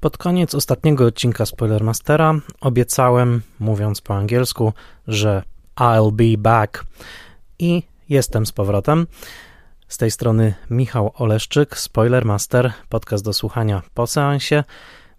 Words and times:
Pod 0.00 0.18
koniec 0.18 0.54
ostatniego 0.54 1.06
odcinka 1.06 1.46
Spoilermastera 1.46 2.34
obiecałem, 2.60 3.42
mówiąc 3.58 4.00
po 4.00 4.14
angielsku, 4.14 4.72
że 5.08 5.42
I'll 5.76 6.12
be 6.12 6.38
back 6.38 6.84
i 7.58 7.82
jestem 8.08 8.46
z 8.46 8.52
powrotem. 8.52 9.06
Z 9.88 9.98
tej 9.98 10.10
strony 10.10 10.54
Michał 10.70 11.12
Oleszczyk, 11.14 11.78
Spoilermaster, 11.78 12.72
podcast 12.88 13.24
do 13.24 13.32
słuchania 13.32 13.82
po 13.94 14.06
seansie. 14.06 14.64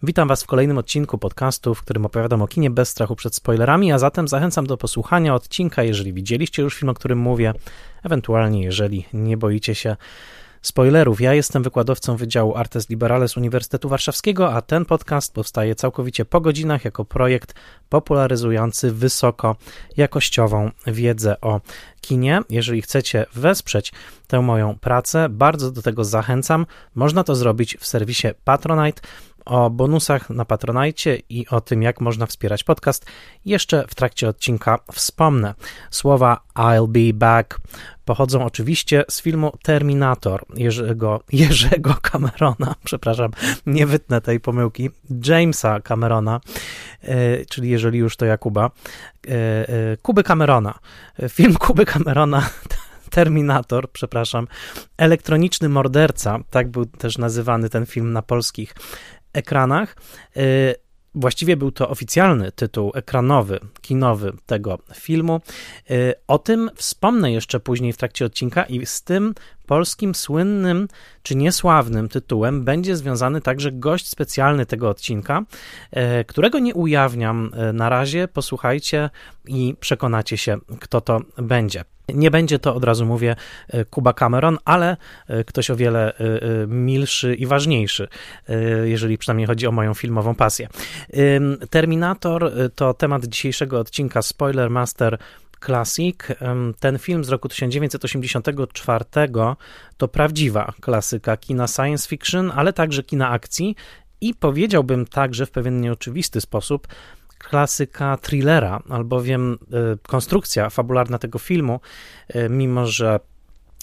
Witam 0.03 0.27
Was 0.27 0.43
w 0.43 0.47
kolejnym 0.47 0.77
odcinku 0.77 1.17
podcastu, 1.17 1.75
w 1.75 1.81
którym 1.81 2.05
opowiadam 2.05 2.41
o 2.41 2.47
kinie 2.47 2.69
bez 2.69 2.89
strachu 2.89 3.15
przed 3.15 3.35
spoilerami, 3.35 3.91
a 3.91 3.99
zatem 3.99 4.27
zachęcam 4.27 4.67
do 4.67 4.77
posłuchania 4.77 5.35
odcinka, 5.35 5.83
jeżeli 5.83 6.13
widzieliście 6.13 6.63
już 6.63 6.75
film, 6.75 6.89
o 6.89 6.93
którym 6.93 7.19
mówię, 7.19 7.53
ewentualnie 8.03 8.63
jeżeli 8.63 9.05
nie 9.13 9.37
boicie 9.37 9.75
się 9.75 9.95
spoilerów. 10.61 11.21
Ja 11.21 11.33
jestem 11.33 11.63
wykładowcą 11.63 12.15
Wydziału 12.15 12.55
Artes 12.55 12.89
Liberales 12.89 13.37
Uniwersytetu 13.37 13.89
Warszawskiego, 13.89 14.53
a 14.53 14.61
ten 14.61 14.85
podcast 14.85 15.33
powstaje 15.33 15.75
całkowicie 15.75 16.25
po 16.25 16.41
godzinach 16.41 16.85
jako 16.85 17.05
projekt 17.05 17.53
popularyzujący 17.89 18.91
wysoko 18.91 19.55
jakościową 19.97 20.71
wiedzę 20.87 21.41
o 21.41 21.61
kinie. 22.01 22.41
Jeżeli 22.49 22.81
chcecie 22.81 23.25
wesprzeć 23.33 23.93
tę 24.27 24.41
moją 24.41 24.77
pracę, 24.79 25.29
bardzo 25.29 25.71
do 25.71 25.81
tego 25.81 26.03
zachęcam. 26.03 26.65
Można 26.95 27.23
to 27.23 27.35
zrobić 27.35 27.77
w 27.79 27.85
serwisie 27.87 28.27
Patronite. 28.43 29.01
O 29.51 29.69
bonusach 29.69 30.29
na 30.29 30.45
Patronajcie 30.45 31.21
i 31.29 31.47
o 31.47 31.61
tym, 31.61 31.81
jak 31.81 32.01
można 32.01 32.25
wspierać 32.25 32.63
podcast, 32.63 33.05
jeszcze 33.45 33.85
w 33.87 33.95
trakcie 33.95 34.29
odcinka 34.29 34.79
wspomnę. 34.91 35.53
Słowa 35.89 36.41
I'll 36.55 36.87
be 36.87 37.13
back 37.13 37.59
pochodzą 38.05 38.45
oczywiście 38.45 39.03
z 39.09 39.21
filmu 39.21 39.51
Terminator 39.63 40.45
Jerzego, 40.55 41.23
Jerzego 41.31 41.95
Camerona, 42.01 42.75
przepraszam, 42.83 43.31
nie 43.65 43.87
wytnę 43.87 44.21
tej 44.21 44.39
pomyłki, 44.39 44.89
Jamesa 45.27 45.79
Camerona, 45.79 46.39
e, 47.01 47.45
czyli 47.45 47.69
jeżeli 47.69 47.99
już 47.99 48.17
to 48.17 48.25
Jakuba, 48.25 48.65
e, 48.65 49.31
e, 49.31 49.97
Kuby 50.01 50.23
Camerona. 50.23 50.79
Film 51.29 51.55
Kuby 51.55 51.85
Camerona 51.85 52.49
Terminator, 53.11 53.91
przepraszam, 53.91 54.47
elektroniczny 54.97 55.69
morderca, 55.69 56.39
tak 56.49 56.67
był 56.67 56.85
też 56.85 57.17
nazywany 57.17 57.69
ten 57.69 57.85
film 57.85 58.13
na 58.13 58.21
polskich 58.21 58.75
ekranach. 59.33 59.95
Y, 60.37 60.75
właściwie 61.15 61.57
był 61.57 61.71
to 61.71 61.89
oficjalny 61.89 62.51
tytuł 62.51 62.91
ekranowy, 62.95 63.59
kinowy 63.81 64.33
tego 64.45 64.79
filmu. 64.95 65.41
Y, 65.91 66.13
o 66.27 66.39
tym 66.39 66.69
wspomnę 66.75 67.31
jeszcze 67.31 67.59
później 67.59 67.93
w 67.93 67.97
trakcie 67.97 68.25
odcinka 68.25 68.63
i 68.63 68.85
z 68.85 69.03
tym 69.03 69.33
polskim 69.65 70.15
słynnym 70.15 70.87
czy 71.23 71.35
niesławnym 71.35 72.09
tytułem 72.09 72.63
będzie 72.63 72.95
związany 72.95 73.41
także 73.41 73.71
gość 73.71 74.07
specjalny 74.09 74.65
tego 74.65 74.89
odcinka, 74.89 75.41
y, 76.21 76.25
którego 76.25 76.59
nie 76.59 76.73
ujawniam 76.73 77.51
na 77.73 77.89
razie. 77.89 78.27
Posłuchajcie 78.27 79.09
i 79.47 79.75
przekonacie 79.79 80.37
się, 80.37 80.57
kto 80.79 81.01
to 81.01 81.21
będzie. 81.37 81.83
Nie 82.13 82.31
będzie 82.31 82.59
to, 82.59 82.75
od 82.75 82.83
razu 82.83 83.05
mówię, 83.05 83.35
e, 83.67 83.85
Kuba 83.85 84.13
Cameron, 84.13 84.57
ale 84.65 84.97
e, 85.27 85.43
ktoś 85.43 85.69
o 85.69 85.75
wiele 85.75 86.13
e, 86.13 86.17
milszy 86.67 87.35
i 87.35 87.45
ważniejszy, 87.45 88.07
jeżeli 88.83 89.17
przynajmniej 89.17 89.47
chodzi 89.47 89.67
o 89.67 89.71
moją 89.71 89.93
filmową 89.93 90.35
pasję. 90.35 90.67
Terminator 91.69 92.51
to 92.75 92.93
temat 92.93 93.25
dzisiejszego 93.25 93.79
odcinka 93.79 94.21
Spoiler 94.21 94.69
Master 94.69 95.17
Classic. 95.65 96.15
Ten 96.79 96.99
film 96.99 97.23
z 97.23 97.29
roku 97.29 97.49
1984 97.49 99.05
to 99.97 100.07
prawdziwa 100.07 100.73
klasyka 100.81 101.37
kina 101.37 101.67
science 101.67 102.09
fiction, 102.09 102.51
ale 102.55 102.73
także 102.73 103.03
kina 103.03 103.29
akcji 103.29 103.75
i 104.21 104.33
powiedziałbym 104.33 105.05
także 105.05 105.45
w 105.45 105.51
pewien 105.51 105.81
nieoczywisty 105.81 106.41
sposób 106.41 106.87
klasyka 107.41 108.17
thrillera, 108.17 108.79
albowiem 108.89 109.53
e, 109.53 109.97
konstrukcja 110.07 110.69
fabularna 110.69 111.17
tego 111.17 111.39
filmu, 111.39 111.79
e, 112.27 112.49
mimo 112.49 112.85
że 112.85 113.19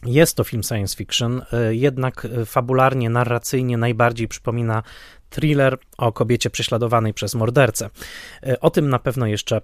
jest 0.06 0.36
to 0.36 0.44
film 0.44 0.62
science 0.62 0.96
fiction, 0.96 1.42
e, 1.52 1.74
jednak 1.74 2.26
fabularnie, 2.46 3.10
narracyjnie 3.10 3.76
najbardziej 3.76 4.28
przypomina 4.28 4.82
thriller 5.30 5.78
o 5.98 6.12
kobiecie 6.12 6.50
prześladowanej 6.50 7.14
przez 7.14 7.34
mordercę. 7.34 7.90
O 8.60 8.70
tym 8.70 8.88
na 8.88 8.98
pewno 8.98 9.26
jeszcze 9.26 9.60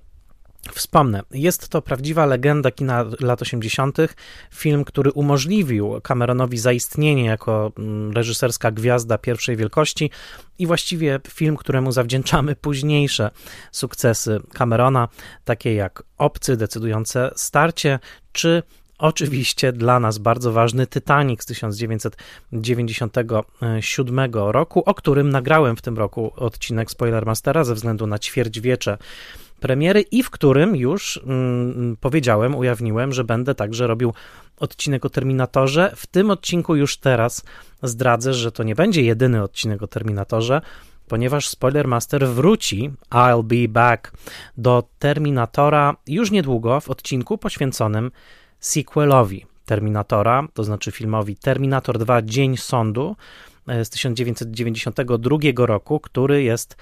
Wspomnę, 0.72 1.22
jest 1.30 1.68
to 1.68 1.82
prawdziwa 1.82 2.26
legenda 2.26 2.70
kina 2.70 3.04
lat 3.20 3.42
80., 3.42 3.96
film, 4.54 4.84
który 4.84 5.12
umożliwił 5.12 6.00
Cameronowi 6.02 6.58
zaistnienie 6.58 7.24
jako 7.24 7.72
mm, 7.78 8.12
reżyserska 8.12 8.70
gwiazda 8.70 9.18
pierwszej 9.18 9.56
wielkości 9.56 10.10
i 10.58 10.66
właściwie 10.66 11.20
film, 11.28 11.56
któremu 11.56 11.92
zawdzięczamy 11.92 12.56
późniejsze 12.64 13.30
sukcesy 13.72 14.40
Camerona, 14.58 15.08
takie 15.44 15.74
jak 15.74 16.02
Obcy, 16.18 16.56
decydujące 16.56 17.30
starcie, 17.36 17.98
czy 18.32 18.62
Oczywiście 18.98 19.72
dla 19.72 20.00
nas 20.00 20.18
bardzo 20.18 20.52
ważny 20.52 20.86
Titanic 20.86 21.42
z 21.42 21.46
1997 21.46 24.34
roku, 24.34 24.82
o 24.86 24.94
którym 24.94 25.30
nagrałem 25.30 25.76
w 25.76 25.82
tym 25.82 25.98
roku 25.98 26.32
odcinek 26.36 26.90
Spoilermastera 26.90 27.64
ze 27.64 27.74
względu 27.74 28.06
na 28.06 28.18
ćwierćwiecze 28.18 28.98
premiery 29.64 30.00
i 30.00 30.22
w 30.22 30.30
którym 30.30 30.76
już 30.76 31.20
mm, 31.26 31.96
powiedziałem, 32.00 32.54
ujawniłem, 32.54 33.12
że 33.12 33.24
będę 33.24 33.54
także 33.54 33.86
robił 33.86 34.12
odcinek 34.60 35.04
o 35.04 35.10
Terminatorze. 35.10 35.92
W 35.96 36.06
tym 36.06 36.30
odcinku 36.30 36.76
już 36.76 36.96
teraz 36.96 37.44
zdradzę, 37.82 38.34
że 38.34 38.52
to 38.52 38.62
nie 38.62 38.74
będzie 38.74 39.02
jedyny 39.02 39.42
odcinek 39.42 39.82
o 39.82 39.86
Terminatorze, 39.86 40.60
ponieważ 41.08 41.48
Spoilermaster 41.48 42.28
wróci, 42.28 42.90
I'll 43.10 43.44
be 43.44 43.68
back, 43.68 44.12
do 44.56 44.82
Terminatora 44.98 45.96
już 46.06 46.30
niedługo 46.30 46.80
w 46.80 46.90
odcinku 46.90 47.38
poświęconym 47.38 48.10
sequelowi 48.60 49.46
Terminatora, 49.64 50.48
to 50.54 50.64
znaczy 50.64 50.92
filmowi 50.92 51.36
Terminator 51.36 51.98
2 51.98 52.22
Dzień 52.22 52.56
Sądu 52.56 53.16
e, 53.68 53.84
z 53.84 53.90
1992 53.90 55.66
roku, 55.66 56.00
który 56.00 56.42
jest 56.42 56.76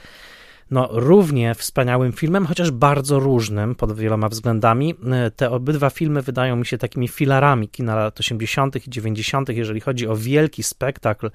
no, 0.70 0.88
równie 0.92 1.54
wspaniałym 1.54 2.12
filmem, 2.12 2.46
chociaż 2.46 2.70
bardzo 2.70 3.20
różnym 3.20 3.74
pod 3.74 3.98
wieloma 3.98 4.28
względami. 4.28 4.94
E, 5.12 5.30
te 5.30 5.50
obydwa 5.50 5.90
filmy 5.90 6.22
wydają 6.22 6.56
mi 6.56 6.66
się 6.66 6.78
takimi 6.78 7.08
filarami 7.08 7.68
kina 7.68 7.94
lat 7.94 8.20
80. 8.20 8.86
i 8.86 8.90
90., 8.90 9.48
jeżeli 9.48 9.80
chodzi 9.80 10.08
o 10.08 10.16
wielki 10.16 10.62
spektakl 10.62 11.30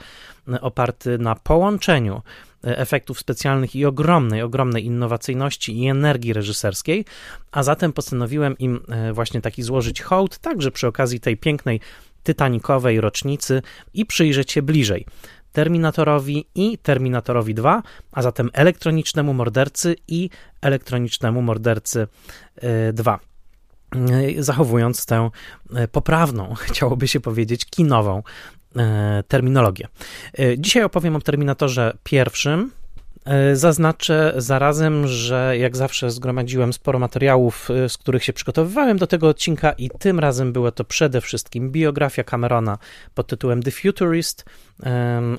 e, 0.48 0.62
oparty 0.62 1.18
na 1.18 1.36
połączeniu 1.36 2.22
e, 2.64 2.78
efektów 2.78 3.20
specjalnych 3.20 3.76
i 3.76 3.86
ogromnej, 3.86 4.42
ogromnej 4.42 4.86
innowacyjności 4.86 5.80
i 5.80 5.88
energii 5.88 6.34
reżyserskiej, 6.34 7.06
a 7.52 7.64
zatem 7.64 7.94
postanowiłem 7.94 8.58
im 8.58 8.80
właśnie 9.14 9.42
taki 9.42 9.64
złożyć 9.64 10.02
hołd, 10.02 10.38
także 10.38 10.72
przy 10.72 10.88
okazji 10.88 11.20
tej 11.20 11.38
pięknej 11.38 11.80
tytanikowej 12.24 13.02
rocznicy 13.02 13.62
i 13.94 14.06
przyjrzeć 14.06 14.52
się 14.52 14.62
bliżej. 14.62 15.06
Terminatorowi 15.58 16.46
i 16.56 16.78
Terminatorowi 16.78 17.54
2, 17.54 17.84
a 18.12 18.22
zatem 18.22 18.50
elektronicznemu 18.54 19.34
mordercy 19.34 19.96
i 20.08 20.30
elektronicznemu 20.62 21.42
mordercy 21.42 22.08
2 22.94 23.20
e, 23.96 24.00
e, 24.00 24.44
zachowując 24.44 25.06
tę 25.06 25.30
e, 25.76 25.88
poprawną, 25.88 26.54
chciałoby 26.68 27.08
się 27.08 27.20
powiedzieć, 27.20 27.66
kinową 27.66 28.24
terminologię. 29.28 29.88
Dzisiaj 30.58 30.84
opowiem 30.84 31.16
o 31.16 31.22
Terminatorze 31.22 31.98
pierwszym. 32.04 32.72
Zaznaczę 33.54 34.34
zarazem, 34.38 35.08
że 35.08 35.58
jak 35.58 35.78
zawsze 35.78 36.12
zgromadziłem 36.12 36.74
sporo 36.74 37.00
materiałów, 37.00 37.70
z 37.88 37.98
których 37.98 38.24
się 38.24 38.34
przygotowywałem 38.34 38.98
do 38.98 39.08
tego 39.08 39.28
odcinka, 39.28 39.72
i 39.72 39.90
tym 40.00 40.20
razem 40.20 40.54
była 40.54 40.72
to 40.72 40.84
przede 40.84 41.22
wszystkim 41.22 41.72
biografia 41.72 42.24
Camerona 42.24 42.78
pod 43.14 43.28
tytułem 43.28 43.64
The 43.64 43.72
Futurist, 43.72 44.46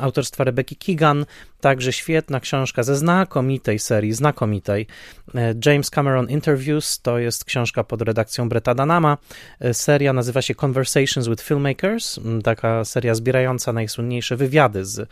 autorstwa 0.01 0.45
Rebeki 0.45 0.77
Keegan, 0.77 1.27
także 1.61 1.93
świetna 1.93 2.41
książka 2.41 2.83
ze 2.83 2.97
znakomitej 2.97 3.79
serii, 3.79 4.13
znakomitej. 4.13 4.87
E, 5.35 5.55
James 5.67 5.91
Cameron 5.91 6.31
Interviews 6.31 7.01
to 7.01 7.19
jest 7.19 7.45
książka 7.45 7.85
pod 7.85 8.03
redakcją 8.03 8.49
Bretta 8.49 8.75
Danama. 8.75 9.19
E, 9.61 9.75
seria 9.75 10.13
nazywa 10.13 10.43
się 10.43 10.55
Conversations 10.55 11.29
with 11.29 11.43
Filmmakers, 11.43 12.21
taka 12.45 12.85
seria 12.85 13.15
zbierająca 13.15 13.73
najsłynniejsze 13.73 14.37
wywiady 14.37 14.85
z 14.85 15.09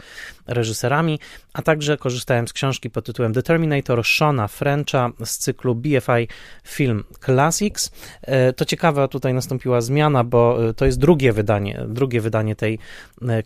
reżyserami, 0.46 1.18
a 1.52 1.62
także 1.62 1.96
korzystałem 1.96 2.48
z 2.48 2.52
książki 2.52 2.90
pod 2.90 3.06
tytułem 3.06 3.32
The 3.32 3.42
Terminator 3.42 4.04
Shona 4.04 4.48
Frencha 4.48 5.10
z 5.24 5.38
cyklu 5.38 5.74
BFI 5.74 6.28
Film 6.64 7.04
Classics. 7.24 7.90
E, 8.22 8.52
to 8.52 8.64
ciekawe, 8.64 9.08
tutaj 9.08 9.34
nastąpiła 9.34 9.80
zmiana, 9.80 10.24
bo 10.24 10.58
to 10.76 10.86
jest 10.86 10.98
drugie 10.98 11.32
wydanie, 11.32 11.84
drugie 11.88 12.20
wydanie 12.20 12.56
tej 12.56 12.78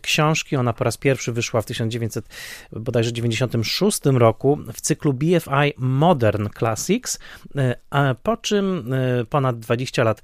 książki. 0.01 0.55
Ona 0.55 0.70
po 0.73 0.83
raz 0.83 0.97
pierwszy 0.97 1.31
wyszła 1.31 1.61
w 1.61 1.65
1996 1.65 3.99
roku 4.05 4.59
w 4.73 4.81
cyklu 4.81 5.13
BFI 5.13 5.73
Modern 5.77 6.49
Classics, 6.59 7.19
e, 7.55 7.75
po 8.23 8.37
czym 8.37 8.93
e, 8.93 9.25
ponad 9.25 9.59
20 9.59 10.03
lat 10.03 10.21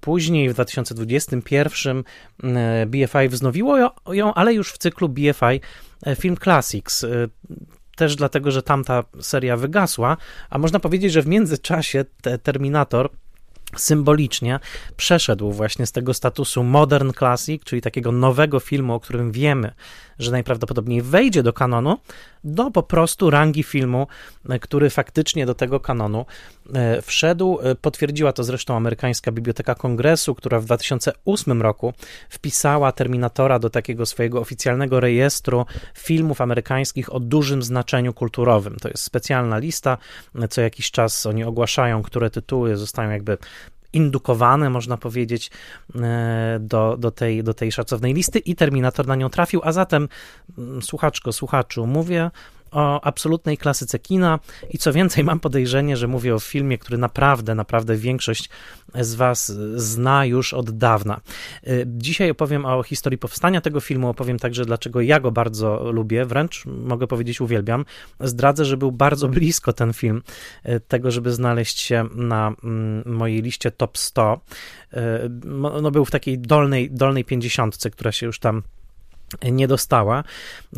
później, 0.00 0.48
w 0.48 0.54
2021, 0.54 2.04
e, 2.42 2.86
BFI 2.86 3.28
wznowiło 3.28 3.76
ją, 4.12 4.34
ale 4.34 4.54
już 4.54 4.72
w 4.72 4.78
cyklu 4.78 5.08
BFI 5.08 5.60
Film 6.16 6.36
Classics 6.36 7.06
też 7.96 8.16
dlatego, 8.16 8.50
że 8.50 8.62
tamta 8.62 9.04
seria 9.20 9.56
wygasła, 9.56 10.16
a 10.50 10.58
można 10.58 10.80
powiedzieć, 10.80 11.12
że 11.12 11.22
w 11.22 11.26
międzyczasie 11.26 12.04
te 12.22 12.38
Terminator 12.38 13.10
symbolicznie 13.76 14.60
przeszedł 14.96 15.52
właśnie 15.52 15.86
z 15.86 15.92
tego 15.92 16.14
statusu 16.14 16.62
modern 16.62 17.12
classic, 17.12 17.64
czyli 17.64 17.82
takiego 17.82 18.12
nowego 18.12 18.60
filmu, 18.60 18.94
o 18.94 19.00
którym 19.00 19.32
wiemy, 19.32 19.72
że 20.18 20.30
najprawdopodobniej 20.30 21.02
wejdzie 21.02 21.42
do 21.42 21.52
kanonu, 21.52 21.98
do 22.44 22.70
po 22.70 22.82
prostu 22.82 23.30
rangi 23.30 23.62
filmu, 23.62 24.06
który 24.60 24.90
faktycznie 24.90 25.46
do 25.46 25.54
tego 25.54 25.80
kanonu 25.80 26.26
e, 26.74 27.02
wszedł. 27.02 27.58
E, 27.62 27.74
potwierdziła 27.74 28.32
to 28.32 28.44
zresztą 28.44 28.76
amerykańska 28.76 29.32
Biblioteka 29.32 29.74
Kongresu, 29.74 30.34
która 30.34 30.60
w 30.60 30.64
2008 30.64 31.62
roku 31.62 31.92
wpisała 32.28 32.92
Terminatora 32.92 33.58
do 33.58 33.70
takiego 33.70 34.06
swojego 34.06 34.40
oficjalnego 34.40 35.00
rejestru 35.00 35.66
filmów 35.94 36.40
amerykańskich 36.40 37.14
o 37.14 37.20
dużym 37.20 37.62
znaczeniu 37.62 38.12
kulturowym. 38.12 38.76
To 38.76 38.88
jest 38.88 39.02
specjalna 39.02 39.58
lista, 39.58 39.98
co 40.50 40.60
jakiś 40.60 40.90
czas 40.90 41.26
oni 41.26 41.44
ogłaszają, 41.44 42.02
które 42.02 42.30
tytuły 42.30 42.76
zostają 42.76 43.10
jakby 43.10 43.38
indukowane, 43.96 44.70
można 44.70 44.96
powiedzieć, 44.96 45.50
e, 45.94 46.58
do, 46.60 46.96
do, 46.98 47.10
tej, 47.10 47.44
do 47.44 47.54
tej 47.54 47.72
szacownej 47.72 48.14
listy 48.14 48.38
i 48.38 48.54
Terminator 48.54 49.06
na 49.06 49.16
nią 49.16 49.28
trafił, 49.28 49.60
a 49.64 49.72
zatem 49.72 50.08
mm, 50.58 50.82
słuchaczko, 50.82 51.32
słuchaczu, 51.32 51.86
mówię 51.86 52.30
o 52.70 53.04
absolutnej 53.04 53.58
klasyce 53.58 53.98
kina 53.98 54.38
i 54.70 54.78
co 54.78 54.92
więcej, 54.92 55.24
mam 55.24 55.40
podejrzenie, 55.40 55.96
że 55.96 56.08
mówię 56.08 56.34
o 56.34 56.38
filmie, 56.38 56.78
który 56.78 56.98
naprawdę, 56.98 57.54
naprawdę 57.54 57.96
większość 57.96 58.48
z 58.94 59.14
Was 59.14 59.52
zna 59.76 60.24
już 60.24 60.54
od 60.54 60.70
dawna. 60.70 61.20
Y, 61.68 61.84
dzisiaj 61.86 62.30
opowiem 62.30 62.64
o 62.64 62.82
historii 62.82 63.18
powstania 63.18 63.60
tego 63.60 63.80
filmu, 63.80 64.08
opowiem 64.08 64.38
także, 64.38 64.64
dlaczego 64.64 65.00
ja 65.00 65.20
go 65.20 65.30
bardzo 65.30 65.92
lubię, 65.92 66.24
wręcz 66.24 66.66
mogę 66.66 67.06
powiedzieć 67.06 67.40
uwielbiam. 67.40 67.84
Zdradzę, 68.20 68.64
że 68.64 68.76
był 68.76 68.92
bardzo 68.92 69.28
blisko 69.28 69.72
ten 69.72 69.92
film 69.92 70.22
y, 70.68 70.80
tego, 70.80 71.10
żeby 71.10 71.32
znaleźć 71.32 71.80
się 71.80 72.04
na 72.14 72.52
mm, 72.64 73.02
mojej 73.06 73.42
liście 73.42 73.70
top 73.70 73.98
100. 73.98 74.40
Y, 74.92 74.98
no, 75.82 75.90
był 75.90 76.04
w 76.04 76.10
takiej 76.10 76.38
dolnej, 76.38 76.90
dolnej 76.90 77.24
pięćdziesiątce, 77.24 77.90
która 77.90 78.12
się 78.12 78.26
już 78.26 78.38
tam 78.38 78.62
nie 79.52 79.68
dostała. 79.68 80.24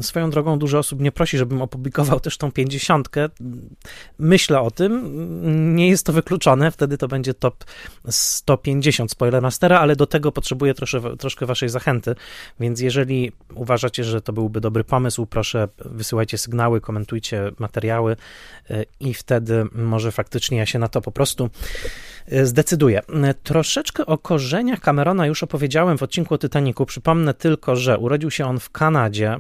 Swoją 0.01 0.31
drogą 0.31 0.59
dużo 0.59 0.79
osób 0.79 1.01
mnie 1.01 1.13
prosi, 1.13 1.39
żebym 1.39 1.63
opublikował 1.63 2.21
też 2.21 2.39
tą 2.39 2.53
pięćdziesiątkę. 2.53 3.29
Myślę 4.19 4.61
o 4.61 4.71
tym, 4.71 5.77
nie 5.77 5.89
jest 5.89 6.07
to 6.07 6.13
wykluczone, 6.13 6.71
wtedy 6.71 6.99
to 6.99 7.09
będzie 7.09 7.35
top 7.35 7.65
150 8.09 9.11
Spoilermastera, 9.11 9.81
ale 9.81 9.97
do 9.97 10.07
tego 10.07 10.33
potrzebuję 10.33 10.75
trosze, 10.75 11.17
troszkę 11.17 11.47
waszej 11.47 11.69
zachęty, 11.69 12.15
więc 12.61 12.81
jeżeli 12.81 13.33
uważacie, 13.55 14.05
że 14.05 14.23
to 14.23 14.33
byłby 14.33 14.61
dobry 14.61 14.85
pomysł, 14.85 15.27
proszę 15.27 15.69
wysyłajcie 15.85 16.39
sygnały, 16.39 16.81
komentujcie 16.81 17.51
materiały 17.59 18.17
e, 18.71 18.85
i 19.01 19.15
wtedy 19.15 19.65
może 19.73 20.13
faktycznie 20.13 20.59
ja 20.59 20.67
się 20.67 20.79
na 20.79 20.89
to 20.89 21.01
po 21.01 21.13
prostu 21.13 21.51
e, 22.31 22.47
zdecyduję. 22.47 23.01
Troszeczkę 23.43 24.07
o 24.07 24.19
korzeniach 24.19 24.81
Camerona 24.81 25.27
już 25.27 25.43
opowiedziałem 25.43 25.99
w 25.99 26.03
odcinku 26.03 26.35
o 26.35 26.39
Titanicu. 26.39 26.87
Przypomnę 26.87 27.35
tylko, 27.35 27.77
że 27.77 27.99
urodził 27.99 28.31
się 28.31 28.47
on 28.47 28.61
w 28.61 28.71
Kanadzie, 28.71 29.37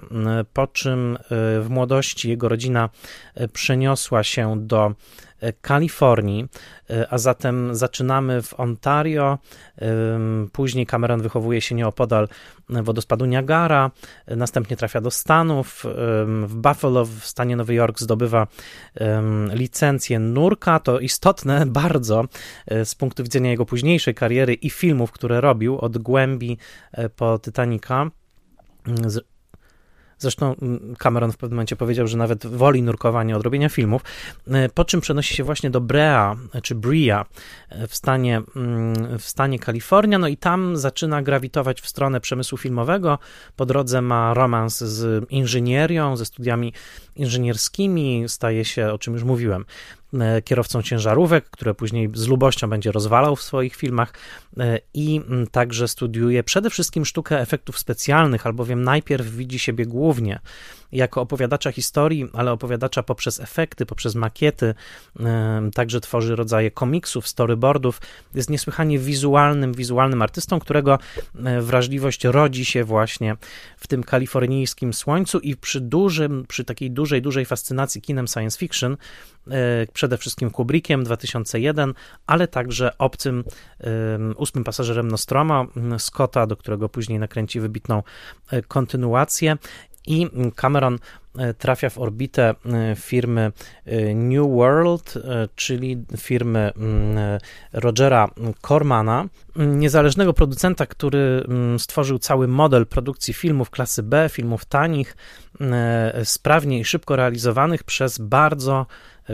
po 0.53 0.67
czym 0.67 1.17
e, 1.17 1.19
w 1.61 1.67
młodości 1.71 2.29
jego 2.29 2.49
rodzina 2.49 2.89
e, 3.35 3.49
przeniosła 3.49 4.23
się 4.23 4.67
do 4.67 4.87
e, 4.87 5.28
Kalifornii, 5.61 6.49
a 7.11 7.19
zatem 7.19 7.75
zaczynamy 7.75 8.43
w 8.43 8.61
Ontario. 8.61 9.39
Później 10.53 10.87
Cameron 10.87 11.23
wychowuje 11.23 11.61
się 11.61 11.75
nieopodal 11.75 12.29
wodospadu 12.69 13.27
Niagara, 13.27 13.91
następnie 14.27 14.77
trafia 14.77 15.01
do 15.01 15.11
Stanów. 15.11 15.85
W 16.47 16.55
Buffalo, 16.55 17.05
w 17.05 17.25
stanie 17.25 17.57
Nowy 17.57 17.75
Jork, 17.75 18.01
zdobywa 18.01 18.47
licencję 19.53 20.19
nurka. 20.19 20.81
To 20.81 21.01
istotne 21.01 21.67
bardzo 21.83 22.25
z 22.85 22.95
punktu 22.95 23.23
widzenia 23.23 23.51
jego 23.51 23.67
późniejszej 23.67 24.15
kariery 24.15 24.55
i 24.55 24.71
filmów, 24.71 25.13
które 25.13 25.41
robił, 25.41 25.79
od 25.79 25.99
głębi 25.99 26.59
po 27.17 27.39
Titanica. 27.39 28.11
Zresztą 30.19 30.55
mm, 30.63 30.97
Cameron 30.99 31.33
w 31.33 31.37
pewnym 31.37 31.57
momencie 31.57 31.77
powiedział, 31.77 32.07
że 32.07 32.17
nawet 32.17 32.47
woli 32.47 32.83
nurkowanie 32.83 33.37
od 33.37 33.43
robienia 33.43 33.69
filmów, 33.69 34.03
e, 34.51 34.69
po 34.69 34.85
czym 34.85 35.01
przenosi 35.01 35.35
się 35.35 35.45
właśnie 35.45 35.71
do 35.71 35.81
Brea, 35.81 36.37
czy 36.63 36.75
Bria 36.75 37.27
e, 37.69 37.87
w 37.87 37.95
stanie, 37.95 38.43
mm, 38.57 39.19
w 39.19 39.25
stanie 39.25 39.59
Kalifornia, 39.59 40.19
no 40.19 40.29
i 40.29 40.37
tam 40.37 40.77
zaczyna 40.77 41.23
grawitować 41.23 41.81
w 41.81 41.89
stronę 41.89 42.21
przemysłu 42.21 42.59
filmowego. 42.59 43.19
Po 43.57 43.67
drodze 43.67 44.03
ma 44.03 44.35
romans 44.35 44.79
z 44.79 45.25
inżynierią, 45.31 46.17
ze 46.17 46.25
studiami 46.25 46.73
inżynierskimi, 47.19 48.25
staje 48.29 48.65
się, 48.65 48.93
o 48.93 48.99
czym 48.99 49.15
już 49.15 49.25
mówiłem, 49.25 49.65
E, 50.15 50.43
kierowcą 50.43 50.83
ciężarówek, 50.83 51.51
które 51.51 51.75
później 51.75 52.11
z 52.15 52.27
lubością 52.29 52.71
będzie 52.71 52.93
rozwalał 52.93 53.37
w 53.37 53.43
swoich 53.43 53.77
filmach 53.77 54.13
e, 54.59 54.79
i 54.95 55.21
także 55.51 55.89
studiuje 55.89 56.43
przede 56.43 56.71
wszystkim 56.71 57.05
sztukę 57.05 57.41
efektów 57.41 57.79
specjalnych, 57.79 58.47
albowiem 58.47 58.83
najpierw 58.85 59.27
widzi 59.27 59.59
siebie 59.59 59.87
głównie 59.87 60.41
jako 60.93 61.21
opowiadacza 61.21 61.73
historii, 61.73 62.29
ale 62.33 62.53
opowiadacza 62.53 63.03
poprzez 63.03 63.41
efekty, 63.41 63.87
poprzez 63.87 64.15
makiety, 64.15 64.75
także 65.75 66.01
tworzy 66.01 66.37
rodzaje 66.37 66.71
komiksów, 66.71 67.29
storyboardów. 67.29 68.01
Jest 68.35 68.51
niesłychanie 68.51 68.99
wizualnym, 68.99 69.73
wizualnym 69.73 70.23
artystą, 70.23 70.61
którego 70.61 70.99
e, 71.45 71.61
wrażliwość 71.61 72.25
rodzi 72.25 72.65
się 72.65 72.85
właśnie 72.85 73.37
w 73.77 73.87
tym 73.87 74.03
kalifornijskim 74.03 74.93
słońcu 74.93 75.39
i 75.39 75.57
przy 75.57 75.81
dużym, 75.81 76.45
przy 76.49 76.65
takiej 76.65 76.91
dużej, 76.91 77.08
dużej 77.21 77.45
fascynacji 77.45 78.01
kinem 78.03 78.29
science 78.29 78.59
fiction, 78.59 78.97
e, 79.51 79.87
przede 79.93 80.19
wszystkim 80.19 80.51
Kubrickiem 80.51 81.05
2001, 81.05 81.95
ale 82.27 82.49
także 82.49 82.99
obcym 82.99 83.45
ósmym 84.37 84.65
pasażerem 84.65 85.09
Nostroma 85.09 85.67
Scotta, 85.99 86.47
do 86.47 86.57
którego 86.57 86.89
później 86.89 87.19
nakręci 87.19 87.61
wybitną 87.61 88.03
e, 88.51 88.63
kontynuację 88.63 89.57
i 90.09 90.31
Cameron 90.57 90.99
e, 91.39 91.55
trafia 91.55 91.91
w 91.91 91.99
orbitę 91.99 92.55
e, 92.67 92.97
firmy 92.97 93.53
e, 93.87 94.15
New 94.15 94.47
World, 94.51 95.15
czyli 95.55 96.05
firmy 96.17 96.73
mm, 96.77 97.39
Rogera 97.73 98.31
Cormana, 98.63 99.25
niezależnego 99.57 100.33
producenta, 100.33 100.87
który 100.87 101.45
mm, 101.49 101.79
stworzył 101.79 102.19
cały 102.19 102.49
model 102.49 102.87
produkcji 102.87 103.35
filmów 103.35 103.71
klasy 103.71 104.03
B, 104.03 104.29
filmów 104.33 104.65
tanich, 104.65 105.17
sprawnie 106.25 106.79
i 106.79 106.85
szybko 106.85 107.17
realizowanych 107.17 107.85
przez 107.85 108.19
bardzo 108.19 108.87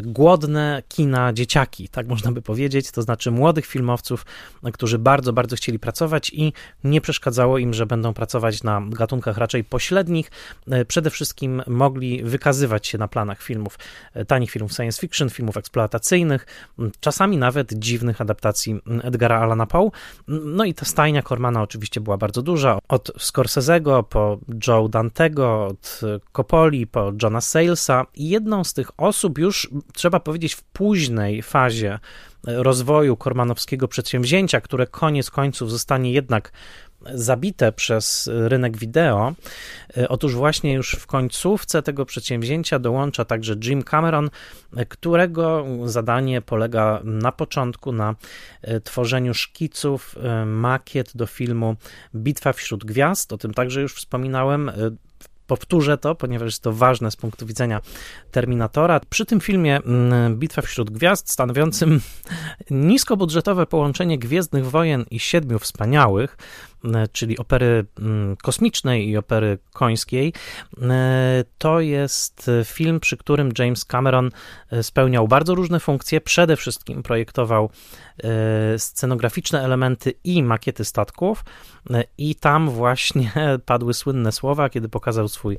głodne 0.03 0.83
kina 0.89 1.33
dzieciaki, 1.33 1.89
tak 1.89 2.07
można 2.07 2.33
by 2.33 2.43
powiedzieć, 2.43 2.91
to 2.91 3.03
znaczy 3.03 3.31
młodych 3.31 3.67
filmowców, 3.67 4.27
którzy 4.73 4.99
bardzo, 4.99 5.33
bardzo 5.33 5.57
chcieli 5.57 5.79
pracować 5.79 6.31
i 6.31 6.53
nie 6.85 7.01
przeszkadzało 7.01 7.59
im, 7.59 7.75
że 7.75 7.87
będą 7.87 8.15
pracować 8.15 8.63
na 8.63 8.83
gatunkach 8.89 9.39
raczej 9.39 9.65
pośrednich. 9.65 10.31
E, 10.71 10.85
przede 10.85 11.11
wszystkim 11.11 11.63
mogli 11.67 12.25
wykazywać 12.25 12.87
się 12.87 12.99
na 12.99 13.09
planach 13.09 13.43
filmów, 13.43 13.79
e, 14.15 14.25
tanich 14.25 14.51
filmów 14.51 14.73
science 14.73 15.01
fiction, 15.01 15.31
filmów 15.31 15.57
eksploatacyjnych, 15.57 16.47
czasami 17.01 17.37
nawet 17.37 17.73
dziwnych 17.73 18.21
adaptacji 18.21 18.81
Edgara 19.03 19.41
Allana 19.41 19.67
Poe. 19.67 19.91
No 20.29 20.65
i 20.65 20.75
ta 20.75 20.85
stajnia 20.85 21.23
Cormana 21.23 21.63
oczywiście 21.63 22.01
była 22.01 22.17
bardzo 22.17 22.43
duża, 22.43 22.79
od 22.89 23.11
Scorsese'ego 23.19 24.03
po 24.03 24.39
Joe 24.67 24.89
Dantego, 24.89 25.67
od 25.67 26.01
Coppoli 26.33 26.87
po 26.87 27.13
Johna 27.23 27.41
Salesa 27.41 28.07
jedną 28.17 28.65
z 28.65 28.75
tych 28.75 28.91
osób 28.97 29.39
już 29.39 29.69
trzeba 29.93 30.21
powiedzieć, 30.21 30.55
w 30.55 30.63
późnej 30.63 31.43
fazie 31.43 31.99
rozwoju 32.47 33.17
kormanowskiego 33.17 33.89
przedsięwzięcia, 33.89 34.61
które 34.61 34.87
koniec 34.87 35.31
końców 35.31 35.71
zostanie 35.71 36.13
jednak 36.13 36.53
zabite 37.15 37.73
przez 37.73 38.31
rynek 38.33 38.77
wideo. 38.77 39.35
Otóż 40.09 40.35
właśnie 40.35 40.73
już 40.73 40.93
w 40.93 41.07
końcówce 41.07 41.83
tego 41.83 42.07
przedsięwzięcia 42.07 42.79
dołącza 42.79 43.25
także 43.25 43.55
Jim 43.65 43.83
Cameron, 43.83 44.31
którego 44.89 45.67
zadanie 45.85 46.43
polega 46.43 47.01
na 47.05 47.33
początku 47.33 47.93
na 47.93 48.15
tworzeniu 48.85 49.35
szkiców, 49.35 50.17
makiet 50.47 51.17
do 51.17 51.27
filmu 51.27 51.77
Bitwa 52.15 52.53
wśród 52.53 52.85
Gwiazd. 52.85 53.33
O 53.33 53.39
tym 53.39 53.55
także 53.55 53.81
już 53.81 53.95
wspominałem 53.95 54.71
powtórzę 55.47 55.99
to, 55.99 56.15
ponieważ 56.15 56.47
jest 56.47 56.63
to 56.63 56.73
ważne 56.73 57.11
z 57.11 57.17
punktu 57.17 57.47
widzenia 57.47 57.81
Terminatora. 58.31 59.01
Przy 59.11 59.27
tym 59.27 59.41
filmie 59.41 59.77
mm, 59.77 60.37
Bitwa 60.37 60.63
wśród 60.63 60.91
Gwiazd, 60.91 61.31
stanowiącym 61.31 62.01
niskobudżetowe 62.71 63.67
połączenie 63.67 64.19
Gwiezdnych 64.19 64.71
Wojen 64.71 65.05
i 65.11 65.19
Siedmiu 65.19 65.59
Wspaniałych, 65.59 66.37
czyli 67.13 67.39
opery 67.39 67.85
mm, 67.99 68.37
kosmicznej 68.37 69.09
i 69.09 69.17
opery 69.17 69.59
końskiej, 69.73 70.33
to 71.59 71.81
jest 71.81 72.51
film, 72.65 73.01
przy 73.01 73.17
którym 73.17 73.53
James 73.59 73.85
Cameron 73.85 74.31
spełniał 74.83 75.29
bardzo 75.29 75.55
różne 75.55 75.81
funkcje. 75.81 76.21
Przede 76.21 76.57
wszystkim 76.57 77.03
projektował 77.03 77.71
scenograficzne 78.79 79.63
elementy 79.63 80.13
i 80.25 80.43
makiety 80.43 80.85
statków, 80.85 81.45
i 82.19 82.35
tam 82.35 82.71
właśnie 82.71 83.33
padły 83.67 83.95
słynne 83.95 84.33
słowa, 84.33 84.69
kiedy 84.69 84.89
pokazał 84.89 85.29
swój 85.29 85.59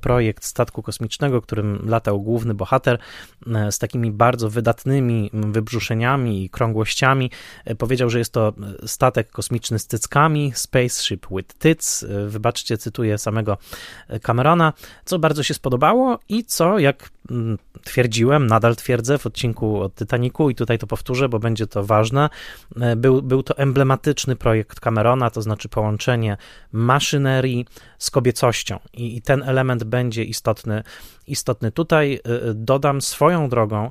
projekt 0.00 0.44
statku 0.44 0.82
kosmicznego, 0.82 1.42
którym 1.42 1.88
latał 1.88 2.20
główny 2.22 2.54
bohater 2.54 2.98
z 3.70 3.78
takimi 3.78 4.10
bardzo 4.10 4.50
wydatnymi 4.50 5.30
wybrzuszeniami 5.32 6.44
i 6.44 6.50
krągłościami. 6.50 7.30
Powiedział, 7.78 8.10
że 8.10 8.18
jest 8.18 8.32
to 8.32 8.52
statek 8.86 9.30
kosmiczny 9.30 9.78
z 9.78 9.86
cyckami, 9.86 10.52
spaceship 10.54 11.26
with 11.30 11.54
tits. 11.58 12.06
Wybaczcie, 12.26 12.78
cytuję 12.78 13.18
samego 13.18 13.58
Camerona, 14.22 14.72
co 15.04 15.18
bardzo 15.18 15.42
się 15.42 15.54
spodobało 15.54 16.18
i 16.28 16.44
co, 16.44 16.78
jak 16.78 17.10
mm, 17.30 17.58
twierdziłem, 17.84 18.46
nadal 18.46 18.76
twierdzę 18.76 19.18
w 19.18 19.26
odcinku 19.26 19.80
o 19.80 19.88
Titanicu 19.88 20.50
i 20.50 20.54
tutaj 20.54 20.78
to 20.78 20.86
powtórzę, 20.86 21.28
bo 21.28 21.38
będzie 21.38 21.66
to 21.66 21.84
ważne, 21.84 22.28
był, 22.96 23.22
był 23.22 23.42
to 23.42 23.58
emblematyczny 23.58 24.36
projekt 24.36 24.80
Camerona, 24.80 25.30
to 25.30 25.42
znaczy 25.42 25.68
połączenie 25.68 26.36
maszynerii 26.72 27.66
z 28.00 28.10
kobiecością 28.10 28.78
i, 28.92 29.16
i 29.16 29.22
ten 29.22 29.42
element 29.42 29.84
będzie 29.84 30.24
istotny, 30.24 30.82
istotny 31.26 31.72
tutaj. 31.72 32.20
Y, 32.26 32.48
y, 32.48 32.54
dodam 32.54 33.00
swoją 33.00 33.48
drogą, 33.48 33.90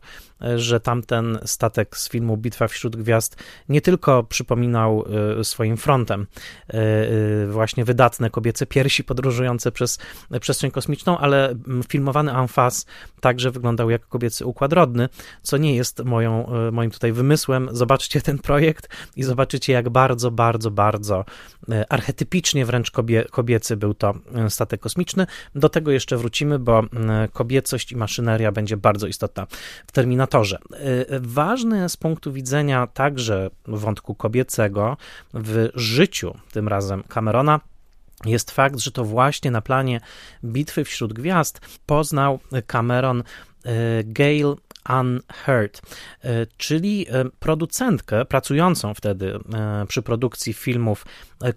że 0.55 0.79
tamten 0.79 1.39
statek 1.45 1.97
z 1.97 2.09
filmu 2.09 2.37
Bitwa 2.37 2.67
wśród 2.67 2.95
Gwiazd 2.95 3.43
nie 3.69 3.81
tylko 3.81 4.23
przypominał 4.23 5.05
y, 5.39 5.43
swoim 5.43 5.77
frontem 5.77 6.21
y, 6.21 6.77
y, 6.77 7.47
właśnie 7.51 7.85
wydatne 7.85 8.29
kobiece 8.29 8.65
piersi 8.65 9.03
podróżujące 9.03 9.71
przez 9.71 9.99
przestrzeń 10.41 10.71
kosmiczną, 10.71 11.17
ale 11.17 11.49
mm, 11.49 11.83
filmowany 11.89 12.33
amfas 12.33 12.85
także 13.21 13.51
wyglądał 13.51 13.89
jak 13.89 14.07
kobiecy 14.07 14.45
układ 14.45 14.73
rodny, 14.73 15.09
co 15.41 15.57
nie 15.57 15.75
jest 15.75 16.03
moją, 16.05 16.51
moim 16.71 16.91
tutaj 16.91 17.11
wymysłem. 17.11 17.69
Zobaczcie 17.71 18.21
ten 18.21 18.39
projekt 18.39 18.89
i 19.15 19.23
zobaczycie, 19.23 19.73
jak 19.73 19.89
bardzo, 19.89 20.31
bardzo, 20.31 20.71
bardzo 20.71 21.25
archetypicznie 21.89 22.65
wręcz 22.65 22.91
kobie, 22.91 23.25
kobiecy 23.31 23.77
był 23.77 23.93
to 23.99 24.13
statek 24.49 24.81
kosmiczny. 24.81 25.27
Do 25.55 25.69
tego 25.69 25.91
jeszcze 25.91 26.17
wrócimy, 26.17 26.59
bo 26.59 26.83
kobiecość 27.33 27.91
i 27.91 27.95
maszyneria 27.95 28.51
będzie 28.51 28.77
bardzo 28.77 29.07
istotna 29.07 29.47
w 29.87 29.91
terminatorze 29.91 30.59
Y, 30.79 31.19
ważne 31.21 31.89
z 31.89 31.97
punktu 31.97 32.33
widzenia 32.33 32.87
także 32.87 33.49
wątku 33.67 34.15
kobiecego 34.15 34.97
w 35.33 35.69
życiu, 35.75 36.35
tym 36.51 36.67
razem 36.67 37.03
Camerona, 37.03 37.59
jest 38.25 38.51
fakt, 38.51 38.79
że 38.79 38.91
to 38.91 39.05
właśnie 39.05 39.51
na 39.51 39.61
planie 39.61 40.01
Bitwy 40.43 40.83
wśród 40.83 41.13
Gwiazd 41.13 41.79
poznał 41.85 42.39
Cameron 42.67 43.23
Gail 44.05 44.55
Unheard, 44.89 45.81
czyli 46.57 47.05
producentkę 47.39 48.25
pracującą 48.25 48.93
wtedy 48.93 49.39
przy 49.87 50.01
produkcji 50.01 50.53
filmów 50.53 51.05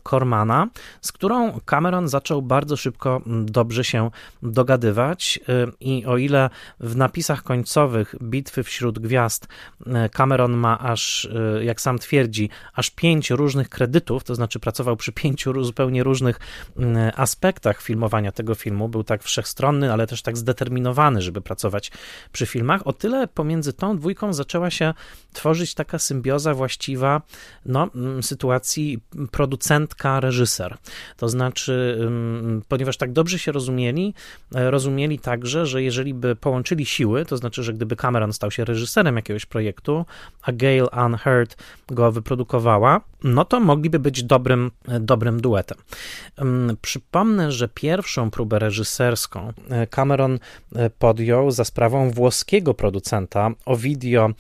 Cormana, 0.05 0.69
z 1.01 1.13
którą 1.13 1.61
Cameron 1.61 2.09
zaczął 2.09 2.43
bardzo 2.43 2.77
szybko 2.77 3.23
dobrze 3.27 3.85
się 3.85 4.11
dogadywać 4.43 5.41
y, 5.49 5.73
i 5.81 6.07
o 6.07 6.17
ile 6.17 6.51
w 6.81 6.97
napisach 6.97 7.43
końcowych 7.43 8.15
Bitwy 8.23 8.63
wśród 8.63 8.99
Gwiazd 8.99 9.49
y, 9.81 10.09
Cameron 10.09 10.53
ma 10.53 10.79
aż, 10.79 11.25
y, 11.25 11.65
jak 11.65 11.81
sam 11.81 11.99
twierdzi, 11.99 12.51
aż 12.75 12.91
pięć 12.91 13.31
różnych 13.31 13.69
kredytów, 13.69 14.25
to 14.25 14.35
znaczy 14.35 14.61
pracował 14.61 14.97
przy 14.97 15.13
pięciu 15.13 15.65
zupełnie 15.65 16.03
różnych 16.03 16.41
aspektach 17.17 17.83
filmowania 17.83 18.33
tego 18.33 18.55
filmu, 18.55 18.89
był 18.89 19.05
tak 19.05 19.23
wszechstronny, 19.23 19.93
ale 19.93 20.07
też 20.07 20.23
tak 20.23 20.39
zdeterminowany, 20.39 21.23
żeby 21.23 21.41
pracować 21.41 21.91
przy 22.33 22.47
filmach, 22.47 22.87
o 22.87 22.93
tyle 22.93 23.29
pomiędzy 23.29 23.73
tą 23.73 23.97
dwójką 23.97 24.33
zaczęła 24.33 24.71
się 24.71 24.95
tworzyć 25.33 25.75
taka 25.75 25.99
symbioza 25.99 26.55
właściwa 26.55 27.23
no, 27.67 27.89
sytuacji 28.21 28.99
producenta 29.31 29.63
producentka, 29.63 30.21
reżyser. 30.21 30.77
To 31.17 31.29
znaczy, 31.29 31.99
ponieważ 32.69 32.97
tak 32.97 33.13
dobrze 33.13 33.39
się 33.39 33.53
rozumieli, 33.53 34.15
e, 34.55 34.71
rozumieli 34.71 35.19
także, 35.19 35.67
że 35.67 35.83
jeżeli 35.83 36.15
by 36.15 36.37
połączyli 36.37 36.87
siły, 36.87 37.25
to 37.25 37.37
znaczy, 37.37 37.63
że 37.63 37.73
gdyby 37.73 37.97
Cameron 37.97 38.33
stał 38.33 38.51
się 38.51 38.65
reżyserem 38.65 39.17
jakiegoś 39.17 39.47
projektu, 39.47 40.05
a 40.43 40.53
Gail 40.53 40.87
Unheard 41.07 41.57
go 41.89 42.13
wyprodukowała, 42.13 43.01
no 43.25 43.45
to 43.45 43.61
mogliby 43.61 43.99
być 43.99 44.23
dobrym, 44.23 44.71
e, 44.89 45.01
dobrym 45.01 45.41
duetem. 45.41 45.79
Przypomnę, 46.83 47.53
że 47.53 47.69
pierwszą 47.69 48.31
próbę 48.31 48.59
reżyserską 48.59 49.53
e, 49.71 49.87
Cameron 49.87 50.39
podjął 50.99 51.51
za 51.51 51.65
sprawą 51.65 52.11
włoskiego 52.11 52.75
producenta 52.75 53.51
Ovidio 53.65 54.31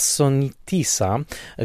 Assonitisa, 0.00 1.18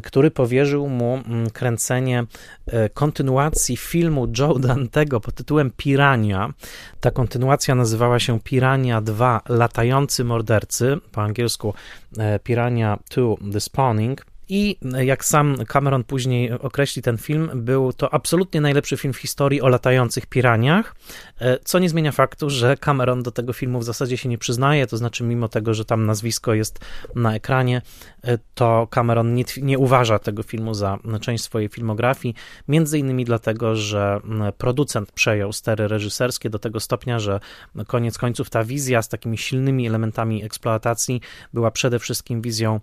który 0.03 0.31
powierzył 0.31 0.89
mu 0.89 1.19
kręcenie 1.53 2.25
E, 2.67 2.89
kontynuacji 2.89 3.77
filmu 3.77 4.27
Joe 4.39 4.59
Dantego 4.59 5.19
pod 5.19 5.35
tytułem 5.35 5.71
Pirania. 5.77 6.53
Ta 6.99 7.11
kontynuacja 7.11 7.75
nazywała 7.75 8.19
się 8.19 8.39
Pirania 8.39 9.01
2 9.01 9.41
Latający 9.49 10.23
Mordercy, 10.23 10.97
po 11.11 11.21
angielsku 11.21 11.73
e, 12.17 12.39
Pirania 12.39 12.99
2 13.15 13.51
The 13.53 13.59
Spawning. 13.59 14.25
I 14.49 14.77
jak 15.03 15.25
sam 15.25 15.57
Cameron 15.67 16.03
później 16.03 16.51
określi 16.51 17.01
ten 17.01 17.17
film, 17.17 17.49
był 17.55 17.93
to 17.93 18.13
absolutnie 18.13 18.61
najlepszy 18.61 18.97
film 18.97 19.13
w 19.13 19.17
historii 19.17 19.61
o 19.61 19.67
latających 19.67 20.25
piraniach, 20.25 20.95
e, 21.39 21.59
co 21.59 21.79
nie 21.79 21.89
zmienia 21.89 22.11
faktu, 22.11 22.49
że 22.49 22.77
Cameron 22.77 23.23
do 23.23 23.31
tego 23.31 23.53
filmu 23.53 23.79
w 23.79 23.83
zasadzie 23.83 24.17
się 24.17 24.29
nie 24.29 24.37
przyznaje, 24.37 24.87
to 24.87 24.97
znaczy 24.97 25.23
mimo 25.23 25.47
tego, 25.47 25.73
że 25.73 25.85
tam 25.85 26.05
nazwisko 26.05 26.53
jest 26.53 26.79
na 27.15 27.35
ekranie, 27.35 27.81
e, 28.23 28.37
to 28.55 28.87
Cameron 28.91 29.33
nie, 29.33 29.43
nie 29.61 29.79
uważa 29.79 30.19
tego 30.19 30.43
filmu 30.43 30.73
za 30.73 30.99
część 31.21 31.43
swojej 31.43 31.69
filmografii, 31.69 32.35
między 32.67 32.99
innymi 32.99 33.25
dlatego, 33.25 33.75
że 33.75 34.19
producent 34.57 35.11
przejął 35.11 35.53
stery 35.53 35.87
reżyserskie 35.87 36.49
do 36.49 36.59
tego 36.59 36.79
stopnia, 36.79 37.19
że 37.19 37.39
koniec 37.87 38.17
końców 38.17 38.49
ta 38.49 38.63
wizja 38.63 39.01
z 39.01 39.09
takimi 39.09 39.37
silnymi 39.37 39.87
elementami 39.87 40.43
eksploatacji 40.43 41.21
była 41.53 41.71
przede 41.71 41.99
wszystkim 41.99 42.41
wizją, 42.41 42.79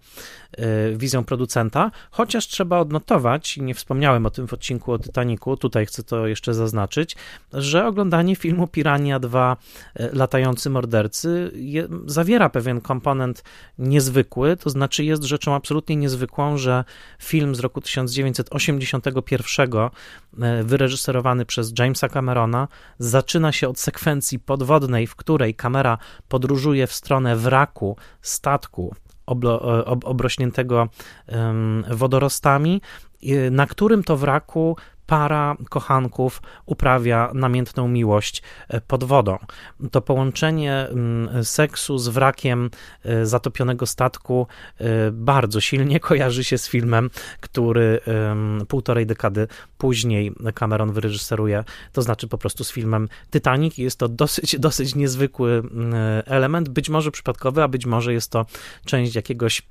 e, 0.52 0.96
wizją 0.96 1.24
producenta, 1.24 1.51
producenta, 1.52 1.90
chociaż 2.10 2.46
trzeba 2.48 2.78
odnotować, 2.78 3.56
nie 3.56 3.74
wspomniałem 3.74 4.26
o 4.26 4.30
tym 4.30 4.48
w 4.48 4.52
odcinku 4.52 4.92
o 4.92 4.98
Titanicu, 4.98 5.56
tutaj 5.56 5.86
chcę 5.86 6.02
to 6.02 6.26
jeszcze 6.26 6.54
zaznaczyć, 6.54 7.16
że 7.52 7.86
oglądanie 7.86 8.36
filmu 8.36 8.66
Pirania 8.66 9.18
2 9.18 9.56
e, 9.94 10.10
Latający 10.12 10.70
Mordercy 10.70 11.50
je, 11.54 11.88
zawiera 12.06 12.48
pewien 12.48 12.80
komponent 12.80 13.44
niezwykły, 13.78 14.56
to 14.56 14.70
znaczy 14.70 15.04
jest 15.04 15.22
rzeczą 15.22 15.54
absolutnie 15.54 15.96
niezwykłą, 15.96 16.56
że 16.58 16.84
film 17.18 17.54
z 17.54 17.60
roku 17.60 17.80
1981 17.80 19.68
e, 20.42 20.64
wyreżyserowany 20.64 21.46
przez 21.46 21.72
Jamesa 21.78 22.08
Camerona 22.08 22.68
zaczyna 22.98 23.52
się 23.52 23.68
od 23.68 23.78
sekwencji 23.78 24.38
podwodnej, 24.38 25.06
w 25.06 25.16
której 25.16 25.54
kamera 25.54 25.98
podróżuje 26.28 26.86
w 26.86 26.92
stronę 26.92 27.36
wraku 27.36 27.96
statku 28.22 28.94
e, 29.32 29.84
obrośniętego 29.84 30.88
wodorostami, 31.90 32.80
na 33.50 33.66
którym 33.66 34.04
to 34.04 34.16
wraku 34.16 34.76
para 35.06 35.56
kochanków 35.68 36.42
uprawia 36.66 37.30
namiętną 37.34 37.88
miłość 37.88 38.42
e, 38.68 38.80
pod 38.80 39.04
wodą. 39.04 39.38
To 39.90 40.02
połączenie 40.02 40.88
seksu 41.42 41.98
z 41.98 42.08
wrakiem 42.08 42.70
e, 43.04 43.26
zatopionego 43.26 43.86
statku 43.86 44.46
bardzo 45.12 45.60
silnie 45.60 46.00
kojarzy 46.10 46.44
się 46.44 46.58
z 46.58 46.68
filmem, 46.68 47.10
który 47.40 48.00
półtorej 48.68 49.06
dekady 49.06 49.48
później 49.78 50.32
Cameron 50.54 50.92
wyreżyseruje, 50.92 51.64
to 51.92 52.02
znaczy 52.02 52.28
po 52.28 52.38
prostu 52.38 52.64
z 52.64 52.72
filmem 52.72 53.08
Titanic. 53.30 53.78
Jest 53.78 53.98
to 53.98 54.08
dosyć, 54.08 54.58
dosyć 54.68 54.94
niezwykły 54.94 55.62
element, 56.26 56.68
być 56.68 56.88
może 56.88 57.10
przypadkowy, 57.10 57.62
a 57.62 57.68
być 57.68 57.86
może 57.86 58.12
jest 58.12 58.30
to 58.30 58.46
część 58.84 59.14
jakiegoś 59.14 59.62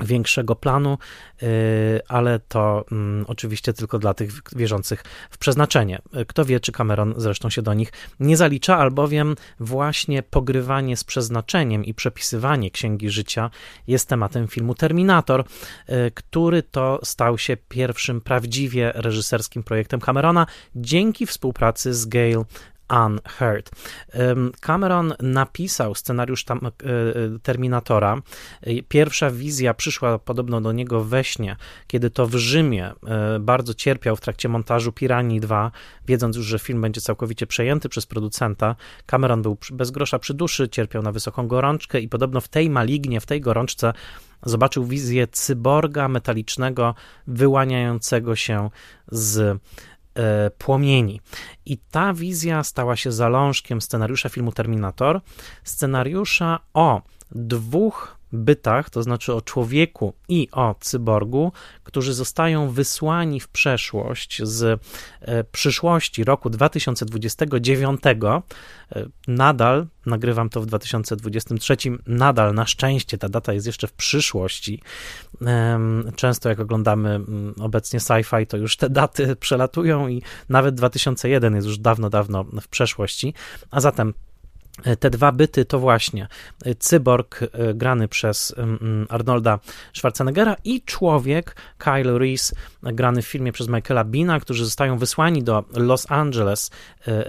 większego 0.00 0.56
planu, 0.56 0.98
y, 1.42 2.00
ale 2.08 2.38
to 2.38 2.84
mm, 2.92 3.24
oczywiście 3.28 3.72
tylko 3.72 3.98
dla 3.98 4.14
tych 4.14 4.30
wierzących 4.56 5.04
w 5.30 5.38
przeznaczenie. 5.38 6.02
Kto 6.26 6.44
wie, 6.44 6.60
czy 6.60 6.72
Cameron 6.72 7.14
zresztą 7.16 7.50
się 7.50 7.62
do 7.62 7.74
nich 7.74 7.92
nie 8.20 8.36
zalicza, 8.36 8.78
albowiem 8.78 9.36
właśnie 9.60 10.22
pogrywanie 10.22 10.96
z 10.96 11.04
przeznaczeniem 11.04 11.84
i 11.84 11.94
przepisywanie 11.94 12.70
księgi 12.70 13.10
życia 13.10 13.50
jest 13.86 14.08
tematem 14.08 14.48
filmu 14.48 14.74
Terminator, 14.74 15.40
y, 15.40 16.10
który 16.14 16.62
to 16.62 17.00
stał 17.02 17.38
się 17.38 17.56
pierwszym 17.68 18.20
prawdziwie 18.20 18.92
reżyserskim 18.94 19.62
projektem 19.62 20.00
Camerona 20.00 20.46
dzięki 20.76 21.26
współpracy 21.26 21.94
z 21.94 22.06
Gail 22.06 22.44
Unheard. 22.90 23.70
Cameron 24.60 25.14
napisał 25.20 25.94
scenariusz 25.94 26.44
tam, 26.44 26.60
e, 26.66 26.70
Terminatora. 27.42 28.22
Pierwsza 28.88 29.30
wizja 29.30 29.74
przyszła 29.74 30.18
podobno 30.18 30.60
do 30.60 30.72
niego 30.72 31.04
we 31.04 31.24
śnie, 31.24 31.56
kiedy 31.86 32.10
to 32.10 32.26
w 32.26 32.34
Rzymie 32.34 32.92
e, 33.06 33.38
bardzo 33.40 33.74
cierpiał 33.74 34.16
w 34.16 34.20
trakcie 34.20 34.48
montażu 34.48 34.92
Piranii 34.92 35.40
2, 35.40 35.70
wiedząc 36.06 36.36
już, 36.36 36.46
że 36.46 36.58
film 36.58 36.80
będzie 36.80 37.00
całkowicie 37.00 37.46
przejęty 37.46 37.88
przez 37.88 38.06
producenta. 38.06 38.76
Cameron 39.06 39.42
był 39.42 39.58
bez 39.72 39.90
grosza 39.90 40.18
przy 40.18 40.34
duszy, 40.34 40.68
cierpiał 40.68 41.02
na 41.02 41.12
wysoką 41.12 41.48
gorączkę 41.48 42.00
i 42.00 42.08
podobno 42.08 42.40
w 42.40 42.48
tej 42.48 42.70
malignie, 42.70 43.20
w 43.20 43.26
tej 43.26 43.40
gorączce 43.40 43.92
zobaczył 44.42 44.84
wizję 44.84 45.26
cyborga 45.26 46.08
metalicznego 46.08 46.94
wyłaniającego 47.26 48.36
się 48.36 48.70
z 49.08 49.38
E, 49.48 49.95
płomieni. 50.58 51.20
I 51.66 51.78
ta 51.78 52.12
wizja 52.14 52.64
stała 52.64 52.96
się 52.96 53.12
zalążkiem 53.12 53.80
scenariusza 53.80 54.28
filmu 54.28 54.52
Terminator, 54.52 55.20
scenariusza 55.64 56.58
o 56.74 57.02
dwóch 57.30 58.15
bytach, 58.32 58.90
to 58.90 59.02
znaczy 59.02 59.34
o 59.34 59.40
człowieku 59.40 60.12
i 60.28 60.48
o 60.52 60.74
cyborgu, 60.80 61.52
którzy 61.84 62.14
zostają 62.14 62.70
wysłani 62.70 63.40
w 63.40 63.48
przeszłość 63.48 64.42
z 64.44 64.80
e, 65.20 65.44
przyszłości 65.44 66.24
roku 66.24 66.50
2029. 66.50 68.00
E, 68.06 68.42
nadal, 69.28 69.86
nagrywam 70.06 70.48
to 70.48 70.60
w 70.60 70.66
2023, 70.66 71.76
nadal 72.06 72.54
na 72.54 72.66
szczęście 72.66 73.18
ta 73.18 73.28
data 73.28 73.52
jest 73.52 73.66
jeszcze 73.66 73.86
w 73.86 73.92
przyszłości. 73.92 74.82
Często 76.16 76.48
jak 76.48 76.60
oglądamy 76.60 77.10
mm, 77.10 77.54
obecnie 77.60 78.00
sci-fi, 78.00 78.46
to 78.46 78.56
już 78.56 78.76
te 78.76 78.90
daty 78.90 79.36
przelatują 79.46 80.08
i 80.08 80.22
nawet 80.48 80.74
2001 80.74 81.54
jest 81.54 81.66
już 81.66 81.78
dawno, 81.78 82.10
dawno 82.10 82.44
w 82.44 82.68
przeszłości. 82.68 83.34
A 83.70 83.80
zatem 83.80 84.14
te 85.00 85.10
dwa 85.10 85.32
byty 85.32 85.64
to 85.64 85.78
właśnie 85.78 86.28
e, 86.64 86.74
cyborg 86.74 87.40
e, 87.42 87.48
grany 87.74 88.08
przez 88.08 88.54
Arnolda 89.08 89.58
Schwarzeneggera 89.94 90.56
i 90.64 90.82
człowiek 90.82 91.56
Kyle 91.78 92.18
Reese 92.18 92.54
grany 92.82 93.22
w 93.22 93.26
filmie 93.26 93.52
przez 93.52 93.68
Michaela 93.68 94.04
Bina, 94.04 94.40
którzy 94.40 94.64
zostają 94.64 94.98
wysłani 94.98 95.42
do 95.42 95.64
Los 95.72 96.10
Angeles 96.10 96.70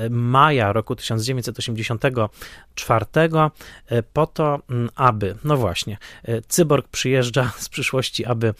maja 0.09 0.73
roku 0.73 0.95
1984 0.95 3.05
po 4.13 4.27
to, 4.27 4.59
aby, 4.95 5.35
no 5.43 5.57
właśnie, 5.57 5.97
cyborg 6.47 6.87
przyjeżdża 6.87 7.51
z 7.57 7.69
przyszłości, 7.69 8.25
aby 8.25 8.53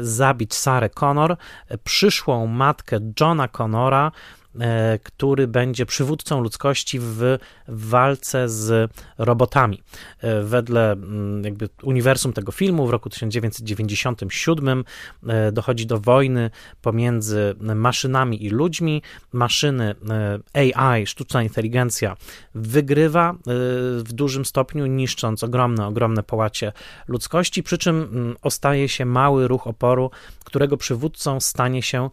zabić 0.00 0.54
Sarę 0.54 0.90
Connor, 0.90 1.36
przyszłą 1.84 2.46
matkę 2.46 3.00
Johna 3.20 3.48
Connora, 3.48 4.08
E, 4.08 4.10
który 5.02 5.48
będzie 5.48 5.86
przywódcą 5.86 6.40
ludzkości 6.40 6.98
w 7.00 7.38
walce 7.68 8.48
z 8.48 8.90
robotami. 9.18 9.82
E, 10.20 10.42
wedle 10.42 10.92
mm, 10.92 11.44
jakby 11.44 11.68
uniwersum 11.82 12.32
tego 12.32 12.52
filmu 12.52 12.86
w 12.86 12.90
roku 12.90 13.10
1997 13.10 14.84
e, 15.26 15.52
dochodzi 15.52 15.86
do 15.86 15.98
wojny 15.98 16.50
pomiędzy 16.82 17.54
maszynami 17.60 18.44
i 18.44 18.50
ludźmi. 18.50 19.02
Maszyny 19.32 19.94
AI, 20.52 21.06
sztuczna 21.06 21.42
inteligencja, 21.42 22.16
wygrywa 22.54 23.34
w 23.98 24.12
dużym 24.12 24.44
stopniu, 24.44 24.86
niszcząc 24.86 25.44
ogromne, 25.44 25.86
ogromne 25.86 26.22
połacie 26.22 26.72
ludzkości, 27.08 27.62
przy 27.62 27.78
czym 27.78 27.96
mm, 28.02 28.36
ostaje 28.42 28.88
się 28.88 29.04
mały 29.04 29.48
ruch 29.48 29.66
oporu, 29.66 30.10
którego 30.44 30.76
przywódcą 30.76 31.40
stanie 31.40 31.82
się 31.82 32.10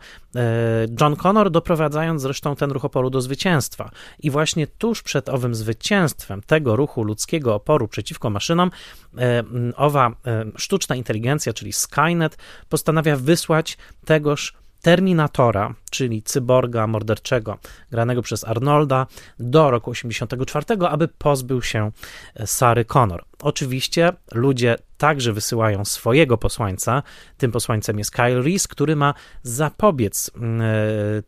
John 1.02 1.16
Connor, 1.16 1.52
doprowadzając 1.52 2.25
zresztą 2.26 2.56
ten 2.56 2.72
ruch 2.72 2.86
oporu 2.86 3.10
do 3.10 3.22
zwycięstwa. 3.22 3.92
I 4.20 4.32
właśnie 4.32 4.68
tuż 4.68 5.04
przed 5.04 5.30
owym 5.30 5.56
zwycięstwem 5.56 6.42
tego 6.42 6.76
ruchu 6.76 7.04
ludzkiego 7.04 7.56
oporu 7.56 7.88
przeciwko 7.88 8.30
maszynom, 8.30 8.72
e, 9.18 9.44
owa 9.76 10.10
e, 10.10 10.46
sztuczna 10.58 10.96
inteligencja, 10.96 11.54
czyli 11.54 11.74
Skynet, 11.74 12.38
postanawia 12.70 13.16
wysłać 13.16 13.78
tegoż 14.06 14.54
Terminatora, 14.82 15.74
czyli 15.92 16.24
cyborga 16.24 16.88
morderczego, 16.88 17.58
granego 17.92 18.22
przez 18.22 18.44
Arnolda, 18.44 19.08
do 19.40 19.72
roku 19.72 19.94
1984, 19.94 20.88
aby 20.90 21.08
pozbył 21.08 21.62
się 21.62 21.92
e, 22.36 22.48
Sary 22.48 22.86
Connor. 22.86 23.24
Oczywiście 23.40 24.14
ludzie 24.32 24.76
także 24.98 25.34
wysyłają 25.34 25.86
swojego 25.86 26.38
posłańca. 26.38 27.04
Tym 27.38 27.52
posłańcem 27.52 27.98
jest 27.98 28.12
Kyle 28.12 28.42
Reese, 28.42 28.68
który 28.68 28.96
ma 28.96 29.14
zapobiec 29.44 30.32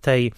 tej 0.02 0.32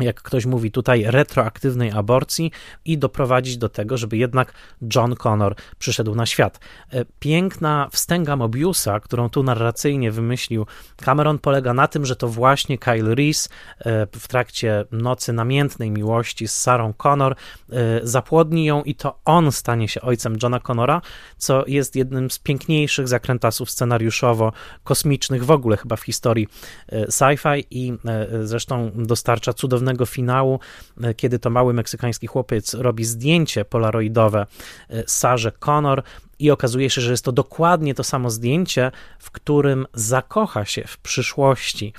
jak 0.00 0.22
ktoś 0.22 0.46
mówi 0.46 0.70
tutaj, 0.70 1.04
retroaktywnej 1.06 1.90
aborcji 1.90 2.50
i 2.84 2.98
doprowadzić 2.98 3.56
do 3.56 3.68
tego, 3.68 3.96
żeby 3.96 4.16
jednak 4.16 4.52
John 4.94 5.14
Connor 5.16 5.54
przyszedł 5.78 6.14
na 6.14 6.26
świat. 6.26 6.60
E, 6.92 7.04
piękna 7.18 7.88
wstęga 7.92 8.36
Mobiusa, 8.36 9.00
którą 9.00 9.28
tu 9.28 9.42
narracyjnie 9.42 10.10
wymyślił 10.10 10.66
Cameron, 10.96 11.38
polega 11.38 11.74
na 11.74 11.88
tym, 11.88 12.06
że 12.06 12.16
to 12.16 12.28
właśnie 12.28 12.78
Kyle 12.78 13.14
Reese 13.14 13.48
e, 13.78 14.06
w 14.06 14.28
trakcie 14.28 14.84
nocy 14.92 15.32
namiętnej 15.32 15.90
miłości 15.90 16.48
z 16.48 16.54
Sarą 16.54 16.92
Connor 16.92 17.32
e, 17.32 17.76
zapłodni 18.02 18.64
ją 18.64 18.82
i 18.82 18.94
to 18.94 19.18
on 19.24 19.52
stanie 19.52 19.88
się 19.88 20.00
ojcem 20.00 20.36
Johna 20.42 20.60
Connora, 20.60 21.02
co 21.38 21.64
jest 21.66 21.96
jednym 21.96 22.30
z 22.30 22.38
piękniejszych 22.38 23.08
zakrętasów 23.08 23.68
scenariuszowo-kosmicznych 23.68 25.42
w 25.42 25.50
ogóle 25.50 25.76
chyba 25.76 25.96
w 25.96 26.02
historii 26.02 26.48
sci-fi 27.08 27.64
i 27.70 27.92
zresztą 28.42 28.90
dostarcza 28.94 29.52
finału, 30.06 30.60
e, 31.02 31.14
kiedy 31.14 31.38
to 31.38 31.50
mały 31.50 31.74
meksykański 31.74 32.26
chłopiec 32.26 32.74
robi 32.74 33.04
zdjęcie 33.04 33.64
polaroidowe 33.64 34.46
e, 34.90 35.02
Sarze 35.06 35.52
Connor 35.52 36.02
i 36.42 36.50
okazuje 36.50 36.90
się, 36.90 37.00
że 37.00 37.10
jest 37.10 37.24
to 37.24 37.32
dokładnie 37.32 37.94
to 37.94 38.04
samo 38.04 38.30
zdjęcie, 38.30 38.90
w 39.18 39.30
którym 39.30 39.86
zakocha 39.94 40.64
się 40.64 40.84
w 40.86 40.98
przyszłości 40.98 41.92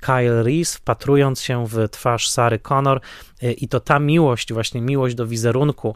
Kyle 0.00 0.42
Reese, 0.42 0.74
wpatrując 0.74 1.40
się 1.40 1.66
w 1.66 1.88
twarz 1.90 2.28
Sary 2.28 2.58
Connor 2.58 3.00
e, 3.42 3.52
i 3.52 3.68
to 3.68 3.80
ta 3.80 3.98
miłość, 3.98 4.52
właśnie 4.52 4.80
miłość 4.80 5.14
do 5.14 5.26
wizerunku 5.26 5.94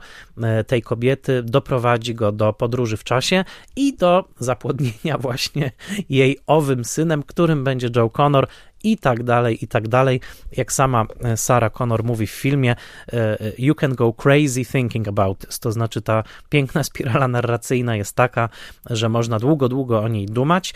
tej 0.67 0.83
kobiety 0.83 1.43
doprowadzi 1.43 2.15
go 2.15 2.33
do 2.33 2.53
podróży 2.53 2.97
w 2.97 3.05
czasie 3.05 3.45
i 3.77 3.97
do 3.97 4.25
zapłodnienia 4.39 5.19
właśnie 5.29 5.73
jej 6.09 6.39
owym 6.47 6.85
synem, 6.85 7.23
którym 7.23 7.65
będzie 7.65 7.89
Joe 7.97 8.11
Connor, 8.11 8.49
i 8.85 8.99
tak 8.99 9.23
dalej, 9.23 9.65
i 9.65 9.69
tak 9.69 9.89
dalej. 9.89 10.21
Jak 10.57 10.73
sama 10.73 11.07
e, 11.25 11.37
Sarah 11.37 11.73
Connor 11.73 12.05
mówi 12.05 12.27
w 12.27 12.31
filmie, 12.31 12.77
e, 13.13 13.41
e, 13.41 13.53
you 13.59 13.75
can 13.75 13.95
go 13.95 14.13
crazy 14.13 14.65
thinking 14.65 15.09
about 15.09 15.39
this, 15.39 15.59
to 15.59 15.73
znaczy 15.73 16.03
ta 16.03 16.25
piękna 16.49 16.85
spirala 16.85 17.29
narracyjna 17.29 17.88
jest 17.97 18.17
taka, 18.17 18.49
że 18.91 19.09
można 19.09 19.39
długo, 19.39 19.69
długo 19.69 20.01
o 20.01 20.09
niej 20.09 20.27
dumać. 20.27 20.75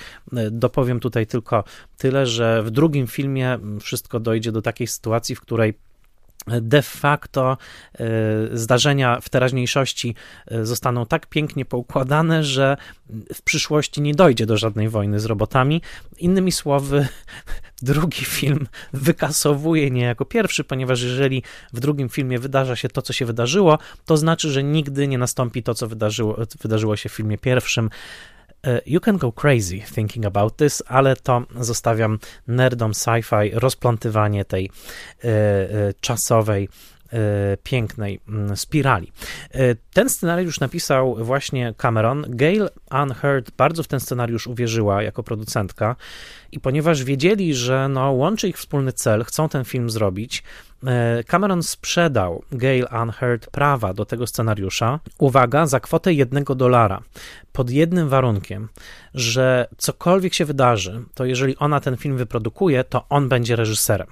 Dopowiem 0.50 1.00
tutaj 1.00 1.26
tylko 1.26 1.64
tyle, 1.98 2.26
że 2.26 2.62
w 2.62 2.70
drugim 2.70 3.06
filmie 3.06 3.58
wszystko 3.80 4.20
dojdzie 4.20 4.52
do 4.52 4.62
takiej 4.62 4.86
sytuacji, 4.86 5.34
w 5.34 5.40
której 5.40 5.74
de 6.46 6.82
facto 6.82 7.56
e, 7.94 8.06
zdarzenia 8.52 9.20
w 9.20 9.28
teraźniejszości 9.28 10.14
e, 10.46 10.66
zostaną 10.66 11.06
tak 11.06 11.26
pięknie 11.26 11.64
poukładane, 11.64 12.44
że 12.44 12.76
w 13.34 13.42
przyszłości 13.42 14.02
nie 14.02 14.14
dojdzie 14.14 14.46
do 14.46 14.56
żadnej 14.56 14.88
wojny 14.88 15.20
z 15.20 15.24
robotami. 15.24 15.82
Innymi 16.18 16.52
słowy, 16.52 17.08
drugi 17.82 18.24
film 18.24 18.66
wykasowuje 18.92 19.90
niejako 19.90 20.24
pierwszy, 20.24 20.64
ponieważ 20.64 21.02
jeżeli 21.02 21.42
w 21.72 21.80
drugim 21.80 22.08
filmie 22.08 22.38
wydarza 22.38 22.76
się 22.76 22.88
to, 22.88 23.02
co 23.02 23.12
się 23.12 23.26
wydarzyło, 23.26 23.78
to 24.04 24.16
znaczy, 24.16 24.50
że 24.50 24.62
nigdy 24.62 25.08
nie 25.08 25.18
nastąpi 25.18 25.62
to, 25.62 25.74
co 25.74 25.88
wydarzyło, 25.88 26.36
wydarzyło 26.60 26.96
się 26.96 27.08
w 27.08 27.12
filmie 27.12 27.38
pierwszym. 27.38 27.90
E, 28.66 28.80
you 28.86 29.00
can 29.00 29.16
go 29.16 29.32
crazy 29.32 29.80
thinking 29.94 30.26
about 30.26 30.56
this, 30.56 30.82
ale 30.86 31.16
to 31.16 31.42
zostawiam 31.60 32.18
nerdom 32.48 32.94
sci-fi 32.94 33.50
rozplątywanie 33.52 34.44
tej 34.44 34.70
e, 35.24 35.28
e, 35.28 35.94
czasowej 36.00 36.68
pięknej 37.62 38.20
mm, 38.28 38.56
spirali. 38.56 39.12
Ten 39.92 40.08
scenariusz 40.08 40.60
napisał 40.60 41.24
właśnie 41.24 41.74
Cameron. 41.76 42.24
Gail 42.28 42.68
Unheard 43.02 43.50
bardzo 43.56 43.82
w 43.82 43.88
ten 43.88 44.00
scenariusz 44.00 44.46
uwierzyła 44.46 45.02
jako 45.02 45.22
producentka 45.22 45.96
i 46.52 46.60
ponieważ 46.60 47.04
wiedzieli, 47.04 47.54
że 47.54 47.88
no, 47.88 48.12
łączy 48.12 48.48
ich 48.48 48.58
wspólny 48.58 48.92
cel, 48.92 49.24
chcą 49.24 49.48
ten 49.48 49.64
film 49.64 49.90
zrobić, 49.90 50.42
E, 50.42 50.71
Cameron 51.26 51.62
sprzedał 51.62 52.42
Gail 52.52 52.86
Unheard 53.02 53.50
prawa 53.50 53.94
do 53.94 54.04
tego 54.04 54.26
scenariusza, 54.26 55.00
uwaga, 55.18 55.66
za 55.66 55.80
kwotę 55.80 56.12
jednego 56.12 56.54
dolara, 56.54 57.02
pod 57.52 57.70
jednym 57.70 58.08
warunkiem, 58.08 58.68
że 59.14 59.68
cokolwiek 59.76 60.34
się 60.34 60.44
wydarzy, 60.44 61.04
to 61.14 61.24
jeżeli 61.24 61.56
ona 61.56 61.80
ten 61.80 61.96
film 61.96 62.16
wyprodukuje, 62.16 62.84
to 62.84 63.04
on 63.08 63.28
będzie 63.28 63.56
reżyserem. 63.56 64.06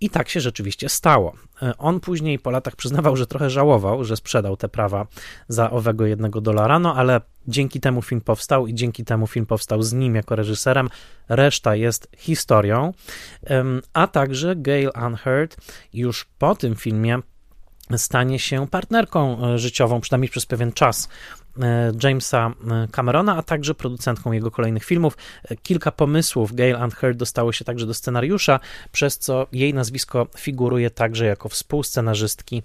I 0.00 0.10
tak 0.10 0.28
się 0.28 0.40
rzeczywiście 0.40 0.88
stało. 0.88 1.32
E, 1.62 1.78
on 1.78 2.00
później 2.00 2.38
po 2.38 2.50
latach 2.50 2.76
przyznawał, 2.76 3.16
że 3.16 3.26
trochę 3.26 3.50
żałował, 3.50 4.04
że 4.04 4.16
sprzedał 4.16 4.56
te 4.56 4.68
prawa 4.68 5.06
za 5.48 5.70
owego 5.70 6.06
jednego 6.06 6.40
dolara, 6.40 6.78
no 6.78 6.94
ale 6.94 7.20
dzięki 7.48 7.80
temu 7.80 8.02
film 8.02 8.20
powstał 8.20 8.66
i 8.66 8.74
dzięki 8.74 9.04
temu 9.04 9.26
film 9.26 9.46
powstał 9.46 9.82
z 9.82 9.92
nim 9.92 10.14
jako 10.14 10.36
reżyserem. 10.36 10.88
Reszta 11.28 11.76
jest 11.76 12.08
historią. 12.16 12.92
A 13.92 14.06
także 14.06 14.56
Gail 14.56 14.90
Unheard 15.06 15.56
już 15.92 16.24
po 16.38 16.54
tym 16.54 16.76
filmie 16.76 17.18
stanie 17.98 18.38
się 18.38 18.68
partnerką 18.68 19.46
e, 19.46 19.58
życiową, 19.58 20.00
przynajmniej 20.00 20.30
przez 20.30 20.46
pewien 20.46 20.72
czas. 20.72 21.08
E, 21.62 21.92
Jamesa 22.02 22.52
e, 22.70 22.88
Camerona, 22.88 23.36
a 23.36 23.42
także 23.42 23.74
producentką 23.74 24.32
jego 24.32 24.50
kolejnych 24.50 24.84
filmów. 24.84 25.16
Kilka 25.62 25.92
pomysłów 25.92 26.54
Gail 26.54 26.76
Ann 26.76 26.90
dostało 27.14 27.52
się 27.52 27.64
także 27.64 27.86
do 27.86 27.94
scenariusza, 27.94 28.60
przez 28.92 29.18
co 29.18 29.46
jej 29.52 29.74
nazwisko 29.74 30.26
figuruje 30.36 30.90
także 30.90 31.26
jako 31.26 31.48
współscenarzystki 31.48 32.62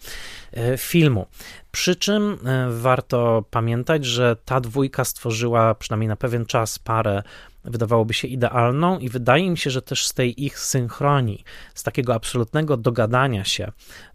filmu. 0.78 1.26
Przy 1.71 1.95
czym 1.95 2.38
warto 2.69 3.43
pamiętać, 3.52 4.06
że 4.06 4.36
ta 4.45 4.62
dwójka 4.62 5.06
stworzyła 5.06 5.76
przynajmniej 5.76 6.08
na 6.08 6.15
pewien 6.15 6.45
czas 6.45 6.80
parę 6.80 7.24
wydawałoby 7.65 8.13
się 8.13 8.28
idealną 8.28 8.99
i 8.99 9.10
wydaje 9.10 9.49
mi 9.49 9.58
się, 9.58 9.69
że 9.69 9.82
też 9.82 10.08
z 10.08 10.13
tej 10.13 10.45
ich 10.45 10.60
synchronii, 10.60 11.43
z 11.73 11.84
takiego 11.84 12.13
absolutnego 12.13 12.78
dogadania 12.78 13.43
się, 13.43 13.71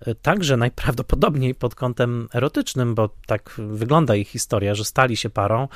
y, 0.09 0.15
także 0.15 0.57
najprawdopodobniej 0.57 1.55
pod 1.55 1.75
kątem 1.75 2.29
erotycznym, 2.35 2.95
bo 2.95 3.11
tak 3.27 3.61
wygląda 3.69 4.17
ich 4.17 4.29
historia, 4.29 4.75
że 4.75 4.85
stali 4.85 5.17
się 5.17 5.31
parą, 5.31 5.69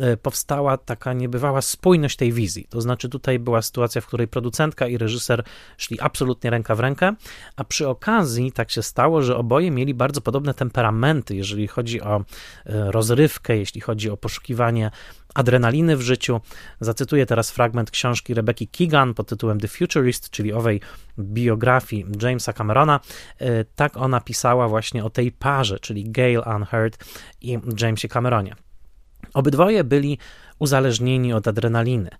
y, 0.00 0.16
powstała 0.16 0.76
taka 0.76 1.12
niebywała 1.12 1.62
spójność 1.62 2.16
tej 2.16 2.32
wizji. 2.32 2.66
To 2.70 2.80
znaczy 2.80 3.08
tutaj 3.08 3.38
była 3.38 3.62
sytuacja, 3.62 4.00
w 4.00 4.06
której 4.06 4.28
producentka 4.28 4.86
i 4.86 4.98
reżyser 4.98 5.44
szli 5.76 6.00
absolutnie 6.00 6.50
ręka 6.50 6.74
w 6.74 6.80
rękę, 6.80 7.14
a 7.56 7.64
przy 7.64 7.88
okazji 7.88 8.52
tak 8.52 8.70
się 8.70 8.82
stało, 8.82 9.22
że 9.22 9.36
oboje 9.36 9.70
mieli 9.70 9.94
bardzo 9.94 10.20
podobne 10.20 10.54
temperamenty, 10.54 11.36
jeżeli 11.36 11.68
chodzi 11.68 12.00
o 12.00 12.20
y, 12.20 12.22
rozrywkę, 12.66 13.56
jeśli 13.56 13.80
chodzi 13.80 14.10
o 14.10 14.16
poszukiwanie 14.16 14.90
adrenaliny 15.34 15.96
w 15.96 16.00
życiu. 16.00 16.40
Zacytuję 16.80 17.26
teraz 17.26 17.50
fragment 17.50 17.90
książki 17.90 18.34
Rebeki 18.34 18.68
Keegan 18.68 19.14
pod 19.14 19.28
tytułem 19.28 19.60
The 19.60 19.68
Futurist, 19.68 20.30
czyli 20.30 20.52
owej 20.52 20.80
biografii 21.18 22.06
Jamesa 22.22 22.52
Camerona. 22.52 23.00
E, 23.38 23.64
tak 23.64 23.96
ona 23.96 24.20
pisała 24.20 24.68
właśnie 24.68 25.04
o 25.04 25.10
tej 25.10 25.32
parze, 25.32 25.78
czyli 25.78 26.10
Gail 26.10 26.42
Hurd 26.70 27.04
i 27.40 27.58
Jamesie 27.80 28.08
Cameronie. 28.08 28.54
Obydwoje 29.34 29.84
byli 29.84 30.18
uzależnieni 30.58 31.32
od 31.32 31.48
adrenaliny. 31.48 32.10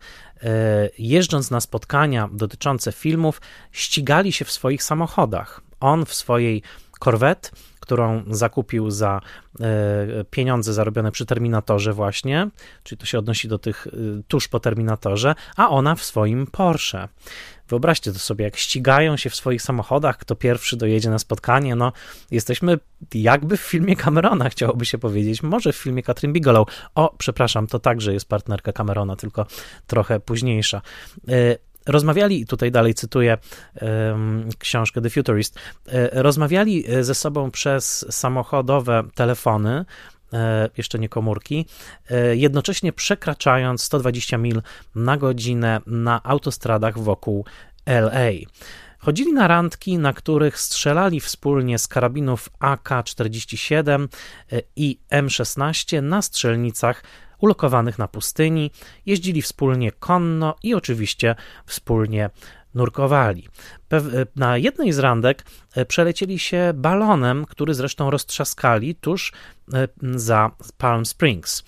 E, 0.43 0.89
jeżdżąc 0.99 1.51
na 1.51 1.61
spotkania 1.61 2.29
dotyczące 2.33 2.93
filmów, 2.93 3.41
ścigali 3.73 4.33
się 4.33 4.45
w 4.45 4.53
swoich 4.53 4.83
samochodach. 4.83 5.61
On 5.81 6.07
w 6.07 6.15
swojej 6.15 6.63
Corvette, 7.05 7.51
którą 7.93 8.23
zakupił 8.31 8.91
za 8.91 9.21
e, 9.61 9.65
pieniądze 10.31 10.73
zarobione 10.73 11.13
przy 11.13 11.27
Terminatorze 11.27 11.93
właśnie, 11.93 12.49
czyli 12.83 12.99
to 12.99 13.07
się 13.07 13.19
odnosi 13.19 13.49
do 13.49 13.59
tych 13.59 13.87
e, 13.87 13.91
tuż 14.29 14.49
po 14.49 14.61
Terminatorze, 14.61 15.35
a 15.57 15.69
ona 15.69 15.95
w 15.95 16.03
swoim 16.03 16.47
Porsche. 16.47 17.09
Wyobraźcie 17.69 18.13
to 18.13 18.19
sobie, 18.19 18.45
jak 18.45 18.57
ścigają 18.57 19.17
się 19.17 19.31
w 19.31 19.35
swoich 19.35 19.63
samochodach, 19.63 20.19
kto 20.19 20.37
pierwszy 20.37 20.77
dojedzie 20.77 21.11
na 21.11 21.19
spotkanie, 21.19 21.77
no 21.77 21.93
jesteśmy 22.31 22.79
jakby 23.15 23.57
w 23.57 23.61
filmie 23.61 23.97
Camerona, 23.97 24.49
chciałoby 24.49 24.85
się 24.85 24.99
powiedzieć, 24.99 25.43
może 25.43 25.73
w 25.73 25.77
filmie 25.77 26.03
Katrin 26.03 26.33
Bigelow. 26.33 26.69
O, 26.95 27.15
przepraszam, 27.19 27.67
to 27.67 27.79
także 27.79 28.13
jest 28.13 28.29
partnerka 28.29 28.73
Camerona, 28.73 29.17
tylko 29.17 29.47
trochę 29.87 30.21
późniejsza. 30.21 30.83
Rozmawiali, 31.87 32.47
tutaj 32.47 32.71
dalej 32.71 32.95
cytuję 32.95 33.39
um, 33.81 34.49
książkę 34.59 35.01
The 35.01 35.11
Futurist, 35.11 35.59
e, 35.89 36.23
rozmawiali 36.23 36.85
e, 36.89 37.05
ze 37.05 37.15
sobą 37.15 37.51
przez 37.51 38.07
samochodowe 38.11 39.03
telefony, 39.15 39.85
e, 40.33 40.69
jeszcze 40.77 40.99
nie 40.99 41.09
komórki, 41.09 41.67
jednocześnie 42.33 42.93
przekraczając 42.93 43.83
120 43.83 44.39
mil 44.39 44.63
na 44.95 45.17
godzinę 45.17 45.81
na 45.87 46.23
autostradach 46.23 46.99
wokół 46.99 47.45
LA. 47.87 48.31
Chodzili 48.99 49.33
na 49.33 49.49
randki, 49.49 49.99
na 49.99 50.13
których 50.13 50.59
strzelali 50.59 51.21
wspólnie 51.21 51.79
z 51.79 51.89
karabinów 51.89 52.49
AK-47 52.61 54.09
i 54.77 54.99
M16 55.11 56.03
na 56.03 56.23
strzelnicach 56.23 57.03
ulokowanych 57.43 57.99
na 57.99 58.09
pustyni, 58.09 58.71
jeździli 59.07 59.43
wspólnie 59.43 59.93
konno 59.93 60.55
i 60.63 60.75
oczywiście 60.75 61.35
wspólnie 61.67 62.31
nurkowali. 62.75 63.49
Na 64.37 64.59
jednej 64.59 64.93
z 64.93 64.99
randek 64.99 65.45
e, 65.75 65.85
przelecieli 65.85 66.39
się 66.39 66.73
balonem, 66.75 67.45
który 67.45 67.75
zresztą 67.75 68.11
roztrzaskali 68.11 68.95
tuż 68.95 69.33
e, 69.75 69.89
za 70.01 70.51
Palm 70.79 71.07
Springs. 71.07 71.65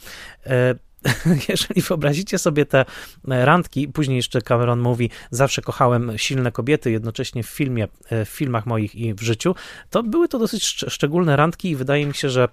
E, 0.47 0.75
jeżeli 1.49 1.83
wyobrazicie 1.83 2.39
sobie 2.39 2.67
te 2.67 2.85
randki, 3.25 3.89
później 3.89 4.17
jeszcze 4.17 4.43
Cameron 4.43 4.81
mówi, 4.81 5.11
zawsze 5.31 5.63
kochałem 5.63 6.13
silne 6.17 6.53
kobiety, 6.53 6.91
jednocześnie 6.91 7.43
w 7.43 7.47
filmie, 7.47 7.89
w 8.11 8.29
filmach 8.29 8.67
moich 8.67 8.95
i 8.95 9.15
w 9.15 9.23
życiu, 9.23 9.55
to 9.91 10.03
były 10.03 10.29
to 10.29 10.39
dosyć 10.39 10.65
szczególne 10.89 11.37
randki 11.37 11.71
i 11.71 11.77
wydaje 11.77 12.07
mi 12.07 12.15
się, 12.15 12.31
że 12.31 12.49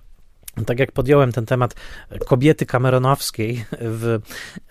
tak 0.65 0.79
jak 0.79 0.91
podjąłem 0.91 1.31
ten 1.31 1.45
temat 1.45 1.75
kobiety 2.27 2.65
kameronowskiej 2.65 3.65
w 3.81 4.19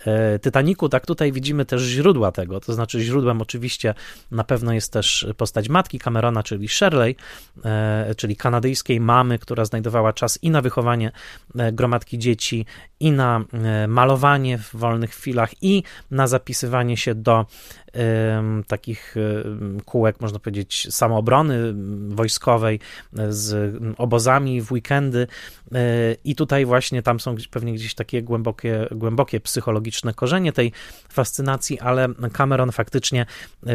e, 0.07 0.39
Titaniku, 0.39 0.89
tak 0.89 1.07
tutaj 1.07 1.33
widzimy 1.33 1.65
też 1.65 1.83
źródła 1.83 2.33
tego. 2.33 2.61
To 2.61 2.73
znaczy, 2.73 3.01
źródłem 3.01 3.43
oczywiście 3.43 3.95
na 4.31 4.45
pewno 4.45 4.73
jest 4.73 4.93
też 4.93 5.27
postać 5.37 5.69
matki 5.69 5.99
Camerona, 5.99 6.43
czyli 6.43 6.69
Shirley, 6.69 7.17
e, 7.65 8.15
czyli 8.15 8.37
kanadyjskiej 8.37 9.01
mamy, 9.01 9.39
która 9.39 9.65
znajdowała 9.65 10.13
czas 10.13 10.39
i 10.43 10.51
na 10.51 10.63
wychowanie 10.63 11.13
e, 11.59 11.73
gromadki 11.73 12.19
dzieci, 12.19 12.67
i 13.01 13.13
na 13.13 13.45
malowanie 13.89 14.59
w 14.59 14.77
wolnych 14.77 15.11
chwilach, 15.11 15.63
i 15.63 15.83
na 16.11 16.27
zapisywanie 16.27 16.97
się 16.97 17.15
do 17.15 17.47
takich 18.67 19.15
kółek, 19.85 20.21
można 20.21 20.39
powiedzieć, 20.39 20.89
samoobrony 20.91 21.75
wojskowej 22.09 22.81
z 23.29 23.77
obozami 23.99 24.63
w 24.63 24.73
weekendy. 24.73 25.27
E, 25.75 26.17
I 26.25 26.35
tutaj 26.35 26.67
właśnie 26.67 27.03
tam 27.03 27.21
są 27.21 27.35
pewnie 27.51 27.73
gdzieś 27.73 27.95
takie 27.95 28.23
głębokie, 28.23 28.87
głębokie 28.91 29.41
psychologiczne 29.41 30.15
korzenie 30.15 30.53
tej 30.53 30.73
fascynacji, 31.09 31.81
ale 31.81 32.09
Cameron 32.33 32.73
faktycznie 32.73 33.27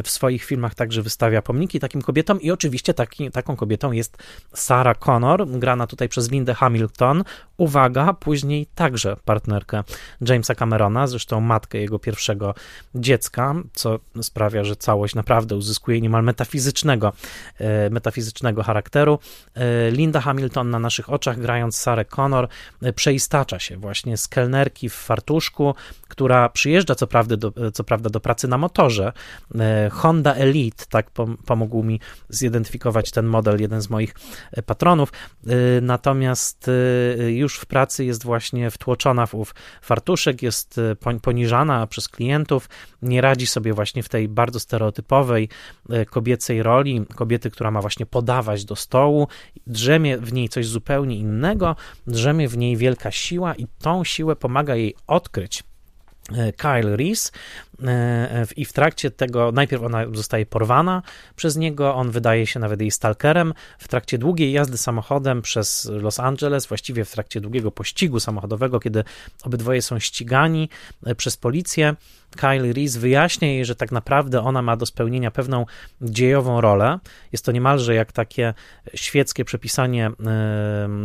w 0.03 0.09
swoich 0.09 0.43
filmach 0.43 0.75
także 0.75 1.01
wystawia 1.01 1.41
pomniki 1.41 1.79
takim 1.79 2.01
kobietom 2.01 2.41
i 2.41 2.51
oczywiście 2.51 2.93
taki, 2.93 3.31
taką 3.31 3.55
kobietą 3.55 3.91
jest 3.91 4.17
Sarah 4.53 4.99
Connor, 4.99 5.47
grana 5.47 5.87
tutaj 5.87 6.09
przez 6.09 6.31
Lindę 6.31 6.53
Hamilton. 6.53 7.23
Uwaga, 7.57 8.13
później 8.13 8.67
także 8.75 9.15
partnerkę 9.25 9.83
Jamesa 10.21 10.55
Camerona, 10.55 11.07
zresztą 11.07 11.41
matkę 11.41 11.77
jego 11.77 11.99
pierwszego 11.99 12.53
dziecka, 12.95 13.55
co 13.73 13.99
sprawia, 14.23 14.63
że 14.63 14.75
całość 14.75 15.15
naprawdę 15.15 15.55
uzyskuje 15.55 16.01
niemal 16.01 16.23
metafizycznego, 16.23 17.13
e, 17.59 17.89
metafizycznego 17.89 18.63
charakteru. 18.63 19.19
E, 19.55 19.91
Linda 19.91 20.21
Hamilton 20.21 20.69
na 20.69 20.79
naszych 20.79 21.09
oczach, 21.09 21.39
grając 21.39 21.77
Sarah 21.77 22.07
Connor, 22.07 22.47
e, 22.81 22.93
przeistacza 22.93 23.59
się 23.59 23.77
właśnie 23.77 24.17
z 24.17 24.27
kelnerki 24.27 24.89
w 24.89 24.93
fartuszku, 24.93 25.75
która 26.07 26.49
przyjeżdża 26.49 26.95
co 26.95 27.07
prawda 27.07 27.37
do, 27.37 27.53
co 27.73 27.83
prawda 27.83 28.09
do 28.09 28.19
pracy 28.19 28.47
na 28.47 28.57
motorze. 28.57 29.13
Honda 29.91 30.33
Elite, 30.33 30.85
tak 30.89 31.11
pomógł 31.45 31.83
mi 31.83 31.99
zidentyfikować 32.29 33.11
ten 33.11 33.25
model, 33.25 33.61
jeden 33.61 33.81
z 33.81 33.89
moich 33.89 34.15
patronów. 34.65 35.11
Natomiast 35.81 36.69
już 37.27 37.57
w 37.57 37.65
pracy 37.65 38.05
jest 38.05 38.23
właśnie 38.23 38.71
wtłoczona 38.71 39.25
w 39.25 39.35
ów 39.35 39.55
fartuszek, 39.81 40.41
jest 40.41 40.79
poniżana 41.21 41.87
przez 41.87 42.09
klientów, 42.09 42.69
nie 43.01 43.21
radzi 43.21 43.47
sobie 43.47 43.73
właśnie 43.73 44.03
w 44.05 44.09
tej 44.09 44.27
bardzo 44.27 44.59
stereotypowej 44.59 45.49
e, 45.89 46.05
kobiecej 46.05 46.63
roli, 46.63 47.05
kobiety, 47.15 47.51
która 47.51 47.71
ma 47.71 47.81
właśnie 47.81 48.05
podawać 48.05 48.65
do 48.65 48.75
stołu, 48.75 49.27
drzemie 49.67 50.17
w 50.17 50.33
niej 50.33 50.49
coś 50.49 50.67
zupełnie 50.67 51.15
innego, 51.15 51.75
drzemie 52.07 52.47
w 52.47 52.57
niej 52.57 52.77
wielka 52.77 53.11
siła 53.11 53.55
i 53.55 53.67
tą 53.79 54.03
siłę 54.03 54.35
pomaga 54.35 54.75
jej 54.75 54.95
odkryć 55.07 55.63
e, 56.31 56.53
Kyle 56.53 56.97
Reese 56.97 57.31
i 58.55 58.65
w 58.65 58.73
trakcie 58.73 59.11
tego 59.11 59.51
najpierw 59.51 59.83
ona 59.83 60.05
zostaje 60.13 60.45
porwana 60.45 61.01
przez 61.35 61.57
niego, 61.57 61.95
on 61.95 62.11
wydaje 62.11 62.47
się 62.47 62.59
nawet 62.59 62.81
jej 62.81 62.91
stalkerem. 62.91 63.53
W 63.79 63.87
trakcie 63.87 64.17
długiej 64.17 64.51
jazdy 64.51 64.77
samochodem 64.77 65.41
przez 65.41 65.85
Los 65.85 66.19
Angeles, 66.19 66.65
właściwie 66.65 67.05
w 67.05 67.11
trakcie 67.11 67.41
długiego 67.41 67.71
pościgu 67.71 68.19
samochodowego, 68.19 68.79
kiedy 68.79 69.03
obydwoje 69.43 69.81
są 69.81 69.99
ścigani 69.99 70.69
przez 71.17 71.37
policję, 71.37 71.95
Kyle 72.35 72.73
Reese 72.73 72.97
wyjaśnia 72.97 73.47
jej, 73.47 73.65
że 73.65 73.75
tak 73.75 73.91
naprawdę 73.91 74.41
ona 74.41 74.61
ma 74.61 74.77
do 74.77 74.85
spełnienia 74.85 75.31
pewną 75.31 75.65
dziejową 76.01 76.61
rolę. 76.61 76.99
Jest 77.31 77.45
to 77.45 77.51
niemalże 77.51 77.95
jak 77.95 78.11
takie 78.11 78.53
świeckie 78.93 79.45
przepisanie 79.45 80.11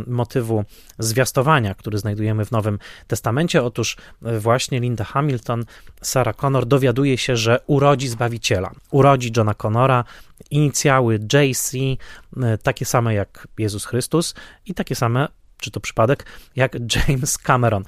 motywu 0.07 0.65
zwiastowania, 0.99 1.75
który 1.75 1.97
znajdujemy 1.97 2.45
w 2.45 2.51
Nowym 2.51 2.79
Testamencie. 3.07 3.63
Otóż 3.63 3.97
e, 4.25 4.39
właśnie 4.39 4.79
Linda 4.79 5.03
Hamilton, 5.03 5.65
Sarah 6.01 6.35
Connor 6.35 6.60
dowiaduje 6.65 7.17
się, 7.17 7.37
że 7.37 7.59
urodzi 7.67 8.07
Zbawiciela. 8.07 8.71
Urodzi 8.91 9.31
Johna 9.37 9.53
Connora, 9.53 10.03
inicjały 10.51 11.19
JC, 11.33 11.73
e, 11.77 12.57
takie 12.57 12.85
same 12.85 13.13
jak 13.13 13.47
Jezus 13.57 13.85
Chrystus 13.85 14.35
i 14.65 14.73
takie 14.73 14.95
same 14.95 15.27
czy 15.61 15.71
to 15.71 15.79
przypadek, 15.79 16.25
jak 16.55 16.77
James 16.95 17.37
Cameron. 17.37 17.83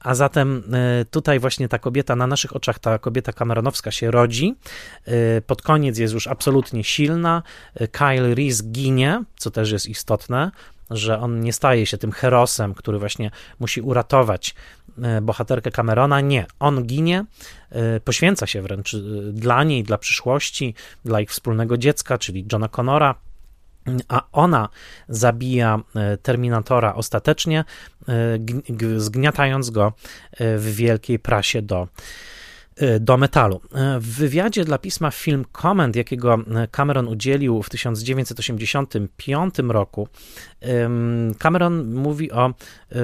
A 0.00 0.14
zatem 0.14 0.62
tutaj 1.10 1.38
właśnie 1.38 1.68
ta 1.68 1.78
kobieta, 1.78 2.16
na 2.16 2.26
naszych 2.26 2.56
oczach 2.56 2.78
ta 2.78 2.98
kobieta 2.98 3.32
Cameronowska 3.32 3.90
się 3.90 4.10
rodzi, 4.10 4.54
pod 5.46 5.62
koniec 5.62 5.98
jest 5.98 6.14
już 6.14 6.26
absolutnie 6.26 6.84
silna, 6.84 7.42
Kyle 7.92 8.34
Reese 8.34 8.62
ginie, 8.62 9.24
co 9.36 9.50
też 9.50 9.70
jest 9.70 9.86
istotne, 9.86 10.50
że 10.90 11.18
on 11.18 11.40
nie 11.40 11.52
staje 11.52 11.86
się 11.86 11.98
tym 11.98 12.12
herosem, 12.12 12.74
który 12.74 12.98
właśnie 12.98 13.30
musi 13.60 13.80
uratować 13.80 14.54
bohaterkę 15.22 15.70
Camerona. 15.70 16.20
Nie, 16.20 16.46
on 16.60 16.86
ginie, 16.86 17.24
poświęca 18.04 18.46
się 18.46 18.62
wręcz 18.62 18.94
e, 18.94 18.98
dla 19.32 19.64
niej, 19.64 19.82
dla 19.82 19.98
przyszłości, 19.98 20.74
dla 21.04 21.20
ich 21.20 21.30
wspólnego 21.30 21.78
dziecka, 21.78 22.18
czyli 22.18 22.46
Johna 22.52 22.68
Connora, 22.68 23.14
a 24.08 24.22
ona 24.32 24.68
zabija 25.08 25.80
Terminatora 26.22 26.94
ostatecznie, 26.94 27.64
zgniatając 28.96 29.70
go 29.70 29.92
w 30.40 30.74
wielkiej 30.76 31.18
prasie 31.18 31.62
do 31.62 31.88
do 33.00 33.16
metalu. 33.16 33.56
Y, 33.56 34.00
w 34.00 34.16
wywiadzie 34.16 34.64
dla 34.64 34.78
pisma 34.78 35.10
Film 35.10 35.44
Comment, 35.62 35.96
jakiego 35.96 36.34
y, 36.34 36.68
Cameron 36.68 37.08
udzielił 37.08 37.62
w 37.62 37.70
1985 37.70 39.54
roku, 39.58 40.08
Cameron 41.38 41.94
mówi 41.94 42.32
o 42.32 42.54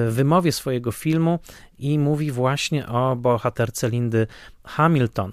wymowie 0.09 0.51
swojego 0.51 0.91
filmu 0.91 1.39
i 1.79 1.99
mówi 1.99 2.31
właśnie 2.31 2.87
o 2.87 3.15
bohaterce 3.15 3.89
Lindy 3.89 4.27
Hamilton. 4.63 5.31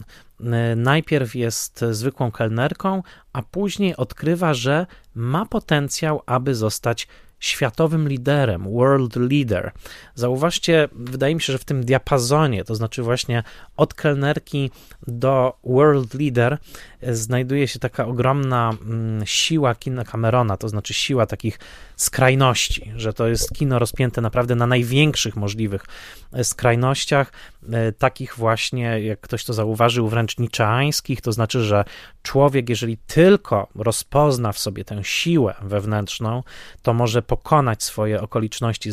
Najpierw 0.76 1.34
jest 1.34 1.84
zwykłą 1.90 2.30
kelnerką, 2.30 3.02
a 3.32 3.42
później 3.42 3.96
odkrywa, 3.96 4.54
że 4.54 4.86
ma 5.14 5.46
potencjał, 5.46 6.22
aby 6.26 6.54
zostać 6.54 7.08
światowym 7.40 8.08
liderem, 8.08 8.72
world 8.72 9.16
leader. 9.16 9.72
Zauważcie, 10.14 10.88
wydaje 10.92 11.34
mi 11.34 11.40
się, 11.40 11.52
że 11.52 11.58
w 11.58 11.64
tym 11.64 11.84
diapazonie, 11.84 12.64
to 12.64 12.74
znaczy 12.74 13.02
właśnie 13.02 13.42
od 13.76 13.94
kelnerki 13.94 14.70
do 15.06 15.58
world 15.64 16.14
leader, 16.14 16.58
znajduje 17.02 17.68
się 17.68 17.78
taka 17.78 18.06
ogromna 18.06 18.70
mm, 18.82 19.26
siła 19.26 19.74
kina 19.74 20.04
Camerona, 20.04 20.56
to 20.56 20.68
znaczy 20.68 20.94
siła 20.94 21.26
takich 21.26 21.58
skrajności, 22.02 22.92
że 22.96 23.12
to 23.12 23.28
jest 23.28 23.52
kino 23.52 23.78
rozpięte 23.78 24.20
naprawdę 24.20 24.54
na 24.54 24.66
największych 24.66 25.36
możliwych 25.36 25.84
e, 26.32 26.44
skrajnościach, 26.44 27.32
e, 27.72 27.92
takich 27.92 28.36
właśnie, 28.36 29.00
jak 29.00 29.20
ktoś 29.20 29.44
to 29.44 29.52
zauważył, 29.52 30.08
wręcz 30.08 30.38
niczeańskich, 30.38 31.20
to 31.20 31.32
znaczy, 31.32 31.64
że 31.64 31.84
człowiek, 32.22 32.68
jeżeli 32.68 32.96
tylko 32.96 33.68
rozpozna 33.74 34.52
w 34.52 34.58
sobie 34.58 34.84
tę 34.84 35.04
siłę 35.04 35.54
wewnętrzną, 35.62 36.42
to 36.82 36.94
może 36.94 37.22
pokonać 37.22 37.82
swoje 37.82 38.20
okoliczności 38.20 38.90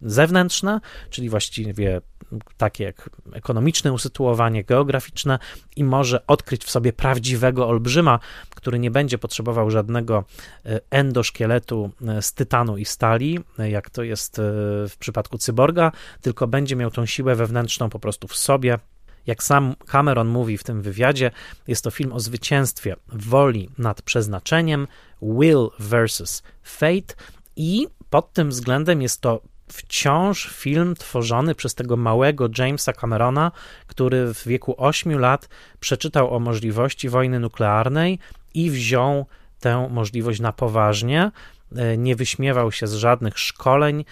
zewnętrzne, 0.00 0.80
czyli 1.10 1.28
właściwie 1.28 2.00
takie 2.56 2.84
jak 2.84 3.10
ekonomiczne 3.32 3.92
usytuowanie, 3.92 4.64
geograficzne 4.64 5.38
i 5.76 5.84
może 5.84 6.26
odkryć 6.26 6.64
w 6.64 6.70
sobie 6.70 6.92
prawdziwego 6.92 7.68
olbrzyma, 7.68 8.18
który 8.54 8.78
nie 8.78 8.90
będzie 8.90 9.18
potrzebował 9.18 9.70
żadnego 9.70 10.24
e, 10.64 10.80
endoszkieletu 10.90 11.90
e, 12.08 12.22
z 12.22 12.32
i 12.78 12.84
stali, 12.84 13.38
e, 13.58 13.70
jak 13.70 13.90
to 13.90 14.02
jest 14.02 14.36
w 14.88 14.96
przypadku 14.98 15.38
cyborga, 15.38 15.92
tylko 16.20 16.46
będzie 16.46 16.76
miał 16.76 16.90
tą 16.90 17.06
siłę 17.06 17.34
wewnętrzną 17.34 17.90
po 17.90 17.98
prostu 17.98 18.28
w 18.28 18.36
sobie, 18.36 18.78
jak 19.26 19.42
sam 19.42 19.74
Cameron 19.86 20.28
mówi 20.28 20.58
w 20.58 20.64
tym 20.64 20.82
wywiadzie, 20.82 21.30
jest 21.68 21.84
to 21.84 21.90
film 21.90 22.12
o 22.12 22.20
zwycięstwie 22.20 22.96
woli 23.08 23.68
nad 23.78 24.02
przeznaczeniem, 24.02 24.86
will 25.22 25.68
versus 25.78 26.42
fate, 26.62 27.14
i 27.56 27.88
pod 28.10 28.32
tym 28.32 28.50
względem 28.50 29.02
jest 29.02 29.20
to 29.20 29.40
wciąż 29.68 30.48
film 30.48 30.94
tworzony 30.94 31.54
przez 31.54 31.74
tego 31.74 31.96
małego 31.96 32.48
Jamesa 32.58 32.92
Camerona, 32.92 33.52
który 33.86 34.34
w 34.34 34.48
wieku 34.48 34.74
8 34.78 35.18
lat 35.18 35.48
przeczytał 35.80 36.34
o 36.34 36.40
możliwości 36.40 37.08
wojny 37.08 37.40
nuklearnej 37.40 38.18
i 38.54 38.70
wziął 38.70 39.26
tę 39.60 39.88
możliwość 39.90 40.40
na 40.40 40.52
poważnie. 40.52 41.30
Nie 41.98 42.16
wyśmiewał 42.16 42.72
się 42.72 42.86
z 42.86 42.94
żadnych 42.94 43.38
szkoleń, 43.38 44.04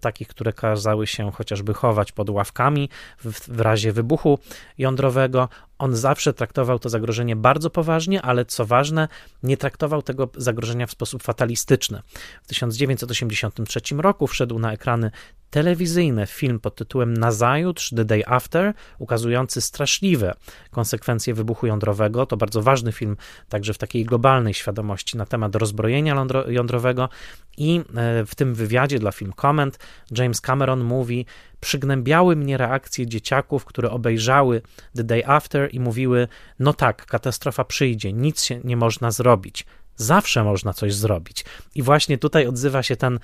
takich, 0.00 0.28
które 0.28 0.52
kazały 0.52 1.06
się 1.06 1.32
chociażby 1.32 1.74
chować 1.74 2.12
pod 2.12 2.30
ławkami 2.30 2.88
w, 3.24 3.48
w 3.48 3.60
razie 3.60 3.92
wybuchu 3.92 4.38
jądrowego. 4.78 5.48
On 5.78 5.96
zawsze 5.96 6.32
traktował 6.32 6.78
to 6.78 6.88
zagrożenie 6.88 7.36
bardzo 7.36 7.70
poważnie, 7.70 8.22
ale 8.22 8.44
co 8.44 8.66
ważne, 8.66 9.08
nie 9.42 9.56
traktował 9.56 10.02
tego 10.02 10.28
zagrożenia 10.36 10.86
w 10.86 10.90
sposób 10.90 11.22
fatalistyczny. 11.22 12.02
W 12.42 12.46
1983 12.46 13.80
roku 13.96 14.26
wszedł 14.26 14.58
na 14.58 14.72
ekrany 14.72 15.10
telewizyjne 15.50 16.26
film 16.26 16.60
pod 16.60 16.74
tytułem 16.74 17.14
Nazajutrz, 17.14 17.90
The 17.90 18.04
Day 18.04 18.22
After, 18.26 18.74
ukazujący 18.98 19.60
straszliwe 19.60 20.34
konsekwencje 20.70 21.34
wybuchu 21.34 21.66
jądrowego. 21.66 22.26
To 22.26 22.36
bardzo 22.36 22.62
ważny 22.62 22.92
film 22.92 23.16
także 23.48 23.74
w 23.74 23.78
takiej 23.78 24.04
globalnej 24.04 24.54
świadomości 24.54 25.16
na 25.16 25.26
temat 25.26 25.56
rozbrojenia 25.56 26.26
jądrowego 26.48 27.08
i 27.56 27.80
e, 27.96 28.24
w 28.24 28.34
tym 28.34 28.54
wywiadzie 28.54 28.98
dla 28.98 29.12
Film 29.12 29.32
Comment 29.40 29.65
James 30.10 30.40
Cameron 30.40 30.84
mówi, 30.84 31.26
przygnębiały 31.60 32.36
mnie 32.36 32.56
reakcje 32.56 33.06
dzieciaków, 33.06 33.64
które 33.64 33.90
obejrzały 33.90 34.62
The 34.96 35.04
Day 35.04 35.26
After 35.26 35.74
i 35.74 35.80
mówiły: 35.80 36.28
No 36.58 36.72
tak, 36.72 37.06
katastrofa 37.06 37.64
przyjdzie, 37.64 38.12
nic 38.12 38.42
się 38.42 38.60
nie 38.64 38.76
można 38.76 39.10
zrobić. 39.10 39.66
Zawsze 39.98 40.44
można 40.44 40.72
coś 40.72 40.94
zrobić. 40.94 41.44
I 41.74 41.82
właśnie 41.82 42.18
tutaj 42.18 42.46
odzywa 42.46 42.82
się 42.82 42.96
ten 42.96 43.18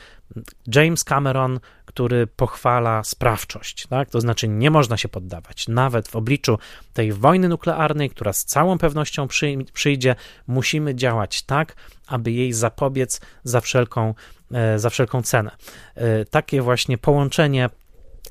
James 0.75 1.05
Cameron, 1.05 1.61
który 1.85 2.27
pochwala 2.27 3.05
sprawczość. 3.05 3.87
Tak? 3.87 4.11
To 4.11 4.21
znaczy, 4.21 4.49
nie 4.49 4.71
można 4.71 4.97
się 4.97 5.09
poddawać. 5.09 5.69
Nawet 5.69 6.09
w 6.09 6.17
obliczu 6.17 6.59
tej 6.93 7.13
wojny 7.13 7.49
nuklearnej, 7.49 8.11
która 8.11 8.33
z 8.33 8.45
całą 8.45 8.79
pewnością 8.79 9.27
przyjdzie, 9.73 10.17
musimy 10.47 10.95
działać 10.95 11.43
tak, 11.43 11.77
aby 12.07 12.33
jej 12.33 12.53
zapobiec 12.53 13.21
za 13.45 13.61
wszelką, 13.61 14.15
za 14.77 14.91
wszelką 14.91 15.23
cenę. 15.23 15.51
E, 15.95 16.25
takie 16.25 16.63
właśnie 16.63 16.99
połączenie 16.99 17.71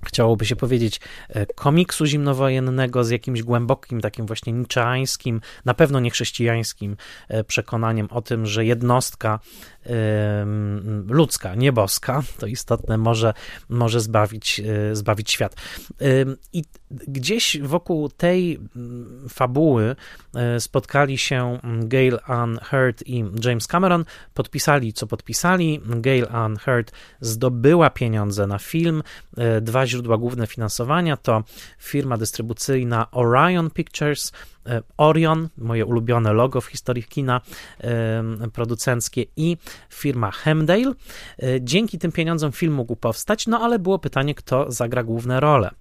chciałoby 0.05 0.45
się 0.45 0.55
powiedzieć, 0.55 0.99
e, 1.29 1.45
komiksu 1.45 2.05
zimnowojennego 2.05 3.03
z 3.03 3.09
jakimś 3.09 3.43
głębokim, 3.43 4.01
takim 4.01 4.25
właśnie 4.25 4.53
niczeańskim, 4.53 5.41
na 5.65 5.73
pewno 5.73 5.99
niechrześcijańskim 5.99 6.97
przekonaniem 7.47 8.07
o 8.11 8.21
tym, 8.21 8.45
że 8.45 8.65
jednostka 8.65 9.39
ludzka, 11.07 11.55
nieboska, 11.55 12.23
to 12.39 12.47
istotne, 12.47 12.97
może, 12.97 13.33
może 13.69 13.99
zbawić, 13.99 14.59
e, 14.59 14.95
zbawić 14.95 15.31
świat. 15.31 15.55
I 16.53 16.63
gdzieś 16.91 17.57
wokół 17.61 18.09
tej 18.09 18.59
fabuły 19.29 19.95
e, 20.35 20.59
spotkali 20.59 21.17
się 21.17 21.59
Gail 21.63 22.19
Ann 22.25 22.59
Hurd 22.69 23.03
i 23.07 23.23
James 23.45 23.67
Cameron, 23.67 24.05
podpisali 24.33 24.93
co 24.93 25.07
podpisali. 25.07 25.81
Gail 25.85 26.27
Ann 26.31 26.57
Hurd 26.57 26.91
zdobyła 27.21 27.89
pieniądze 27.89 28.47
na 28.47 28.59
film. 28.59 29.03
E, 29.37 29.61
dwa 29.61 29.87
źródła 29.87 30.17
główne 30.17 30.47
finansowania 30.47 31.17
to 31.17 31.43
firma 31.79 32.17
dystrybucyjna 32.17 33.11
Orion 33.11 33.69
Pictures, 33.69 34.31
Orion, 34.97 35.49
moje 35.57 35.85
ulubione 35.85 36.33
logo 36.33 36.61
w 36.61 36.65
historii 36.65 37.03
kina 37.03 37.41
producenckie 38.53 39.25
i 39.35 39.57
firma 39.89 40.31
Hemdale. 40.31 40.93
E, 41.39 41.61
dzięki 41.61 41.99
tym 41.99 42.11
pieniądzom 42.11 42.51
film 42.51 42.73
mógł 42.73 42.95
powstać, 42.95 43.47
no 43.47 43.59
ale 43.59 43.79
było 43.79 43.99
pytanie, 43.99 44.35
kto 44.35 44.71
zagra 44.71 45.03
główne 45.03 45.39
role. 45.39 45.71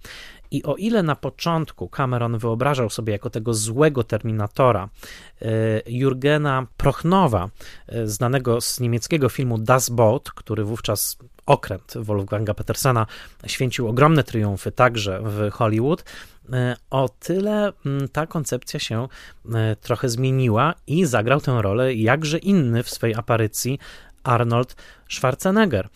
I 0.51 0.63
o 0.63 0.75
ile 0.77 1.03
na 1.03 1.17
początku 1.17 1.89
Cameron 1.89 2.39
wyobrażał 2.39 2.91
sobie 2.91 3.13
jako 3.13 3.31
tego 3.31 3.55
złego 3.55 4.05
Terminatora 4.05 4.89
e, 5.43 5.47
Jurgena 5.87 6.67
Prochnowa, 6.77 7.49
znanego 8.05 8.61
z 8.61 8.81
niemieckiego 8.81 9.29
filmu 9.29 9.59
Das 9.59 9.91
Boot, 9.91 10.31
który 10.31 10.65
wówczas 10.65 11.19
okręt 11.47 11.95
Wolfganga 11.97 12.55
Petersena 12.55 13.07
święcił 13.47 13.89
ogromne 13.89 14.25
triumfy 14.25 14.73
także 14.73 15.21
w 15.25 15.51
Hollywood, 15.53 16.05
E, 16.53 16.77
o 16.91 17.09
tyle 17.09 17.73
mm, 17.87 18.09
ta 18.09 18.27
koncepcja 18.27 18.81
się 18.81 19.09
e, 19.55 19.77
trochę 19.77 20.09
zmieniła 20.09 20.75
i 20.87 21.05
zagrał 21.05 21.41
tę 21.41 21.63
rolę 21.63 21.95
jakże 21.95 22.39
inny 22.39 22.83
w 22.83 22.91
swojej 22.91 23.17
aparycji 23.17 23.79
Arnold 24.23 24.77
Schwarzenegger. 25.09 25.89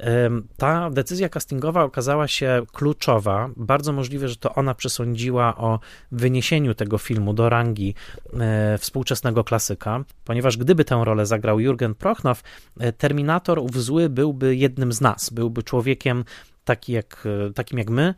E, 0.00 0.30
ta 0.56 0.90
decyzja 0.90 1.28
castingowa 1.28 1.84
okazała 1.84 2.28
się 2.28 2.62
kluczowa. 2.72 3.50
Bardzo 3.56 3.92
możliwe, 3.92 4.28
że 4.28 4.36
to 4.36 4.54
ona 4.54 4.74
przesądziła 4.74 5.56
o 5.56 5.80
wyniesieniu 6.12 6.74
tego 6.74 6.98
filmu 6.98 7.34
do 7.34 7.48
rangi 7.48 7.94
współczesnego 8.78 9.44
klasyka, 9.44 10.04
ponieważ 10.24 10.56
gdyby 10.56 10.84
tę 10.84 11.02
rolę 11.04 11.26
zagrał 11.26 11.58
Jürgen 11.58 11.94
Prochnow, 11.94 12.42
Terminator 12.98 13.58
ów 13.58 13.82
zły 13.82 14.08
byłby 14.08 14.56
jednym 14.56 14.92
z 14.92 15.00
nas, 15.00 15.30
byłby 15.30 15.62
człowiekiem 15.62 16.24
taki 16.64 16.92
jak, 16.92 17.28
takim 17.54 17.78
jak 17.78 17.90
my, 17.90 18.14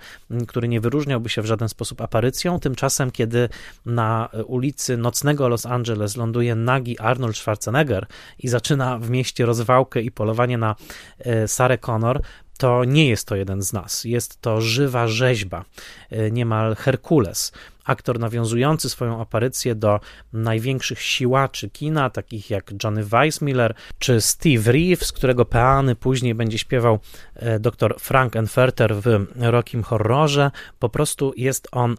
który 0.49 0.69
nie 0.69 0.81
wyróżniałby 0.81 1.29
się 1.29 1.43
w 1.43 1.47
żaden 1.47 1.69
sposób 1.69 2.01
aparycją. 2.01 2.61
Tymczasem, 2.61 3.11
kiedy 3.11 3.49
na 3.87 4.29
ulicy 4.47 4.97
nocnego 4.97 5.49
Los 5.49 5.67
Angeles 5.67 6.17
ląduje 6.17 6.55
nagi 6.55 6.99
Arnold 6.99 7.37
Schwarzenegger 7.37 8.07
i 8.39 8.49
zaczyna 8.49 8.99
w 8.99 9.11
mieście 9.11 9.47
rozwałkę 9.47 10.01
i 10.01 10.11
polowanie 10.11 10.59
na 10.59 10.77
e, 11.19 11.49
Sarę 11.49 11.79
Connor, 11.79 12.23
to 12.59 12.85
nie 12.85 13.09
jest 13.09 13.29
to 13.29 13.37
jeden 13.37 13.63
z 13.63 13.73
nas. 13.73 14.05
Jest 14.05 14.41
to 14.41 14.61
żywa 14.61 15.09
rzeźba, 15.09 15.65
e, 16.11 16.31
niemal 16.31 16.75
Herkules. 16.75 17.53
Aktor 17.85 18.19
nawiązujący 18.19 18.91
swoją 18.91 19.21
aparycję 19.21 19.75
do 19.75 20.01
największych 20.33 21.01
siłaczy 21.01 21.71
kina, 21.71 22.11
takich 22.11 22.51
jak 22.51 22.73
Johnny 22.85 23.05
Weissmiller 23.05 23.75
czy 23.99 24.21
Steve 24.21 24.73
Reeves, 24.73 25.13
którego 25.13 25.45
peany 25.45 25.97
później 25.97 26.35
będzie 26.35 26.59
śpiewał 26.59 26.99
e, 27.35 27.59
dr 27.59 27.95
Frank 27.99 28.37
Enferter 28.37 28.97
w 28.97 29.27
Rockim 29.37 29.83
Horrorze. 29.83 30.51
Po 30.79 30.89
prostu 30.89 31.33
jest 31.37 31.69
on 31.73 31.97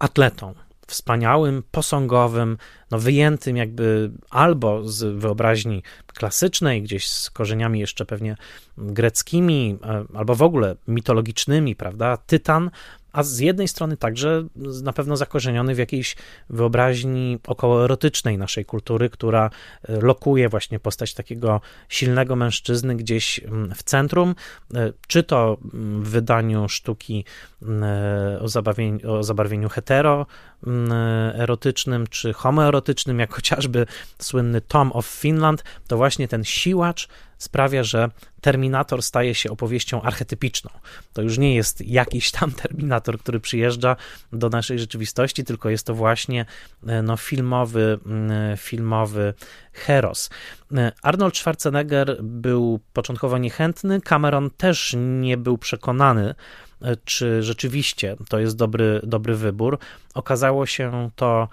atletą, 0.00 0.54
wspaniałym, 0.86 1.62
posągowym, 1.70 2.58
no 2.90 2.98
wyjętym 2.98 3.56
jakby 3.56 4.10
albo 4.30 4.88
z 4.88 5.18
wyobraźni 5.18 5.82
klasycznej, 6.06 6.82
gdzieś 6.82 7.08
z 7.08 7.30
korzeniami 7.30 7.80
jeszcze 7.80 8.06
pewnie 8.06 8.36
greckimi, 8.78 9.78
e, 9.84 10.04
albo 10.14 10.34
w 10.34 10.42
ogóle 10.42 10.76
mitologicznymi, 10.88 11.76
prawda? 11.76 12.16
Tytan, 12.16 12.70
a 13.16 13.22
z 13.22 13.38
jednej 13.38 13.68
strony 13.68 13.96
także 13.96 14.46
na 14.82 14.92
pewno 14.92 15.16
zakorzeniony 15.16 15.74
w 15.74 15.78
jakiejś 15.78 16.16
wyobraźni 16.50 17.38
okołoerotycznej 17.46 18.38
naszej 18.38 18.64
kultury, 18.64 19.10
która 19.10 19.50
e, 19.82 20.00
lokuje 20.00 20.48
właśnie 20.48 20.80
postać 20.80 21.14
takiego 21.14 21.60
silnego 21.88 22.36
mężczyzny 22.36 22.96
gdzieś 22.96 23.40
mm, 23.40 23.74
w 23.74 23.82
centrum, 23.82 24.34
e, 24.74 24.92
czy 25.06 25.22
to 25.22 25.58
mm, 25.74 26.02
w 26.02 26.08
wydaniu 26.08 26.68
sztuki 26.68 27.24
mm, 27.62 27.82
o, 28.40 28.48
zabarwieniu, 28.48 29.12
o 29.12 29.22
zabarwieniu 29.22 29.68
hetero 29.68 30.26
erotycznym, 31.34 32.06
czy 32.06 32.32
homoerotycznym, 32.32 33.18
jak 33.18 33.34
chociażby 33.38 33.86
słynny 34.18 34.60
Tom 34.60 34.92
of 34.92 35.06
Finland, 35.06 35.64
to 35.86 35.96
właśnie 35.96 36.28
ten 36.28 36.44
siłacz 36.44 37.08
sprawia, 37.38 37.82
że 37.82 38.10
Terminator 38.40 39.02
staje 39.02 39.34
się 39.34 39.50
opowieścią 39.50 40.02
archetypiczną. 40.02 40.70
To 41.12 41.22
już 41.22 41.38
nie 41.38 41.54
jest 41.54 41.80
jakiś 41.80 42.30
tam 42.30 42.52
Terminator, 42.62 43.18
który 43.18 43.40
przyjeżdża 43.40 43.96
do 44.32 44.48
naszej 44.48 44.78
rzeczywistości, 44.78 45.44
tylko 45.44 45.70
jest 45.70 45.86
to 45.86 45.94
właśnie 45.94 46.46
e, 46.86 47.02
no, 47.02 47.16
filmowy, 47.16 47.98
mm, 48.06 48.56
filmowy 48.56 49.34
heros. 49.72 50.30
E, 50.74 50.92
Arnold 51.02 51.36
Schwarzenegger 51.36 52.16
był 52.22 52.80
początkowo 52.92 53.38
niechętny, 53.38 54.00
Cameron 54.00 54.50
też 54.50 54.94
nie 54.98 55.36
był 55.36 55.58
przekonany, 55.58 56.30
e, 56.30 56.34
czy 57.04 57.42
rzeczywiście 57.42 58.16
to 58.28 58.38
jest 58.38 58.56
dobry, 58.56 59.00
dobry 59.02 59.34
wybór. 59.36 59.78
Okazało 60.14 60.66
się 60.66 61.10
to 61.16 61.48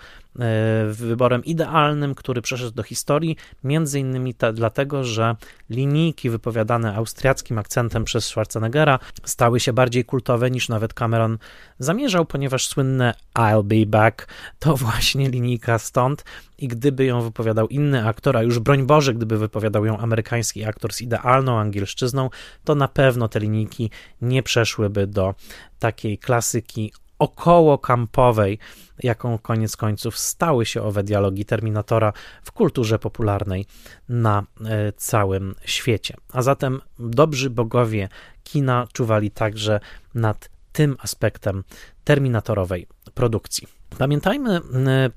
wyborem 0.91 1.45
idealnym, 1.45 2.15
który 2.15 2.41
przeszedł 2.41 2.71
do 2.71 2.83
historii, 2.83 3.37
między 3.63 3.99
innymi 3.99 4.33
te, 4.33 4.53
dlatego, 4.53 5.03
że 5.03 5.35
linijki 5.69 6.29
wypowiadane 6.29 6.95
austriackim 6.95 7.57
akcentem 7.57 8.03
przez 8.03 8.25
Schwarzeneggera 8.25 8.99
stały 9.23 9.59
się 9.59 9.73
bardziej 9.73 10.05
kultowe 10.05 10.51
niż 10.51 10.69
nawet 10.69 10.93
Cameron 10.93 11.37
zamierzał, 11.79 12.25
ponieważ 12.25 12.67
słynne 12.67 13.13
I'll 13.35 13.63
be 13.63 13.85
back 13.85 14.27
to 14.59 14.75
właśnie 14.85 15.29
linijka 15.29 15.79
stąd 15.79 16.23
i 16.57 16.67
gdyby 16.67 17.05
ją 17.05 17.21
wypowiadał 17.21 17.67
inny 17.67 18.07
aktor, 18.07 18.37
a 18.37 18.43
już 18.43 18.59
broń 18.59 18.85
Boże, 18.85 19.13
gdyby 19.13 19.37
wypowiadał 19.37 19.85
ją 19.85 19.97
amerykański 19.97 20.65
aktor 20.65 20.93
z 20.93 21.01
idealną 21.01 21.59
angielszczyzną, 21.59 22.29
to 22.63 22.75
na 22.75 22.87
pewno 22.87 23.27
te 23.27 23.39
linijki 23.39 23.89
nie 24.21 24.43
przeszłyby 24.43 25.07
do 25.07 25.35
takiej 25.79 26.17
klasyki 26.17 26.93
około 27.23 27.77
kampowej, 27.77 28.59
jaką 29.03 29.37
koniec 29.37 29.77
końców 29.77 30.17
stały 30.17 30.65
się 30.65 30.81
owe 30.81 31.03
dialogi 31.03 31.45
Terminatora 31.45 32.13
w 32.43 32.51
kulturze 32.51 32.99
popularnej 32.99 33.65
na 34.09 34.43
e, 34.65 34.93
całym 34.93 35.55
świecie. 35.65 36.17
A 36.33 36.41
zatem 36.41 36.81
dobrzy 36.99 37.49
bogowie 37.49 38.09
kina 38.43 38.87
czuwali 38.93 39.31
także 39.31 39.79
nad 40.15 40.49
tym 40.71 40.95
aspektem 40.99 41.63
terminatorowej 42.03 42.87
produkcji. 43.13 43.67
Pamiętajmy 43.97 44.61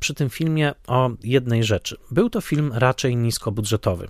przy 0.00 0.14
tym 0.14 0.30
filmie 0.30 0.74
o 0.86 1.10
jednej 1.24 1.64
rzeczy. 1.64 1.96
Był 2.10 2.30
to 2.30 2.40
film 2.40 2.72
raczej 2.74 3.16
niskobudżetowy. 3.16 4.08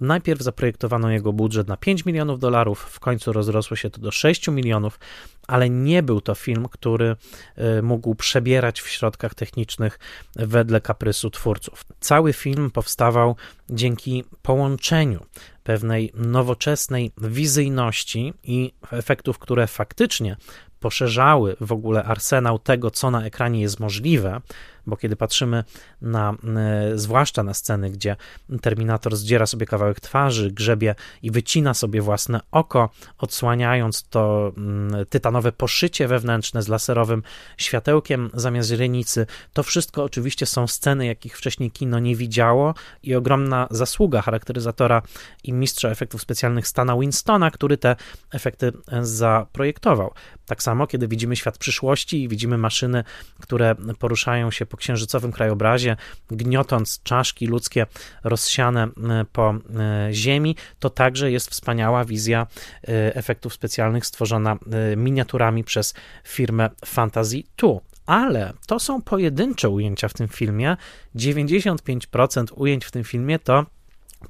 Najpierw 0.00 0.42
zaprojektowano 0.42 1.10
jego 1.10 1.32
budżet 1.32 1.68
na 1.68 1.76
5 1.76 2.04
milionów 2.04 2.40
dolarów, 2.40 2.80
w 2.80 3.00
końcu 3.00 3.32
rozrosło 3.32 3.76
się 3.76 3.90
to 3.90 4.00
do 4.00 4.10
6 4.10 4.48
milionów, 4.48 4.98
ale 5.46 5.70
nie 5.70 6.02
był 6.02 6.20
to 6.20 6.34
film, 6.34 6.68
który 6.70 7.16
e, 7.56 7.82
mógł 7.82 8.14
przebierać 8.14 8.80
w 8.80 8.88
środkach 8.88 9.34
technicznych 9.34 9.98
wedle 10.36 10.80
kaprysu 10.80 11.30
twórców. 11.30 11.84
Cały 12.00 12.32
film 12.32 12.70
powstawał 12.70 13.36
dzięki 13.70 14.24
połączeniu 14.42 15.26
pewnej 15.62 16.12
nowoczesnej 16.14 17.12
wizyjności 17.18 18.34
i 18.44 18.72
efektów, 18.90 19.38
które 19.38 19.66
faktycznie 19.66 20.36
poszerzały 20.84 21.56
w 21.60 21.72
ogóle 21.72 22.04
arsenał 22.04 22.58
tego, 22.58 22.90
co 22.90 23.10
na 23.10 23.24
ekranie 23.24 23.60
jest 23.60 23.80
możliwe, 23.80 24.40
bo 24.86 24.96
kiedy 24.96 25.16
patrzymy 25.16 25.64
na, 26.00 26.34
e, 26.56 26.98
zwłaszcza 26.98 27.42
na 27.42 27.54
sceny, 27.54 27.90
gdzie 27.90 28.16
Terminator 28.62 29.16
zdziera 29.16 29.46
sobie 29.46 29.66
kawałek 29.66 30.00
twarzy, 30.00 30.50
grzebie 30.50 30.94
i 31.22 31.30
wycina 31.30 31.74
sobie 31.74 32.02
własne 32.02 32.40
oko, 32.50 32.90
odsłaniając 33.18 34.08
to 34.08 34.52
mm, 34.56 35.06
tytanowe 35.06 35.52
poszycie 35.52 36.08
wewnętrzne 36.08 36.62
z 36.62 36.68
laserowym 36.68 37.22
światełkiem 37.56 38.30
zamiast 38.34 38.68
źrenicy, 38.68 39.26
to 39.52 39.62
wszystko 39.62 40.04
oczywiście 40.04 40.46
są 40.46 40.66
sceny, 40.66 41.06
jakich 41.06 41.38
wcześniej 41.38 41.70
kino 41.70 41.98
nie 41.98 42.16
widziało 42.16 42.74
i 43.02 43.14
ogromna 43.14 43.66
zasługa 43.70 44.22
charakteryzatora 44.22 45.02
i 45.44 45.52
mistrza 45.52 45.88
efektów 45.88 46.22
specjalnych 46.22 46.68
Stana 46.68 46.96
Winstona, 46.96 47.50
który 47.50 47.76
te 47.76 47.96
efekty 48.32 48.72
e, 48.88 49.04
zaprojektował. 49.04 50.14
Tak 50.46 50.62
samo, 50.62 50.86
kiedy 50.86 51.08
widzimy 51.08 51.36
świat 51.36 51.58
przyszłości 51.58 52.22
i 52.22 52.28
widzimy 52.28 52.58
maszyny, 52.58 53.04
które 53.40 53.74
poruszają 53.98 54.50
się 54.50 54.66
po 54.74 54.78
księżycowym 54.78 55.32
krajobrazie, 55.32 55.96
gniotąc 56.30 57.02
czaszki 57.02 57.46
ludzkie 57.46 57.86
rozsiane 58.24 58.84
e, 58.84 59.24
po 59.32 59.50
e, 59.50 60.08
ziemi, 60.12 60.56
to 60.78 60.90
także 60.90 61.30
jest 61.30 61.50
wspaniała 61.50 62.04
wizja 62.04 62.46
e, 62.82 63.14
efektów 63.16 63.54
specjalnych 63.54 64.06
stworzona 64.06 64.58
miniaturami 64.96 65.64
przez 65.64 65.94
firmę 66.24 66.70
Fantasy 66.84 67.42
2 67.56 67.68
ale 68.06 68.52
to 68.66 68.80
są 68.80 69.02
pojedyncze 69.02 69.68
ujęcia 69.68 70.08
w 70.08 70.14
tym 70.14 70.28
filmie. 70.28 70.76
95% 71.16 72.44
ujęć 72.54 72.84
w 72.84 72.90
tym 72.90 73.04
filmie 73.04 73.38
to 73.38 73.66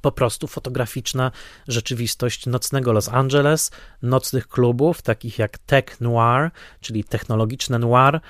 po 0.00 0.12
prostu 0.12 0.46
fotograficzna 0.46 1.30
rzeczywistość 1.68 2.46
nocnego 2.46 2.92
Los 2.92 3.08
Angeles, 3.08 3.70
nocnych 4.02 4.48
klubów, 4.48 5.02
takich 5.02 5.38
jak 5.38 5.58
Tech 5.58 6.00
Noir, 6.00 6.50
czyli 6.80 7.04
technologiczne 7.04 7.78
noir, 7.78 8.20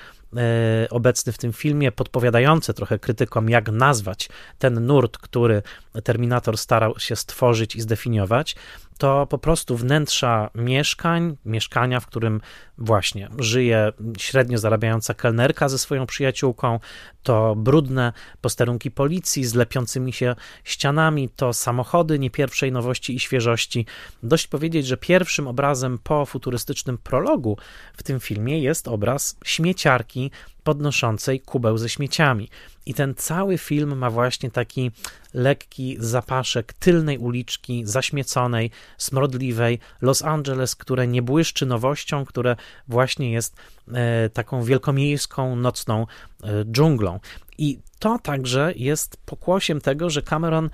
obecny 0.89 1.33
w 1.33 1.37
tym 1.37 1.53
filmie, 1.53 1.91
podpowiadające 1.91 2.73
trochę 2.73 2.99
krytykom, 2.99 3.49
jak 3.49 3.71
nazwać 3.71 4.29
ten 4.59 4.85
nurt, 4.85 5.17
który 5.17 5.61
Terminator 6.03 6.57
starał 6.57 6.99
się 6.99 7.15
stworzyć 7.15 7.75
i 7.75 7.81
zdefiniować, 7.81 8.55
to 8.97 9.27
po 9.27 9.37
prostu 9.37 9.77
wnętrza 9.77 10.49
mieszkań, 10.55 11.37
mieszkania, 11.45 11.99
w 11.99 12.07
którym 12.07 12.41
właśnie 12.77 13.29
żyje 13.39 13.91
średnio 14.17 14.57
zarabiająca 14.57 15.13
kelnerka 15.13 15.69
ze 15.69 15.79
swoją 15.79 16.05
przyjaciółką, 16.05 16.79
to 17.23 17.55
brudne 17.55 18.13
posterunki 18.41 18.91
policji 18.91 19.45
z 19.45 19.55
lepiącymi 19.55 20.13
się 20.13 20.35
ścianami, 20.63 21.29
to 21.29 21.53
samochody 21.53 22.19
nie 22.19 22.29
pierwszej 22.29 22.71
nowości 22.71 23.15
i 23.15 23.19
świeżości. 23.19 23.85
Dość 24.23 24.47
powiedzieć, 24.47 24.87
że 24.87 24.97
pierwszym 24.97 25.47
obrazem 25.47 25.97
po 25.97 26.25
futurystycznym 26.25 26.97
prologu 26.97 27.57
w 27.97 28.03
tym 28.03 28.19
filmie 28.19 28.59
jest 28.59 28.87
obraz 28.87 29.37
śmieciarki 29.45 30.24
podnoszącej 30.63 31.39
kubeł 31.39 31.77
ze 31.77 31.89
śmieciami. 31.89 32.49
I 32.85 32.93
ten 32.93 33.15
cały 33.15 33.57
film 33.57 33.97
ma 33.97 34.09
właśnie 34.09 34.51
taki 34.51 34.91
lekki 35.33 35.97
zapaszek 35.99 36.73
tylnej 36.73 37.17
uliczki, 37.17 37.85
zaśmieconej, 37.85 38.71
smrodliwej 38.97 39.79
Los 40.01 40.21
Angeles, 40.21 40.75
które 40.75 41.07
nie 41.07 41.21
błyszczy 41.21 41.65
nowością, 41.65 42.25
które 42.25 42.55
właśnie 42.87 43.31
jest 43.31 43.55
e, 43.93 44.29
taką 44.29 44.63
wielkomiejską, 44.63 45.55
nocną 45.55 46.05
e, 46.43 46.65
dżunglą. 46.65 47.19
I 47.57 47.79
to 47.99 48.19
także 48.19 48.73
jest 48.75 49.17
pokłosiem 49.25 49.81
tego, 49.81 50.09
że 50.09 50.21
Cameron 50.21 50.69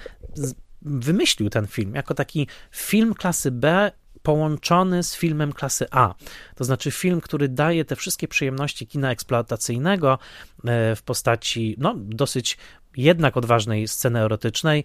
wymyślił 0.82 1.50
ten 1.50 1.68
film 1.68 1.96
jako 1.96 2.14
taki 2.14 2.48
film 2.72 3.14
klasy 3.14 3.52
B 3.52 3.92
połączony 4.24 5.04
z 5.04 5.16
filmem 5.16 5.54
klasy 5.54 5.86
A. 5.92 6.14
To 6.56 6.64
znaczy 6.64 6.92
film, 6.92 7.22
który 7.22 7.50
daje 7.50 7.86
te 7.86 7.96
wszystkie 7.96 8.28
przyjemności 8.28 8.88
kina 8.88 9.12
eksploatacyjnego 9.12 10.20
e, 10.66 10.96
w 10.96 11.04
postaci 11.04 11.76
no, 11.78 11.94
dosyć 11.98 12.58
jednak 12.98 13.38
odważnej 13.38 13.88
sceny 13.88 14.20
erotycznej, 14.20 14.84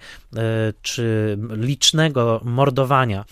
czy 0.83 1.39
licznego 1.51 2.41
mordowania, 2.45 3.25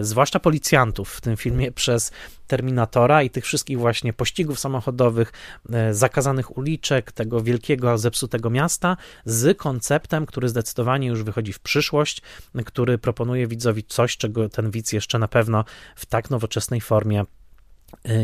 zwłaszcza 0.00 0.40
policjantów 0.40 1.10
w 1.10 1.20
tym 1.20 1.36
filmie 1.36 1.72
przez 1.72 2.12
Terminatora 2.46 3.22
i 3.22 3.30
tych 3.30 3.44
wszystkich 3.44 3.78
właśnie 3.78 4.12
pościgów 4.12 4.60
samochodowych, 4.60 5.32
zakazanych 5.90 6.58
uliczek, 6.58 7.12
tego 7.12 7.42
wielkiego, 7.42 7.98
zepsutego 7.98 8.50
miasta, 8.50 8.96
z 9.24 9.58
konceptem, 9.58 10.26
który 10.26 10.48
zdecydowanie 10.48 11.08
już 11.08 11.22
wychodzi 11.22 11.52
w 11.52 11.60
przyszłość, 11.60 12.22
który 12.64 12.98
proponuje 12.98 13.46
widzowi 13.46 13.84
coś, 13.84 14.16
czego 14.16 14.48
ten 14.48 14.70
widz 14.70 14.92
jeszcze 14.92 15.18
na 15.18 15.28
pewno 15.28 15.64
w 15.96 16.06
tak 16.06 16.30
nowoczesnej 16.30 16.80
formie 16.80 17.24
E, 17.24 17.43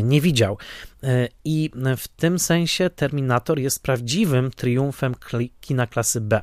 nie 0.03 0.21
widział. 0.21 0.57
E, 1.03 1.27
I 1.45 1.71
w 1.97 2.07
tym 2.07 2.39
sensie 2.39 2.89
Terminator 2.89 3.59
jest 3.59 3.83
prawdziwym 3.83 4.51
triumfem 4.51 5.15
kina 5.61 5.87
klasy 5.87 6.21
B. 6.21 6.41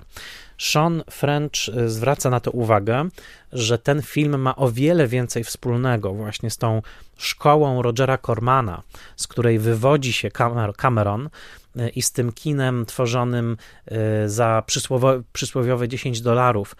Sean 0.59 1.03
French 1.11 1.69
e, 1.69 1.89
zwraca 1.89 2.31
na 2.31 2.41
to 2.41 2.51
uwagę, 2.51 3.09
że 3.53 3.79
ten 3.79 4.03
film 4.03 4.41
ma 4.41 4.57
o 4.57 4.71
wiele 4.71 5.07
więcej 5.07 5.45
wspólnego 5.45 6.15
właśnie 6.15 6.51
z 6.51 6.57
tą 6.57 6.83
szkołą 7.17 7.83
Rogera 7.83 8.19
Cormana, 8.19 8.83
z 9.17 9.27
której 9.27 9.59
wywodzi 9.59 10.13
się 10.13 10.31
Cameron 10.77 11.29
i 11.95 12.03
z 12.03 12.13
tym 12.13 12.33
kinem 12.33 12.87
tworzonym 12.87 13.57
za 14.27 14.63
przysłowiowe 15.33 15.89
10 15.89 16.21
dolarów, 16.21 16.77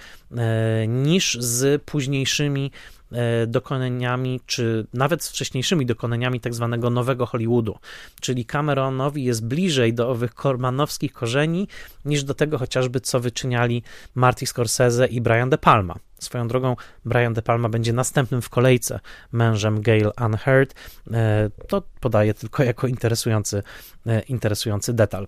niż 0.87 1.37
z 1.41 1.83
późniejszymi 1.83 2.71
E, 2.71 2.98
dokonaniami, 3.47 4.41
czy 4.47 4.87
nawet 4.95 5.25
z 5.25 5.29
wcześniejszymi 5.29 5.87
dokonaniami 5.87 6.41
tak 6.41 6.55
zwanego 6.55 6.91
nowego 6.91 7.27
Hollywoodu. 7.27 7.79
Czyli 8.21 8.45
Cameronowi 8.45 9.25
jest 9.25 9.47
bliżej 9.47 9.95
do 9.95 10.11
owych 10.11 10.35
kormanowskich 10.35 11.13
korzeni 11.13 11.69
niż 12.05 12.25
do 12.25 12.35
tego 12.35 12.59
chociażby, 12.59 13.01
co 13.01 13.21
wyczyniali 13.21 13.83
Marty 14.15 14.47
Scorsese 14.47 15.07
i 15.07 15.21
Brian 15.21 15.51
De 15.51 15.59
Palma. 15.59 15.95
Swoją 16.19 16.49
drogą, 16.49 16.77
Brian 17.05 17.35
De 17.35 17.43
Palma 17.43 17.69
będzie 17.69 17.93
następnym 17.93 18.43
w 18.43 18.49
kolejce 18.49 19.01
mężem 19.33 19.83
Gail 19.83 20.11
Unheard. 20.27 20.75
E, 21.13 21.51
to 21.69 21.83
podaję 22.01 22.35
tylko 22.35 22.63
jako 22.63 22.87
interesujący, 22.87 23.63
e, 24.07 24.21
interesujący 24.21 24.93
detal. 24.93 25.27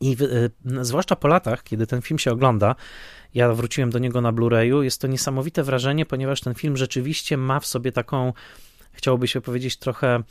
I 0.00 0.16
zwłaszcza 0.80 1.16
po 1.16 1.28
latach, 1.28 1.62
kiedy 1.62 1.86
ten 1.86 2.02
film 2.02 2.18
się 2.18 2.32
ogląda, 2.32 2.74
ja 3.36 3.52
wróciłem 3.52 3.90
do 3.90 3.98
niego 3.98 4.20
na 4.20 4.32
Blu-rayu. 4.32 4.82
Jest 4.82 5.00
to 5.00 5.06
niesamowite 5.06 5.62
wrażenie, 5.62 6.06
ponieważ 6.06 6.40
ten 6.40 6.54
film 6.54 6.76
rzeczywiście 6.76 7.36
ma 7.36 7.60
w 7.60 7.66
sobie 7.66 7.92
taką, 7.92 8.32
chciałoby 8.92 9.28
się 9.28 9.40
powiedzieć, 9.40 9.76
trochę 9.76 10.22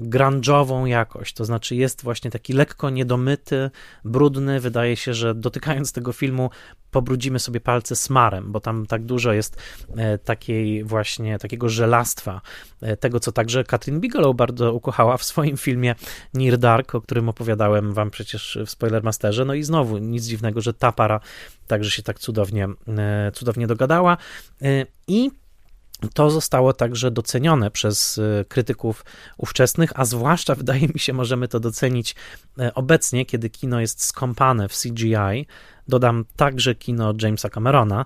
grunge'ową 0.00 0.84
jakość, 0.84 1.34
to 1.34 1.44
znaczy 1.44 1.76
jest 1.76 2.02
właśnie 2.02 2.30
taki 2.30 2.52
lekko 2.52 2.90
niedomyty, 2.90 3.70
brudny, 4.04 4.60
wydaje 4.60 4.96
się, 4.96 5.14
że 5.14 5.34
dotykając 5.34 5.92
tego 5.92 6.12
filmu 6.12 6.50
pobrudzimy 6.90 7.38
sobie 7.38 7.60
palce 7.60 7.96
smarem, 7.96 8.52
bo 8.52 8.60
tam 8.60 8.86
tak 8.86 9.04
dużo 9.04 9.32
jest 9.32 9.62
e, 9.96 10.18
takiej 10.18 10.84
właśnie, 10.84 11.38
takiego 11.38 11.68
żelastwa, 11.68 12.40
e, 12.82 12.96
tego 12.96 13.20
co 13.20 13.32
także 13.32 13.64
Katrin 13.64 14.00
Bigelow 14.00 14.36
bardzo 14.36 14.72
ukochała 14.72 15.16
w 15.16 15.24
swoim 15.24 15.56
filmie 15.56 15.94
Near 16.34 16.58
Dark, 16.58 16.94
o 16.94 17.00
którym 17.00 17.28
opowiadałem 17.28 17.92
wam 17.92 18.10
przecież 18.10 18.58
w 18.66 18.70
Spoilermasterze, 18.70 19.44
no 19.44 19.54
i 19.54 19.62
znowu 19.62 19.98
nic 19.98 20.24
dziwnego, 20.24 20.60
że 20.60 20.74
ta 20.74 20.92
para 20.92 21.20
także 21.66 21.90
się 21.90 22.02
tak 22.02 22.18
cudownie, 22.18 22.68
e, 22.88 23.32
cudownie 23.34 23.66
dogadała. 23.66 24.16
I 25.08 25.30
to 26.08 26.30
zostało 26.30 26.72
także 26.72 27.10
docenione 27.10 27.70
przez 27.70 28.18
e, 28.18 28.44
krytyków 28.44 29.04
ówczesnych, 29.38 29.92
a 29.94 30.04
zwłaszcza 30.04 30.54
wydaje 30.64 30.88
mi 30.88 31.00
się, 31.00 31.12
możemy 31.12 31.48
to 31.48 31.60
docenić 31.60 32.14
e, 32.58 32.74
obecnie, 32.74 33.26
kiedy 33.26 33.50
kino 33.50 33.80
jest 33.80 34.04
skąpane 34.04 34.68
w 34.68 34.78
CGI. 34.78 35.46
Dodam 35.88 36.24
także 36.36 36.74
kino 36.74 37.14
Jamesa 37.22 37.48
Camerona 37.48 38.04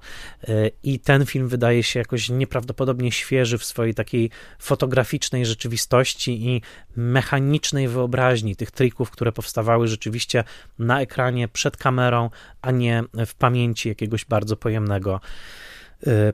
e, 0.48 0.70
i 0.82 1.00
ten 1.00 1.26
film 1.26 1.48
wydaje 1.48 1.82
się 1.82 1.98
jakoś 1.98 2.28
nieprawdopodobnie 2.28 3.12
świeży 3.12 3.58
w 3.58 3.64
swojej 3.64 3.94
takiej 3.94 4.30
fotograficznej 4.58 5.46
rzeczywistości 5.46 6.48
i 6.48 6.62
mechanicznej 6.96 7.88
wyobraźni 7.88 8.56
tych 8.56 8.70
trików, 8.70 9.10
które 9.10 9.32
powstawały 9.32 9.88
rzeczywiście 9.88 10.44
na 10.78 11.00
ekranie 11.00 11.48
przed 11.48 11.76
kamerą, 11.76 12.30
a 12.62 12.70
nie 12.70 13.04
w 13.26 13.34
pamięci 13.34 13.88
jakiegoś 13.88 14.24
bardzo 14.24 14.56
pojemnego 14.56 15.20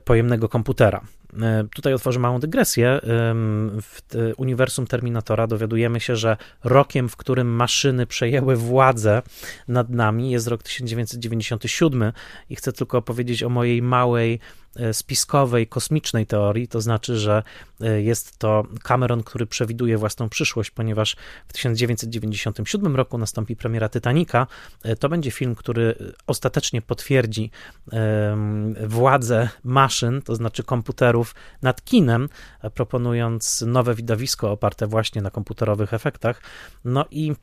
pojemnego 0.05 0.49
komputera. 0.49 1.01
E, 1.41 1.63
tutaj 1.75 1.93
otworzę 1.93 2.19
małą 2.19 2.39
dygresję. 2.39 2.99
W 3.81 4.01
uniwersum 4.37 4.87
Terminatora 4.87 5.47
dowiadujemy 5.47 5.99
się, 5.99 6.15
że 6.15 6.37
rokiem, 6.63 7.09
w 7.09 7.15
którym 7.15 7.47
maszyny 7.47 8.07
przejęły 8.07 8.55
władzę 8.55 9.21
nad 9.67 9.89
nami, 9.89 10.31
jest 10.31 10.47
rok 10.47 10.63
1997 10.63 12.11
i 12.49 12.55
chcę 12.55 12.73
tylko 12.73 12.97
opowiedzieć 12.97 13.43
o 13.43 13.49
mojej 13.49 13.81
małej 13.81 14.39
spiskowej, 14.93 15.67
kosmicznej 15.67 16.25
teorii, 16.25 16.67
to 16.67 16.81
znaczy, 16.81 17.17
że 17.17 17.43
e, 17.81 18.01
jest 18.01 18.37
to 18.37 18.63
Cameron, 18.83 19.23
który 19.23 19.45
przewiduje 19.45 19.97
własną 19.97 20.29
przyszłość, 20.29 20.71
ponieważ 20.71 21.15
w 21.47 21.53
1997 21.53 22.95
roku 22.95 23.17
nastąpi 23.17 23.55
premiera 23.55 23.89
Titanica. 23.89 24.47
E, 24.83 24.95
to 24.95 25.09
będzie 25.09 25.31
film, 25.31 25.55
który 25.55 26.13
ostatecznie 26.27 26.81
potwierdzi 26.81 27.51
władzę 28.87 29.49
maszyn, 29.63 30.21
to 30.21 30.35
znaczy 30.35 30.63
komputerów 30.63 31.35
nad 31.61 31.83
kinem, 31.83 32.29
proponując 32.73 33.63
nowe 33.67 33.95
widowisko 33.95 34.51
oparte 34.51 34.87
właśnie 34.87 35.21
na 35.21 35.31
komputerowych 35.31 35.93
efektach. 35.93 36.41
No 36.85 37.05
i 37.11 37.33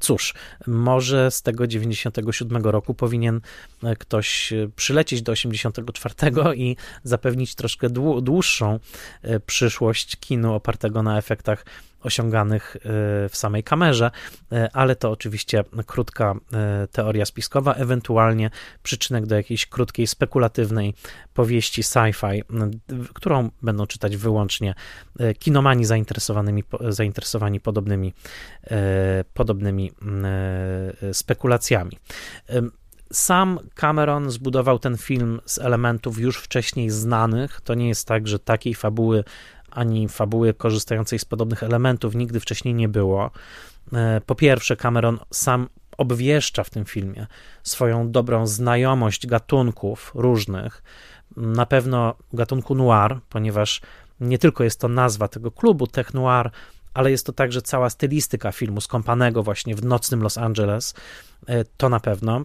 Cóż, 0.00 0.34
może 0.66 1.30
z 1.30 1.42
tego 1.42 1.66
97 1.66 2.64
roku 2.64 2.94
powinien 2.94 3.40
e, 3.82 3.96
ktoś 3.96 4.52
e, 4.52 4.68
przylecieć 4.76 5.22
do 5.22 5.32
84 5.32 6.14
i 6.56 6.76
zapewnić 7.04 7.54
troszkę 7.54 7.90
dłuższą 8.22 8.78
e, 9.22 9.40
przyszłość 9.40 10.16
kinu 10.16 10.54
opartego 10.54 11.02
na 11.02 11.18
efektach 11.18 11.64
osiąganych 12.06 12.76
e, 12.76 12.80
w 13.28 13.36
samej 13.36 13.62
kamerze, 13.62 14.10
e, 14.52 14.68
ale 14.72 14.96
to 14.96 15.10
oczywiście 15.10 15.64
krótka 15.86 16.34
e, 16.52 16.88
teoria 16.92 17.24
spiskowa, 17.26 17.74
ewentualnie 17.74 18.50
przyczynek 18.82 19.26
do 19.26 19.34
jakiejś 19.34 19.66
krótkiej, 19.66 20.06
spekulatywnej 20.06 20.94
powieści 21.34 21.82
sci-fi, 21.82 22.42
którą 23.14 23.50
będą 23.62 23.86
czytać 23.86 24.16
wyłącznie 24.16 24.74
kinomani 25.38 25.84
zainteresowanymi, 25.84 26.64
zainteresowani 26.88 27.60
podobnymi, 27.60 28.14
podobnymi 29.34 29.92
spekulacjami. 31.12 31.98
Sam 33.12 33.58
Cameron 33.74 34.30
zbudował 34.30 34.78
ten 34.78 34.96
film 34.96 35.40
z 35.44 35.58
elementów 35.58 36.18
już 36.18 36.38
wcześniej 36.38 36.90
znanych. 36.90 37.60
To 37.60 37.74
nie 37.74 37.88
jest 37.88 38.08
tak, 38.08 38.28
że 38.28 38.38
takiej 38.38 38.74
fabuły 38.74 39.24
ani 39.76 40.08
fabuły 40.08 40.54
korzystającej 40.54 41.18
z 41.18 41.24
podobnych 41.24 41.62
elementów 41.62 42.14
nigdy 42.14 42.40
wcześniej 42.40 42.74
nie 42.74 42.88
było. 42.88 43.30
E, 43.92 44.20
po 44.26 44.34
pierwsze, 44.34 44.76
Cameron 44.76 45.18
sam 45.30 45.68
obwieszcza 45.98 46.64
w 46.64 46.70
tym 46.70 46.84
filmie 46.84 47.26
swoją 47.62 48.10
dobrą 48.10 48.46
znajomość 48.46 49.26
gatunków 49.26 50.12
różnych, 50.14 50.82
na 51.36 51.66
pewno 51.66 52.14
gatunku 52.32 52.74
noir, 52.74 53.20
ponieważ 53.28 53.80
nie 54.20 54.38
tylko 54.38 54.64
jest 54.64 54.80
to 54.80 54.88
nazwa 54.88 55.28
tego 55.28 55.50
klubu 55.50 55.86
tech 55.86 56.14
noir, 56.14 56.50
ale 56.94 57.10
jest 57.10 57.26
to 57.26 57.32
także 57.32 57.62
cała 57.62 57.90
stylistyka 57.90 58.52
filmu 58.52 58.80
skąpanego 58.80 59.42
właśnie 59.42 59.74
w 59.74 59.84
nocnym 59.84 60.22
Los 60.22 60.38
Angeles, 60.38 60.94
e, 61.46 61.64
to 61.64 61.88
na 61.88 62.00
pewno. 62.00 62.44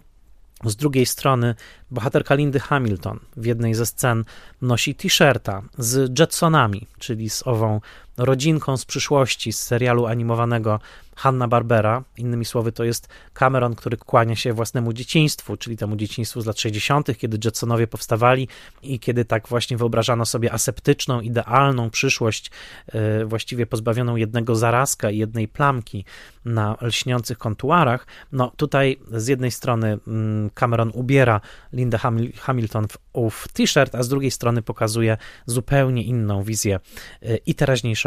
Z 0.64 0.76
drugiej 0.76 1.06
strony 1.06 1.54
bohaterka 1.90 2.34
Lindy 2.34 2.60
Hamilton 2.60 3.20
w 3.36 3.46
jednej 3.46 3.74
ze 3.74 3.86
scen 3.86 4.24
nosi 4.62 4.94
t-shirta 4.94 5.62
z 5.78 6.18
Jetsonami, 6.18 6.86
czyli 6.98 7.30
z 7.30 7.46
ową 7.46 7.80
rodzinką 8.16 8.76
z 8.76 8.84
przyszłości, 8.84 9.52
z 9.52 9.62
serialu 9.62 10.06
animowanego 10.06 10.80
Hanna-Barbera. 11.16 12.02
Innymi 12.16 12.44
słowy, 12.44 12.72
to 12.72 12.84
jest 12.84 13.08
Cameron, 13.34 13.74
który 13.74 13.96
kłania 13.96 14.36
się 14.36 14.52
własnemu 14.52 14.92
dzieciństwu, 14.92 15.56
czyli 15.56 15.76
temu 15.76 15.96
dzieciństwu 15.96 16.40
z 16.40 16.46
lat 16.46 16.58
60., 16.58 17.18
kiedy 17.18 17.38
Jetsonowie 17.44 17.86
powstawali 17.86 18.48
i 18.82 19.00
kiedy 19.00 19.24
tak 19.24 19.48
właśnie 19.48 19.76
wyobrażano 19.76 20.26
sobie 20.26 20.52
aseptyczną, 20.52 21.20
idealną 21.20 21.90
przyszłość, 21.90 22.50
e, 22.88 23.24
właściwie 23.24 23.66
pozbawioną 23.66 24.16
jednego 24.16 24.56
zarazka 24.56 25.10
i 25.10 25.18
jednej 25.18 25.48
plamki 25.48 26.04
na 26.44 26.76
lśniących 26.80 27.38
kontuarach. 27.38 28.06
No 28.32 28.52
tutaj 28.56 28.98
z 29.12 29.26
jednej 29.26 29.50
strony 29.50 29.98
mm, 30.06 30.50
Cameron 30.50 30.90
ubiera 30.94 31.40
Linda 31.72 31.98
Hamilton 32.40 32.88
w 32.88 32.98
ów 33.12 33.48
t-shirt, 33.52 33.94
a 33.94 34.02
z 34.02 34.08
drugiej 34.08 34.30
strony 34.30 34.62
pokazuje 34.62 35.16
zupełnie 35.46 36.02
inną 36.02 36.42
wizję 36.42 36.80
e, 37.22 37.36
i 37.36 37.54
teraźniejszości, 37.54 38.02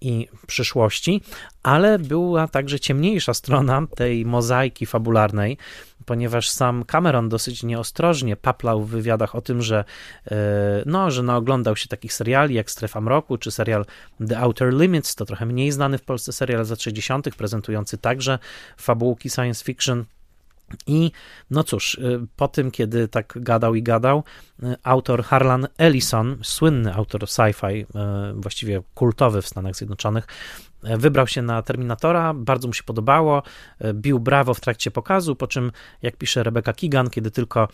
i 0.00 0.28
przyszłości, 0.46 1.22
ale 1.62 1.98
była 1.98 2.48
także 2.48 2.80
ciemniejsza 2.80 3.34
strona 3.34 3.86
tej 3.96 4.26
mozaiki 4.26 4.86
fabularnej, 4.86 5.58
ponieważ 6.06 6.50
sam 6.50 6.84
Cameron 6.84 7.28
dosyć 7.28 7.62
nieostrożnie 7.62 8.36
paplał 8.36 8.82
w 8.82 8.90
wywiadach 8.90 9.34
o 9.34 9.40
tym, 9.40 9.62
że 9.62 9.84
e, 10.26 10.36
no, 10.86 11.10
że 11.10 11.22
naoglądał 11.22 11.76
się 11.76 11.88
takich 11.88 12.12
seriali 12.12 12.54
jak 12.54 12.70
Strefa 12.70 13.00
Mroku, 13.00 13.38
czy 13.38 13.50
serial 13.50 13.86
The 14.28 14.38
Outer 14.38 14.74
Limits, 14.74 15.14
to 15.14 15.24
trochę 15.24 15.46
mniej 15.46 15.72
znany 15.72 15.98
w 15.98 16.02
Polsce 16.02 16.32
serial 16.32 16.64
za 16.64 16.76
60., 16.76 17.36
prezentujący 17.36 17.98
także 17.98 18.38
fabułki 18.76 19.30
science 19.30 19.64
fiction 19.64 20.04
I 20.86 21.10
no 21.50 21.64
cóż, 21.64 21.94
y, 21.94 22.26
po 22.36 22.48
tym, 22.48 22.70
kiedy 22.70 23.08
tak 23.08 23.32
gadał 23.36 23.74
i 23.74 23.82
gadał, 23.82 24.24
y, 24.62 24.76
autor 24.82 25.24
Harlan 25.24 25.66
Ellison, 25.78 26.38
słynny 26.42 26.94
autor 26.94 27.22
sci-fi, 27.22 27.80
y, 27.80 27.86
właściwie 28.34 28.82
kultowy 28.94 29.42
w 29.42 29.48
Stanach 29.48 29.76
Zjednoczonych, 29.76 30.26
wybrał 30.82 31.26
się 31.26 31.42
na 31.42 31.62
Terminatora, 31.62 32.34
bardzo 32.34 32.68
mu 32.68 32.74
się 32.74 32.82
podobało, 32.82 33.42
bił 33.94 34.20
brawo 34.20 34.54
w 34.54 34.60
trakcie 34.60 34.90
pokazu, 34.90 35.36
po 35.36 35.46
czym, 35.46 35.72
jak 36.02 36.16
pisze 36.16 36.42
Rebecca 36.42 36.72
Keegan, 36.72 37.10
kiedy 37.10 37.30
tylko 37.30 37.68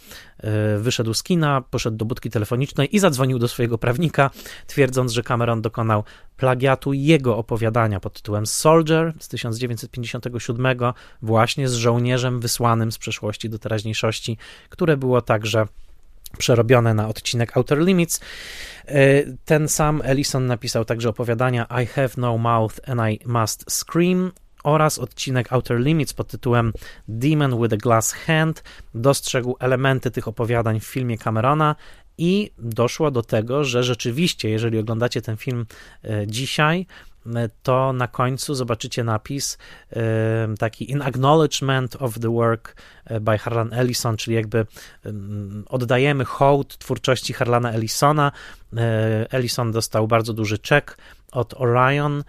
wyszedł 0.79 1.15
z 1.15 1.23
kina, 1.23 1.63
poszedł 1.71 1.97
do 1.97 2.05
budki 2.05 2.31
telefonicznej 2.31 2.97
i 2.97 2.99
zadzwonił 2.99 3.39
do 3.39 3.49
swojego 3.49 3.79
prawnika, 3.79 4.31
twierdząc, 4.67 5.13
że 5.13 5.23
Cameron 5.23 5.63
dokonał 5.63 6.05
plagiatu 6.37 6.93
jego 6.93 7.37
opowiadania 7.37 8.01
pod 8.01 8.13
tytułem 8.13 8.47
Soldier 8.47 9.13
z 9.21 9.29
1957, 9.29 10.67
właśnie 11.23 11.69
z 11.69 11.75
żołnierzem 11.75 12.41
wysłanym 12.41 12.93
z 12.93 12.99
przeszłości 12.99 13.51
do 13.51 13.59
teraźniejszości, 13.59 14.39
które 14.69 14.97
było 14.97 15.23
także 15.23 15.67
przerobione 16.39 16.95
na 16.95 17.09
odcinek 17.09 17.57
Outer 17.57 17.79
Limits. 17.79 18.21
E, 18.87 19.23
ten 19.45 19.69
sam 19.69 20.03
Ellison 20.05 20.47
napisał 20.47 20.85
także 20.85 21.09
opowiadania 21.09 21.67
I 21.83 21.87
Have 21.87 22.09
No 22.17 22.39
Mouth 22.39 22.75
and 22.87 23.01
I 23.11 23.29
Must 23.29 23.65
Scream 23.71 24.33
oraz 24.65 24.99
odcinek 24.99 25.53
Outer 25.53 25.81
Limits 25.81 26.13
pod 26.13 26.29
tytułem 26.29 26.73
Demon 27.09 27.63
with 27.63 27.75
a 27.75 27.77
Glass 27.77 28.13
Hand. 28.13 28.63
Dostrzegł 28.95 29.57
elementy 29.61 30.11
tych 30.11 30.29
opowiadań 30.29 30.81
w 30.81 30.85
filmie 30.85 31.19
Camerona 31.19 31.77
i 32.19 32.51
doszło 32.59 33.11
do 33.11 33.23
tego, 33.23 33.65
że 33.65 33.85
rzeczywiście, 33.85 34.51
jeżeli 34.51 34.79
oglądacie 34.79 35.23
ten 35.23 35.37
film 35.37 35.67
e, 36.05 36.27
dzisiaj, 36.27 36.87
to 37.63 37.93
na 37.93 38.09
końcu 38.09 38.55
zobaczycie 38.55 39.05
napis 39.05 39.59
e, 39.93 40.55
taki 40.59 40.91
in 40.91 41.03
acknowledgement 41.03 41.97
of 42.03 42.19
the 42.19 42.33
work 42.33 42.77
by 43.21 43.39
Harlan 43.39 43.73
Ellison, 43.73 44.17
czyli 44.17 44.37
jakby 44.37 44.67
oddajemy 45.67 46.25
hołd 46.25 46.79
twórczości 46.79 47.33
Harlana 47.33 47.73
Ellisona. 47.73 48.33
Ellison 49.31 49.73
dostał 49.73 50.09
bardzo 50.09 50.33
duży 50.33 50.59
czek 50.59 50.97
od 51.33 51.55
Orion 51.61 52.25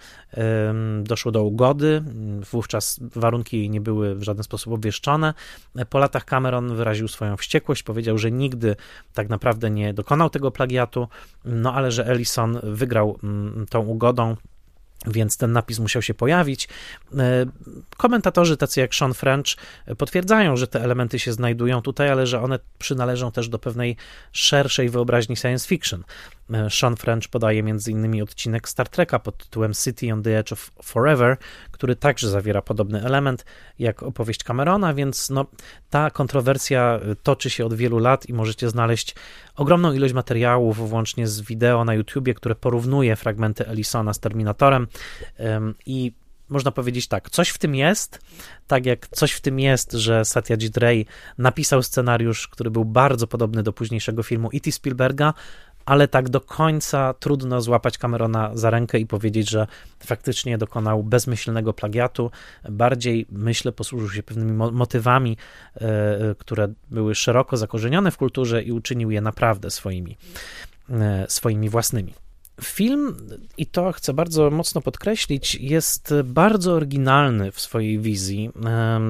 doszło 1.03 1.31
do 1.31 1.43
ugody. 1.43 2.03
Wówczas 2.51 2.99
warunki 3.15 3.69
nie 3.69 3.81
były 3.81 4.15
w 4.15 4.23
żaden 4.23 4.43
sposób 4.43 4.73
obwieszczone. 4.73 5.33
Po 5.89 5.99
latach 5.99 6.25
Cameron 6.25 6.75
wyraził 6.75 7.07
swoją 7.07 7.37
wściekłość, 7.37 7.83
powiedział, 7.83 8.17
że 8.17 8.31
nigdy 8.31 8.75
tak 9.13 9.29
naprawdę 9.29 9.69
nie 9.69 9.93
dokonał 9.93 10.29
tego 10.29 10.51
plagiatu, 10.51 11.07
no 11.45 11.73
ale 11.73 11.91
że 11.91 12.05
Ellison 12.07 12.59
wygrał 12.63 13.19
tą 13.69 13.79
ugodą 13.79 14.35
więc 15.05 15.37
ten 15.37 15.51
napis 15.51 15.79
musiał 15.79 16.01
się 16.01 16.13
pojawić. 16.13 16.67
E, 17.17 17.45
komentatorzy 17.97 18.57
tacy 18.57 18.79
jak 18.79 18.95
Sean 18.95 19.13
French 19.13 19.47
potwierdzają, 19.97 20.57
że 20.57 20.67
te 20.67 20.83
elementy 20.83 21.19
się 21.19 21.33
znajdują 21.33 21.81
tutaj, 21.81 22.09
ale 22.09 22.27
że 22.27 22.41
one 22.41 22.59
przynależą 22.79 23.31
też 23.31 23.49
do 23.49 23.59
pewnej 23.59 23.95
szerszej 24.31 24.89
wyobraźni 24.89 25.35
science 25.35 25.67
fiction. 25.67 26.03
Sean 26.69 26.95
French 26.95 27.27
podaje 27.27 27.59
m.in. 27.59 28.21
odcinek 28.21 28.69
Star 28.69 28.89
Treka 28.89 29.19
pod 29.19 29.37
tytułem 29.37 29.73
City 29.73 30.13
on 30.13 30.23
the 30.23 30.39
Edge 30.39 30.53
of 30.53 30.71
Forever, 30.83 31.37
który 31.71 31.95
także 31.95 32.29
zawiera 32.29 32.61
podobny 32.61 33.03
element 33.03 33.45
jak 33.79 34.03
opowieść 34.03 34.43
Camerona, 34.43 34.93
więc 34.93 35.29
no, 35.29 35.45
ta 35.89 36.11
kontrowersja 36.11 36.99
toczy 37.23 37.49
się 37.49 37.65
od 37.65 37.73
wielu 37.73 37.99
lat 37.99 38.29
i 38.29 38.33
możecie 38.33 38.69
znaleźć 38.69 39.15
ogromną 39.55 39.93
ilość 39.93 40.13
materiałów, 40.13 40.89
włącznie 40.89 41.27
z 41.27 41.41
wideo 41.41 41.85
na 41.85 41.93
YouTubie, 41.93 42.33
które 42.33 42.55
porównuje 42.55 43.15
fragmenty 43.15 43.67
Ellisona 43.67 44.13
z 44.13 44.19
Terminatorem 44.19 44.87
i 45.85 46.11
można 46.49 46.71
powiedzieć 46.71 47.07
tak, 47.07 47.29
coś 47.29 47.49
w 47.49 47.57
tym 47.57 47.75
jest, 47.75 48.19
tak 48.67 48.85
jak 48.85 49.07
coś 49.07 49.31
w 49.31 49.41
tym 49.41 49.59
jest, 49.59 49.91
że 49.91 50.25
Satyajit 50.25 50.77
Ray 50.77 51.05
napisał 51.37 51.83
scenariusz, 51.83 52.47
który 52.47 52.71
był 52.71 52.85
bardzo 52.85 53.27
podobny 53.27 53.63
do 53.63 53.73
późniejszego 53.73 54.23
filmu 54.23 54.49
E.T. 54.53 54.71
Spielberga, 54.71 55.33
ale 55.85 56.07
tak 56.07 56.29
do 56.29 56.41
końca 56.41 57.13
trudno 57.13 57.61
złapać 57.61 57.97
Camerona 57.97 58.51
za 58.53 58.69
rękę 58.69 58.99
i 58.99 59.05
powiedzieć, 59.05 59.49
że 59.49 59.67
faktycznie 59.99 60.57
dokonał 60.57 61.03
bezmyślnego 61.03 61.73
plagiatu. 61.73 62.31
Bardziej, 62.69 63.25
myślę, 63.31 63.71
posłużył 63.71 64.09
się 64.09 64.23
pewnymi 64.23 64.51
motywami, 64.53 65.37
e, 65.75 66.35
które 66.37 66.67
były 66.91 67.15
szeroko 67.15 67.57
zakorzenione 67.57 68.11
w 68.11 68.17
kulturze 68.17 68.63
i 68.63 68.71
uczynił 68.71 69.11
je 69.11 69.21
naprawdę 69.21 69.71
swoimi, 69.71 70.17
e, 70.89 71.25
swoimi 71.29 71.69
własnymi. 71.69 72.13
Film, 72.61 73.15
i 73.57 73.65
to 73.65 73.91
chcę 73.91 74.13
bardzo 74.13 74.51
mocno 74.51 74.81
podkreślić, 74.81 75.55
jest 75.55 76.13
bardzo 76.23 76.73
oryginalny 76.73 77.51
w 77.51 77.61
swojej 77.61 77.99
wizji, 77.99 78.51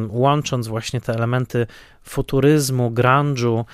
łącząc 0.09 0.67
właśnie 0.67 1.01
te 1.01 1.13
elementy 1.13 1.67
futuryzmu, 2.03 2.91
grunge'u, 2.91 3.65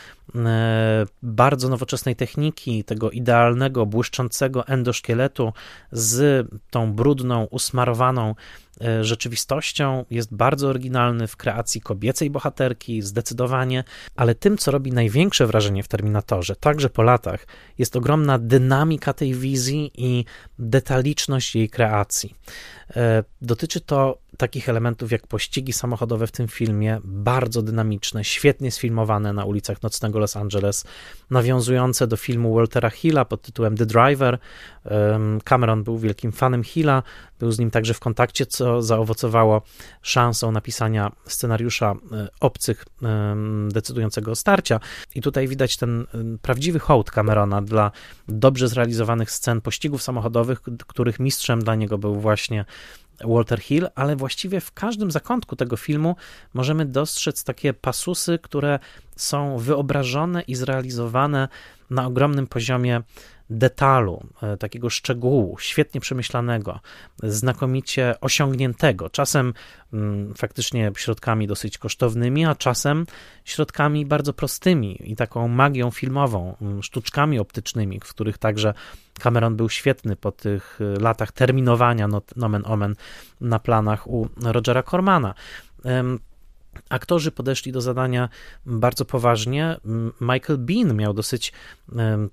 bardzo 1.24 1.70
nowoczesnej 1.70 2.16
techniki, 2.16 2.84
tego 2.84 3.12
idealnego, 3.12 3.86
błyszczącego 3.86 4.68
endoszkieletu 4.68 5.54
z 5.92 6.48
tą 6.70 6.94
brudną, 6.94 7.44
usmarowaną 7.44 8.36
E, 8.82 9.04
rzeczywistością, 9.04 10.06
jest 10.10 10.34
bardzo 10.34 10.68
oryginalny 10.68 11.28
w 11.28 11.38
kreacji 11.38 11.82
kobiecej 11.82 12.30
bohaterki, 12.30 13.02
zdecydowanie, 13.02 13.84
ale 14.16 14.36
tym, 14.36 14.58
co 14.58 14.72
robi 14.72 14.92
największe 14.92 15.48
wrażenie 15.48 15.84
w 15.84 15.88
Terminatorze, 15.88 16.56
także 16.56 16.90
po 16.90 17.04
latach, 17.04 17.48
jest 17.78 17.96
ogromna 17.96 18.40
dynamika 18.40 19.14
tej 19.14 19.34
wizji 19.34 19.92
i 19.96 20.26
detaliczność 20.60 21.56
jej 21.56 21.70
kreacji. 21.70 22.36
E, 22.96 23.24
dotyczy 23.42 23.82
to 23.82 24.18
takich 24.40 24.70
elementów 24.70 25.12
jak 25.12 25.28
pościgi 25.28 25.74
samochodowe 25.74 26.28
w 26.28 26.32
tym 26.32 26.48
filmie, 26.48 27.00
bardzo 27.04 27.62
dynamiczne, 27.62 28.24
świetnie 28.24 28.72
sfilmowane 28.72 29.34
na 29.34 29.46
ulicach 29.46 29.84
nocnego 29.84 30.20
Los 30.20 30.38
Angeles, 30.38 30.86
nawiązujące 31.30 32.08
do 32.08 32.18
filmu 32.18 32.56
Waltera 32.56 32.90
Hilla 32.90 33.26
pod 33.26 33.42
tytułem 33.42 33.78
The 33.78 33.86
Driver. 33.86 34.40
Cameron 35.44 35.84
był 35.84 35.98
wielkim 35.98 36.32
fanem 36.32 36.64
Hilla, 36.64 37.04
był 37.40 37.52
z 37.52 37.60
nim 37.60 37.72
także 37.72 37.94
w 37.94 38.00
kontakcie, 38.00 38.46
co 38.46 38.82
zaowocowało 38.82 39.62
szansą 40.02 40.52
napisania 40.52 41.12
scenariusza 41.26 41.96
e, 42.12 42.28
obcych 42.40 42.86
decydującego 43.68 44.32
o 44.32 44.36
starcia. 44.36 44.80
I 45.16 45.22
tutaj 45.22 45.48
widać 45.48 45.78
ten 45.78 46.06
prawdziwy 46.42 46.80
hołd 46.80 47.12
Camerona 47.12 47.62
dla 47.62 47.92
dobrze 48.28 48.68
zrealizowanych 48.68 49.32
scen 49.32 49.62
pościgów 49.62 50.04
samochodowych, 50.04 50.62
których 50.88 51.20
mistrzem 51.20 51.64
dla 51.64 51.76
niego 51.76 51.98
był 51.98 52.20
właśnie 52.20 52.66
Walter 53.26 53.60
Hill, 53.60 53.88
ale 53.96 54.16
właściwie 54.16 54.62
w 54.62 54.72
każdym 54.72 55.12
zakątku 55.12 55.56
tego 55.56 55.78
filmu 55.78 56.16
możemy 56.54 56.86
dostrzec 56.86 57.44
takie 57.44 57.74
pasusy, 57.74 58.40
które 58.42 58.80
są 59.16 59.58
wyobrażone 59.58 60.42
i 60.42 60.56
zrealizowane 60.56 61.48
na 61.90 62.08
ogromnym 62.08 62.48
poziomie 62.48 63.02
detalu, 63.50 64.24
e, 64.44 64.58
takiego 64.58 64.90
szczegółu, 64.90 65.58
świetnie 65.60 66.02
przemyślanego, 66.02 66.80
znakomicie 67.24 68.16
osiągniętego, 68.22 69.10
czasem 69.10 69.54
mm, 69.94 70.34
faktycznie 70.36 70.92
środkami 70.96 71.48
dosyć 71.48 71.78
kosztownymi, 71.78 72.46
a 72.46 72.56
czasem 72.56 73.06
środkami 73.46 74.06
bardzo 74.06 74.34
prostymi 74.34 75.12
i 75.12 75.16
taką 75.16 75.48
magią 75.48 75.92
filmową, 75.92 76.56
mm, 76.62 76.84
sztuczkami 76.84 77.40
optycznymi, 77.40 78.00
w 78.00 78.10
których 78.10 78.38
także 78.38 78.74
Cameron 79.20 79.56
był 79.56 79.70
świetny 79.70 80.16
po 80.16 80.32
tych 80.32 80.80
e, 80.82 81.00
latach 81.00 81.32
terminowania 81.32 82.08
nomen 82.36 82.64
omen 82.66 82.96
na 83.42 83.60
planach 83.60 84.08
u 84.08 84.30
Rogera 84.44 84.84
Cormana. 84.84 85.34
Aktorzy 86.90 87.32
podeszli 87.32 87.72
do 87.72 87.82
zadania 87.82 88.30
bardzo 88.66 89.06
poważnie. 89.06 89.78
Michael 90.22 90.60
Bean 90.60 90.96
miał 90.96 91.14
dosyć 91.14 91.54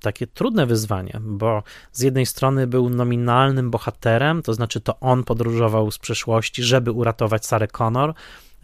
takie 0.01 0.27
trudne 0.27 0.67
wyzwanie, 0.67 1.21
bo 1.21 1.63
z 1.93 2.01
jednej 2.01 2.27
strony 2.27 2.67
był 2.67 2.91
nominalnym 2.91 3.71
bohaterem, 3.71 4.43
to 4.43 4.55
znaczy 4.55 4.81
to 4.81 5.01
on 5.01 5.25
podróżował 5.25 5.91
z 5.91 5.99
przeszłości, 5.99 6.63
żeby 6.63 6.93
uratować 6.93 7.47
Sarę 7.47 7.69
Connor, 7.69 8.15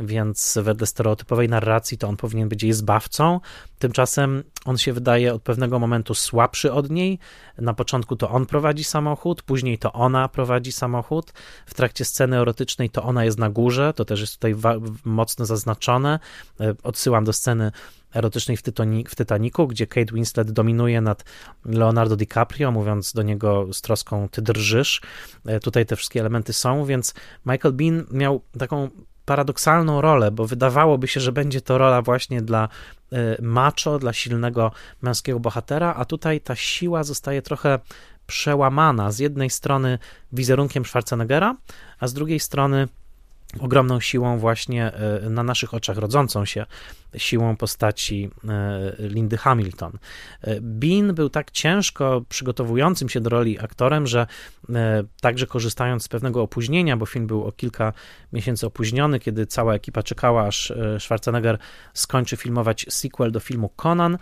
więc 0.06 0.58
wedle 0.62 0.86
stereotypowej 0.86 1.48
narracji 1.48 1.98
to 1.98 2.08
on 2.08 2.16
powinien 2.16 2.48
być 2.48 2.62
jej 2.62 2.72
zbawcą. 2.72 3.40
Tymczasem 3.78 4.44
on 4.64 4.78
się 4.78 4.92
wydaje 4.92 5.34
od 5.34 5.42
pewnego 5.42 5.78
momentu 5.78 6.14
słabszy 6.14 6.72
od 6.72 6.90
niej. 6.90 7.18
Na 7.58 7.74
początku 7.74 8.16
to 8.16 8.30
on 8.30 8.46
prowadzi 8.46 8.84
samochód, 8.84 9.42
później 9.42 9.78
to 9.78 9.92
ona 9.92 10.28
prowadzi 10.28 10.72
samochód. 10.72 11.32
W 11.66 11.74
trakcie 11.74 12.04
sceny 12.04 12.38
erotycznej 12.38 12.90
to 12.90 13.02
ona 13.02 13.24
jest 13.24 13.38
na 13.38 13.50
górze, 13.50 13.92
to 13.96 14.04
też 14.04 14.20
jest 14.20 14.34
tutaj 14.34 14.54
mocno 15.04 15.46
zaznaczone. 15.46 16.18
E, 16.60 16.74
odsyłam 16.82 17.24
do 17.24 17.32
sceny 17.32 17.72
erotycznej 18.14 18.56
w, 18.56 18.62
Tytoni 18.62 19.04
w 19.08 19.16
Titanicu, 19.16 19.66
gdzie 19.66 19.86
Kate 19.86 20.14
Winslet 20.14 20.50
dominuje 20.50 21.00
nad 21.00 21.24
Leonardo 21.64 22.16
DiCaprio, 22.16 22.70
mówiąc 22.70 23.12
do 23.12 23.22
niego 23.22 23.72
z 23.72 23.80
troską 23.80 24.28
ty 24.28 24.42
drżysz. 24.42 25.00
E, 25.46 25.60
tutaj 25.60 25.86
te 25.86 25.96
wszystkie 25.96 26.20
elementy 26.20 26.52
są, 26.52 26.84
więc 26.84 27.14
Michael 27.46 27.74
Bean 27.74 28.04
miał 28.10 28.42
taką 28.58 28.90
paradoksalną 29.24 30.00
rolę, 30.00 30.30
bo 30.30 30.46
wydawałoby 30.46 31.08
się, 31.08 31.20
że 31.20 31.32
będzie 31.32 31.60
to 31.60 31.78
rola 31.78 32.02
właśnie 32.02 32.42
dla 32.42 32.68
y, 33.12 33.16
macho, 33.42 33.98
dla 33.98 34.12
silnego 34.12 34.72
męskiego 35.02 35.40
bohatera, 35.40 35.94
a 35.94 36.04
tutaj 36.04 36.40
ta 36.40 36.56
siła 36.56 37.04
zostaje 37.04 37.42
trochę 37.42 37.78
przełamana. 38.26 39.12
Z 39.12 39.18
jednej 39.18 39.50
strony 39.50 39.98
wizerunkiem 40.32 40.84
Schwarzeneggera, 40.84 41.56
a 42.00 42.06
z 42.06 42.14
drugiej 42.14 42.40
strony 42.40 42.88
ogromną 43.60 44.00
siłą 44.00 44.38
właśnie 44.38 44.92
e, 44.92 45.30
na 45.30 45.42
naszych 45.42 45.74
oczach 45.74 45.96
rodzącą 45.96 46.44
się 46.44 46.66
siłą 47.16 47.56
postaci 47.56 48.30
e, 48.48 48.92
Lindy 48.98 49.36
Hamilton. 49.36 49.92
E, 50.40 50.60
Bean 50.60 51.14
był 51.14 51.28
tak 51.30 51.50
ciężko 51.50 52.22
przygotowującym 52.28 53.08
się 53.08 53.20
do 53.20 53.30
roli 53.30 53.58
aktorem, 53.58 54.06
że 54.06 54.26
także 55.20 55.46
korzystając 55.46 56.02
z 56.02 56.08
pewnego 56.08 56.42
opóźnienia, 56.42 56.96
bo 56.96 57.06
film 57.06 57.26
był 57.26 57.44
o 57.44 57.52
kilka 57.52 57.92
miesięcy 58.32 58.66
opóźniony, 58.66 59.20
kiedy 59.20 59.46
cała 59.46 59.74
ekipa 59.74 60.02
czekała, 60.02 60.46
aż 60.46 60.72
Schwarzenegger 60.98 61.58
skończy 61.94 62.36
filmować 62.36 62.86
sequel 62.88 63.32
do 63.32 63.40
filmu 63.40 63.68
Conan, 63.68 64.18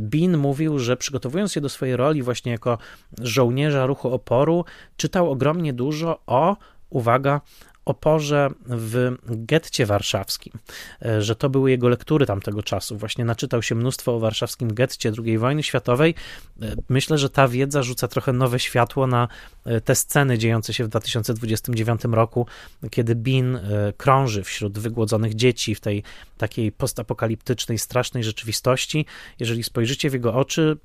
Bean 0.00 0.36
mówił, 0.36 0.78
że 0.78 0.96
przygotowując 0.96 1.52
się 1.52 1.60
do 1.60 1.68
swojej 1.68 1.96
roli 1.96 2.22
właśnie 2.22 2.52
jako 2.52 2.78
żołnierza 3.18 3.86
ruchu 3.86 4.14
oporu, 4.14 4.64
czytał 4.96 5.30
ogromnie 5.30 5.72
dużo 5.72 6.20
o, 6.26 6.56
uwaga, 6.90 7.40
oporze 7.86 8.50
w 8.66 9.16
getcie 9.26 9.86
warszawskim, 9.86 10.52
e, 11.04 11.22
że 11.22 11.36
to 11.36 11.50
były 11.50 11.70
jego 11.70 11.88
lektury 11.88 12.26
tamtego 12.26 12.62
czasu. 12.62 12.98
Właśnie 12.98 13.24
naczytał 13.24 13.62
się 13.62 13.74
mnóstwo 13.74 14.14
o 14.14 14.18
warszawskim 14.18 14.74
getcie 14.74 15.12
II 15.24 15.38
wojny 15.38 15.62
światowej. 15.62 16.14
E, 16.62 16.74
myślę, 16.88 17.18
że 17.18 17.30
ta 17.30 17.48
wiedza 17.48 17.82
rzuca 17.82 18.08
trochę 18.08 18.32
nowe 18.32 18.58
światło 18.58 19.06
na 19.06 19.28
e, 19.64 19.80
te 19.80 19.94
sceny 19.94 20.38
dziejące 20.38 20.74
się 20.74 20.84
w 20.84 20.88
2029 20.88 22.00
roku, 22.04 22.46
kiedy 22.90 23.14
Bean 23.14 23.60
krąży 23.96 24.42
wśród 24.42 24.78
wygłodzonych 24.78 25.34
dzieci 25.34 25.74
w 25.74 25.80
tej 25.80 26.02
takiej 26.38 26.72
postapokaliptycznej, 26.72 27.78
strasznej 27.78 28.24
rzeczywistości. 28.24 29.06
Jeżeli 29.40 29.62
spojrzycie 29.62 30.10
w 30.10 30.12
jego 30.12 30.34
oczy, 30.34 30.76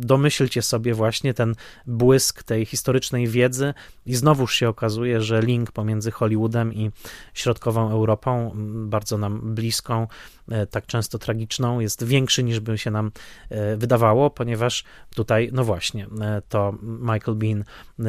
domyślcie 0.00 0.62
sobie 0.62 0.94
właśnie 0.94 1.34
ten 1.34 1.54
błysk 1.86 2.42
tej 2.42 2.66
historycznej 2.66 3.26
wiedzy 3.26 3.74
i 4.06 4.14
znowuż 4.14 4.54
się 4.54 4.68
okazuje, 4.68 5.20
że 5.20 5.42
link 5.42 5.72
pomiędzy 5.72 6.10
Hollywoodem 6.28 6.74
i 6.74 6.90
środkową 7.34 7.90
Europą, 7.90 8.52
bardzo 8.74 9.18
nam 9.18 9.54
bliską, 9.54 10.06
e, 10.50 10.66
tak 10.66 10.86
często 10.86 11.18
tragiczną, 11.18 11.80
jest 11.80 12.04
większy 12.04 12.44
niż 12.44 12.60
by 12.60 12.78
się 12.78 12.90
nam 12.90 13.10
e, 13.50 13.76
wydawało, 13.76 14.30
ponieważ 14.30 14.84
tutaj, 15.14 15.50
no 15.52 15.64
właśnie, 15.64 16.06
e, 16.20 16.42
to 16.48 16.74
Michael 16.82 17.36
Bean 17.36 17.64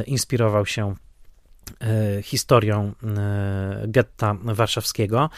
inspirował 0.06 0.66
się 0.66 0.96
historią 2.22 2.94
getta 3.88 4.36
warszawskiego, 4.44 5.30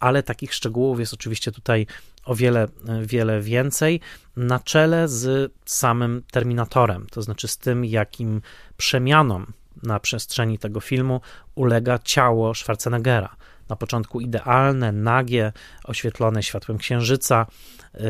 ale 0.00 0.22
takich 0.22 0.54
szczegółów 0.54 1.00
jest 1.00 1.14
oczywiście 1.14 1.52
tutaj 1.52 1.86
o 2.24 2.34
wiele, 2.34 2.68
wiele 3.02 3.40
więcej, 3.40 4.00
na 4.36 4.58
czele 4.58 5.08
z 5.08 5.52
samym 5.64 6.22
Terminatorem, 6.30 7.06
to 7.10 7.22
znaczy 7.22 7.48
z 7.48 7.58
tym, 7.58 7.84
jakim 7.84 8.40
przemianom 8.76 9.52
na 9.82 10.00
przestrzeni 10.00 10.58
tego 10.58 10.80
filmu 10.80 11.20
ulega 11.54 11.98
ciało 11.98 12.54
Schwarzeneggera. 12.54 13.36
Na 13.68 13.76
początku 13.76 14.20
idealne, 14.20 14.92
nagie, 14.92 15.52
oświetlone 15.84 16.42
światłem 16.42 16.78
księżyca, 16.78 17.46
yy, 17.94 18.00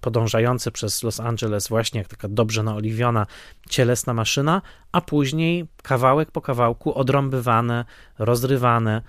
podążające 0.00 0.70
przez 0.70 1.02
Los 1.02 1.20
Angeles 1.20 1.68
właśnie 1.68 1.98
jak 1.98 2.08
taka 2.08 2.28
dobrze 2.28 2.62
naoliwiona 2.62 3.26
cielesna 3.68 4.14
maszyna, 4.14 4.62
a 4.92 5.00
później 5.00 5.66
kawałek 5.82 6.30
po 6.30 6.40
kawałku 6.40 6.94
odrąbywane, 6.94 7.84
rozrywane, 8.18 9.02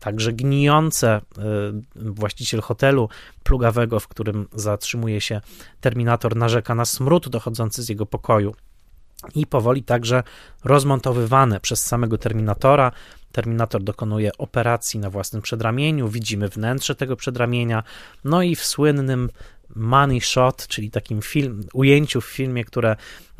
także 0.00 0.32
gnijące 0.32 1.20
yy, 1.94 2.12
właściciel 2.12 2.60
hotelu 2.60 3.08
plugawego, 3.42 4.00
w 4.00 4.08
którym 4.08 4.48
zatrzymuje 4.52 5.20
się 5.20 5.40
Terminator, 5.80 6.36
narzeka 6.36 6.74
na 6.74 6.84
smród 6.84 7.28
dochodzący 7.28 7.82
z 7.82 7.88
jego 7.88 8.06
pokoju 8.06 8.54
i 9.34 9.46
powoli 9.46 9.82
także 9.82 10.22
rozmontowywane 10.64 11.60
przez 11.60 11.86
samego 11.86 12.18
Terminatora. 12.18 12.92
Terminator 13.32 13.82
dokonuje 13.82 14.30
operacji 14.38 15.00
na 15.00 15.10
własnym 15.10 15.42
przedramieniu, 15.42 16.08
widzimy 16.08 16.48
wnętrze 16.48 16.94
tego 16.94 17.16
przedramienia, 17.16 17.82
no 18.24 18.42
i 18.42 18.56
w 18.56 18.64
słynnym 18.64 19.30
money 19.76 20.20
shot, 20.20 20.66
czyli 20.68 20.90
takim 20.90 21.22
film, 21.22 21.64
ujęciu 21.72 22.20
w 22.20 22.26
filmie, 22.26 22.64
które 22.64 22.96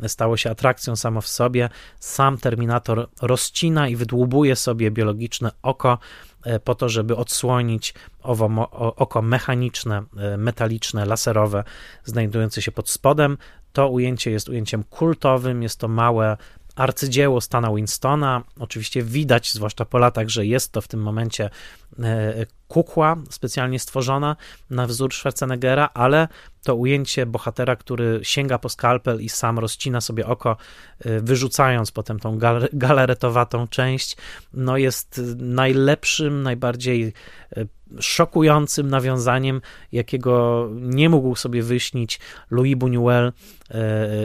stało 0.07 0.37
się 0.37 0.51
atrakcją 0.51 0.95
samo 0.95 1.21
w 1.21 1.27
sobie, 1.27 1.69
sam 1.99 2.37
Terminator 2.37 3.09
rozcina 3.21 3.87
i 3.87 3.95
wydłubuje 3.95 4.55
sobie 4.55 4.91
biologiczne 4.91 5.51
oko 5.61 5.97
e, 6.43 6.59
po 6.59 6.75
to, 6.75 6.89
żeby 6.89 7.15
odsłonić 7.15 7.93
owo, 8.23 8.69
oko 8.95 9.21
mechaniczne, 9.21 10.03
e, 10.17 10.37
metaliczne, 10.37 11.05
laserowe, 11.05 11.63
znajdujące 12.03 12.61
się 12.61 12.71
pod 12.71 12.89
spodem. 12.89 13.37
To 13.75 13.89
ujęcie 13.89 14.31
jest 14.31 14.49
ujęciem 14.49 14.83
kultowym, 14.83 15.63
jest 15.63 15.79
to 15.79 15.87
małe 15.87 16.37
arcydzieło 16.75 17.41
Stana 17.41 17.73
Winstona. 17.73 18.43
Oczywiście 18.59 19.03
widać, 19.03 19.53
zwłaszcza 19.53 19.85
po 19.85 19.97
latach, 19.97 20.29
że 20.29 20.45
jest 20.45 20.71
to 20.71 20.81
w 20.81 20.87
tym 20.87 21.01
momencie 21.01 21.49
e, 21.99 22.45
kukła 22.67 23.15
specjalnie 23.29 23.79
stworzona 23.79 24.35
na 24.69 24.87
wzór 24.87 25.13
Schwarzeneggera, 25.13 25.89
ale 25.93 26.27
to 26.63 26.75
ujęcie 26.75 27.25
bohatera, 27.25 27.75
który 27.75 28.19
sięga 28.23 28.57
po 28.57 28.69
skalpel 28.69 29.21
i 29.21 29.29
sam 29.29 29.59
rozcina 29.59 30.01
sobie 30.01 30.27
oko, 30.27 30.57
e, 30.99 31.19
wyrzucając 31.19 31.91
potem 31.91 32.19
tą 32.19 32.39
galaretowatą 32.73 33.67
część, 33.67 34.17
no 34.53 34.77
jest 34.77 35.21
najlepszym, 35.37 36.43
najbardziej 36.43 37.13
e, 37.57 37.65
szokującym 37.99 38.89
nawiązaniem, 38.89 39.61
jakiego 39.91 40.67
nie 40.73 41.09
mógł 41.09 41.35
sobie 41.35 41.63
wyśnić 41.63 42.19
Louis 42.51 42.75
Buñuel 42.75 43.31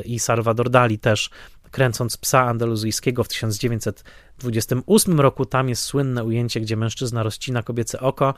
i 0.04 0.18
Salvador 0.18 0.70
Dali 0.70 0.98
też 0.98 1.30
kręcąc 1.70 2.16
psa 2.16 2.46
andaluzyjskiego 2.46 3.24
w 3.24 3.28
1928 3.28 5.20
roku. 5.20 5.46
Tam 5.46 5.68
jest 5.68 5.82
słynne 5.82 6.24
ujęcie, 6.24 6.60
gdzie 6.60 6.76
mężczyzna 6.76 7.22
rozcina 7.22 7.62
kobiece 7.62 8.00
oko. 8.00 8.34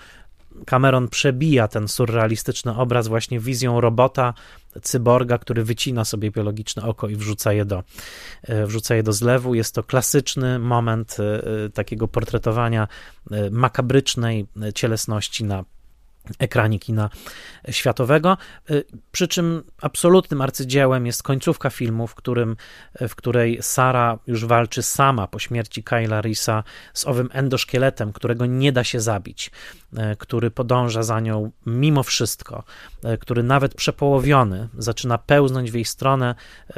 Cameron 0.66 1.09
przebija 1.09 1.68
ten 1.68 1.89
surrealistyczny 1.89 2.76
obraz 2.76 3.09
właśnie 3.09 3.41
wizją 3.41 3.80
robota, 3.80 4.35
cyborga, 4.83 5.39
który 5.39 5.64
wycina 5.64 6.05
sobie 6.05 6.30
biologiczne 6.30 6.83
oko 6.83 7.09
i 7.09 7.16
wrzuca 7.16 7.53
je 7.53 7.64
do, 7.64 7.83
e, 8.43 8.66
wrzuca 8.66 8.95
je 8.95 9.03
do 9.03 9.12
zlewu. 9.12 9.55
Jest 9.55 9.74
to 9.74 9.83
klasyczny 9.83 10.59
moment 10.59 11.16
e, 11.20 11.47
e, 11.64 11.70
takiego 11.70 12.09
portretowania 12.09 12.89
makabrycznej 13.51 14.47
cielesności 14.74 15.45
na 15.45 15.64
ekranie 16.39 16.79
kina 16.79 17.11
światowego. 17.70 18.37
Y, 18.70 18.85
przy 19.12 19.29
czym 19.29 19.62
absolutnym 19.83 20.41
arcydziełem 20.41 21.07
jest 21.07 21.23
końcówka 21.23 21.70
filmu, 21.70 22.07
w, 22.07 22.14
którym, 22.14 22.57
w 23.01 23.14
której 23.14 23.59
Sara 23.62 24.18
już 24.27 24.45
walczy 24.45 24.83
sama 24.83 25.27
po 25.27 25.39
śmierci 25.39 25.83
Kyla 25.83 26.20
Risa 26.20 26.64
z 26.95 27.07
owym 27.07 27.29
endoszkieletem, 27.33 28.12
którego 28.12 28.47
nie 28.47 28.73
da 28.73 28.85
się 28.85 29.01
zabić, 29.01 29.51
y, 29.93 30.16
który 30.18 30.51
podąża 30.51 31.03
za 31.03 31.20
nią 31.20 31.51
mimo 31.66 32.03
wszystko, 32.03 32.64
y, 33.05 33.18
który 33.18 33.43
nawet 33.43 33.75
przepołowiony 33.75 34.68
zaczyna 34.79 35.18
pełznąć 35.18 35.70
w 35.70 35.75
jej 35.75 35.85
stronę, 35.85 36.35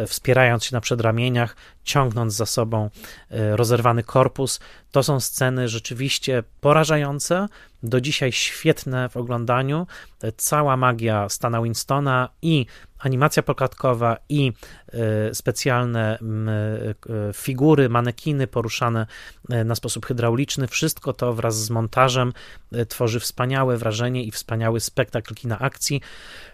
wspierając 0.07 0.64
się 0.64 0.76
na 0.76 0.80
przedramieniach, 0.80 1.57
ciągnąc 1.85 2.35
za 2.35 2.47
sobą 2.47 2.91
rozerwany 3.30 4.03
korpus. 4.03 4.61
To 4.91 5.03
są 5.03 5.20
sceny 5.20 5.68
rzeczywiście 5.68 6.43
porażające, 6.61 7.49
do 7.85 8.01
dzisiaj 8.01 8.32
świetne 8.32 9.09
w 9.09 9.16
oglądaniu. 9.16 9.87
Cała 10.37 10.76
magia 10.76 11.28
Stana 11.28 11.62
Winstona 11.62 12.28
i 12.43 12.66
animacja 12.99 13.43
pokatkowa 13.43 14.16
i 14.28 14.53
e, 14.93 15.35
specjalne 15.35 16.18
e, 16.18 17.32
figury, 17.32 17.89
manekiny 17.89 18.47
poruszane 18.47 19.07
e, 19.51 19.64
na 19.64 19.74
sposób 19.74 20.07
hydrauliczny, 20.07 20.68
wszystko 20.68 21.12
to 21.12 21.32
wraz 21.32 21.64
z 21.64 21.70
montażem 21.70 22.32
tworzy 22.89 23.20
wspaniałe 23.20 23.76
wrażenie 23.76 24.24
i 24.24 24.30
wspaniały 24.30 24.80
spektakl 24.80 25.35
kina 25.35 25.59
akcji, 25.59 26.01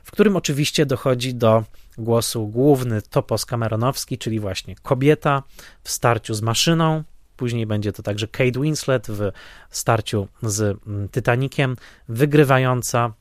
w 0.04 0.10
którym 0.10 0.36
oczywiście 0.36 0.86
dochodzi 0.86 1.34
do 1.34 1.64
głosu 2.00 2.46
główny 2.46 3.02
topos 3.02 3.46
kameronowski, 3.46 4.18
czyli 4.18 4.40
właśnie 4.40 4.74
kobieta 4.82 5.42
w 5.84 5.90
starciu 5.90 6.34
z 6.34 6.42
maszyną, 6.42 7.04
Później 7.40 7.66
będzie 7.66 7.92
to 7.92 8.02
także 8.02 8.28
Kate 8.28 8.60
Winslet 8.60 9.06
w 9.08 9.30
starciu 9.70 10.28
z 10.42 10.78
mm, 10.86 11.08
Titanikiem, 11.08 11.76
wygrywająca 12.08 13.12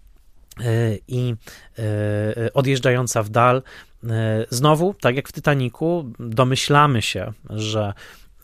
e, 0.59 0.95
i 1.07 1.35
e, 1.79 2.53
odjeżdżająca 2.53 3.23
w 3.23 3.29
dal. 3.29 3.57
E, 4.03 4.45
znowu, 4.49 4.95
tak 5.01 5.15
jak 5.15 5.29
w 5.29 5.31
Titaniku, 5.31 6.11
domyślamy 6.19 7.01
się, 7.01 7.33
że 7.49 7.93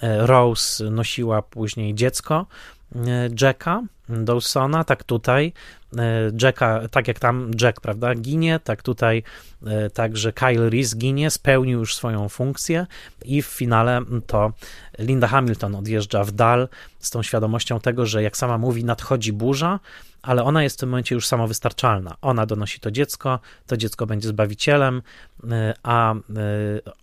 Rose 0.01 0.83
nosiła 0.83 1.41
później 1.41 1.95
dziecko 1.95 2.45
Jacka 3.41 3.83
Dawsona, 4.09 4.83
tak 4.83 5.03
tutaj 5.03 5.53
Jacka, 6.41 6.81
tak 6.91 7.07
jak 7.07 7.19
tam 7.19 7.51
Jack, 7.61 7.81
prawda, 7.81 8.15
ginie, 8.15 8.59
tak 8.63 8.81
tutaj 8.83 9.23
także 9.93 10.33
Kyle 10.33 10.69
Reese 10.69 10.95
ginie, 10.95 11.31
spełnił 11.31 11.79
już 11.79 11.95
swoją 11.95 12.29
funkcję 12.29 12.87
i 13.25 13.41
w 13.41 13.45
finale 13.45 14.01
to 14.27 14.53
Linda 14.99 15.27
Hamilton 15.27 15.75
odjeżdża 15.75 16.23
w 16.23 16.31
dal 16.31 16.67
z 16.99 17.09
tą 17.09 17.23
świadomością 17.23 17.79
tego, 17.79 18.05
że 18.05 18.23
jak 18.23 18.37
sama 18.37 18.57
mówi, 18.57 18.83
nadchodzi 18.83 19.33
burza, 19.33 19.79
ale 20.21 20.43
ona 20.43 20.63
jest 20.63 20.77
w 20.77 20.79
tym 20.79 20.89
momencie 20.89 21.15
już 21.15 21.27
samowystarczalna. 21.27 22.15
Ona 22.21 22.45
donosi 22.45 22.79
to 22.79 22.91
dziecko, 22.91 23.39
to 23.67 23.77
dziecko 23.77 24.05
będzie 24.05 24.27
zbawicielem, 24.27 25.01
a 25.83 26.13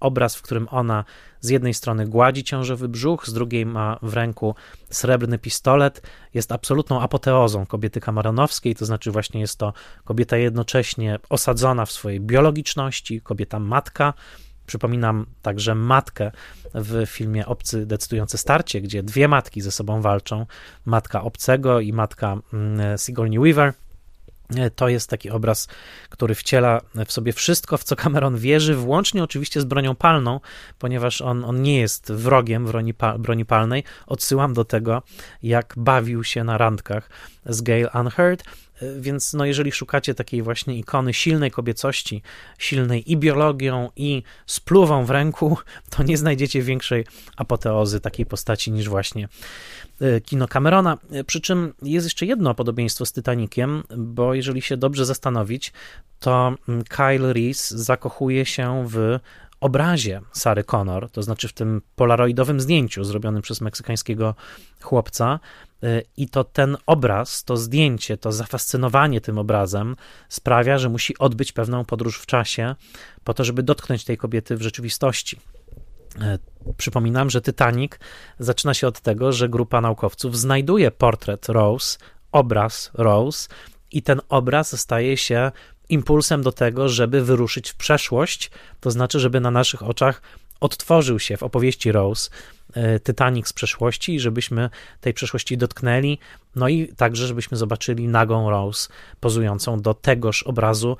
obraz, 0.01 0.37
w 0.37 0.43
którym 0.43 0.69
ona 0.71 1.05
z 1.43 1.49
jednej 1.49 1.75
strony 1.75 2.07
gładzi 2.07 2.45
ciążowy 2.45 2.89
brzuch, 2.89 3.27
z 3.27 3.33
drugiej 3.33 3.67
ma 3.67 3.99
w 4.03 4.15
ręku 4.15 4.55
srebrny 4.91 5.39
pistolet, 5.39 6.03
jest 6.35 6.53
absolutną 6.53 7.01
apoteozą 7.01 7.67
kobiety 7.67 8.01
kameronowskiej, 8.01 8.75
to 8.75 8.87
znaczy 8.87 9.11
właśnie 9.11 9.41
jest 9.41 9.59
to 9.59 9.73
kobieta 10.05 10.37
jednocześnie 10.37 11.19
osadzona 11.29 11.87
w 11.87 11.93
swojej 11.93 12.21
biologiczności, 12.21 13.21
kobieta 13.21 13.59
matka, 13.59 14.15
Przypominam 14.67 15.27
także 15.43 15.75
matkę 15.75 16.31
w 16.75 17.07
filmie 17.07 17.47
Obcy 17.47 17.87
decydujące 17.87 18.39
starcie, 18.39 18.81
gdzie 18.81 19.03
dwie 19.03 19.29
matki 19.29 19.61
ze 19.61 19.71
sobą 19.71 20.01
walczą, 20.01 20.47
matka 20.85 21.23
obcego 21.23 21.81
i 21.81 21.93
matka 21.93 22.37
mm, 22.53 22.99
Sigourney 22.99 23.39
Weaver. 23.39 23.73
To 24.77 24.89
jest 24.89 25.11
taki 25.11 25.31
obraz, 25.31 25.69
który 26.09 26.35
wciela 26.35 26.81
w 27.07 27.13
sobie 27.13 27.33
wszystko, 27.33 27.79
w 27.79 27.85
co 27.85 27.97
Cameron 27.97 28.37
wierzy, 28.37 28.75
włącznie 28.75 29.25
oczywiście 29.25 29.61
z 29.61 29.65
bronią 29.65 29.95
palną, 29.95 30.41
ponieważ 30.79 31.21
on, 31.21 31.45
on 31.45 31.63
nie 31.63 31.81
jest 31.81 32.13
wrogiem 32.13 32.67
broni, 32.67 32.95
broni 33.19 33.45
palnej. 33.45 33.85
Odsyłam 34.07 34.55
do 34.55 34.65
tego, 34.65 35.03
jak 35.43 35.75
bawił 35.77 36.25
się 36.25 36.45
na 36.45 36.59
randkach 36.59 37.11
z 37.47 37.63
Gail 37.63 37.89
Unheard, 37.95 38.45
więc 39.01 39.33
no, 39.33 39.45
jeżeli 39.45 39.73
szukacie 39.73 40.15
takiej 40.15 40.43
właśnie 40.43 40.79
ikony 40.79 41.15
silnej 41.15 41.51
kobiecości, 41.51 42.23
silnej 42.59 43.13
i 43.13 43.17
biologią, 43.17 43.91
i 43.97 44.23
spluwą 44.47 45.05
w 45.05 45.11
ręku, 45.11 45.59
to 45.91 46.03
nie 46.03 46.17
znajdziecie 46.17 46.63
większej 46.63 47.05
apoteozy 47.37 48.01
takiej 48.01 48.27
postaci 48.27 48.73
niż 48.73 48.89
właśnie 48.89 49.29
e, 50.01 50.21
kino 50.21 50.49
Camerona. 50.49 50.99
Przy 51.27 51.41
czym 51.41 51.75
jest 51.83 52.07
jeszcze 52.07 52.27
jedno 52.27 52.55
podobieństwo 52.55 53.07
z 53.07 53.13
Titanikiem, 53.13 53.83
bo 53.97 54.35
jeżeli 54.35 54.63
się 54.63 54.77
dobrze 54.77 55.07
zastanowić, 55.07 55.73
to 56.21 56.55
mm, 56.69 56.85
Kyle 56.85 57.33
Reese 57.33 57.71
zakochuje 57.71 58.47
się 58.47 58.85
w 58.89 59.19
obrazie 59.61 60.21
Sary 60.33 60.65
Connor, 60.65 61.11
to 61.11 61.23
znaczy 61.23 61.49
w 61.49 61.53
tym 61.53 61.83
polaroidowym 61.97 62.61
zdjęciu 62.61 63.05
zrobionym 63.05 63.43
przez 63.43 63.61
meksykańskiego 63.61 64.35
chłopca, 64.81 65.41
I 66.17 66.29
to 66.29 66.45
ten 66.45 66.77
obraz, 66.87 67.45
to 67.45 67.57
zdjęcie, 67.57 68.17
to 68.17 68.33
zafascynowanie 68.33 69.21
tym 69.21 69.39
obrazem 69.39 69.97
sprawia, 70.29 70.79
że 70.79 70.89
musi 70.89 71.19
odbyć 71.19 71.53
pewną 71.53 71.85
podróż 71.85 72.19
w 72.19 72.27
czasie, 72.27 72.75
po 73.25 73.35
to, 73.35 73.45
żeby 73.45 73.63
dotknąć 73.63 74.05
tej 74.05 74.17
kobiety 74.17 74.57
w 74.57 74.63
rzeczywistości. 74.63 75.41
Y, 76.17 76.75
przypominam, 76.77 77.31
że 77.31 77.43
Titanic 77.43 77.93
zaczyna 78.39 78.75
się 78.75 78.87
od 78.87 79.01
tego, 79.01 79.33
że 79.33 79.49
grupa 79.49 79.81
naukowców 79.81 80.39
znajduje 80.39 80.91
portret 80.91 81.49
Rose, 81.49 81.99
obraz 82.33 82.91
Rose, 82.95 83.49
i 83.91 84.03
ten 84.03 84.21
obraz 84.29 84.81
staje 84.81 85.17
się 85.17 85.53
impulsem 85.89 86.43
do 86.43 86.53
tego, 86.53 86.89
żeby 86.89 87.25
wyruszyć 87.25 87.71
w 87.71 87.77
przeszłość, 87.77 88.51
to 88.81 88.91
znaczy, 88.91 89.21
żeby 89.21 89.41
na 89.41 89.51
naszych 89.51 89.83
oczach 89.83 90.23
odtworzył 90.63 91.19
się 91.19 91.37
w 91.37 91.43
opowieści 91.43 91.93
Rose 91.93 92.31
e, 92.75 93.01
Titanic 93.01 93.49
z 93.49 93.53
przeszłości, 93.53 94.21
żebyśmy 94.21 94.71
tej 95.01 95.15
przeszłości 95.15 95.59
dotknęli, 95.59 96.19
no 96.57 96.69
i 96.69 96.89
także, 96.89 97.27
żebyśmy 97.27 97.57
zobaczyli 97.57 98.09
nagą 98.09 98.51
Rose 98.51 98.89
pozującą 99.21 99.81
do 99.81 99.95
tegoż 99.95 100.43
obrazu 100.43 100.97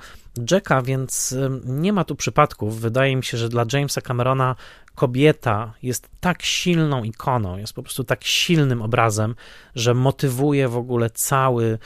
Jacka, 0.51 0.81
więc 0.81 1.35
nie 1.65 1.93
ma 1.93 2.03
tu 2.03 2.15
przypadków. 2.15 2.79
Wydaje 2.79 3.15
mi 3.15 3.23
się, 3.23 3.37
że 3.37 3.49
dla 3.49 3.65
Jamesa 3.73 4.01
Camerona 4.01 4.55
kobieta 4.95 5.73
jest 5.83 6.09
tak 6.19 6.43
silną 6.43 7.03
ikoną, 7.03 7.57
jest 7.57 7.73
po 7.73 7.83
prostu 7.83 8.03
tak 8.03 8.23
silnym 8.23 8.81
obrazem, 8.81 9.35
że 9.75 9.93
motywuje 9.93 10.67
w 10.67 10.77
ogóle 10.77 11.09
cały 11.09 11.79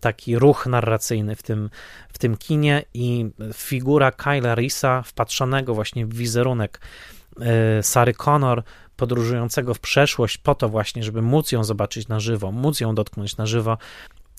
taki 0.00 0.38
ruch 0.38 0.66
narracyjny 0.66 1.36
w 1.36 1.42
tym, 1.42 1.70
w 2.12 2.18
tym 2.18 2.36
kinie 2.36 2.82
i 2.94 3.30
figura 3.54 4.12
Kyla 4.12 4.54
Risa 4.54 5.02
wpatrzonego 5.02 5.74
właśnie 5.74 6.06
w 6.06 6.14
wizerunek 6.14 6.80
e, 7.40 7.82
Sary 7.82 8.14
Connor, 8.14 8.62
podróżującego 8.96 9.74
w 9.74 9.80
przeszłość 9.80 10.38
po 10.38 10.54
to 10.54 10.68
właśnie, 10.68 11.02
żeby 11.02 11.22
móc 11.22 11.52
ją 11.52 11.64
zobaczyć 11.64 12.08
na 12.08 12.20
żywo, 12.20 12.52
móc 12.52 12.80
ją 12.80 12.94
dotknąć 12.94 13.36
na 13.36 13.46
żywo, 13.46 13.78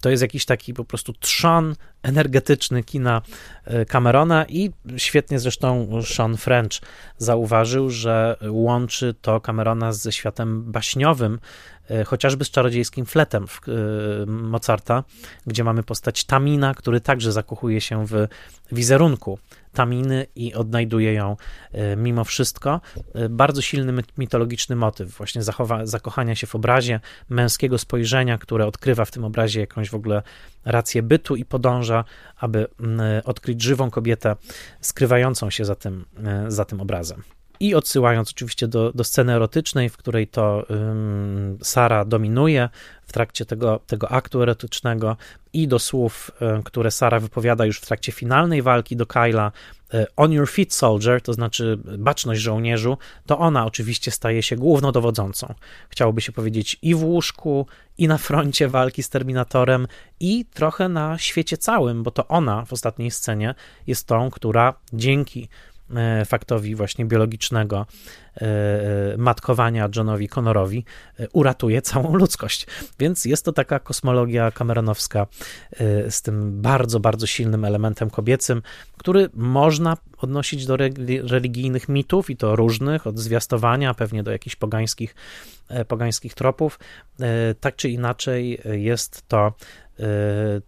to 0.04 0.10
jest 0.10 0.22
jakiś 0.22 0.46
taki 0.46 0.74
po 0.74 0.86
prostu 0.86 1.14
trzon 1.14 1.76
energetyczny 2.04 2.84
kina 2.84 3.22
e, 3.66 3.86
Camerona 3.86 4.46
i 4.46 4.72
świetnie 4.98 5.40
zresztą 5.40 5.90
Sean 6.06 6.38
French 6.38 6.72
zauważył, 7.18 7.90
że 7.90 8.38
łączy 8.50 9.16
to 9.22 9.42
Camerona 9.42 9.94
ze 9.94 10.12
światem 10.12 10.72
baśniowym, 10.72 11.34
e, 11.34 11.40
chociażby 12.06 12.46
z 12.46 12.52
czarodziejskim 12.52 13.06
fletem 13.06 13.44
e, 13.44 14.26
Mozarta, 14.26 15.04
gdzie 15.48 15.64
mamy 15.64 15.84
postać 15.84 16.24
Tamina, 16.26 16.74
który 16.74 17.02
także 17.02 17.32
zakochuje 17.32 17.82
się 17.82 18.06
w 18.08 18.28
wizerunku 18.72 19.40
Taminy 19.74 20.28
i 20.36 20.54
odnajduje 20.54 21.14
ją 21.14 21.38
e, 21.72 21.96
mimo 21.96 22.24
wszystko. 22.24 22.82
E, 23.14 23.30
bardzo 23.30 23.62
silny 23.62 24.04
mitologiczny 24.18 24.76
motyw 24.76 25.18
właśnie 25.18 25.42
zakochania 25.84 26.36
się 26.36 26.48
w 26.48 26.56
obrazie, 26.56 27.00
męskiego 27.30 27.78
spojrzenia, 27.78 28.38
które 28.38 28.68
odkrywa 28.68 29.06
w 29.06 29.12
tym 29.12 29.26
obrazie 29.26 29.60
jakąś 29.60 29.90
w 29.90 29.96
ogóle 29.96 30.24
rację 30.66 31.04
bytu 31.04 31.36
i 31.36 31.46
podąża, 31.46 32.04
aby 32.38 32.68
odkryć 33.26 33.62
żywą 33.62 33.92
kobietę 33.92 34.36
skrywającą 34.82 35.50
się 35.50 35.66
za 35.66 35.76
tym, 35.76 36.06
e, 36.24 36.52
za 36.52 36.66
tym 36.66 36.82
obrazem. 36.82 37.24
I 37.64 37.76
odsyłając 37.76 38.30
oczywiście 38.32 38.68
do, 38.68 38.92
do 38.94 39.04
sceny 39.04 39.34
erotycznej, 39.34 39.90
w 39.90 39.98
której 39.98 40.28
to 40.28 40.66
um, 40.70 41.58
Sara 41.62 42.06
dominuje 42.06 42.70
w 43.08 43.14
trakcie 43.14 43.46
tego, 43.46 43.80
tego 43.88 44.12
aktu 44.12 44.42
erotycznego, 44.42 45.18
i 45.54 45.68
do 45.68 45.80
słów, 45.80 46.32
um, 46.42 46.64
które 46.64 46.92
Sara 46.92 47.20
wypowiada 47.20 47.66
już 47.66 47.80
w 47.80 47.86
trakcie 47.86 48.12
finalnej 48.12 48.62
walki 48.62 48.96
do 48.96 49.06
Kyla, 49.06 49.52
um, 49.94 50.06
on 50.16 50.32
your 50.32 50.50
feet, 50.50 50.74
soldier, 50.74 51.22
to 51.22 51.34
znaczy 51.34 51.78
baczność 51.98 52.42
żołnierzu, 52.42 52.98
to 53.26 53.40
ona 53.40 53.66
oczywiście 53.66 54.12
staje 54.12 54.44
się 54.44 54.56
głównodowodzącą. 54.56 55.54
Chciałoby 55.90 56.22
się 56.22 56.32
powiedzieć 56.32 56.78
i 56.82 56.96
w 56.96 57.04
łóżku, 57.04 57.68
i 57.98 58.08
na 58.08 58.18
froncie 58.18 58.68
walki 58.68 59.04
z 59.04 59.10
Terminatorem, 59.10 59.88
i 60.20 60.46
trochę 60.46 60.90
na 60.90 61.18
świecie 61.18 61.58
całym, 61.58 62.04
bo 62.04 62.12
to 62.12 62.28
ona 62.28 62.66
w 62.66 62.74
ostatniej 62.74 63.12
scenie 63.12 63.56
jest 63.88 64.08
tą, 64.08 64.32
która 64.32 64.74
dzięki 64.94 65.50
faktowi 66.26 66.76
właśnie 66.76 67.06
biologicznego 67.06 67.86
e, 68.36 68.42
e, 68.42 69.18
matkowania 69.18 69.90
Johnowi 69.96 70.28
Connorowi 70.28 70.86
uratuje 71.34 71.82
całą 71.82 72.16
ludzkość. 72.16 72.68
Więc 73.00 73.26
jest 73.26 73.46
to 73.46 73.52
taka 73.52 73.80
kosmologia 73.80 74.52
kameronowska 74.52 75.28
z 76.10 76.22
tym 76.22 76.62
bardzo, 76.62 77.00
bardzo 77.00 77.28
silnym 77.28 77.66
elementem 77.66 78.10
kobiecym, 78.10 78.62
który 78.98 79.30
można 79.34 79.98
odnosić 80.18 80.66
do 80.66 80.78
religijnych 81.24 81.90
mitów 81.90 82.30
i 82.30 82.38
to 82.38 82.56
różnych, 82.56 83.08
od 83.08 83.20
zwiastowania 83.20 83.94
pewnie 83.94 84.24
do 84.24 84.32
jakichś 84.32 84.56
pogańskich, 84.56 85.16
pogańskich 85.88 86.34
tropów. 86.34 86.80
Tak 87.60 87.76
czy 87.76 87.90
inaczej 87.90 88.62
jest 88.72 89.28
to 89.28 89.54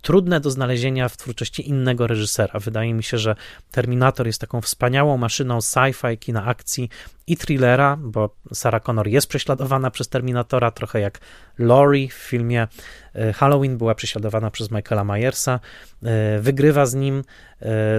trudne 0.01 0.39
do 0.39 0.51
znalezienia 0.51 1.09
w 1.09 1.17
twórczości 1.17 1.69
innego 1.69 2.07
reżysera. 2.07 2.59
Wydaje 2.59 2.93
mi 2.93 3.03
się, 3.03 3.17
że 3.17 3.35
Terminator 3.71 4.27
jest 4.27 4.41
taką 4.41 4.61
wspaniałą 4.61 5.17
maszyną 5.17 5.59
sci-fi, 5.59 6.17
kina 6.17 6.45
akcji 6.45 6.89
i 7.27 7.37
thrillera, 7.37 7.97
bo 8.01 8.35
Sarah 8.53 8.83
Connor 8.83 9.07
jest 9.07 9.27
prześladowana 9.27 9.91
przez 9.91 10.09
Terminatora, 10.09 10.71
trochę 10.71 10.99
jak 10.99 11.19
Laurie 11.57 12.09
w 12.09 12.13
filmie 12.13 12.67
y, 13.15 13.33
Halloween 13.33 13.77
była 13.77 13.95
prześladowana 13.95 14.51
przez 14.51 14.71
Michaela 14.71 15.03
Myersa, 15.03 15.59
y, 16.03 16.41
wygrywa 16.41 16.85
z 16.85 16.93
nim, 16.93 17.23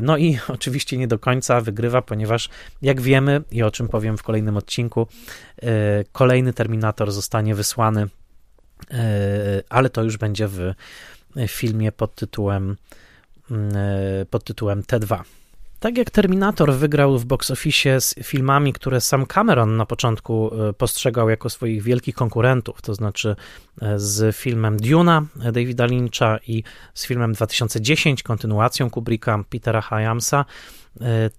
no 0.03 0.17
i 0.17 0.39
oczywiście 0.49 0.97
nie 0.97 1.09
do 1.09 1.19
końca 1.19 1.61
wygrywa, 1.61 2.03
ponieważ 2.03 2.49
jak 2.83 3.01
wiemy 3.01 3.43
i 3.51 3.63
o 3.63 3.71
czym 3.71 3.89
powiem 3.89 4.17
w 4.17 4.23
kolejnym 4.23 4.57
odcinku, 4.57 5.07
kolejny 6.13 6.53
Terminator 6.53 7.13
zostanie 7.13 7.55
wysłany, 7.55 8.07
ale 9.69 9.91
to 9.91 10.03
już 10.03 10.17
będzie 10.17 10.49
w 10.49 10.73
filmie 11.49 11.93
pod 11.93 12.15
tytułem, 12.15 12.77
mm, 13.51 13.77
e, 13.77 14.27
pod 14.27 14.45
tytułem 14.45 14.83
T2. 14.83 15.23
Tak 15.81 15.99
jak 15.99 16.11
Terminator 16.11 16.75
wygrał 16.75 17.19
w 17.19 17.25
box 17.25 17.51
office 17.51 18.01
z 18.01 18.15
filmami, 18.23 18.73
które 18.73 19.01
sam 19.01 19.27
Cameron 19.27 19.77
na 19.77 19.87
początku 19.87 20.51
e, 20.55 20.73
postrzegał 20.73 21.31
jako 21.31 21.51
swoich 21.51 21.83
wielkich 21.83 22.15
konkurentów, 22.15 22.83
to 22.83 22.95
znaczy 22.95 23.37
e, 23.83 23.99
z 23.99 24.37
filmem 24.37 24.77
Duna 24.77 25.27
Davida 25.53 25.87
Lyncha 25.87 26.39
i 26.47 26.63
z 26.95 27.07
filmem 27.07 27.33
2010, 27.33 28.23
kontynuacją 28.23 28.91
Kubricka 28.91 29.45
Petera 29.51 29.81
Hyamsa, 29.81 30.45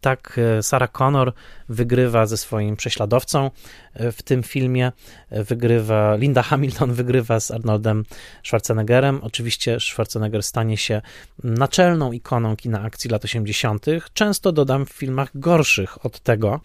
Tak 0.01 0.39
Sarah 0.61 0.91
Connor 0.91 1.33
wygrywa 1.69 2.25
ze 2.25 2.37
swoim 2.37 2.75
prześladowcą 2.75 3.51
w 3.95 4.21
tym 4.23 4.43
filmie, 4.43 4.91
wygrywa, 5.31 6.15
Linda 6.15 6.43
Hamilton 6.43 6.93
wygrywa 6.93 7.39
z 7.39 7.51
Arnoldem 7.51 8.05
Schwarzeneggerem. 8.43 9.19
Oczywiście 9.23 9.79
Schwarzenegger 9.79 10.43
stanie 10.43 10.77
się 10.77 11.01
naczelną 11.43 12.11
ikoną 12.11 12.55
kina 12.55 12.81
akcji 12.81 13.09
lat 13.09 13.25
80. 13.25 13.85
Często 14.13 14.51
dodam 14.51 14.85
w 14.85 14.89
filmach 14.89 15.29
gorszych 15.35 16.05
od 16.05 16.19
tego, 16.19 16.59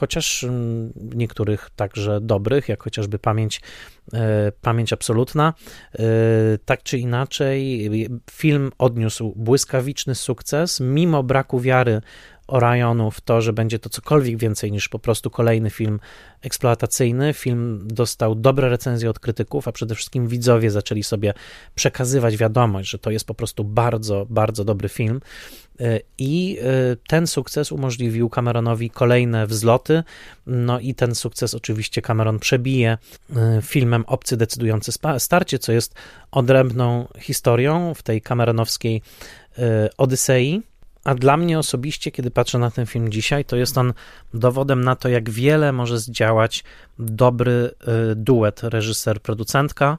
chociaż 0.00 0.44
mm, 0.44 0.92
niektórych 0.96 1.70
także 1.76 2.20
dobrych, 2.20 2.68
jak 2.68 2.82
chociażby 2.82 3.18
Pamięć, 3.18 3.60
e, 4.12 4.52
pamięć 4.60 4.92
Absolutna. 4.92 5.54
E, 5.94 6.02
tak 6.64 6.82
czy 6.82 6.98
inaczej, 6.98 7.90
film 8.30 8.70
odniósł 8.78 9.32
błyskawiczny 9.36 10.14
sukces, 10.14 10.80
mimo 10.80 11.22
braku 11.22 11.60
wiary 11.60 12.00
Orionu 12.50 13.10
w 13.10 13.20
to, 13.20 13.40
że 13.40 13.52
będzie 13.52 13.78
to 13.78 13.88
cokolwiek 13.88 14.38
więcej 14.38 14.72
niż 14.72 14.88
po 14.88 14.98
prostu 14.98 15.30
kolejny 15.30 15.70
film 15.70 16.00
eksploatacyjny. 16.42 17.32
Film 17.32 17.88
dostał 17.88 18.34
dobre 18.34 18.68
recenzje 18.68 19.10
od 19.10 19.18
krytyków, 19.18 19.68
a 19.68 19.72
przede 19.72 19.94
wszystkim 19.94 20.28
widzowie 20.28 20.70
zaczęli 20.70 21.02
sobie 21.02 21.34
przekazywać 21.74 22.36
wiadomość, 22.36 22.90
że 22.90 22.98
to 22.98 23.10
jest 23.10 23.26
po 23.26 23.34
prostu 23.34 23.64
bardzo, 23.64 24.26
bardzo 24.30 24.64
dobry 24.64 24.88
film. 24.88 25.20
E, 25.80 26.00
I 26.18 26.58
e, 26.60 26.96
ten 27.08 27.26
sukces 27.26 27.72
umożliwił 27.72 28.28
Cameronowi 28.28 28.90
kolejne 28.90 29.46
wzloty. 29.46 30.02
No 30.46 30.80
i 30.80 30.94
ten 30.94 31.14
sukces 31.14 31.54
oczywiście 31.54 32.02
Cameron 32.02 32.38
przebije 32.38 32.98
e, 33.36 33.62
filmem 33.62 34.04
Obcy 34.06 34.36
decydujący 34.36 34.92
starcie, 35.18 35.58
co 35.58 35.72
jest 35.72 35.94
odrębną 36.30 37.08
historią 37.18 37.94
w 37.94 38.02
tej 38.02 38.22
cameronowskiej 38.22 39.02
Odysei. 39.98 40.62
A 41.04 41.14
dla 41.14 41.36
mnie 41.36 41.58
osobiście, 41.58 42.10
kiedy 42.10 42.30
patrzę 42.30 42.58
na 42.58 42.70
ten 42.70 42.86
film 42.86 43.12
dzisiaj, 43.12 43.44
to 43.44 43.56
jest 43.56 43.78
on 43.78 43.92
dowodem 44.34 44.84
na 44.84 44.96
to, 44.96 45.08
jak 45.08 45.30
wiele 45.30 45.72
może 45.72 45.98
zdziałać 45.98 46.64
dobry 46.98 47.70
duet 48.16 48.60
reżyser-producentka, 48.60 49.96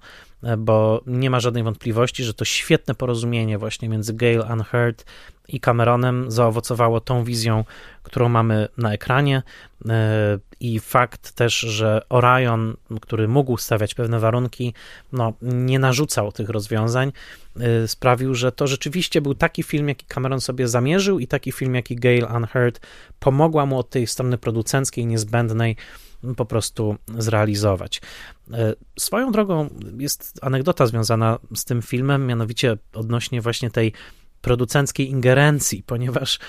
bo 0.57 1.01
nie 1.07 1.29
ma 1.29 1.39
żadnej 1.39 1.63
wątpliwości, 1.63 2.23
że 2.23 2.33
to 2.33 2.45
świetne 2.45 2.95
porozumienie 2.95 3.57
właśnie 3.57 3.89
między 3.89 4.13
Gail 4.13 4.43
Unheard 4.53 5.05
i 5.47 5.59
Cameronem 5.59 6.31
zaowocowało 6.31 7.01
tą 7.01 7.23
wizją, 7.23 7.65
którą 8.03 8.29
mamy 8.29 8.67
na 8.77 8.93
ekranie. 8.93 9.43
E, 9.89 10.39
i 10.59 10.79
fakt 10.79 11.31
też, 11.31 11.59
że 11.59 12.01
Orion, 12.09 12.75
który 13.01 13.27
mógł 13.27 13.57
stawiać 13.57 13.93
pewne 13.93 14.19
warunki, 14.19 14.73
no, 15.11 15.33
nie 15.41 15.79
narzucał 15.79 16.31
tych 16.31 16.49
rozwiązań, 16.49 17.11
e, 17.59 17.87
sprawił, 17.87 18.35
że 18.35 18.51
to 18.51 18.67
rzeczywiście 18.67 19.21
był 19.21 19.35
taki 19.35 19.63
film, 19.63 19.89
jaki 19.89 20.05
Cameron 20.05 20.41
sobie 20.41 20.67
zamierzył 20.67 21.19
i 21.19 21.27
taki 21.27 21.51
film, 21.51 21.75
jaki 21.75 21.95
Gail 21.95 22.27
Unheard 22.35 22.79
pomogła 23.19 23.65
mu 23.65 23.79
od 23.79 23.89
tej 23.89 24.07
strony 24.07 24.37
producenckiej 24.37 25.05
niezbędnej 25.05 25.75
po 26.37 26.45
prostu 26.45 26.95
zrealizować. 27.17 28.01
E, 28.53 28.73
swoją 28.99 29.31
drogą 29.31 29.69
jest 29.97 30.39
anegdota 30.41 30.87
związana 30.87 31.39
z 31.55 31.65
tym 31.65 31.81
filmem, 31.81 32.27
mianowicie 32.27 32.77
odnośnie 32.93 33.41
właśnie 33.41 33.71
tej 33.71 33.93
producenckiej 34.41 35.09
ingerencji, 35.09 35.83
ponieważ 35.87 36.39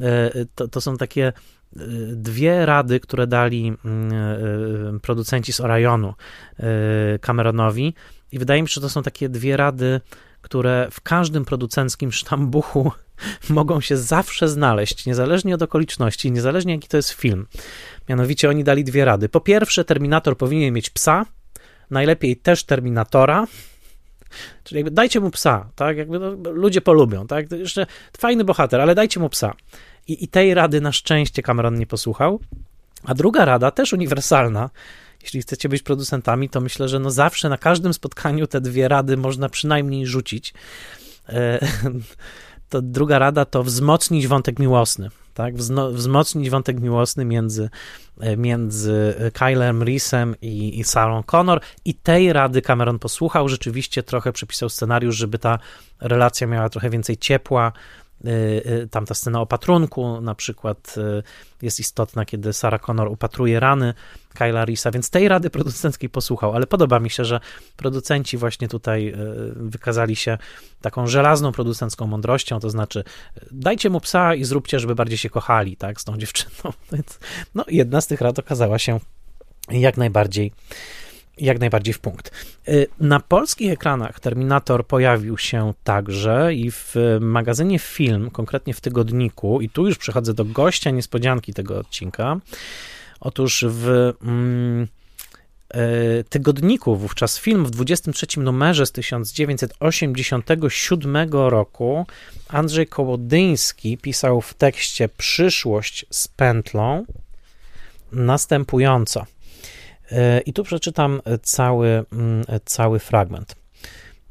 e, 0.00 0.30
to, 0.54 0.68
to 0.68 0.80
są 0.80 0.96
takie 0.96 1.26
e, 1.26 1.32
dwie 2.12 2.66
rady, 2.66 3.00
które 3.00 3.26
dali 3.26 3.72
mm, 3.84 5.00
producenci 5.00 5.52
z 5.52 5.60
Orionu 5.60 6.14
Cameronowi 7.20 7.94
i 8.32 8.38
wydaje 8.38 8.62
mi 8.62 8.68
się, 8.68 8.74
że 8.74 8.80
to 8.80 8.88
są 8.88 9.02
takie 9.02 9.28
dwie 9.28 9.56
rady, 9.56 10.00
które 10.42 10.88
w 10.90 11.00
każdym 11.00 11.44
producenckim 11.44 12.12
sztambuchu 12.12 12.92
mogą 13.50 13.80
się 13.80 13.96
zawsze 13.96 14.48
znaleźć, 14.48 15.06
niezależnie 15.06 15.54
od 15.54 15.62
okoliczności, 15.62 16.32
niezależnie 16.32 16.72
jaki 16.72 16.88
to 16.88 16.96
jest 16.96 17.10
film. 17.10 17.46
Mianowicie 18.08 18.48
oni 18.48 18.64
dali 18.64 18.84
dwie 18.84 19.04
rady. 19.04 19.28
Po 19.28 19.40
pierwsze, 19.40 19.84
Terminator 19.84 20.36
powinien 20.36 20.74
mieć 20.74 20.90
psa, 20.90 21.26
najlepiej 21.90 22.36
też 22.36 22.64
Terminatora, 22.64 23.46
Czyli 24.64 24.78
jakby 24.78 24.90
dajcie 24.90 25.20
mu 25.20 25.30
psa, 25.30 25.68
tak? 25.74 25.96
Jakby 25.96 26.18
no, 26.18 26.52
ludzie 26.52 26.80
polubią, 26.80 27.26
tak? 27.26 27.52
Jeszcze 27.52 27.86
fajny 28.18 28.44
bohater, 28.44 28.80
ale 28.80 28.94
dajcie 28.94 29.20
mu 29.20 29.28
psa. 29.28 29.54
I, 30.08 30.24
I 30.24 30.28
tej 30.28 30.54
rady 30.54 30.80
na 30.80 30.92
szczęście 30.92 31.42
Cameron 31.42 31.74
nie 31.74 31.86
posłuchał. 31.86 32.40
A 33.04 33.14
druga 33.14 33.44
rada, 33.44 33.70
też 33.70 33.92
uniwersalna, 33.92 34.70
jeśli 35.22 35.42
chcecie 35.42 35.68
być 35.68 35.82
producentami, 35.82 36.48
to 36.48 36.60
myślę, 36.60 36.88
że 36.88 36.98
no 36.98 37.10
zawsze 37.10 37.48
na 37.48 37.58
każdym 37.58 37.94
spotkaniu 37.94 38.46
te 38.46 38.60
dwie 38.60 38.88
rady 38.88 39.16
można 39.16 39.48
przynajmniej 39.48 40.06
rzucić. 40.06 40.54
E, 41.28 41.66
to 42.70 42.82
druga 42.82 43.18
rada 43.18 43.44
to 43.44 43.62
wzmocnić 43.62 44.26
wątek 44.26 44.58
miłosny 44.58 45.10
tak, 45.34 45.54
wzmocnić 45.92 46.50
wątek 46.50 46.80
miłosny 46.80 47.24
między, 47.24 47.70
e, 48.20 48.36
między 48.36 49.14
Kylem 49.32 49.82
Reesem 49.82 50.34
i, 50.42 50.80
i 50.80 50.84
Sarah 50.84 51.24
Connor. 51.26 51.60
I 51.84 51.94
tej 51.94 52.32
rady 52.32 52.62
Cameron 52.62 52.98
posłuchał, 52.98 53.48
rzeczywiście 53.48 54.02
trochę 54.02 54.32
przepisał 54.32 54.68
scenariusz, 54.68 55.16
żeby 55.16 55.38
ta 55.38 55.58
relacja 56.00 56.46
miała 56.46 56.68
trochę 56.68 56.90
więcej 56.90 57.16
ciepła, 57.16 57.72
Y, 58.26 58.62
y, 58.82 58.88
tam 58.88 59.06
ta 59.06 59.14
scena 59.14 59.40
opatrunku 59.40 60.20
na 60.20 60.34
przykład 60.34 60.94
y, 60.96 61.22
jest 61.62 61.80
istotna, 61.80 62.24
kiedy 62.24 62.52
Sarah 62.52 62.80
Connor 62.80 63.08
upatruje 63.08 63.60
rany 63.60 63.94
Kyla 64.34 64.64
Risa, 64.64 64.90
więc 64.90 65.10
tej 65.10 65.28
rady 65.28 65.50
producenckiej 65.50 66.10
posłuchał, 66.10 66.52
ale 66.54 66.66
podoba 66.66 67.00
mi 67.00 67.10
się, 67.10 67.24
że 67.24 67.40
producenci 67.76 68.36
właśnie 68.36 68.68
tutaj 68.68 69.14
wykazali 69.56 70.16
się 70.16 70.38
taką 70.80 71.06
żelazną 71.06 71.52
producencką 71.52 72.06
mądrością, 72.06 72.60
to 72.60 72.70
znaczy 72.70 73.04
dajcie 73.50 73.90
mu 73.90 74.00
psa 74.00 74.34
i 74.34 74.44
zróbcie, 74.44 74.80
żeby 74.80 74.94
bardziej 74.94 75.18
się 75.18 75.30
kochali, 75.30 75.76
tak, 75.76 76.00
z 76.00 76.04
tą 76.04 76.18
dziewczyną. 76.18 76.72
Więc, 76.92 77.18
no, 77.54 77.64
jedna 77.68 78.00
z 78.00 78.06
tych 78.06 78.20
rad 78.20 78.38
okazała 78.38 78.78
się 78.78 79.00
jak 79.70 79.96
najbardziej 79.96 80.52
jak 81.38 81.60
najbardziej 81.60 81.94
w 81.94 81.98
punkt. 81.98 82.30
Y, 82.68 82.86
na 83.00 83.20
polskich 83.20 83.72
ekranach 83.72 84.20
Terminator 84.20 84.86
pojawił 84.86 85.38
się 85.38 85.74
także 85.84 86.54
i 86.54 86.70
w 86.70 86.94
magazynie 87.20 87.78
Film, 87.78 88.30
konkretnie 88.30 88.74
w 88.74 88.80
tygodniku, 88.80 89.60
i 89.60 89.68
tu 89.68 89.86
już 89.86 89.98
przechodzę 89.98 90.34
do 90.34 90.44
gościa 90.44 90.90
niespodzianki 90.90 91.54
tego 91.54 91.78
odcinka. 91.78 92.36
Otóż 93.20 93.64
w 93.68 94.12
mm, 94.22 94.86
y, 95.74 96.24
tygodniku, 96.28 96.96
wówczas 96.96 97.38
film 97.38 97.66
w 97.66 97.70
23 97.70 98.40
numerze 98.40 98.86
z 98.86 98.92
1987 98.92 101.16
roku, 101.32 102.06
Andrzej 102.48 102.86
Kołodyński 102.86 103.98
pisał 103.98 104.40
w 104.40 104.54
tekście 104.54 105.08
Przyszłość 105.08 106.06
z 106.10 106.28
pętlą 106.28 107.04
następująco. 108.12 109.26
E, 110.12 110.40
I 110.40 110.52
tu 110.52 110.64
przeczytam 110.64 111.20
cały, 111.42 112.04
mm, 112.12 112.44
cały 112.64 112.98
fragment. 112.98 113.56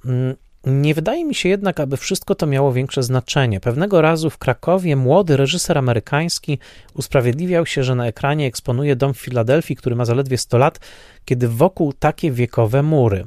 Mm, 0.05 0.35
nie 0.65 0.93
wydaje 0.93 1.25
mi 1.25 1.35
się 1.35 1.49
jednak, 1.49 1.79
aby 1.79 1.97
wszystko 1.97 2.35
to 2.35 2.47
miało 2.47 2.73
większe 2.73 3.03
znaczenie. 3.03 3.59
Pewnego 3.59 4.01
razu 4.01 4.29
w 4.29 4.37
Krakowie 4.37 4.95
młody 4.95 5.37
reżyser 5.37 5.77
amerykański 5.77 6.59
usprawiedliwiał 6.93 7.65
się, 7.65 7.83
że 7.83 7.95
na 7.95 8.07
ekranie 8.07 8.47
eksponuje 8.47 8.95
dom 8.95 9.13
w 9.13 9.19
Filadelfii, 9.19 9.75
który 9.75 9.95
ma 9.95 10.05
zaledwie 10.05 10.37
100 10.37 10.57
lat, 10.57 10.79
kiedy 11.25 11.47
wokół 11.47 11.93
takie 11.93 12.31
wiekowe 12.31 12.83
mury. 12.83 13.25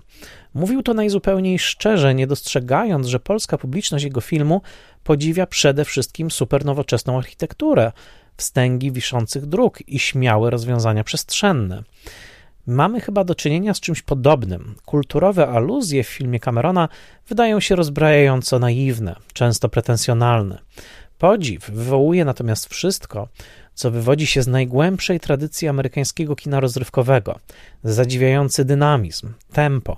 Mówił 0.55 0.83
to 0.83 0.95
najzupełniej 0.95 1.59
szczerze, 1.59 2.15
nie 2.15 2.27
dostrzegając, 2.27 3.07
że 3.07 3.21
polska 3.21 3.59
publiczność 3.59 4.05
jego 4.05 4.21
filmu 4.21 4.63
podziwia 5.05 5.47
przede 5.47 5.85
wszystkim 5.85 6.31
supernowoczesną 6.31 7.19
architekturę, 7.19 7.93
wstęgi 8.37 8.93
wiszących 8.93 9.47
dróg 9.47 9.89
i 9.89 9.99
śmiałe 9.99 10.51
rozwiązania 10.51 11.05
przestrzenne. 11.05 11.83
Mamy 12.67 13.01
chyba 13.01 13.25
do 13.25 13.35
czynienia 13.35 13.75
z 13.75 13.81
czymś 13.81 14.03
podobnym. 14.03 14.75
Kulturowe 14.85 15.49
aluzje 15.49 16.05
w 16.05 16.09
filmie 16.09 16.41
Camerona 16.41 16.89
wydają 17.29 17.61
się 17.61 17.77
rozbrajająco 17.77 18.59
naiwne, 18.59 19.17
często 19.33 19.69
pretensjonalne. 19.69 20.59
Podziw 21.19 21.71
wywołuje 21.71 22.25
natomiast 22.25 22.67
wszystko, 22.67 23.29
co 23.75 23.91
wywodzi 23.91 24.27
się 24.27 24.43
z 24.43 24.47
najgłębszej 24.47 25.21
tradycji 25.21 25.69
amerykańskiego 25.69 26.37
kina 26.37 26.61
rozrywkowego. 26.61 27.39
Zadziwiający 27.85 28.65
dynamizm, 28.65 29.33
tempo, 29.53 29.97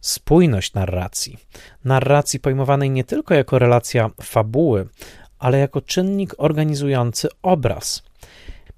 spójność 0.00 0.74
narracji. 0.74 1.38
Narracji 1.84 2.40
pojmowanej 2.40 2.90
nie 2.90 3.04
tylko 3.04 3.34
jako 3.34 3.58
relacja 3.58 4.10
fabuły, 4.22 4.88
ale 5.38 5.58
jako 5.58 5.80
czynnik 5.80 6.34
organizujący 6.38 7.28
obraz. 7.42 8.02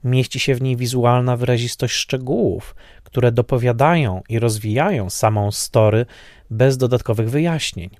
Mieści 0.04 0.40
się 0.40 0.54
w 0.54 0.62
niej 0.62 0.76
wizualna 0.76 1.36
wyrazistość 1.36 1.94
szczegółów, 1.94 2.74
które 3.08 3.32
dopowiadają 3.32 4.22
i 4.28 4.38
rozwijają 4.38 5.10
samą 5.10 5.50
story 5.50 6.06
bez 6.50 6.76
dodatkowych 6.76 7.30
wyjaśnień. 7.30 7.90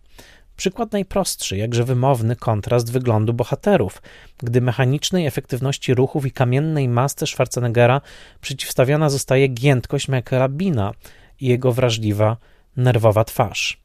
Przykład 0.57 0.93
najprostszy, 0.93 1.57
jakże 1.57 1.85
wymowny 1.85 2.37
kontrast 2.37 2.93
wyglądu 2.93 3.33
bohaterów, 3.35 4.03
gdy 4.39 4.61
mechanicznej 4.61 5.27
efektywności 5.27 5.95
ruchów 5.95 6.27
i 6.27 6.31
kamiennej 6.31 6.89
masce 6.89 7.27
Schwarzeneggera 7.27 8.01
przeciwstawiona 8.41 9.11
zostaje 9.11 9.49
giętkość 9.49 10.09
Michaela 10.09 10.49
Bina 10.49 10.93
i 11.41 11.47
jego 11.47 11.73
wrażliwa, 11.73 12.37
nerwowa 12.77 13.25
twarz. 13.25 13.81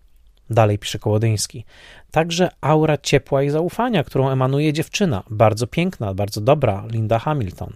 Dalej 0.50 0.80
pisze 0.80 1.00
Kołodyński. 1.00 1.66
Także 2.12 2.50
aura 2.62 2.98
ciepła 2.98 3.44
i 3.44 3.50
zaufania, 3.50 4.04
którą 4.04 4.30
emanuje 4.30 4.74
dziewczyna, 4.74 5.24
bardzo 5.30 5.68
piękna, 5.68 6.14
bardzo 6.14 6.42
dobra, 6.42 6.84
Linda 6.92 7.20
Hamilton. 7.20 7.74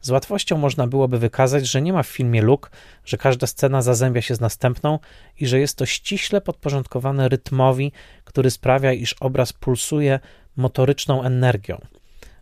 Z 0.00 0.10
łatwością 0.10 0.58
można 0.58 0.86
byłoby 0.86 1.18
wykazać, 1.18 1.66
że 1.66 1.82
nie 1.82 1.92
ma 1.92 2.02
w 2.02 2.06
filmie 2.06 2.42
luk, 2.42 2.70
że 3.04 3.16
każda 3.18 3.46
scena 3.46 3.82
zazębia 3.82 4.22
się 4.22 4.34
z 4.34 4.40
następną 4.40 4.98
i 5.40 5.46
że 5.46 5.60
jest 5.60 5.78
to 5.78 5.86
ściśle 5.86 6.40
podporządkowane 6.40 7.28
rytmowi, 7.28 7.92
który 8.24 8.50
sprawia, 8.50 8.92
iż 8.92 9.12
obraz 9.12 9.52
pulsuje 9.52 10.20
motoryczną 10.56 11.22
energią. 11.22 11.80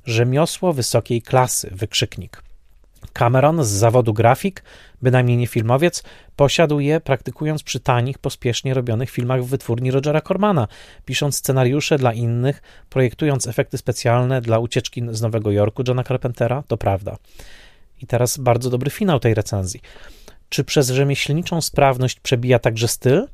Rzemiosło 0.05 0.73
wysokiej 0.73 1.23
klasy, 1.23 1.71
wykrzyknik. 1.73 2.48
Cameron 3.19 3.65
z 3.65 3.69
zawodu 3.69 4.13
grafik, 4.13 4.65
bynajmniej 5.03 5.37
nie 5.37 5.47
filmowiec, 5.47 6.03
posiadł 6.37 6.81
je 6.81 7.01
praktykując 7.01 7.63
przy 7.63 7.81
tanich, 7.81 8.19
pospiesznie 8.19 8.75
robionych 8.75 9.11
filmach 9.11 9.45
w 9.45 9.49
wytwórni 9.49 9.91
Rogera 9.91 10.21
Cormana, 10.21 10.69
pisząc 11.05 11.37
scenariusze 11.37 11.99
dla 11.99 12.13
innych, 12.13 12.63
projektując 12.91 13.47
efekty 13.47 13.79
specjalne 13.79 14.41
dla 14.41 14.59
ucieczki 14.59 15.03
z 15.11 15.23
Nowego 15.23 15.51
Jorku 15.51 15.83
Johna 15.89 16.05
Carpentera, 16.05 16.63
to 16.69 16.77
prawda. 16.77 17.17
I 18.03 18.07
teraz 18.07 18.39
bardzo 18.39 18.71
dobry 18.71 18.91
finał 18.91 19.21
tej 19.21 19.35
recenzji. 19.35 19.81
Czy 20.49 20.65
przez 20.65 20.91
rzemieślniczą 20.91 21.61
sprawność 21.61 22.21
przebija 22.21 22.59
także 22.59 22.89
styl? 22.89 23.27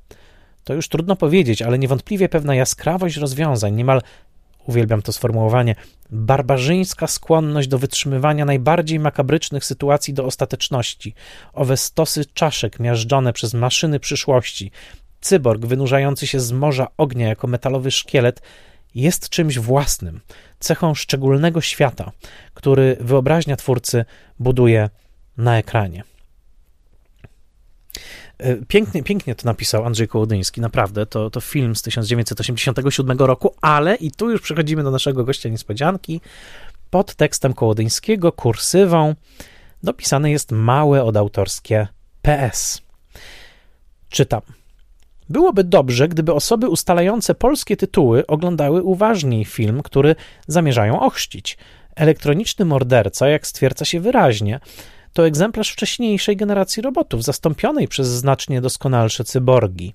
To 0.64 0.74
już 0.74 0.89
trudno 0.89 1.16
powiedzieć, 1.16 1.62
ale 1.62 1.78
niewątpliwie 1.78 2.28
pewna 2.28 2.55
jaskrawość 2.55 3.16
rozwiązań, 3.16 3.74
niemal 3.74 4.03
uwielbiam 4.66 5.02
to 5.02 5.12
sformułowanie, 5.12 5.74
barbarzyńska 6.10 7.06
skłonność 7.06 7.68
do 7.68 7.78
wytrzymywania 7.78 8.44
najbardziej 8.44 8.98
makabrycznych 8.98 9.64
sytuacji 9.64 10.14
do 10.14 10.24
ostateczności, 10.24 11.14
owe 11.52 11.76
stosy 11.76 12.24
czaszek 12.24 12.80
miażdżone 12.80 13.32
przez 13.32 13.54
maszyny 13.54 14.00
przyszłości, 14.00 14.70
cyborg 15.20 15.66
wynurzający 15.66 16.26
się 16.26 16.40
z 16.40 16.52
morza 16.52 16.86
ognia 16.96 17.28
jako 17.28 17.46
metalowy 17.46 17.90
szkielet, 17.90 18.42
jest 18.94 19.28
czymś 19.28 19.58
własnym, 19.58 20.20
cechą 20.58 20.94
szczególnego 20.94 21.60
świata, 21.60 22.12
który 22.54 22.96
wyobraźnia 23.00 23.56
twórcy 23.56 24.04
buduje 24.38 24.90
na 25.36 25.58
ekranie. 25.58 26.13
E, 28.39 28.57
pięknie, 28.57 29.03
pięknie 29.03 29.35
to 29.35 29.49
napisał 29.49 29.85
Andrzej 29.85 30.09
Kołodyński, 30.09 30.61
naprawdę. 30.61 31.07
To, 31.07 31.30
to 31.30 31.41
film 31.41 31.76
z 31.76 31.82
1987 31.82 33.18
roku, 33.18 33.55
ale 33.61 33.95
i 33.95 34.11
tu 34.11 34.30
już 34.30 34.41
przechodzimy 34.41 34.82
do 34.82 34.91
naszego 34.91 35.24
gościa 35.24 35.49
niespodzianki. 35.49 36.20
Pod 36.91 37.14
tekstem 37.14 37.55
Kołodyńskiego, 37.55 38.32
kursywą, 38.32 39.14
dopisane 39.82 40.30
jest 40.30 40.53
małe 40.53 41.05
odautorskie 41.05 41.89
PS. 42.22 42.82
Czytam. 44.09 44.41
Byłoby 45.28 45.64
dobrze, 45.64 46.09
gdyby 46.09 46.32
osoby 46.32 46.68
ustalające 46.68 47.35
polskie 47.35 47.76
tytuły 47.76 48.26
oglądały 48.26 48.82
uważniej 48.82 49.45
film, 49.45 49.82
który 49.82 50.16
zamierzają 50.47 51.01
ochrzcić. 51.01 51.59
Elektroniczny 51.97 52.64
morderca, 52.64 53.28
jak 53.28 53.47
stwierdza 53.47 53.85
się 53.85 54.01
wyraźnie, 54.01 54.61
to 55.14 55.26
egzemplarz 55.26 55.70
wcześniejszej 55.72 56.36
generacji 56.36 56.82
robotów, 56.82 57.24
zastąpionej 57.24 57.88
przez 57.88 58.08
znacznie 58.08 58.60
doskonalsze 58.60 59.24
cyborgi. 59.24 59.94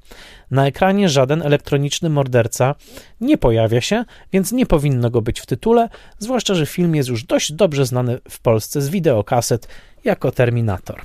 Na 0.52 0.68
ekranie 0.68 1.10
żaden 1.10 1.42
elektroniczny 1.42 2.10
morderca 2.10 2.76
nie 3.22 3.38
pojawia 3.38 3.82
się, 3.82 4.06
więc 4.34 4.52
nie 4.52 4.66
powinno 4.66 5.10
go 5.10 5.22
być 5.22 5.40
w 5.40 5.46
tytule, 5.46 5.90
zwłaszcza, 6.20 6.56
że 6.56 6.66
film 6.66 6.96
jest 6.96 7.10
już 7.10 7.24
dość 7.24 7.52
dobrze 7.52 7.86
znany 7.86 8.20
w 8.30 8.40
Polsce 8.40 8.82
z 8.82 8.90
wideokaset 8.90 9.68
jako 10.04 10.32
Terminator. 10.32 11.02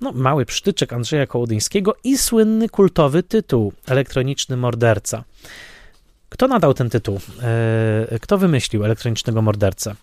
No, 0.00 0.12
mały 0.12 0.46
przytyczek 0.46 0.92
Andrzeja 0.92 1.26
Kołodyńskiego 1.26 1.94
i 2.04 2.18
słynny 2.18 2.68
kultowy 2.68 3.22
tytuł 3.22 3.72
Elektroniczny 3.86 4.56
morderca. 4.56 5.24
Kto 6.28 6.48
nadał 6.48 6.74
ten 6.74 6.90
tytuł? 6.90 7.20
Eee, 7.42 8.20
kto 8.20 8.38
wymyślił 8.38 8.84
elektronicznego 8.84 9.42
mordercę? 9.42 9.94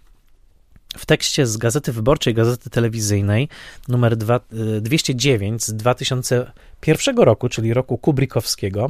W 0.97 1.05
tekście 1.05 1.47
z 1.47 1.57
Gazety 1.57 1.91
Wyborczej, 1.91 2.33
Gazety 2.33 2.69
Telewizyjnej 2.69 3.49
numer 3.87 4.17
2, 4.17 4.39
209 4.81 5.63
y, 5.63 5.65
z 5.65 5.73
2001 5.73 7.17
roku, 7.17 7.49
czyli 7.49 7.73
roku 7.73 7.97
Kubrikowskiego, 7.97 8.89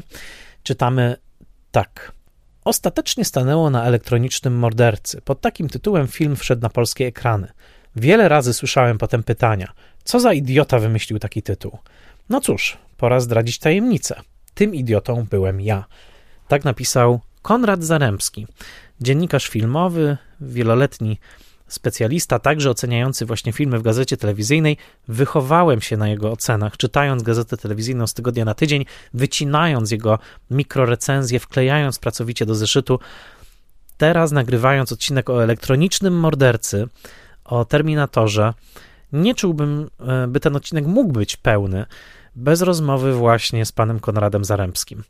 czytamy 0.64 1.16
tak. 1.72 2.12
Ostatecznie 2.66 3.26
stanęło 3.26 3.70
na 3.70 3.86
elektronicznym 3.86 4.56
mordercy. 4.56 5.22
Pod 5.22 5.42
takim 5.42 5.70
tytułem 5.70 6.08
film 6.08 6.36
wszedł 6.36 6.62
na 6.62 6.70
polskie 6.70 7.08
ekrany. 7.08 7.48
Wiele 7.96 8.30
razy 8.30 8.54
słyszałem 8.54 8.98
potem 8.98 9.24
pytania: 9.24 9.74
co 10.04 10.20
za 10.20 10.34
idiota 10.34 10.80
wymyślił 10.80 11.20
taki 11.20 11.42
tytuł? 11.42 11.78
No 12.30 12.42
cóż, 12.42 12.78
pora 12.98 13.20
zdradzić 13.20 13.60
tajemnicę. 13.60 14.22
Tym 14.54 14.76
idiotą 14.76 15.26
byłem 15.30 15.62
ja. 15.62 15.86
Tak 16.48 16.64
napisał 16.64 17.20
Konrad 17.42 17.84
Zaremski, 17.84 18.48
dziennikarz 19.02 19.48
filmowy, 19.48 20.18
wieloletni 20.42 21.20
specjalista, 21.74 22.40
także 22.40 22.70
oceniający 22.70 23.26
właśnie 23.26 23.54
filmy 23.54 23.80
w 23.80 23.82
gazecie 23.82 24.18
telewizyjnej. 24.18 24.78
Wychowałem 25.08 25.82
się 25.82 25.98
na 25.98 26.10
jego 26.10 26.32
ocenach, 26.32 26.78
czytając 26.78 27.24
gazetę 27.24 27.58
telewizyjną 27.58 28.08
z 28.08 28.14
tygodnia 28.14 28.46
na 28.46 28.54
tydzień, 28.54 28.86
wycinając 29.14 29.92
jego 29.92 30.20
mikrorecenzje, 30.52 31.40
wklejając 31.40 32.00
pracowicie 32.00 32.46
do 32.46 32.56
zeszytu. 32.56 33.00
Teraz, 33.98 34.32
nagrywając 34.32 34.92
odcinek 34.92 35.30
o 35.30 35.44
elektronicznym 35.44 36.20
mordercy, 36.20 36.88
o 37.46 37.66
Terminatorze, 37.66 38.54
nie 39.14 39.36
czułbym, 39.36 39.90
e, 40.00 40.28
by 40.28 40.40
ten 40.40 40.56
odcinek 40.56 40.86
mógł 40.86 41.14
być 41.14 41.38
pełny 41.38 41.86
bez 42.36 42.62
rozmowy 42.62 43.14
właśnie 43.14 43.66
z 43.66 43.72
panem 43.72 44.00
Konradem 44.00 44.46
Zarębskim. 44.46 45.04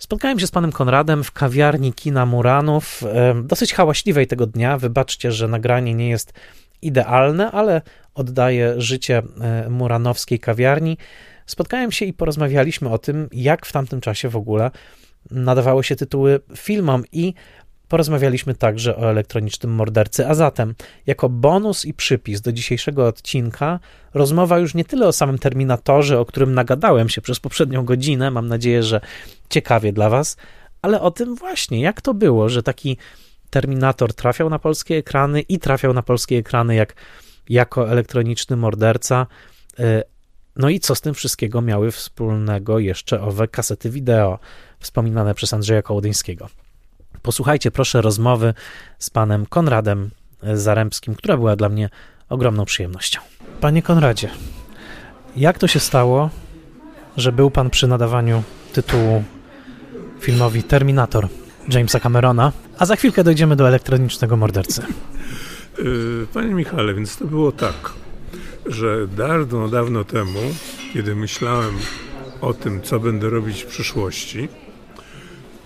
Spotkałem 0.00 0.38
się 0.38 0.46
z 0.46 0.50
panem 0.50 0.72
Konradem 0.72 1.24
w 1.24 1.32
kawiarni 1.32 1.92
kina 1.92 2.26
Muranów, 2.26 3.02
dosyć 3.44 3.74
hałaśliwej 3.74 4.26
tego 4.26 4.46
dnia. 4.46 4.78
Wybaczcie, 4.78 5.32
że 5.32 5.48
nagranie 5.48 5.94
nie 5.94 6.08
jest 6.08 6.32
idealne, 6.82 7.50
ale 7.50 7.82
oddaje 8.14 8.80
życie 8.80 9.22
e, 9.40 9.70
muranowskiej 9.70 10.38
kawiarni. 10.38 10.98
Spotkałem 11.46 11.92
się 11.92 12.04
i 12.04 12.12
porozmawialiśmy 12.12 12.88
o 12.88 12.98
tym, 12.98 13.28
jak 13.32 13.66
w 13.66 13.72
tamtym 13.72 14.00
czasie 14.00 14.28
w 14.28 14.36
ogóle 14.36 14.70
nadawały 15.30 15.84
się 15.84 15.96
tytuły 15.96 16.40
filmom 16.56 17.04
i 17.12 17.34
Porozmawialiśmy 17.90 18.54
także 18.54 18.96
o 18.96 19.10
elektronicznym 19.10 19.72
mordercy, 19.72 20.26
a 20.26 20.34
zatem, 20.34 20.74
jako 21.06 21.28
bonus 21.28 21.84
i 21.84 21.94
przypis 21.94 22.40
do 22.40 22.52
dzisiejszego 22.52 23.06
odcinka, 23.06 23.80
rozmowa 24.14 24.58
już 24.58 24.74
nie 24.74 24.84
tyle 24.84 25.08
o 25.08 25.12
samym 25.12 25.38
Terminatorze, 25.38 26.20
o 26.20 26.24
którym 26.24 26.54
nagadałem 26.54 27.08
się 27.08 27.20
przez 27.20 27.40
poprzednią 27.40 27.84
godzinę, 27.84 28.30
mam 28.30 28.48
nadzieję, 28.48 28.82
że 28.82 29.00
ciekawie 29.48 29.92
dla 29.92 30.10
Was, 30.10 30.36
ale 30.82 31.00
o 31.00 31.10
tym 31.10 31.34
właśnie, 31.34 31.80
jak 31.80 32.00
to 32.00 32.14
było, 32.14 32.48
że 32.48 32.62
taki 32.62 32.96
Terminator 33.50 34.14
trafiał 34.14 34.50
na 34.50 34.58
polskie 34.58 34.96
ekrany 34.96 35.40
i 35.40 35.58
trafiał 35.58 35.92
na 35.92 36.02
polskie 36.02 36.36
ekrany 36.36 36.74
jak, 36.74 36.94
jako 37.48 37.90
elektroniczny 37.90 38.56
morderca. 38.56 39.26
Y, 39.80 40.02
no 40.56 40.68
i 40.68 40.80
co 40.80 40.94
z 40.94 41.00
tym 41.00 41.14
wszystkiego 41.14 41.62
miały 41.62 41.90
wspólnego 41.90 42.78
jeszcze 42.78 43.20
owe 43.20 43.48
kasety 43.48 43.90
wideo 43.90 44.38
wspominane 44.80 45.34
przez 45.34 45.54
Andrzeja 45.54 45.82
Kołodyńskiego. 45.82 46.48
Posłuchajcie 47.22 47.70
proszę 47.70 48.02
rozmowy 48.02 48.54
z 48.98 49.10
panem 49.10 49.46
Konradem 49.46 50.10
Zarębskim, 50.54 51.14
która 51.14 51.36
była 51.36 51.56
dla 51.56 51.68
mnie 51.68 51.88
ogromną 52.28 52.64
przyjemnością. 52.64 53.20
Panie 53.60 53.82
Konradzie, 53.82 54.30
jak 55.36 55.58
to 55.58 55.68
się 55.68 55.80
stało, 55.80 56.30
że 57.16 57.32
był 57.32 57.50
pan 57.50 57.70
przy 57.70 57.86
nadawaniu 57.86 58.42
tytułu 58.72 59.24
filmowi 60.20 60.62
Terminator 60.62 61.28
Jamesa 61.68 62.00
Camerona, 62.00 62.52
a 62.78 62.86
za 62.86 62.96
chwilkę 62.96 63.24
dojdziemy 63.24 63.56
do 63.56 63.68
elektronicznego 63.68 64.36
mordercy? 64.36 64.82
Y, 65.78 66.26
panie 66.34 66.54
Michale, 66.54 66.94
więc 66.94 67.16
to 67.16 67.24
było 67.24 67.52
tak, 67.52 67.92
że 68.66 69.08
dawno, 69.08 69.68
dawno 69.68 70.04
temu, 70.04 70.40
kiedy 70.92 71.16
myślałem 71.16 71.74
o 72.40 72.54
tym, 72.54 72.82
co 72.82 73.00
będę 73.00 73.30
robić 73.30 73.62
w 73.62 73.66
przyszłości, 73.66 74.48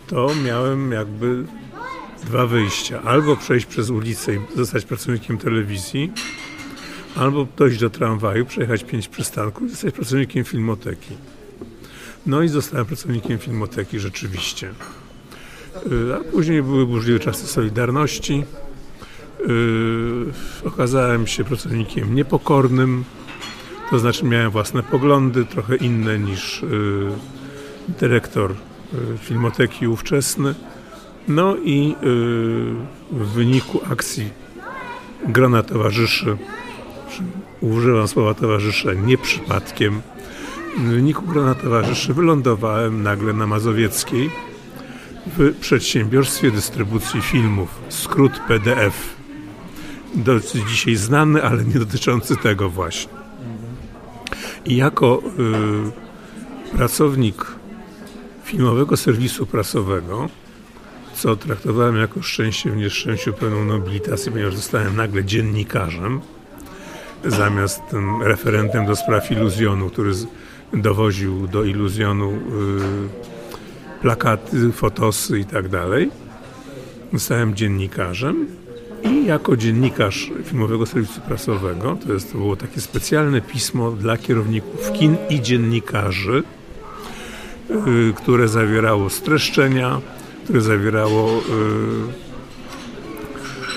to 0.07 0.31
miałem 0.45 0.93
jakby 0.93 1.45
dwa 2.27 2.47
wyjścia. 2.47 3.03
Albo 3.03 3.37
przejść 3.37 3.67
przez 3.67 3.91
ulicę 3.91 4.35
i 4.35 4.39
zostać 4.57 4.85
pracownikiem 4.85 5.39
telewizji, 5.39 6.13
albo 7.17 7.47
dojść 7.57 7.81
do 7.81 7.91
tramwaju, 7.91 8.47
przejechać 8.47 8.85
pięć 8.85 9.09
przystanków 9.09 9.67
i 9.67 9.71
zostać 9.71 9.95
pracownikiem 9.95 10.45
filmoteki. 10.45 11.17
No 12.27 12.43
i 12.43 12.49
zostałem 12.49 12.87
pracownikiem 12.87 13.39
filmoteki 13.39 14.01
rzeczywiście. 14.01 14.71
Y, 15.93 16.15
a 16.15 16.33
później 16.33 16.63
były 16.63 16.87
burzliwe 16.87 17.21
czasy 17.21 17.47
Solidarności. 17.47 18.45
Yy, 19.49 20.33
okazałem 20.65 21.27
się 21.27 21.45
pracownikiem 21.45 22.15
niepokornym, 22.15 23.05
to 23.91 23.99
znaczy 23.99 24.25
miałem 24.25 24.51
własne 24.51 24.83
poglądy, 24.83 25.45
trochę 25.45 25.77
inne 25.77 26.19
niż 26.19 26.63
yy, 26.63 27.11
dyrektor 28.01 28.51
Y, 28.53 28.74
filmoteki 29.19 29.89
ówczesne. 29.89 30.55
No 31.29 31.57
i 31.57 31.97
y, 32.03 32.05
w 33.11 33.27
wyniku 33.35 33.81
akcji 33.93 34.31
grona 35.29 35.63
towarzyszy, 35.63 36.37
używam 37.61 38.09
słowa 38.09 38.35
towarzysze 38.35 38.97
nie 38.97 39.19
przypadkiem, 39.19 40.03
w 40.79 40.83
wyniku 40.83 41.23
grona 41.23 41.55
towarzyszy 41.55 42.15
wylądowałem 42.15 43.03
nagle 43.03 43.33
na 43.33 43.47
Mazowieckiej 43.47 44.31
w 45.27 45.55
przedsiębiorstwie 45.61 46.51
dystrybucji 46.51 47.21
filmów, 47.21 47.81
skrót 47.89 48.33
PDF. 48.49 49.15
Dosyć 50.15 50.71
dzisiaj 50.71 50.97
znany, 50.97 51.43
ale 51.43 51.65
nie 51.65 51.75
dotyczący 51.75 52.37
tego 52.37 52.71
właśnie. 52.71 53.13
I 54.65 54.77
jako 54.77 55.23
y, 56.73 56.77
pracownik 56.77 57.47
filmowego 58.45 58.97
serwisu 58.97 59.47
prasowego, 59.47 60.29
co 61.15 61.37
traktowałem 61.37 61.97
jako 61.97 62.23
szczęście 62.23 62.71
w 62.71 62.77
nieszczęściu 62.77 63.33
pełną 63.33 63.65
nobilitację, 63.65 64.33
ponieważ 64.33 64.55
zostałem 64.55 64.97
nagle 64.97 65.25
dziennikarzem, 65.25 66.21
zamiast 67.25 67.83
referentem 68.23 68.87
do 68.87 68.97
spraw 68.97 69.31
iluzjonu, 69.31 69.91
który 69.91 70.13
dowoził 70.73 71.47
do 71.47 71.65
iluzjonu 71.65 72.33
y, 72.33 72.39
plakaty, 74.03 74.73
fotosy 74.73 75.39
i 75.39 75.45
tak 75.45 75.69
dalej. 75.69 76.11
Zostałem 77.13 77.55
dziennikarzem 77.55 78.47
i 79.03 79.27
jako 79.27 79.57
dziennikarz 79.57 80.31
filmowego 80.45 80.87
serwisu 80.87 81.21
prasowego, 81.21 81.97
to, 82.07 82.13
jest, 82.13 82.33
to 82.33 82.39
było 82.39 82.57
takie 82.57 82.81
specjalne 82.81 83.41
pismo 83.41 83.91
dla 83.91 84.17
kierowników 84.19 84.93
kin 84.93 85.17
i 85.31 85.41
dziennikarzy, 85.41 86.43
które 88.17 88.49
zawierało 88.49 89.11
streszczenia, 89.11 90.01
które 90.45 90.61
zawierało 90.61 91.39
y, 91.39 91.43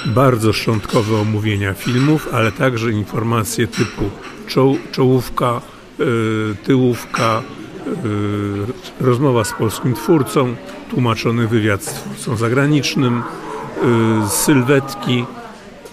bardzo 0.06 0.54
szczątkowe 0.54 1.18
omówienia 1.18 1.74
filmów, 1.74 2.30
ale 2.34 2.52
także 2.52 2.92
informacje 2.92 3.68
typu 3.68 4.04
czoł, 4.48 4.78
czołówka, 4.92 5.62
y, 6.00 6.56
tyłówka, 6.64 7.42
y, 9.02 9.04
rozmowa 9.04 9.44
z 9.44 9.54
polskim 9.54 9.94
twórcą, 9.94 10.56
tłumaczony 10.90 11.48
wywiad 11.48 11.84
z 11.84 11.94
twórcą 11.94 12.36
zagranicznym, 12.36 13.24
sylwetki 14.30 15.26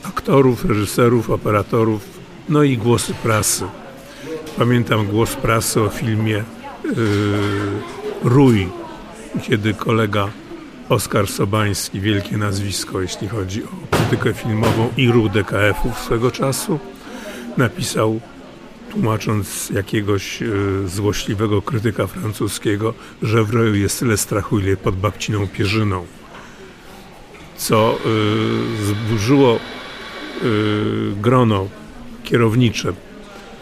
aktorów, 0.03 0.65
reżyserów, 0.65 1.31
operatorów, 1.31 2.05
no 2.49 2.63
i 2.63 2.79
głosy 2.79 3.15
prasy. 3.23 3.65
Pamiętam 4.59 5.07
głos 5.07 5.37
prasy 5.37 5.81
o 5.81 5.89
filmie 5.89 6.45
Rój, 8.24 8.68
kiedy 9.43 9.74
kolega 9.74 10.28
Oskar 10.89 11.28
Sobański, 11.28 12.01
wielkie 12.01 12.37
nazwisko, 12.37 13.01
jeśli 13.01 13.28
chodzi 13.28 13.64
o 13.64 13.97
krytykę 13.97 14.35
filmową 14.35 14.89
i 14.97 15.09
ruch 15.09 15.32
DKF-ów 15.32 15.99
swego 15.99 16.30
czasu, 16.30 16.78
napisał, 17.57 18.20
tłumacząc 18.91 19.70
jakiegoś 19.70 20.43
e, 20.43 20.47
złośliwego 20.87 21.62
krytyka 21.62 22.07
francuskiego, 22.07 22.95
że 23.22 23.45
w 23.45 23.51
roju 23.51 23.74
jest 23.74 23.99
tyle 23.99 24.16
strachu, 24.16 24.59
ile 24.59 24.76
pod 24.76 24.97
babciną 24.97 25.49
pierzyną. 25.49 26.07
Co 27.57 27.93
e, 27.93 28.85
zburzyło 28.85 29.59
grono 31.16 31.68
kierownicze 32.24 32.93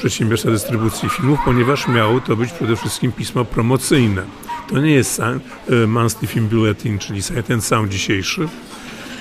przedsiębiorstwa 0.02 0.50
dystrybucji 0.50 1.08
filmów, 1.08 1.38
ponieważ 1.44 1.88
miało 1.88 2.20
to 2.20 2.36
być 2.36 2.52
przede 2.52 2.76
wszystkim 2.76 3.12
pismo 3.12 3.44
promocyjne. 3.44 4.24
To 4.68 4.80
nie 4.80 4.90
jest 4.90 5.20
e, 5.20 5.86
Monthly 5.86 6.28
Film 6.28 6.48
Bulletin, 6.48 6.98
czyli 6.98 7.20
ten 7.46 7.60
sam 7.60 7.90
dzisiejszy, 7.90 8.48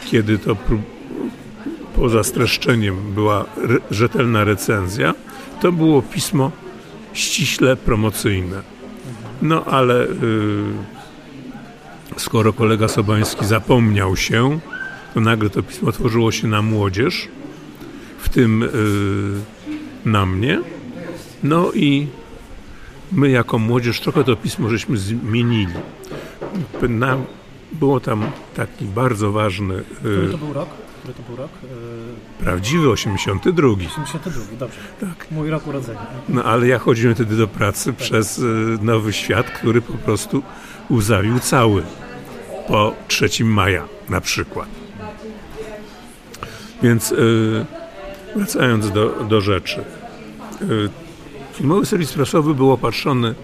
kiedy 0.05 0.37
to 0.37 0.57
poza 1.95 2.23
streszczeniem 2.23 3.13
była 3.13 3.45
re, 3.57 3.77
rzetelna 3.91 4.43
recenzja, 4.43 5.13
to 5.61 5.71
było 5.71 6.01
pismo 6.01 6.51
ściśle 7.13 7.75
promocyjne. 7.75 8.61
No 9.41 9.65
ale 9.65 10.03
y, 10.03 10.09
skoro 12.17 12.53
kolega 12.53 12.87
Sobański 12.87 13.45
zapomniał 13.45 14.15
się, 14.15 14.59
to 15.13 15.19
nagle 15.19 15.49
to 15.49 15.63
pismo 15.63 15.91
tworzyło 15.91 16.31
się 16.31 16.47
na 16.47 16.61
młodzież, 16.61 17.27
w 18.19 18.29
tym 18.29 18.63
y, 18.63 18.67
na 20.05 20.25
mnie. 20.25 20.61
No 21.43 21.71
i 21.71 22.07
my 23.11 23.29
jako 23.29 23.59
młodzież 23.59 23.99
trochę 23.99 24.23
to 24.23 24.35
pismo 24.35 24.69
żeśmy 24.69 24.97
zmienili. 24.97 25.73
Nam 26.89 27.25
było 27.71 27.99
tam 27.99 28.25
taki 28.55 28.85
bardzo 28.85 29.31
ważny... 29.31 29.83
Który 29.99 30.29
to 30.29 30.37
był 30.37 30.53
rok? 30.53 30.69
Który 30.99 31.13
to 31.13 31.21
był 31.23 31.35
rok? 31.35 31.51
E, 31.63 32.43
prawdziwy 32.43 32.89
82. 32.89 33.67
82, 33.67 34.31
dobrze. 34.59 34.79
Tak. 34.99 35.27
Mój 35.31 35.49
rok 35.49 35.67
urodzenia. 35.67 36.05
No 36.29 36.43
ale 36.43 36.67
ja 36.67 36.79
chodziłem 36.79 37.15
wtedy 37.15 37.35
do 37.35 37.47
pracy 37.47 37.85
tak. 37.85 37.95
przez 37.95 38.39
e, 38.39 38.43
Nowy 38.81 39.13
Świat, 39.13 39.51
który 39.51 39.81
po 39.81 39.93
prostu 39.93 40.43
uzawił 40.89 41.39
cały. 41.39 41.83
Po 42.67 42.93
3 43.07 43.45
maja 43.45 43.87
na 44.09 44.21
przykład. 44.21 44.67
Więc 46.83 47.13
wracając 48.35 48.91
do, 48.91 49.09
do 49.29 49.41
rzeczy. 49.41 49.83
Filmowy 51.53 51.85
serwis 51.85 52.13
prasowy 52.13 52.53
był 52.53 52.71
opatrzony 52.71 53.35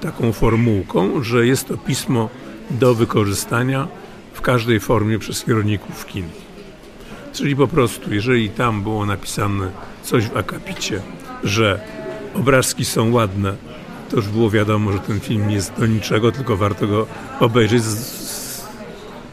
taką 0.00 0.32
formułką, 0.32 1.22
że 1.22 1.46
jest 1.46 1.68
to 1.68 1.76
pismo 1.76 2.28
do 2.70 2.94
wykorzystania 2.94 3.88
w 4.32 4.40
każdej 4.40 4.80
formie 4.80 5.18
przez 5.18 5.44
kierowników 5.44 6.06
kin. 6.06 6.24
Czyli 7.32 7.56
po 7.56 7.68
prostu, 7.68 8.14
jeżeli 8.14 8.50
tam 8.50 8.82
było 8.82 9.06
napisane 9.06 9.70
coś 10.02 10.26
w 10.26 10.36
akapicie, 10.36 11.00
że 11.44 11.80
obrazki 12.34 12.84
są 12.84 13.12
ładne, 13.12 13.56
to 14.10 14.16
już 14.16 14.28
było 14.28 14.50
wiadomo, 14.50 14.92
że 14.92 14.98
ten 14.98 15.20
film 15.20 15.50
jest 15.50 15.72
do 15.78 15.86
niczego, 15.86 16.32
tylko 16.32 16.56
warto 16.56 16.86
go 16.86 17.06
obejrzeć. 17.40 17.82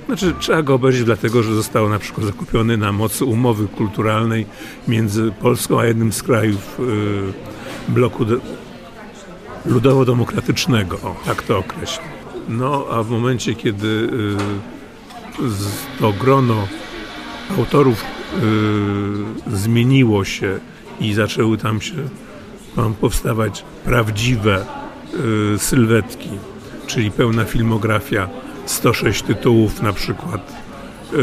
Znaczy, 0.06 0.34
trzeba 0.40 0.62
go 0.62 0.74
obejrzeć 0.74 1.04
dlatego, 1.04 1.44
że 1.44 1.56
został 1.56 1.90
na 1.90 2.00
przykład 2.00 2.26
zakupiony 2.26 2.78
na 2.78 2.92
mocy 2.92 3.26
umowy 3.26 3.68
kulturalnej 3.68 4.46
między 4.88 5.32
Polską 5.32 5.80
a 5.80 5.86
jednym 5.86 6.14
z 6.14 6.24
krajów 6.24 6.80
yy, 6.80 7.94
bloku 7.94 8.26
de 8.26 8.36
ludowo-demokratycznego, 9.66 10.96
o, 10.96 11.16
tak 11.26 11.44
to 11.44 11.58
określę. 11.58 12.04
No, 12.50 12.86
a 12.92 13.04
w 13.04 13.10
momencie, 13.10 13.56
kiedy 13.56 13.88
y, 13.88 14.10
to 16.00 16.14
grono 16.14 16.68
autorów 17.58 18.04
y, 19.52 19.58
zmieniło 19.58 20.26
się 20.26 20.60
i 21.00 21.14
zaczęły 21.14 21.58
tam 21.58 21.82
się 21.82 21.96
tam 22.76 22.94
powstawać 22.94 23.66
prawdziwe 23.86 24.66
y, 25.56 25.60
sylwetki, 25.60 26.30
czyli 26.88 27.12
pełna 27.12 27.46
filmografia, 27.46 28.30
106 28.66 29.22
tytułów 29.22 29.82
na 29.82 29.94
przykład, 29.94 30.54
y, 31.14 31.18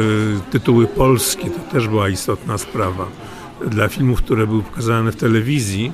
tytuły 0.51 0.87
polskie, 0.87 1.51
to 1.51 1.73
też 1.73 1.89
była 1.89 2.09
istotna 2.09 2.59
sprawa. 2.59 3.07
Dla 3.67 3.89
filmów, 3.89 4.23
które 4.23 4.47
były 4.47 4.63
pokazane 4.63 5.13
w 5.13 5.17
telewizji, 5.17 5.93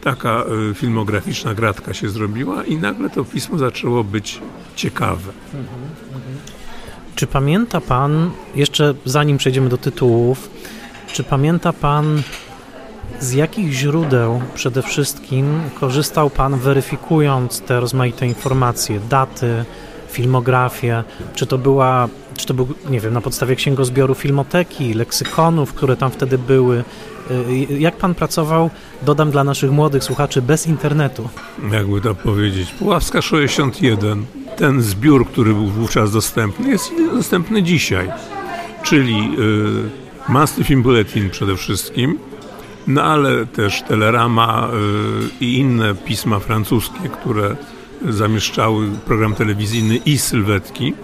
taka 0.00 0.44
y, 0.70 0.74
filmograficzna 0.74 1.54
gratka 1.54 1.94
się 1.94 2.08
zrobiła 2.08 2.64
i 2.64 2.76
nagle 2.76 3.10
to 3.10 3.24
pismo 3.24 3.58
zaczęło 3.58 4.04
być 4.04 4.40
ciekawe. 4.76 5.32
Czy 7.14 7.26
pamięta 7.26 7.80
Pan, 7.80 8.30
jeszcze 8.54 8.94
zanim 9.04 9.38
przejdziemy 9.38 9.68
do 9.68 9.78
tytułów, 9.78 10.50
czy 11.12 11.24
pamięta 11.24 11.72
Pan 11.72 12.22
z 13.20 13.32
jakich 13.32 13.72
źródeł 13.72 14.42
przede 14.54 14.82
wszystkim 14.82 15.60
korzystał 15.80 16.30
Pan 16.30 16.58
weryfikując 16.58 17.60
te 17.60 17.80
rozmaite 17.80 18.26
informacje, 18.26 19.00
daty, 19.10 19.64
filmografię? 20.10 21.04
Czy 21.34 21.46
to 21.46 21.58
była, 21.58 22.08
czy 22.36 22.46
to 22.46 22.54
był, 22.54 22.68
nie 22.90 23.00
wiem, 23.00 23.14
na 23.14 23.20
podstawie 23.20 23.56
księgozbioru 23.56 24.14
filmoteki, 24.14 24.94
leksykonów, 24.94 25.72
które 25.74 25.96
tam 25.96 26.10
wtedy 26.10 26.38
były? 26.38 26.84
Y, 27.30 27.78
jak 27.78 27.96
pan 27.96 28.14
pracował, 28.14 28.70
dodam 29.02 29.30
dla 29.30 29.44
naszych 29.44 29.70
młodych 29.70 30.04
słuchaczy, 30.04 30.42
bez 30.42 30.66
internetu? 30.66 31.28
Jakby 31.72 32.00
to 32.00 32.14
powiedzieć, 32.14 32.70
Puławska 32.70 33.22
61, 33.22 34.24
ten 34.56 34.82
zbiór, 34.82 35.26
który 35.26 35.54
był 35.54 35.66
wówczas 35.66 36.12
dostępny, 36.12 36.68
jest 36.68 36.92
dostępny 37.14 37.62
dzisiaj. 37.62 38.12
Czyli 38.82 39.36
y, 40.28 40.32
Master 40.32 40.64
Film 40.64 40.82
Bulletin 40.82 41.30
przede 41.30 41.56
wszystkim, 41.56 42.18
no 42.86 43.02
ale 43.02 43.46
też 43.46 43.82
Telerama 43.82 44.68
y, 45.40 45.44
i 45.44 45.58
inne 45.58 45.94
pisma 45.94 46.38
francuskie, 46.38 47.08
które 47.08 47.56
zamieszczały 48.08 48.88
program 49.06 49.34
telewizyjny 49.34 49.96
i 49.96 50.18
sylwetki 50.18 50.94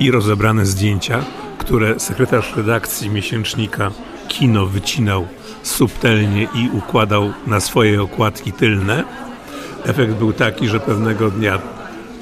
i 0.00 0.10
rozebrane 0.10 0.66
zdjęcia, 0.66 1.24
które 1.58 2.00
sekretarz 2.00 2.56
redakcji 2.56 3.10
miesięcznika 3.10 3.90
Kino 4.28 4.66
wycinał 4.66 5.26
subtelnie 5.62 6.42
i 6.42 6.70
układał 6.72 7.32
na 7.46 7.60
swoje 7.60 8.02
okładki 8.02 8.52
tylne. 8.52 9.04
Efekt 9.84 10.12
był 10.12 10.32
taki, 10.32 10.68
że 10.68 10.80
pewnego 10.80 11.30
dnia 11.30 11.58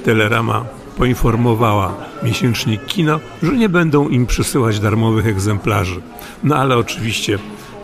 Telerama 0.05 0.65
poinformowała 0.97 1.95
miesięcznik 2.23 2.87
Kino, 2.87 3.21
że 3.43 3.53
nie 3.53 3.69
będą 3.69 4.09
im 4.09 4.27
przysyłać 4.27 4.81
darmowych 4.81 5.27
egzemplarzy. 5.27 6.01
No 6.45 6.57
ale 6.57 6.77
oczywiście 6.77 7.39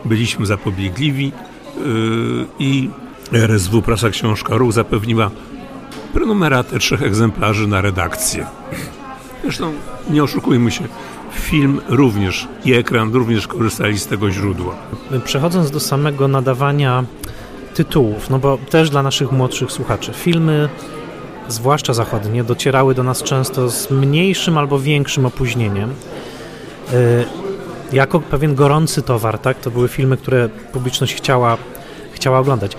byliśmy 0.05 0.47
zapobiegliwi 0.47 1.33
yy, 1.77 2.47
i 2.59 2.91
RSW 3.33 3.83
Prasa 3.83 4.11
Książka 4.11 4.57
Ruch 4.57 4.73
zapewniła 4.73 5.31
prenumeratę 6.13 6.79
trzech 6.79 7.03
egzemplarzy 7.03 7.67
na 7.67 7.81
redakcję. 7.81 8.47
Zresztą 9.43 9.73
nie 10.11 10.23
oszukujmy 10.23 10.71
się, 10.71 10.85
film 11.33 11.81
również 11.89 12.49
i 12.65 12.73
ekran 12.73 13.13
również 13.13 13.47
korzystali 13.47 13.99
z 13.99 14.07
tego 14.07 14.31
źródła. 14.31 14.75
Przechodząc 15.25 15.71
do 15.71 15.81
samego 15.81 16.29
nadawania 16.29 17.05
tytułów, 17.75 18.31
no 18.31 18.39
bo 18.39 18.59
też 18.71 18.91
dla 18.91 19.03
naszych 19.03 19.33
młodszych 19.33 19.73
słuchaczy, 19.73 20.13
filmy, 20.15 20.69
zwłaszcza 21.49 21.95
zachodnie, 21.95 22.45
docierały 22.45 22.95
do 22.95 23.03
nas 23.03 23.23
często 23.23 23.71
z 23.71 23.91
mniejszym 23.91 24.59
albo 24.59 24.79
większym 24.79 25.27
opóźnieniem. 25.27 25.91
Y, 26.93 27.25
jako 27.93 28.21
pewien 28.21 28.55
gorący 28.55 29.03
towar, 29.03 29.39
tak? 29.39 29.61
To 29.61 29.71
były 29.71 29.89
filmy, 29.89 30.17
które 30.17 30.49
publiczność 30.49 31.15
chciała, 31.15 31.57
chciała 32.13 32.39
oglądać. 32.39 32.77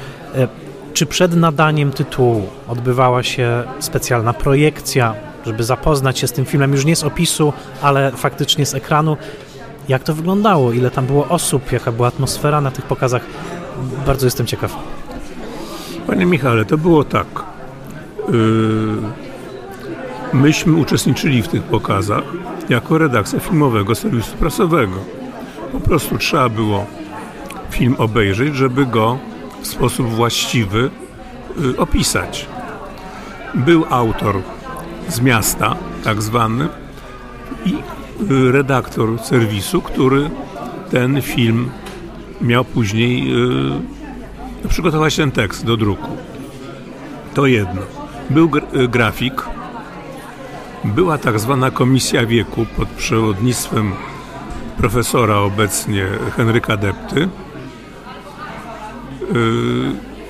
Y, 0.91 0.93
czy 0.93 1.05
przed 1.05 1.35
nadaniem 1.35 1.91
tytułu 1.91 2.47
odbywała 2.67 3.23
się 3.23 3.63
specjalna 3.79 4.33
projekcja, 4.33 5.13
żeby 5.45 5.63
zapoznać 5.63 6.19
się 6.19 6.27
z 6.27 6.31
tym 6.31 6.45
filmem, 6.45 6.71
już 6.71 6.85
nie 6.85 6.95
z 6.95 7.03
opisu, 7.03 7.53
ale 7.81 8.11
faktycznie 8.11 8.65
z 8.65 8.73
ekranu? 8.73 9.17
Jak 9.89 10.03
to 10.03 10.13
wyglądało? 10.13 10.71
Ile 10.71 10.91
tam 10.91 11.05
było 11.05 11.27
osób? 11.27 11.71
Jaka 11.71 11.91
była 11.91 12.07
atmosfera 12.07 12.61
na 12.61 12.71
tych 12.71 12.85
pokazach? 12.85 13.21
Bardzo 14.05 14.27
jestem 14.27 14.47
ciekaw. 14.47 14.75
Panie 16.07 16.25
Michale, 16.25 16.65
to 16.65 16.77
było 16.77 17.03
tak. 17.03 17.27
Yy, 18.29 18.33
myśmy 20.33 20.77
uczestniczyli 20.77 21.41
w 21.41 21.47
tych 21.47 21.63
pokazach 21.63 22.23
jako 22.69 22.97
redakcja 22.97 23.39
filmowego 23.39 23.95
serwisu 23.95 24.37
prasowego. 24.37 24.95
Po 25.71 25.79
prostu 25.79 26.17
trzeba 26.17 26.49
było 26.49 26.85
film 27.69 27.95
obejrzeć, 27.97 28.55
żeby 28.55 28.85
go 28.85 29.17
w 29.61 29.67
sposób 29.67 30.07
właściwy 30.07 30.89
yy, 31.57 31.77
opisać. 31.77 32.47
Był 33.53 33.85
autor 33.89 34.41
z 35.07 35.21
miasta, 35.21 35.75
tak 36.03 36.21
zwany, 36.21 36.67
i 37.65 37.73
yy, 38.29 38.51
redaktor 38.51 39.19
serwisu, 39.19 39.81
który 39.81 40.29
ten 40.91 41.21
film 41.21 41.69
miał 42.41 42.65
później 42.65 43.33
przygotować 44.69 45.15
ten 45.15 45.31
tekst 45.31 45.65
do 45.65 45.77
druku. 45.77 46.17
To 47.33 47.45
jedno. 47.45 47.81
Był 48.29 48.51
y, 48.73 48.87
grafik, 48.87 49.43
była 50.83 51.17
tak 51.17 51.39
zwana 51.39 51.71
Komisja 51.71 52.25
Wieku 52.25 52.65
pod 52.77 52.89
przewodnictwem 52.89 53.91
profesora 54.77 55.37
obecnie 55.37 56.05
Henryka 56.37 56.77
Depty 56.77 57.21
y, 57.21 57.29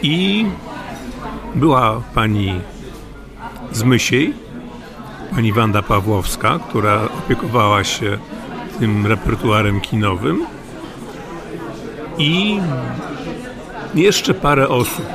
i 0.02 0.46
była 1.56 2.02
pani 2.16 2.62
z 3.72 3.84
Mysiej, 3.84 4.34
pani 5.36 5.54
Wanda 5.54 5.82
Pawłowska, 5.82 6.60
która 6.70 7.10
opiekowała 7.26 7.84
się 7.84 8.18
tym 8.80 9.08
repertuarem 9.08 9.82
kinowym 9.82 10.46
i 12.18 12.60
jeszcze 13.94 14.34
parę 14.34 14.70
osób. 14.70 15.06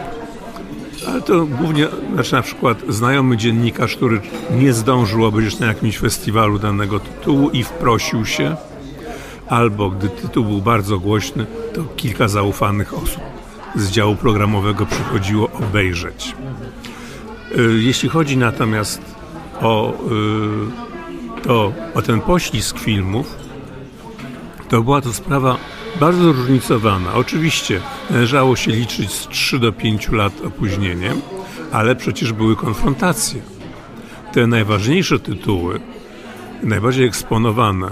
Ale 1.09 1.23
to 1.23 1.47
głównie, 1.47 1.89
znaczy 2.15 2.33
na 2.33 2.43
przykład 2.43 2.79
znajomy 2.89 3.37
dziennikarz, 3.37 3.97
który 3.97 4.21
nie 4.51 4.73
zdążył 4.73 5.25
obejrzeć 5.25 5.59
na 5.59 5.67
jakimś 5.67 5.99
festiwalu 5.99 6.59
danego 6.59 7.01
tytułu 7.01 7.51
i 7.51 7.65
wprosił 7.65 8.27
się, 8.27 8.57
albo 9.49 9.91
gdy 9.91 10.09
tytuł 10.09 10.45
był 10.45 10.61
bardzo 10.61 10.99
głośny, 10.99 11.47
to 11.75 11.85
kilka 11.97 12.29
zaufanych 12.29 12.95
osób 12.95 13.36
z 13.77 13.91
działu 13.91 14.17
programowego 14.17 14.87
przychodziło 14.87 15.51
obejrzeć. 15.53 16.35
Y, 17.59 17.83
jeśli 17.83 18.09
chodzi 18.09 18.37
natomiast 18.37 19.01
o, 19.61 19.93
y, 19.93 21.43
to, 21.43 21.73
o 21.95 22.03
ten 22.03 22.21
poślizg 22.21 22.79
filmów, 22.79 23.37
to 24.69 24.83
była 24.83 25.01
to 25.01 25.13
sprawa 25.13 25.57
bardzo 26.01 26.33
zróżnicowana. 26.33 27.15
Oczywiście 27.15 27.81
należało 28.11 28.57
się 28.57 28.71
liczyć 28.71 29.13
z 29.13 29.29
3 29.29 29.59
do 29.59 29.73
5 29.73 30.09
lat 30.09 30.33
opóźnieniem, 30.47 31.21
ale 31.73 31.97
przecież 31.97 32.33
były 32.33 32.57
konfrontacje. 32.57 33.41
Te 34.33 34.47
najważniejsze 34.47 35.19
tytuły, 35.19 35.81
najbardziej 36.63 37.07
eksponowane, 37.07 37.89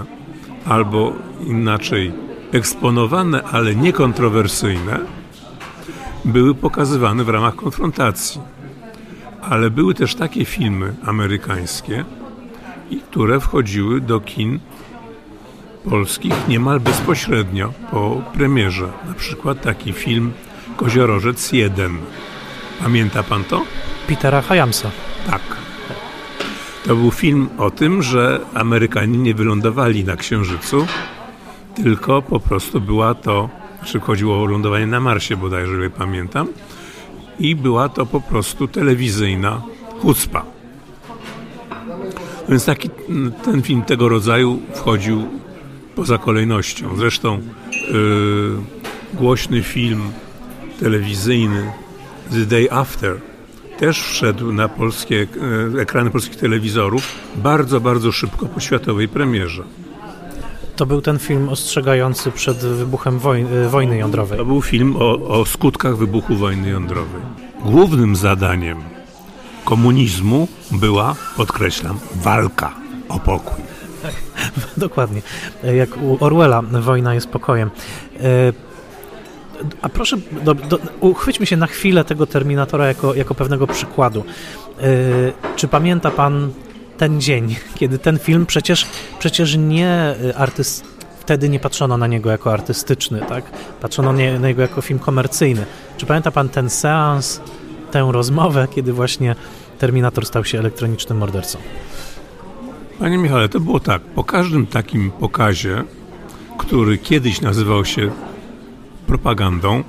albo 0.65 1.13
inaczej 1.47 2.13
eksponowane, 2.51 3.43
ale 3.43 3.75
niekontrowersyjne, 3.75 4.99
były 6.25 6.55
pokazywane 6.55 7.23
w 7.23 7.29
ramach 7.29 7.55
konfrontacji. 7.55 8.41
Ale 9.41 9.69
były 9.69 9.93
też 9.93 10.15
takie 10.15 10.45
filmy 10.45 10.95
amerykańskie, 11.05 12.05
które 13.09 13.39
wchodziły 13.39 14.01
do 14.01 14.19
kin 14.19 14.59
polskich 15.89 16.47
niemal 16.47 16.79
bezpośrednio 16.79 17.73
po 17.91 18.21
premierze. 18.33 18.87
Na 19.07 19.13
przykład 19.13 19.61
taki 19.61 19.93
film 19.93 20.33
Koziorożec 20.77 21.51
1. 21.51 21.97
Pamięta 22.83 23.23
pan 23.23 23.43
to? 23.43 23.61
Petera 24.07 24.41
Hayamsa. 24.41 24.91
Tak. 25.29 25.41
To 26.85 26.95
był 26.95 27.11
film 27.11 27.49
o 27.57 27.71
tym, 27.71 28.03
że 28.03 28.39
Amerykanie 28.53 29.17
nie 29.17 29.33
wylądowali 29.33 30.03
na 30.03 30.15
Księżycu, 30.15 30.87
tylko 31.75 32.21
po 32.21 32.39
prostu 32.39 32.81
była 32.81 33.13
to, 33.13 33.49
czy 33.85 33.99
chodziło 33.99 34.41
o 34.41 34.45
lądowanie 34.45 34.87
na 34.87 34.99
Marsie 34.99 35.37
bodajże, 35.37 35.71
jeżeli 35.71 35.89
pamiętam, 35.89 36.47
i 37.39 37.55
była 37.55 37.89
to 37.89 38.05
po 38.05 38.21
prostu 38.21 38.67
telewizyjna 38.67 39.61
chucpa. 40.01 40.45
Więc 42.49 42.65
taki, 42.65 42.89
ten 43.43 43.61
film 43.61 43.81
tego 43.81 44.09
rodzaju 44.09 44.61
wchodził 44.73 45.27
poza 45.95 46.17
kolejnością. 46.17 46.95
Zresztą 46.97 47.41
yy, 47.71 48.57
głośny 49.13 49.63
film 49.63 50.01
telewizyjny 50.79 51.71
The 52.31 52.45
Day 52.45 52.67
After 52.71 53.15
też 53.79 54.01
wszedł 54.01 54.53
na 54.53 54.69
polskie 54.69 55.27
yy, 55.73 55.81
ekrany 55.81 56.09
polskich 56.09 56.35
telewizorów 56.35 57.15
bardzo, 57.35 57.79
bardzo 57.81 58.11
szybko 58.11 58.45
po 58.45 58.59
światowej 58.59 59.07
premierze. 59.07 59.63
To 60.75 60.85
był 60.85 61.01
ten 61.01 61.19
film 61.19 61.49
ostrzegający 61.49 62.31
przed 62.31 62.57
wybuchem 62.57 63.19
wojny, 63.19 63.69
wojny 63.69 63.97
jądrowej. 63.97 64.37
To 64.37 64.45
był 64.45 64.61
film 64.61 64.95
o, 64.95 65.39
o 65.39 65.45
skutkach 65.45 65.97
wybuchu 65.97 66.35
wojny 66.35 66.69
jądrowej. 66.69 67.21
Głównym 67.65 68.15
zadaniem 68.15 68.77
komunizmu 69.65 70.47
była, 70.71 71.15
podkreślam, 71.37 71.99
walka 72.15 72.73
o 73.09 73.19
pokój. 73.19 73.63
Dokładnie. 74.77 75.21
Jak 75.75 76.01
u 76.01 76.17
Orwella 76.19 76.61
wojna 76.61 77.13
jest 77.13 77.27
pokojem. 77.27 77.69
E, 78.19 78.53
a 79.81 79.89
proszę, 79.89 80.17
do, 80.43 80.53
do, 80.53 80.79
uchwyćmy 80.99 81.45
się 81.45 81.57
na 81.57 81.67
chwilę 81.67 82.03
tego 82.03 82.27
Terminatora 82.27 82.87
jako, 82.87 83.13
jako 83.13 83.35
pewnego 83.35 83.67
przykładu. 83.67 84.23
E, 84.79 84.83
czy 85.55 85.67
pamięta 85.67 86.11
pan 86.11 86.51
ten 86.97 87.21
dzień, 87.21 87.55
kiedy 87.75 87.99
ten 87.99 88.19
film 88.19 88.45
przecież, 88.45 88.87
przecież 89.19 89.57
nie 89.57 90.15
artyst, 90.35 90.85
wtedy 91.19 91.49
nie 91.49 91.59
patrzono 91.59 91.97
na 91.97 92.07
niego 92.07 92.31
jako 92.31 92.53
artystyczny, 92.53 93.21
tak? 93.29 93.43
Patrzono 93.81 94.13
nie, 94.13 94.39
na 94.39 94.47
niego 94.47 94.61
jako 94.61 94.81
film 94.81 94.99
komercyjny. 94.99 95.65
Czy 95.97 96.05
pamięta 96.05 96.31
pan 96.31 96.49
ten 96.49 96.69
seans, 96.69 97.41
tę 97.91 98.07
rozmowę, 98.11 98.67
kiedy 98.75 98.93
właśnie 98.93 99.35
Terminator 99.79 100.25
stał 100.25 100.45
się 100.45 100.59
elektronicznym 100.59 101.17
mordercą? 101.17 101.57
Panie 102.99 103.17
Michale, 103.17 103.49
to 103.49 103.59
było 103.59 103.79
tak. 103.79 104.01
Po 104.01 104.23
każdym 104.23 104.67
takim 104.67 105.11
pokazie, 105.11 105.83
który 106.57 106.97
kiedyś 106.97 107.41
nazywał 107.41 107.85
się 107.85 108.11
propagandą, 109.07 109.83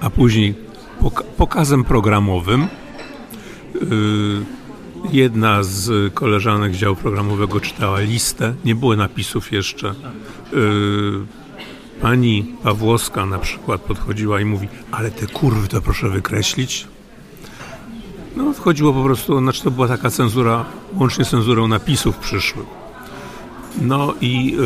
a 0.00 0.10
później 0.10 0.54
pok 1.00 1.22
pokazem 1.22 1.84
programowym, 1.84 2.68
yy, 3.74 3.80
jedna 5.12 5.62
z 5.62 6.14
koleżanek 6.14 6.74
z 6.74 6.78
działu 6.78 6.96
programowego 6.96 7.60
czytała 7.60 8.00
listę, 8.00 8.54
nie 8.64 8.74
było 8.74 8.96
napisów 8.96 9.52
jeszcze. 9.52 9.94
Yy, 10.52 11.26
pani 12.00 12.54
Pawłowska 12.62 13.26
na 13.26 13.38
przykład 13.38 13.80
podchodziła 13.80 14.40
i 14.40 14.44
mówi, 14.44 14.68
ale 14.90 15.10
te 15.10 15.26
kurwy 15.26 15.68
to 15.68 15.82
proszę 15.82 16.08
wykreślić. 16.08 16.86
No, 18.36 18.52
wchodziło 18.52 18.92
po 18.92 19.04
prostu, 19.04 19.38
znaczy 19.38 19.62
to 19.62 19.70
była 19.70 19.88
taka 19.88 20.10
cenzura, 20.10 20.64
łącznie 20.94 21.24
z 21.24 21.30
cenzurą 21.30 21.68
napisów 21.68 22.16
przyszłych. 22.16 22.66
No 23.80 24.14
i 24.20 24.56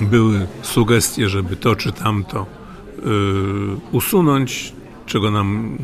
y, 0.00 0.04
były 0.04 0.46
sugestie, 0.62 1.28
żeby 1.28 1.56
to 1.56 1.76
czy 1.76 1.92
tamto 1.92 2.46
y, 2.98 3.02
usunąć, 3.92 4.72
czego 5.06 5.30
nam, 5.30 5.78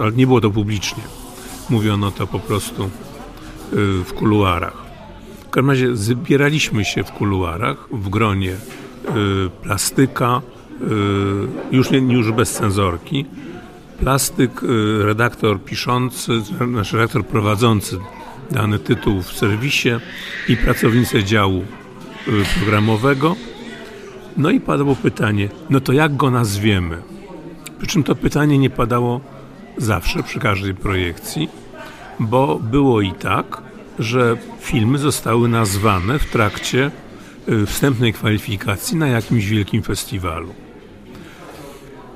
ale 0.00 0.12
nie 0.12 0.26
było 0.26 0.40
to 0.40 0.50
publicznie. 0.50 1.02
Mówiono 1.70 2.10
to 2.10 2.26
po 2.26 2.38
prostu 2.38 2.84
y, 2.84 2.88
w 4.04 4.12
kuluarach. 4.12 4.86
W 5.46 5.50
każdym 5.50 5.70
razie 5.70 5.96
zbieraliśmy 5.96 6.84
się 6.84 7.04
w 7.04 7.12
kuluarach 7.12 7.88
w 7.92 8.08
gronie 8.08 8.50
y, 8.52 8.56
plastyka, 9.62 10.42
y, 11.72 11.74
już, 11.76 11.90
nie, 11.90 11.98
już 11.98 12.32
bez 12.32 12.52
cenzorki, 12.52 13.24
plastyk, 14.00 14.60
redaktor 15.00 15.60
piszący, 15.64 16.32
znaczy 16.72 16.96
redaktor 16.96 17.26
prowadzący 17.26 17.98
dany 18.50 18.78
tytuł 18.78 19.22
w 19.22 19.32
serwisie 19.32 19.90
i 20.48 20.56
pracownicy 20.56 21.24
działu 21.24 21.64
programowego. 22.56 23.36
No 24.36 24.50
i 24.50 24.60
padło 24.60 24.96
pytanie, 24.96 25.48
no 25.70 25.80
to 25.80 25.92
jak 25.92 26.16
go 26.16 26.30
nazwiemy? 26.30 27.02
Przy 27.78 27.86
czym 27.86 28.02
to 28.02 28.14
pytanie 28.14 28.58
nie 28.58 28.70
padało 28.70 29.20
zawsze 29.76 30.22
przy 30.22 30.40
każdej 30.40 30.74
projekcji, 30.74 31.48
bo 32.20 32.58
było 32.62 33.00
i 33.00 33.12
tak, 33.12 33.62
że 33.98 34.36
filmy 34.60 34.98
zostały 34.98 35.48
nazwane 35.48 36.18
w 36.18 36.30
trakcie 36.30 36.90
y, 37.48 37.66
wstępnej 37.66 38.12
kwalifikacji 38.12 38.96
na 38.96 39.08
jakimś 39.08 39.46
wielkim 39.46 39.82
festiwalu. 39.82 40.54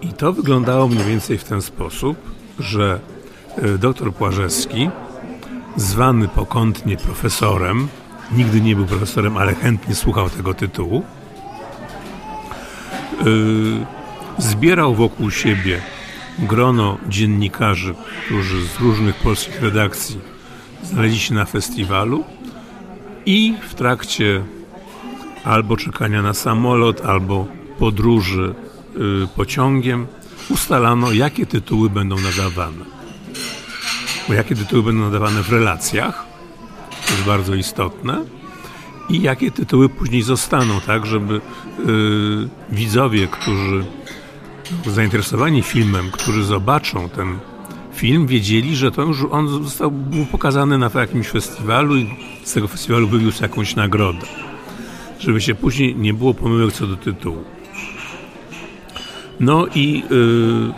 I 0.02 0.12
to 0.12 0.32
wyglądało 0.32 0.88
mniej 0.88 1.04
więcej 1.04 1.38
w 1.38 1.44
ten 1.44 1.62
sposób, 1.62 2.16
że 2.58 3.00
y, 3.58 3.78
doktor 3.78 4.14
Płażewski, 4.14 4.90
zwany 5.76 6.28
pokątnie 6.28 6.96
profesorem, 6.96 7.88
nigdy 8.32 8.60
nie 8.60 8.76
był 8.76 8.86
profesorem, 8.86 9.36
ale 9.36 9.54
chętnie 9.54 9.94
słuchał 9.94 10.30
tego 10.30 10.54
tytułu, 10.54 11.02
yy, 13.24 13.86
zbierał 14.38 14.94
wokół 14.94 15.30
siebie 15.30 15.80
grono 16.40 16.98
dziennikarzy, 17.08 17.94
którzy 18.26 18.66
z 18.66 18.80
różnych 18.80 19.16
polskich 19.16 19.62
redakcji 19.62 20.18
znaleźli 20.82 21.18
się 21.18 21.34
na 21.34 21.44
festiwalu 21.44 22.24
i 23.26 23.54
w 23.68 23.74
trakcie 23.74 24.44
albo 25.44 25.76
czekania 25.76 26.22
na 26.22 26.34
samolot, 26.34 27.00
albo 27.00 27.46
podróży 27.78 28.54
y, 29.24 29.26
pociągiem 29.36 30.06
ustalano, 30.50 31.12
jakie 31.12 31.46
tytuły 31.46 31.90
będą 31.90 32.16
nadawane. 32.16 32.84
Bo 34.28 34.34
jakie 34.34 34.56
tytuły 34.56 34.82
będą 34.82 35.00
nadawane 35.00 35.42
w 35.42 35.52
relacjach, 35.52 36.24
to 37.06 37.12
jest 37.12 37.24
bardzo 37.24 37.54
istotne, 37.54 38.24
i 39.08 39.22
jakie 39.22 39.50
tytuły 39.50 39.88
później 39.88 40.22
zostaną, 40.22 40.80
tak, 40.80 41.06
żeby 41.06 41.34
y, 41.34 41.40
widzowie, 42.70 43.26
którzy 43.26 43.84
zainteresowani 44.86 45.62
filmem, 45.62 46.10
którzy 46.10 46.44
zobaczą 46.44 47.08
ten 47.08 47.38
film, 47.94 48.26
wiedzieli, 48.26 48.76
że 48.76 48.90
to 48.90 49.02
już 49.02 49.24
on 49.30 49.48
został 49.48 49.90
był 49.90 50.26
pokazany 50.26 50.78
na 50.78 50.90
jakimś 50.94 51.28
festiwalu 51.28 51.96
i 51.96 52.06
z 52.44 52.52
tego 52.52 52.68
festiwalu 52.68 53.08
wywiózł 53.08 53.42
jakąś 53.42 53.76
nagrodę. 53.76 54.26
Żeby 55.18 55.40
się 55.40 55.54
później 55.54 55.96
nie 55.96 56.14
było 56.14 56.34
pomyłek 56.34 56.72
co 56.72 56.86
do 56.86 56.96
tytułu. 56.96 57.44
No 59.40 59.66
i 59.74 59.92
yy, 59.94 60.72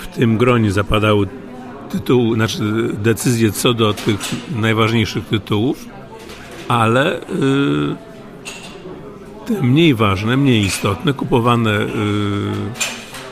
w 0.00 0.06
tym 0.16 0.38
gronie 0.38 0.72
zapadały 0.72 1.28
tytuły, 1.90 2.36
znaczy 2.36 2.88
decyzje 3.02 3.52
co 3.52 3.74
do 3.74 3.94
tych 3.94 4.18
najważniejszych 4.56 5.26
tytułów, 5.26 5.86
ale 6.68 7.20
yy, 7.40 8.11
te 9.46 9.62
mniej 9.62 9.94
ważne, 9.94 10.36
mniej 10.36 10.64
istotne, 10.64 11.12
kupowane 11.12 11.70
yy, 11.70 11.88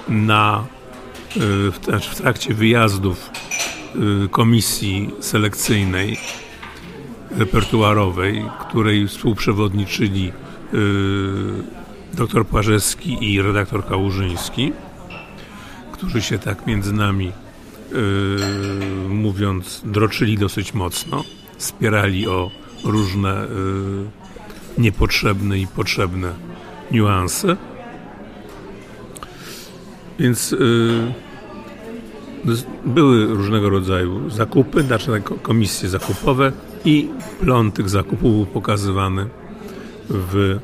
na 0.09 0.65
Y, 1.37 1.71
w, 1.71 1.85
znaczy 1.85 2.11
w 2.11 2.15
trakcie 2.15 2.55
wyjazdów 2.55 3.31
y, 4.25 4.29
komisji 4.29 5.11
selekcyjnej 5.21 6.19
repertuarowej, 7.31 8.45
której 8.61 9.09
współprzewodniczyli 9.09 10.33
y, 10.75 10.77
dr 12.15 12.47
Płażewski 12.47 13.33
i 13.33 13.43
redaktor 13.43 13.87
Kałużyński, 13.87 14.73
którzy 15.93 16.23
się 16.23 16.39
tak 16.39 16.67
między 16.67 16.93
nami 16.93 17.33
mówiąc 19.09 19.83
droczyli 19.85 20.39
dosyć 20.39 20.75
mocno, 20.75 21.25
spierali 21.59 22.29
o 22.29 22.51
różne 22.85 23.47
niepotrzebne 24.79 25.59
i 25.59 25.67
potrzebne 25.67 26.33
niuanse. 26.91 27.57
Więc 30.19 30.53
y, 30.53 31.13
były 32.85 33.27
różnego 33.27 33.71
rodzaju 33.71 34.31
zakupy, 34.31 34.83
znaczy 34.83 35.23
komisje 35.43 35.89
zakupowe 35.89 36.53
i 36.85 37.09
plon 37.41 37.73
tych 37.73 37.89
zakupów 37.89 38.35
był 38.35 38.47
pokazywany 38.47 39.27
w, 40.09 40.59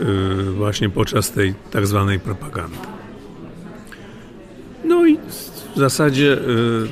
y, 0.00 0.52
właśnie 0.52 0.90
podczas 0.90 1.30
tej 1.30 1.54
tak 1.70 1.86
zwanej 1.86 2.20
propagandy. 2.20 2.76
No 4.84 5.06
i 5.06 5.18
w 5.74 5.78
zasadzie 5.78 6.32
y, 6.32 6.88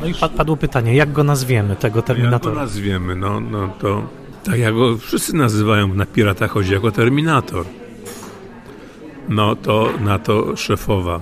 no 0.00 0.06
i 0.06 0.14
padło 0.36 0.56
pytanie, 0.56 0.94
jak 0.94 1.12
go 1.12 1.24
nazwiemy, 1.24 1.76
tego 1.76 2.02
Terminatora? 2.02 2.50
Jak 2.50 2.58
go 2.58 2.60
nazwiemy? 2.60 3.16
No, 3.16 3.40
no 3.40 3.68
to 3.80 4.08
tak 4.46 4.58
jak 4.58 4.74
go 4.74 4.98
wszyscy 4.98 5.36
nazywają 5.36 5.94
na 5.94 6.06
Piratach 6.06 6.50
chodzi 6.50 6.72
jako 6.72 6.90
Terminator 6.90 7.64
no 9.28 9.56
to 9.56 9.92
na 10.00 10.18
to 10.18 10.56
szefowa 10.56 11.20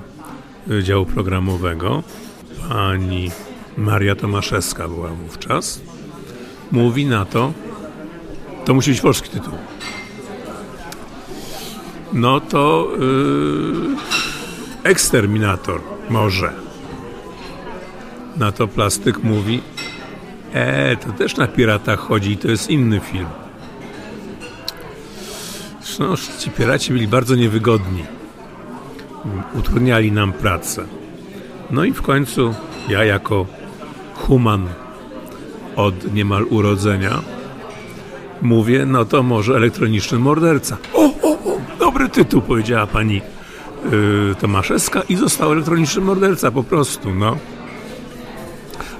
działu 0.82 1.06
programowego, 1.06 2.02
pani 2.68 3.30
Maria 3.76 4.14
Tomaszewska 4.14 4.88
była 4.88 5.08
wówczas, 5.08 5.80
mówi 6.72 7.06
na 7.06 7.24
to, 7.24 7.52
to 8.64 8.74
musi 8.74 8.90
być 8.90 9.00
polski 9.00 9.30
tytuł. 9.30 9.54
No 12.12 12.40
to 12.40 12.88
yy, 12.98 13.96
eksterminator 14.90 15.80
może. 16.10 16.52
Na 18.36 18.52
to 18.52 18.68
plastyk 18.68 19.22
mówi, 19.22 19.62
e, 20.54 20.96
to 20.96 21.12
też 21.12 21.36
na 21.36 21.46
piratach 21.46 21.98
chodzi 21.98 22.32
i 22.32 22.36
to 22.36 22.48
jest 22.48 22.70
inny 22.70 23.00
film. 23.00 23.26
No, 25.98 26.14
ci 26.38 26.50
piraci 26.50 26.92
byli 26.92 27.08
bardzo 27.08 27.34
niewygodni. 27.34 28.04
Utrudniali 29.54 30.12
nam 30.12 30.32
pracę. 30.32 30.84
No 31.70 31.84
i 31.84 31.92
w 31.92 32.02
końcu 32.02 32.54
ja 32.88 33.04
jako 33.04 33.46
human 34.14 34.68
od 35.76 36.14
niemal 36.14 36.44
urodzenia 36.50 37.20
mówię, 38.42 38.86
no 38.86 39.04
to 39.04 39.22
może 39.22 39.56
elektroniczny 39.56 40.18
morderca. 40.18 40.76
O, 40.94 41.04
o, 41.22 41.30
o, 41.32 41.60
dobry 41.78 42.08
tytuł, 42.08 42.42
powiedziała 42.42 42.86
pani 42.86 43.22
yy, 43.90 44.34
Tomaszewska 44.40 45.02
i 45.08 45.16
został 45.16 45.52
elektroniczny 45.52 46.02
morderca 46.02 46.50
po 46.50 46.62
prostu, 46.62 47.14
no. 47.14 47.36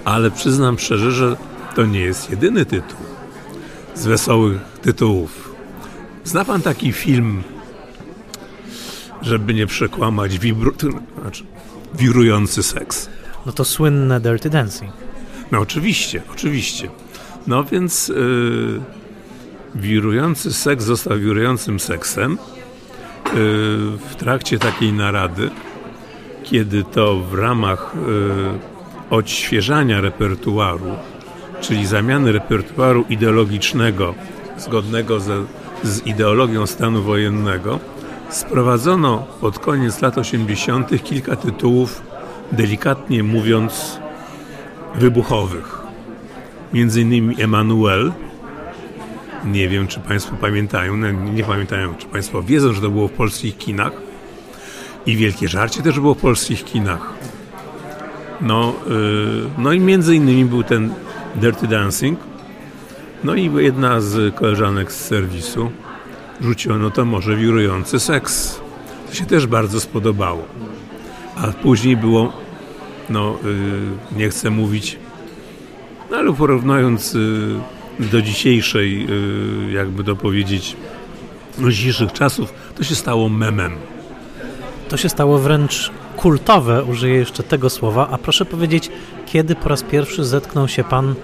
Ale 0.05 0.31
przyznam 0.31 0.78
szczerze, 0.78 1.12
że 1.12 1.36
to 1.74 1.86
nie 1.86 2.01
jest 2.01 2.31
jedyny 2.31 2.66
tytuł 2.66 2.98
z 3.94 4.06
wesołych 4.06 4.60
tytułów 4.82 5.55
Zna 6.24 6.44
pan 6.44 6.62
taki 6.62 6.93
film, 6.93 7.43
żeby 9.22 9.55
nie 9.55 9.66
przekłamać, 9.66 10.39
wibru... 10.39 10.72
znaczy, 11.20 11.44
wirujący 11.94 12.62
seks? 12.62 13.09
No 13.47 13.52
to 13.52 13.64
słynne 13.64 14.20
Dirty 14.20 14.51
Dancing. 14.51 14.93
No 15.52 15.60
oczywiście, 15.60 16.22
oczywiście. 16.32 16.89
No 17.47 17.64
więc 17.64 18.09
yy, 18.09 18.81
wirujący 19.74 20.52
seks 20.52 20.85
został 20.85 21.18
wirującym 21.18 21.81
seksem 21.81 22.31
yy, 22.31 22.39
w 24.10 24.14
trakcie 24.18 24.59
takiej 24.59 24.93
narady, 24.93 25.51
kiedy 26.43 26.85
to 26.85 27.16
w 27.16 27.35
ramach 27.35 27.94
yy, 28.06 28.73
odświeżania 29.15 30.01
repertuaru, 30.01 30.91
czyli 31.61 31.86
zamiany 31.86 32.32
repertuaru 32.32 33.05
ideologicznego 33.09 34.15
zgodnego 34.59 35.20
ze 35.20 35.45
z 35.85 36.07
ideologią 36.07 36.66
stanu 36.66 37.03
wojennego, 37.03 37.81
sprowadzono 38.28 39.27
pod 39.41 39.59
koniec 39.59 40.03
lat 40.03 40.19
80. 40.19 41.03
kilka 41.05 41.36
tytułów, 41.36 42.03
delikatnie 42.53 43.23
mówiąc, 43.23 44.01
wybuchowych. 44.95 45.78
Między 46.73 47.01
innymi 47.01 47.43
Emanuel. 47.43 48.12
Nie 49.45 49.69
wiem, 49.69 49.86
czy 49.86 50.01
Państwo 50.01 50.36
pamiętają, 50.41 50.97
no, 50.97 51.11
nie 51.11 51.45
pamiętają, 51.45 51.95
czy 51.95 52.07
Państwo 52.07 52.43
wiedzą, 52.43 52.73
że 52.73 52.81
to 52.81 52.91
było 52.91 53.09
w 53.09 53.12
polskich 53.12 53.59
kinach. 53.59 53.93
I 55.07 55.16
Wielkie 55.16 55.49
Żarcie 55.49 55.82
też 55.82 56.01
było 56.01 56.15
w 56.15 56.19
polskich 56.19 56.65
kinach. 56.65 57.12
No, 58.40 58.74
yy, 58.89 59.51
no 59.59 59.73
i 59.73 59.81
między 59.81 60.16
innymi 60.16 60.44
był 60.44 60.62
ten 60.62 60.94
Dirty 61.35 61.66
Dancing, 61.66 62.19
no 63.24 63.35
i 63.35 63.51
jedna 63.56 64.01
z 64.01 64.35
koleżanek 64.35 64.93
z 64.93 65.01
serwisu 65.01 65.70
rzuciła, 66.40 66.78
no 66.78 66.90
to 66.90 67.05
może 67.05 67.36
wirujący 67.36 68.01
seks. 68.01 68.61
To 69.09 69.15
się 69.15 69.24
też 69.27 69.47
bardzo 69.47 69.81
spodobało. 69.81 70.44
A 71.36 71.47
później 71.47 71.97
było, 71.97 72.32
no 73.11 73.39
yy, 73.44 74.19
nie 74.19 74.28
chcę 74.28 74.51
mówić, 74.51 74.98
no 76.11 76.16
ale 76.16 76.32
porównując 76.32 77.15
yy, 77.15 77.61
do 77.98 78.23
dzisiejszej, 78.23 79.06
jakby 79.73 80.05
to 80.05 80.16
powiedzieć, 80.16 80.77
do 81.59 81.70
dzisiejszych 81.70 82.12
czasów, 82.12 82.52
to 82.74 82.85
się 82.85 82.94
stało 82.94 83.28
memem. 83.28 83.73
To 84.89 84.97
się 84.97 85.09
stało 85.09 85.39
wręcz 85.39 85.90
kultowe, 86.16 86.85
użyję 86.85 87.15
jeszcze 87.15 87.43
tego 87.43 87.70
słowa, 87.70 88.09
a 88.11 88.19
proszę 88.19 88.45
powiedzieć, 88.45 88.91
kiedy 89.27 89.55
po 89.55 89.69
raz 89.69 89.82
pierwszy 89.82 90.24
zetknął 90.24 90.69
się 90.69 90.85
Pan 90.85 91.15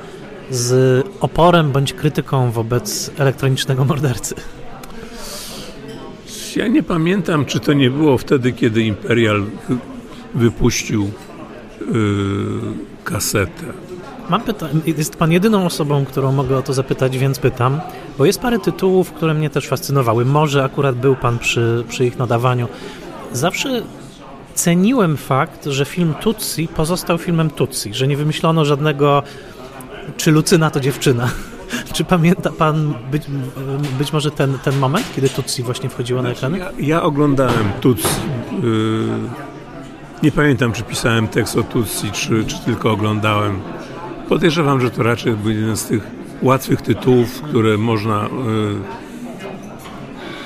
z 0.51 1.07
oporem 1.21 1.73
bądź 1.73 1.93
krytyką 1.93 2.51
wobec 2.51 3.11
elektronicznego 3.19 3.85
mordercy? 3.85 4.35
Ja 6.57 6.69
nie 6.69 6.83
pamiętam, 6.83 7.45
czy 7.45 7.61
to 7.61 7.73
nie 7.73 7.91
było 7.91 8.19
wtedy, 8.19 8.53
kiedy 8.53 8.83
Imperial 8.83 9.43
wypuścił 10.35 11.11
yy, 11.81 11.91
kasetę. 13.05 13.65
Mam 14.31 14.43
pyta- 14.43 14.69
jest 14.99 15.17
Pan 15.17 15.33
jedyną 15.33 15.67
osobą, 15.67 16.05
którą 16.05 16.33
mogę 16.33 16.57
o 16.57 16.63
to 16.63 16.73
zapytać, 16.73 17.19
więc 17.19 17.39
pytam, 17.39 17.81
bo 18.19 18.25
jest 18.25 18.41
parę 18.41 18.59
tytułów, 18.59 19.13
które 19.13 19.35
mnie 19.35 19.51
też 19.51 19.69
fascynowały. 19.69 20.25
Może 20.25 20.65
akurat 20.65 20.97
był 20.97 21.17
Pan 21.17 21.39
przy, 21.39 21.85
przy 21.89 22.07
ich 22.07 22.19
nadawaniu. 22.19 22.69
Zawsze 23.33 23.83
ceniłem 24.55 25.17
fakt, 25.17 25.65
że 25.65 25.85
film 25.85 26.15
Tutsi 26.21 26.69
pozostał 26.69 27.19
filmem 27.19 27.51
Tutsi, 27.51 27.95
że 27.95 28.09
nie 28.09 28.17
wymyślono 28.17 28.65
żadnego 28.65 29.23
czy 30.17 30.31
Lucyna 30.31 30.71
to 30.71 30.81
dziewczyna. 30.81 31.31
Czy 31.95 32.05
pamięta 32.05 32.51
pan 32.51 32.95
być, 33.11 33.23
być 33.99 34.13
może 34.13 34.31
ten, 34.31 34.59
ten 34.59 34.79
moment, 34.79 35.07
kiedy 35.17 35.29
Tutsi 35.29 35.63
właśnie 35.63 35.89
wchodziło 35.89 36.23
na 36.23 36.31
ekrany? 36.31 36.59
Ja, 36.59 36.71
ja 36.79 37.03
oglądałem 37.03 37.73
Tutsi. 37.81 38.09
Yy, 38.63 39.09
nie 40.23 40.33
pamiętam, 40.33 40.73
czy 40.73 40.83
pisałem 40.83 41.29
tekst 41.29 41.57
o 41.57 41.63
Tutsi, 41.63 42.11
czy, 42.13 42.45
czy 42.45 42.59
tylko 42.59 42.91
oglądałem. 42.91 43.61
Podejrzewam, 44.29 44.81
że 44.81 44.91
to 44.91 45.03
raczej 45.03 45.33
był 45.33 45.51
jeden 45.51 45.77
z 45.77 45.85
tych 45.85 46.03
łatwych 46.43 46.83
tytułów, 46.83 47.43
które 47.43 47.79
można 47.79 48.23
yy, 48.23 48.81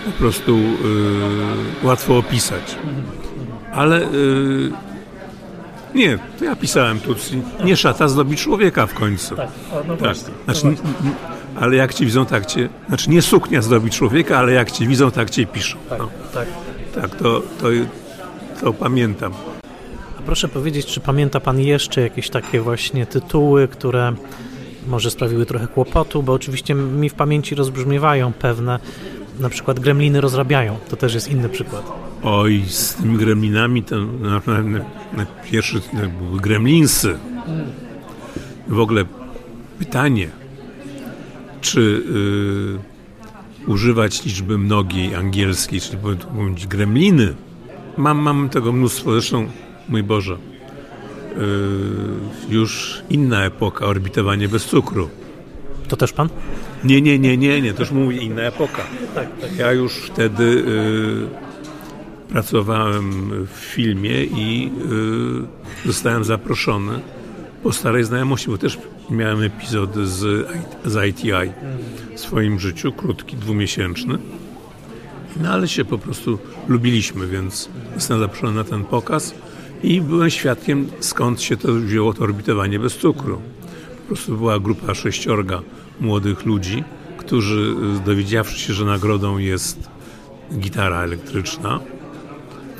po 0.04 0.18
prostu 0.18 0.56
yy, 0.56 0.74
łatwo 1.82 2.18
opisać. 2.18 2.76
Ale 3.74 4.00
yy, 4.00 4.70
nie, 5.94 6.18
to 6.38 6.44
ja 6.44 6.56
pisałem 6.56 7.00
Tutsi. 7.00 7.42
Nie 7.64 7.76
szata 7.76 8.08
zdobi 8.08 8.36
człowieka 8.36 8.86
w 8.86 8.94
końcu. 8.94 9.36
Tak, 9.36 9.48
no 9.88 9.96
właśnie. 9.96 10.34
Znaczy, 10.44 10.66
n- 10.66 10.76
n- 11.04 11.14
ale 11.60 11.76
jak 11.76 11.94
cię 11.94 12.04
widzą, 12.04 12.26
tak 12.26 12.46
cię... 12.46 12.68
Znaczy 12.88 13.10
nie 13.10 13.22
suknia 13.22 13.62
zdobi 13.62 13.90
człowieka, 13.90 14.38
ale 14.38 14.52
jak 14.52 14.70
cię 14.70 14.86
widzą, 14.86 15.10
tak 15.10 15.30
cię 15.30 15.46
piszą. 15.46 15.78
No, 15.98 16.08
tak. 16.34 16.48
tak, 16.94 17.16
to, 17.16 17.42
to, 17.60 17.66
to 18.60 18.72
pamiętam. 18.72 19.32
A 20.18 20.22
proszę 20.22 20.48
powiedzieć, 20.48 20.86
czy 20.86 21.00
pamięta 21.00 21.40
pan 21.40 21.60
jeszcze 21.60 22.00
jakieś 22.00 22.30
takie 22.30 22.60
właśnie 22.60 23.06
tytuły, 23.06 23.68
które 23.68 24.12
może 24.86 25.10
sprawiły 25.10 25.46
trochę 25.46 25.66
kłopotu, 25.68 26.22
bo 26.22 26.32
oczywiście 26.32 26.74
mi 26.74 27.08
w 27.08 27.14
pamięci 27.14 27.54
rozbrzmiewają 27.54 28.32
pewne, 28.32 28.78
na 29.40 29.48
przykład 29.48 29.80
Gremliny 29.80 30.20
rozrabiają, 30.20 30.76
to 30.88 30.96
też 30.96 31.14
jest 31.14 31.28
inny 31.28 31.48
przykład. 31.48 31.92
Oj, 32.24 32.64
z 32.68 32.94
tymi 32.94 33.18
gremlinami 33.18 33.82
to 33.82 33.96
na, 34.04 34.42
na, 34.46 34.84
na 35.12 35.26
pierwszy 35.50 35.80
to 35.80 35.88
były 36.24 36.40
gremlinsy. 36.40 37.18
W 38.68 38.78
ogóle 38.78 39.04
pytanie, 39.78 40.28
czy 41.60 41.80
y, 43.66 43.70
używać 43.70 44.24
liczby 44.24 44.58
mnogiej 44.58 45.14
angielskiej, 45.14 45.80
czyli 45.80 45.98
mówić 46.34 46.66
gremliny. 46.66 47.34
Mam, 47.96 48.18
mam 48.18 48.48
tego 48.48 48.72
mnóstwo, 48.72 49.12
zresztą, 49.12 49.48
mój 49.88 50.02
Boże, 50.02 50.34
y, 50.34 50.38
już 52.48 53.02
inna 53.10 53.44
epoka, 53.44 53.86
orbitowanie 53.86 54.48
bez 54.48 54.64
cukru. 54.64 55.08
To 55.88 55.96
też 55.96 56.12
pan? 56.12 56.28
Nie, 56.84 57.02
nie, 57.02 57.18
nie, 57.18 57.36
nie, 57.36 57.62
nie, 57.62 57.74
to 57.74 57.82
już 57.82 57.90
mówię 57.90 58.16
inna 58.16 58.42
epoka. 58.42 58.82
Ja 59.58 59.72
już 59.72 59.92
wtedy 59.94 60.44
y, 60.44 61.43
pracowałem 62.28 63.30
w 63.46 63.50
filmie 63.50 64.24
i 64.24 64.70
y, 65.84 65.86
zostałem 65.86 66.24
zaproszony 66.24 67.00
po 67.62 67.72
starej 67.72 68.04
znajomości, 68.04 68.48
bo 68.48 68.58
też 68.58 68.78
miałem 69.10 69.42
epizod 69.42 69.94
z, 69.94 70.48
z 70.84 71.08
ITI 71.08 71.52
w 72.14 72.20
swoim 72.20 72.60
życiu, 72.60 72.92
krótki, 72.92 73.36
dwumiesięczny. 73.36 74.18
No 75.36 75.50
ale 75.50 75.68
się 75.68 75.84
po 75.84 75.98
prostu 75.98 76.38
lubiliśmy, 76.68 77.26
więc 77.26 77.68
zostałem 77.94 78.22
zaproszony 78.22 78.54
na 78.54 78.64
ten 78.64 78.84
pokaz 78.84 79.34
i 79.82 80.00
byłem 80.00 80.30
świadkiem, 80.30 80.88
skąd 81.00 81.42
się 81.42 81.56
to 81.56 81.72
wzięło 81.72 82.14
to 82.14 82.24
orbitowanie 82.24 82.78
bez 82.78 82.96
cukru. 82.96 83.40
Po 83.96 84.06
prostu 84.06 84.36
była 84.36 84.58
grupa 84.58 84.94
sześciorga 84.94 85.62
młodych 86.00 86.44
ludzi, 86.44 86.84
którzy 87.16 87.74
y, 88.00 88.04
dowiedziawszy 88.04 88.58
się, 88.58 88.72
że 88.72 88.84
nagrodą 88.84 89.38
jest 89.38 89.88
gitara 90.58 91.02
elektryczna 91.02 91.80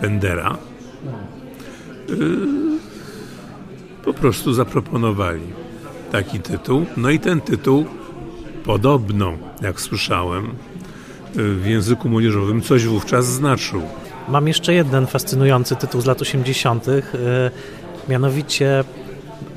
Fendera, 0.01 0.59
y, 2.11 2.15
po 4.05 4.15
prostu 4.15 4.53
zaproponowali 4.53 5.43
taki 6.13 6.41
tytuł. 6.41 6.87
No 6.97 7.11
i 7.11 7.19
ten 7.19 7.41
tytuł 7.41 7.85
podobno, 8.65 9.33
jak 9.63 9.81
słyszałem, 9.81 10.45
y, 11.37 11.55
w 11.55 11.67
języku 11.67 12.09
młodzieżowym 12.09 12.63
coś 12.63 12.87
wówczas 12.87 13.27
znaczył. 13.27 13.83
Mam 14.29 14.49
jeszcze 14.49 14.75
jeden 14.75 15.07
fascynujący 15.07 15.77
tytuł 15.77 16.01
z 16.01 16.07
lat 16.07 16.23
80., 16.23 16.89
y, 16.89 17.03
mianowicie 18.09 18.85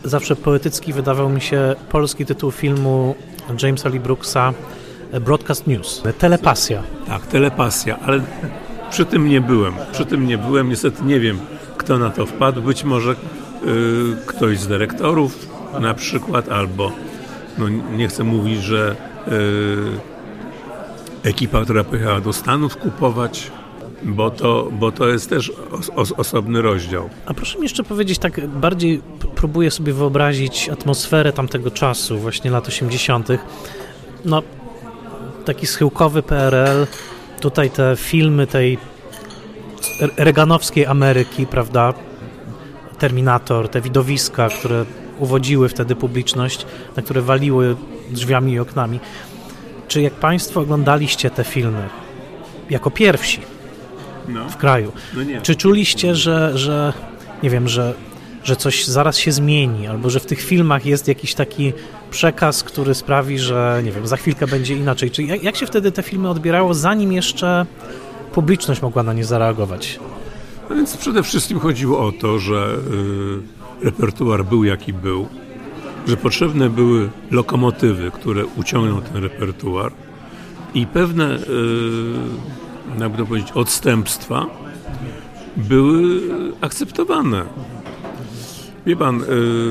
zawsze 0.04 0.36
poetycki 0.36 0.94
wydawał 0.94 1.30
mi 1.30 1.42
się 1.42 1.76
polski 1.90 2.26
tytuł 2.26 2.52
filmu 2.52 3.16
Jamesa 3.64 3.90
Lee 3.90 4.00
Brooksa 4.00 4.54
Broadcast 5.22 5.68
News. 5.68 6.04
Telepasja. 6.18 6.84
Tak, 7.08 7.28
telepasja, 7.28 8.00
ale 8.00 8.22
przy 8.90 9.06
tym 9.06 9.30
nie 9.30 9.42
byłem. 9.42 9.74
Przy 9.92 10.06
tym 10.06 10.28
nie 10.28 10.38
byłem, 10.38 10.70
niestety 10.70 11.04
nie 11.04 11.20
wiem, 11.20 11.40
kto 11.78 11.98
na 11.98 12.10
to 12.10 12.26
wpadł. 12.26 12.62
Być 12.62 12.84
może 12.84 13.12
y, 13.12 13.16
ktoś 14.26 14.60
z 14.60 14.68
dyrektorów 14.68 15.48
na 15.80 15.94
przykład, 15.94 16.50
albo 16.50 16.92
no, 17.58 17.70
nie 17.70 18.08
chcę 18.08 18.24
mówić, 18.24 18.64
że 18.64 18.96
y, 19.28 21.30
ekipa, 21.30 21.62
która 21.62 21.84
pojechała 21.84 22.22
do 22.22 22.34
Stanów 22.34 22.78
kupować, 22.78 23.52
bo 24.04 24.32
to, 24.32 24.70
bo 24.72 24.92
to 24.92 25.08
jest 25.08 25.30
też 25.30 25.52
os, 25.72 25.92
os, 25.96 26.12
osobny 26.12 26.62
rozdział. 26.62 27.10
A 27.26 27.34
proszę 27.34 27.58
mi 27.58 27.64
jeszcze 27.64 27.84
powiedzieć, 27.84 28.20
tak 28.20 28.48
bardziej 28.48 29.02
próbuję 29.36 29.72
sobie 29.72 29.94
wyobrazić 29.94 30.70
atmosferę 30.70 31.34
tamtego 31.34 31.72
czasu, 31.72 32.20
właśnie 32.20 32.52
lat 32.52 32.68
80. 32.68 33.28
No, 34.26 34.44
taki 35.46 35.68
schyłkowy 35.68 36.24
PRL, 36.24 36.88
tutaj 37.40 37.70
te 37.70 37.96
filmy 37.96 38.48
tej 38.48 38.78
reganowskiej 40.18 40.86
Ameryki, 40.86 41.46
prawda? 41.46 41.94
Terminator, 43.00 43.70
te 43.70 43.82
widowiska, 43.82 44.50
które 44.50 44.86
uwodziły 45.20 45.70
wtedy 45.70 45.96
publiczność, 45.96 46.66
na 46.96 47.04
które 47.04 47.22
waliły 47.22 47.76
drzwiami 48.10 48.52
i 48.54 48.60
oknami. 48.60 49.00
Czy 49.88 50.02
jak 50.02 50.14
Państwo 50.14 50.62
oglądaliście 50.62 51.30
te 51.30 51.44
filmy 51.44 51.90
jako 52.70 52.92
pierwsi 52.92 53.42
no. 54.28 54.50
w 54.50 54.58
kraju, 54.58 54.92
no 55.14 55.22
czy 55.42 55.56
czuliście, 55.56 56.16
że, 56.16 56.58
że 56.58 56.94
nie 57.44 57.50
wiem, 57.50 57.68
że, 57.68 57.94
że 58.44 58.56
coś 58.56 58.86
zaraz 58.86 59.18
się 59.18 59.32
zmieni, 59.32 59.88
albo 59.88 60.10
że 60.10 60.20
w 60.20 60.26
tych 60.26 60.42
filmach 60.42 60.86
jest 60.86 61.08
jakiś 61.08 61.36
taki 61.36 61.74
przekaz, 62.12 62.64
który 62.64 62.94
sprawi, 62.94 63.40
że 63.40 63.82
nie 63.84 63.92
wiem, 63.92 64.08
za 64.08 64.18
chwilkę 64.18 64.48
będzie 64.48 64.76
inaczej. 64.76 65.12
Czy 65.12 65.24
jak, 65.24 65.44
jak 65.44 65.56
się 65.56 65.66
wtedy 65.66 65.92
te 65.92 66.04
filmy 66.04 66.30
odbierało, 66.30 66.74
zanim 66.74 67.12
jeszcze 67.12 67.66
publiczność 68.34 68.82
mogła 68.82 69.04
na 69.04 69.14
nie 69.14 69.26
zareagować? 69.26 70.00
No 70.70 70.76
więc 70.76 70.98
przede 70.98 71.24
wszystkim 71.24 71.60
chodziło 71.60 72.08
o 72.08 72.12
to, 72.12 72.40
że 72.40 72.78
y, 73.82 73.86
repertuar 73.86 74.46
był 74.46 74.64
jaki 74.64 74.94
był, 74.94 75.28
że 76.08 76.18
potrzebne 76.18 76.70
były 76.70 77.10
lokomotywy, 77.32 78.12
które 78.12 78.46
uciągną 78.46 79.02
ten 79.02 79.24
repertuar 79.24 79.92
i 80.74 80.86
pewne, 80.86 81.36
y, 81.36 81.40
jakby 83.00 83.18
to 83.18 83.26
powiedzieć, 83.26 83.52
odstępstwa 83.52 84.46
były 85.58 86.22
akceptowane. 86.62 87.44
Wie 88.86 88.96
pan, 88.96 89.22
y, 89.22 89.26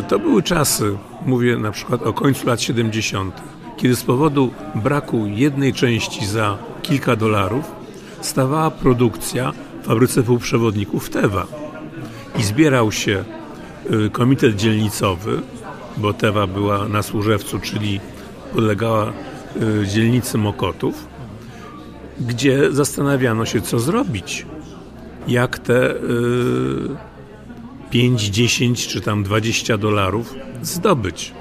to 0.08 0.18
były 0.18 0.42
czasy, 0.42 0.96
mówię 1.26 1.56
na 1.56 1.70
przykład 1.70 2.02
o 2.02 2.12
końcu 2.12 2.46
lat 2.46 2.60
70., 2.60 3.40
kiedy 3.76 3.96
z 3.96 4.02
powodu 4.04 4.50
braku 4.74 5.26
jednej 5.26 5.72
części 5.72 6.26
za 6.26 6.58
kilka 6.82 7.16
dolarów 7.16 7.64
stawała 8.20 8.70
produkcja 8.70 9.52
w 9.82 9.86
fabryce 9.86 10.22
półprzewodników 10.22 11.10
Tewa 11.10 11.46
i 12.38 12.42
zbierał 12.42 12.92
się 12.92 13.24
y, 13.90 14.10
komitet 14.10 14.56
dzielnicowy, 14.56 15.42
bo 15.96 16.12
Tewa 16.12 16.46
była 16.46 16.88
na 16.88 17.02
Służewcu, 17.02 17.58
czyli 17.60 18.00
podlegała 18.54 19.12
y, 19.82 19.86
dzielnicy 19.86 20.38
Mokotów, 20.38 21.06
gdzie 22.20 22.72
zastanawiano 22.72 23.46
się, 23.46 23.60
co 23.60 23.78
zrobić, 23.78 24.46
jak 25.28 25.58
te 25.58 25.94
5, 27.96 28.22
10 28.22 28.86
czy 28.86 29.00
tam 29.00 29.22
20 29.22 29.78
dolarów 29.78 30.34
zdobyć. 30.62 31.32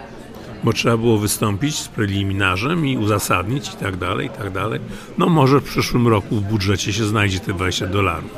Bo 0.63 0.73
trzeba 0.73 0.97
było 0.97 1.17
wystąpić 1.17 1.79
z 1.79 1.87
preliminarzem 1.87 2.87
i 2.87 2.97
uzasadnić 2.97 3.73
i 3.73 3.77
tak 3.77 3.97
dalej, 3.97 4.27
i 4.27 4.29
tak 4.29 4.51
dalej. 4.51 4.79
No 5.17 5.29
może 5.29 5.59
w 5.59 5.63
przyszłym 5.63 6.07
roku 6.07 6.35
w 6.35 6.41
budżecie 6.41 6.93
się 6.93 7.05
znajdzie 7.05 7.39
te 7.39 7.53
20 7.53 7.87
dolarów. 7.87 8.31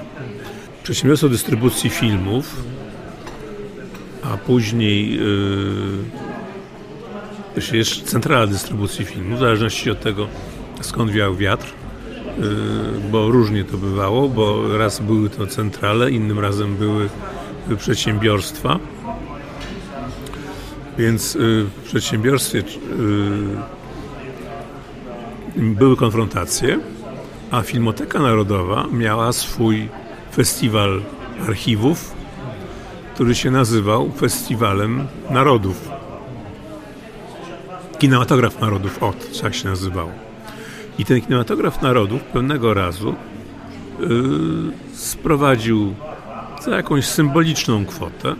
przedsiębiorstwo 0.83 1.29
dystrybucji 1.29 1.89
filmów, 1.89 2.55
a 4.23 4.37
później 4.37 5.19
yy, 7.55 7.77
jest 7.77 8.03
centrala 8.03 8.47
dystrybucji 8.47 9.05
filmów, 9.05 9.37
w 9.37 9.39
zależności 9.39 9.91
od 9.91 10.01
tego, 10.01 10.27
skąd 10.81 11.11
wiał 11.11 11.35
wiatr, 11.35 11.67
yy, 12.39 12.45
bo 13.11 13.31
różnie 13.31 13.63
to 13.63 13.77
bywało, 13.77 14.29
bo 14.29 14.77
raz 14.77 14.99
były 14.99 15.29
to 15.29 15.47
centrale, 15.47 16.11
innym 16.11 16.39
razem 16.39 16.75
były 16.75 17.09
przedsiębiorstwa. 17.75 18.79
Więc 20.97 21.35
yy, 21.35 21.63
w 21.63 21.81
przedsiębiorstwie 21.85 22.63
yy, 25.55 25.75
były 25.75 25.97
konfrontacje, 25.97 26.79
a 27.51 27.61
Filmoteka 27.61 28.19
Narodowa 28.19 28.87
miała 28.91 29.33
swój 29.33 29.89
festiwal 30.35 31.01
archiwów, 31.47 32.15
który 33.13 33.35
się 33.35 33.51
nazywał 33.51 34.11
Festiwalem 34.11 35.07
Narodów. 35.29 35.89
Kinematograf 37.99 38.59
Narodów, 38.59 39.03
o, 39.03 39.13
tak 39.41 39.55
się 39.55 39.69
nazywał. 39.69 40.09
I 40.99 41.05
ten 41.05 41.21
kinematograf 41.21 41.81
narodów 41.81 42.23
pewnego 42.23 42.73
razu 42.73 43.15
yy, 43.99 44.07
sprowadził 44.93 45.95
za 46.61 46.75
jakąś 46.75 47.05
symboliczną 47.05 47.85
kwotę 47.85 48.35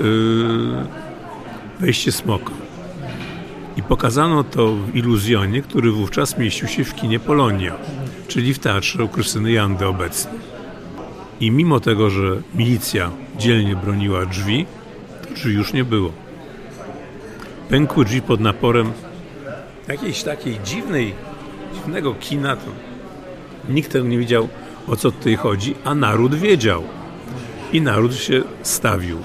yy, 0.00 0.86
wejście 1.80 2.12
smoka. 2.12 2.52
I 3.76 3.82
pokazano 3.82 4.44
to 4.44 4.74
w 4.74 4.96
iluzjonie, 4.96 5.62
który 5.62 5.90
wówczas 5.90 6.38
mieścił 6.38 6.68
się 6.68 6.84
w 6.84 6.94
kinie 6.94 7.20
Polonia, 7.20 7.74
czyli 8.28 8.54
w 8.54 8.58
teatrze 8.58 9.04
u 9.04 9.08
Krystyny 9.08 9.52
Jandy 9.52 9.86
obecnie. 9.86 10.32
I 11.40 11.50
mimo 11.50 11.80
tego, 11.80 12.10
że 12.10 12.42
milicja 12.54 13.10
dzielnie 13.38 13.76
broniła 13.76 14.26
drzwi, 14.26 14.66
to 15.28 15.34
drzwi 15.34 15.54
już 15.54 15.72
nie 15.72 15.84
było. 15.84 16.12
Pękły 17.68 18.04
drzwi 18.04 18.22
pod 18.22 18.40
naporem 18.40 18.92
jakiejś 19.88 20.22
takiej 20.22 20.58
dziwnej, 20.64 21.14
dziwnego 21.74 22.14
kina. 22.14 22.56
To 22.56 22.70
nikt 23.68 23.92
tego 23.92 24.08
nie 24.08 24.18
wiedział, 24.18 24.48
o 24.88 24.96
co 24.96 25.10
tutaj 25.10 25.36
chodzi, 25.36 25.74
a 25.84 25.94
naród 25.94 26.34
wiedział. 26.34 26.82
I 27.72 27.80
naród 27.80 28.14
się 28.14 28.42
stawił. 28.62 29.18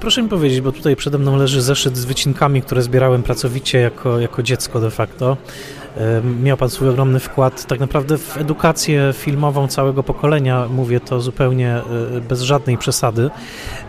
Proszę 0.00 0.22
mi 0.22 0.28
powiedzieć, 0.28 0.60
bo 0.60 0.72
tutaj 0.72 0.96
przede 0.96 1.18
mną 1.18 1.36
leży 1.36 1.62
zeszyt 1.62 1.96
z 1.96 2.04
wycinkami, 2.04 2.62
które 2.62 2.82
zbierałem 2.82 3.22
pracowicie 3.22 3.78
jako, 3.78 4.20
jako 4.20 4.42
dziecko 4.42 4.80
de 4.80 4.90
facto. 4.90 5.36
Miał 6.42 6.56
Pan 6.56 6.70
swój 6.70 6.88
ogromny 6.88 7.20
wkład 7.20 7.66
tak 7.66 7.80
naprawdę 7.80 8.18
w 8.18 8.36
edukację 8.36 9.14
filmową 9.16 9.68
całego 9.68 10.02
pokolenia, 10.02 10.68
mówię 10.68 11.00
to 11.00 11.20
zupełnie 11.20 11.70
e, 11.70 12.20
bez 12.20 12.42
żadnej 12.42 12.78
przesady. 12.78 13.30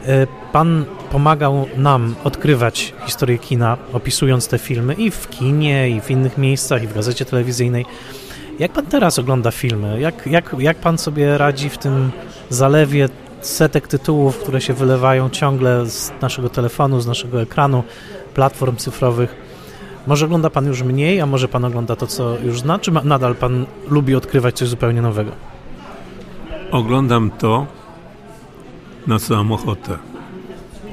E, 0.05 0.27
pan 0.51 0.85
pomagał 1.11 1.67
nam 1.77 2.15
odkrywać 2.23 2.93
historię 3.05 3.37
kina, 3.37 3.77
opisując 3.93 4.47
te 4.47 4.57
filmy 4.57 4.93
i 4.93 5.11
w 5.11 5.29
kinie, 5.29 5.89
i 5.89 6.01
w 6.01 6.11
innych 6.11 6.37
miejscach, 6.37 6.83
i 6.83 6.87
w 6.87 6.93
gazecie 6.93 7.25
telewizyjnej. 7.25 7.85
Jak 8.59 8.71
Pan 8.71 8.85
teraz 8.85 9.19
ogląda 9.19 9.51
filmy? 9.51 10.01
Jak, 10.01 10.27
jak, 10.27 10.55
jak 10.59 10.77
Pan 10.77 10.97
sobie 10.97 11.37
radzi 11.37 11.69
w 11.69 11.77
tym 11.77 12.11
zalewie 12.49 13.09
setek 13.41 13.87
tytułów, 13.87 14.37
które 14.37 14.61
się 14.61 14.73
wylewają 14.73 15.29
ciągle 15.29 15.85
z 15.85 16.11
naszego 16.21 16.49
telefonu, 16.49 16.99
z 16.99 17.07
naszego 17.07 17.41
ekranu, 17.41 17.83
platform 18.33 18.75
cyfrowych. 18.75 19.35
Może 20.07 20.25
ogląda 20.25 20.49
Pan 20.49 20.65
już 20.65 20.83
mniej, 20.83 21.21
a 21.21 21.25
może 21.25 21.47
Pan 21.47 21.65
ogląda 21.65 21.95
to, 21.95 22.07
co 22.07 22.37
już 22.39 22.59
zna, 22.59 22.79
czy 22.79 22.91
nadal 22.91 23.35
Pan 23.35 23.65
lubi 23.89 24.15
odkrywać 24.15 24.57
coś 24.57 24.67
zupełnie 24.67 25.01
nowego? 25.01 25.31
Oglądam 26.71 27.31
to, 27.31 27.65
na 29.07 29.19
co 29.19 29.35
mam 29.35 29.51
ochotę. 29.51 29.97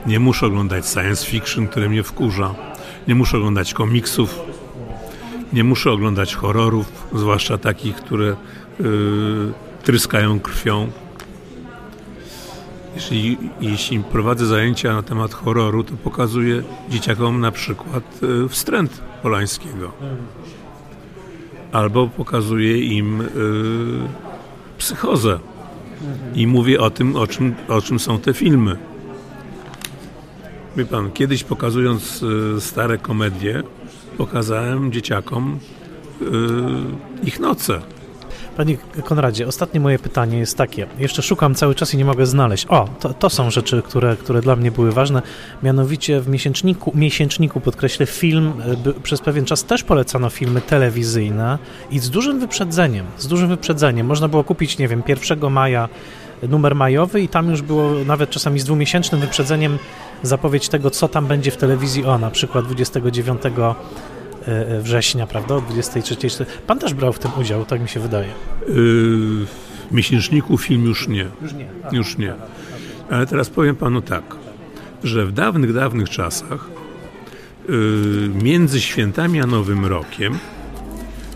Nie 0.06 0.20
muszę 0.20 0.46
oglądać 0.46 0.86
science 0.86 1.26
fiction, 1.26 1.68
które 1.68 1.88
mnie 1.88 2.02
wkurza. 2.02 2.54
Nie 3.08 3.14
muszę 3.14 3.36
oglądać 3.36 3.74
komiksów. 3.74 4.51
Nie 5.52 5.64
muszę 5.64 5.90
oglądać 5.90 6.34
horrorów, 6.34 7.06
zwłaszcza 7.14 7.58
takich, 7.58 7.96
które 7.96 8.36
yy, 8.80 9.52
tryskają 9.82 10.40
krwią. 10.40 10.88
Jeśli, 12.94 13.38
jeśli 13.60 14.00
prowadzę 14.00 14.46
zajęcia 14.46 14.92
na 14.92 15.02
temat 15.02 15.34
horroru, 15.34 15.84
to 15.84 15.94
pokazuję 15.96 16.62
dzieciakom 16.90 17.40
na 17.40 17.52
przykład 17.52 18.20
e, 18.44 18.48
wstręt 18.48 19.00
Polańskiego. 19.22 19.92
Albo 21.72 22.08
pokazuję 22.08 22.78
im 22.78 23.20
y, 23.20 23.26
psychozę. 24.78 25.38
I 26.34 26.46
mówię 26.46 26.80
o 26.80 26.90
tym, 26.90 27.16
o 27.16 27.26
czym, 27.26 27.54
o 27.68 27.82
czym 27.82 27.98
są 27.98 28.18
te 28.18 28.34
filmy. 28.34 28.76
Wie 30.76 30.84
pan, 30.84 31.10
kiedyś 31.10 31.44
pokazując 31.44 32.22
y, 32.22 32.60
stare 32.60 32.98
komedie, 32.98 33.62
pokazałem 34.18 34.92
dzieciakom 34.92 35.58
y, 36.22 36.26
ich 37.26 37.40
noce. 37.40 37.80
Panie 38.56 38.76
Konradzie, 39.04 39.46
ostatnie 39.46 39.80
moje 39.80 39.98
pytanie 39.98 40.38
jest 40.38 40.58
takie. 40.58 40.86
Jeszcze 40.98 41.22
szukam 41.22 41.54
cały 41.54 41.74
czas 41.74 41.94
i 41.94 41.96
nie 41.96 42.04
mogę 42.04 42.26
znaleźć. 42.26 42.66
O, 42.66 42.88
to, 43.00 43.14
to 43.14 43.30
są 43.30 43.50
rzeczy, 43.50 43.82
które, 43.82 44.16
które 44.16 44.40
dla 44.40 44.56
mnie 44.56 44.70
były 44.70 44.92
ważne. 44.92 45.22
Mianowicie 45.62 46.20
w 46.20 46.28
miesięczniku, 46.28 46.92
miesięczniku 46.94 47.60
podkreślę, 47.60 48.06
film, 48.06 48.52
e, 48.66 48.76
by, 48.76 48.94
przez 48.94 49.20
pewien 49.20 49.44
czas 49.44 49.64
też 49.64 49.82
polecano 49.82 50.30
filmy 50.30 50.60
telewizyjne 50.60 51.58
i 51.90 51.98
z 51.98 52.10
dużym 52.10 52.40
wyprzedzeniem. 52.40 53.06
Z 53.18 53.26
dużym 53.26 53.48
wyprzedzeniem. 53.48 54.06
Można 54.06 54.28
było 54.28 54.44
kupić, 54.44 54.78
nie 54.78 54.88
wiem, 54.88 55.02
1 55.08 55.50
maja 55.50 55.88
numer 56.48 56.74
majowy 56.74 57.20
i 57.20 57.28
tam 57.28 57.50
już 57.50 57.62
było 57.62 57.90
nawet 58.06 58.30
czasami 58.30 58.60
z 58.60 58.64
dwumiesięcznym 58.64 59.20
wyprzedzeniem 59.20 59.78
zapowiedź 60.22 60.68
tego, 60.68 60.90
co 60.90 61.08
tam 61.08 61.26
będzie 61.26 61.50
w 61.50 61.56
telewizji 61.56 62.04
o, 62.04 62.18
na 62.18 62.30
przykład 62.30 62.64
29 62.64 63.42
E, 64.48 64.68
e, 64.68 64.80
września, 64.80 65.26
prawda, 65.26 65.54
o 65.54 65.60
23. 65.60 66.46
Pan 66.66 66.78
też 66.78 66.94
brał 66.94 67.12
w 67.12 67.18
tym 67.18 67.30
udział, 67.40 67.64
tak 67.64 67.80
mi 67.80 67.88
się 67.88 68.00
wydaje. 68.00 68.28
Yy, 68.28 68.74
w 68.74 69.92
miesięczniku 69.92 70.58
film 70.58 70.84
już 70.84 71.08
nie. 71.08 71.26
Już 71.42 71.52
nie. 71.52 71.66
Już 71.92 72.18
nie. 72.18 72.34
Ale 73.10 73.26
teraz 73.26 73.50
powiem 73.50 73.76
panu 73.76 74.02
tak, 74.02 74.22
że 75.04 75.26
w 75.26 75.32
dawnych, 75.32 75.72
dawnych 75.72 76.10
czasach 76.10 76.66
yy, 77.68 77.74
między 78.42 78.80
świętami 78.80 79.40
a 79.40 79.46
Nowym 79.46 79.86
Rokiem 79.86 80.38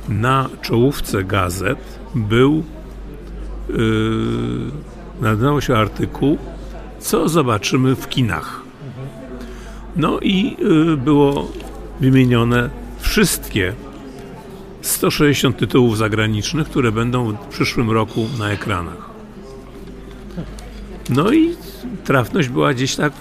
na 0.09 0.49
czołówce 0.63 1.25
gazet 1.25 1.79
był 2.15 2.65
yy, 5.23 5.61
się 5.61 5.77
artykuł 5.77 6.39
co 6.99 7.29
zobaczymy 7.29 7.95
w 7.95 8.09
kinach. 8.09 8.66
No 9.97 10.19
i 10.21 10.57
yy, 10.59 10.97
było 10.97 11.53
wymienione 12.01 12.71
wszystkie 12.99 13.73
160 14.83 15.57
tytułów 15.57 15.99
zagranicznych, 15.99 16.69
które 16.69 16.93
będą 16.93 17.33
w 17.33 17.47
przyszłym 17.47 17.91
roku 17.91 18.27
na 18.39 18.51
ekranach. 18.51 19.11
No 21.11 21.33
i 21.33 21.57
trafność 22.05 22.49
była 22.49 22.75
gdzieś 22.75 22.97
tak 22.97 23.13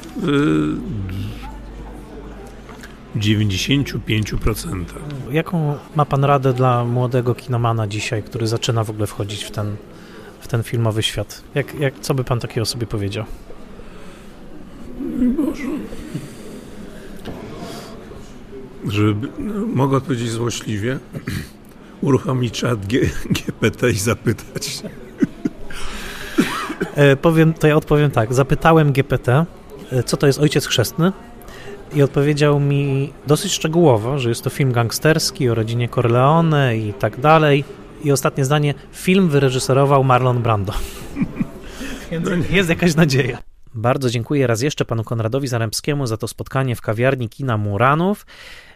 w 3.15 3.19
95%. 3.19 4.85
Jaką 5.31 5.77
ma 5.95 6.05
Pan 6.05 6.23
radę 6.23 6.53
dla 6.53 6.85
młodego 6.85 7.35
kinomana 7.35 7.87
dzisiaj, 7.87 8.23
który 8.23 8.47
zaczyna 8.47 8.83
w 8.83 8.89
ogóle 8.89 9.07
wchodzić 9.07 9.43
w 9.43 9.51
ten, 9.51 9.75
w 10.39 10.47
ten 10.47 10.63
filmowy 10.63 11.03
świat? 11.03 11.43
Jak, 11.55 11.79
jak, 11.79 11.99
co 11.99 12.13
by 12.13 12.23
Pan 12.23 12.39
takiego 12.39 12.65
sobie 12.65 12.87
powiedział? 12.87 13.25
Boże 15.37 15.63
żeby, 18.89 19.27
no, 19.39 19.65
mogę 19.65 19.97
odpowiedzieć 19.97 20.29
złośliwie, 20.29 20.99
uruchomić 22.01 22.59
czat 22.59 22.85
G, 22.85 22.99
GPT 23.29 23.89
i 23.89 23.95
zapytać. 23.95 24.83
E, 26.95 27.15
powiem, 27.15 27.53
to 27.53 27.67
ja 27.67 27.75
odpowiem 27.75 28.11
tak. 28.11 28.33
Zapytałem 28.33 28.91
GPT, 28.91 29.45
e, 29.91 30.03
co 30.03 30.17
to 30.17 30.27
jest 30.27 30.39
Ojciec 30.39 30.65
Chrzestny 30.65 31.11
i 31.93 32.01
odpowiedział 32.01 32.59
mi 32.59 33.13
dosyć 33.27 33.51
szczegółowo, 33.51 34.19
że 34.19 34.29
jest 34.29 34.41
to 34.43 34.49
film 34.49 34.71
gangsterski 34.71 35.49
o 35.49 35.55
rodzinie 35.55 35.89
Corleone 35.89 36.77
i 36.77 36.93
tak 36.93 37.19
dalej. 37.19 37.63
I 38.03 38.11
ostatnie 38.11 38.45
zdanie, 38.45 38.73
film 38.91 39.29
wyreżyserował 39.29 40.03
Marlon 40.03 40.41
Brando. 40.41 40.73
Więc 42.11 42.25
no 42.29 42.35
jest 42.49 42.69
jakaś 42.69 42.95
nadzieja. 42.95 43.37
Bardzo 43.73 44.09
dziękuję 44.09 44.47
raz 44.47 44.61
jeszcze 44.61 44.85
panu 44.85 45.03
Konradowi 45.03 45.47
Zarębskiemu 45.47 46.07
za 46.07 46.17
to 46.17 46.27
spotkanie 46.27 46.75
w 46.75 46.81
kawiarni 46.81 47.29
Kina 47.29 47.57
Muranów. 47.57 48.25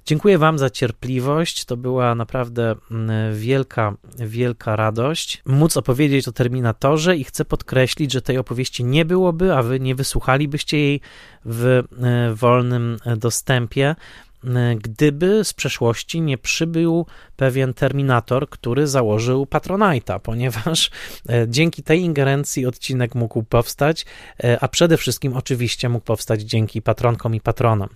Dziękuję 0.06 0.38
Wam 0.38 0.58
za 0.60 0.70
cierpliwość. 0.70 1.66
To 1.66 1.78
była 1.78 2.16
naprawdę 2.16 2.76
mm, 2.92 3.36
wielka, 3.40 3.96
wielka 4.18 4.76
radość 4.76 5.42
móc 5.46 5.78
opowiedzieć 5.78 6.28
o 6.28 6.32
Terminatorze 6.32 7.18
i 7.18 7.24
chcę 7.24 7.46
podkreślić, 7.46 8.12
że 8.12 8.22
tej 8.22 8.38
opowieści 8.38 8.84
nie 8.86 9.06
byłoby, 9.06 9.56
a 9.56 9.64
Wy 9.64 9.80
nie 9.80 9.96
wysłuchalibyście 9.96 10.78
jej 10.78 11.02
w 11.46 11.64
e, 11.66 11.84
wolnym 12.34 12.98
dostępie. 13.18 13.96
Gdyby 14.78 15.44
z 15.44 15.54
przeszłości 15.54 16.22
nie 16.22 16.38
przybył 16.38 17.06
pewien 17.36 17.74
terminator, 17.74 18.50
który 18.50 18.88
założył 18.88 19.44
Patronite'a, 19.44 20.20
ponieważ 20.30 20.92
e, 21.30 21.46
dzięki 21.48 21.84
tej 21.84 22.02
ingerencji 22.02 22.66
odcinek 22.66 23.16
mógł 23.16 23.44
powstać, 23.44 24.06
e, 24.44 24.60
a 24.60 24.68
przede 24.68 24.98
wszystkim 24.98 25.38
oczywiście 25.38 25.90
mógł 25.90 26.06
powstać 26.06 26.42
dzięki 26.42 26.82
patronkom 26.82 27.36
i 27.36 27.42
patronom. 27.42 27.90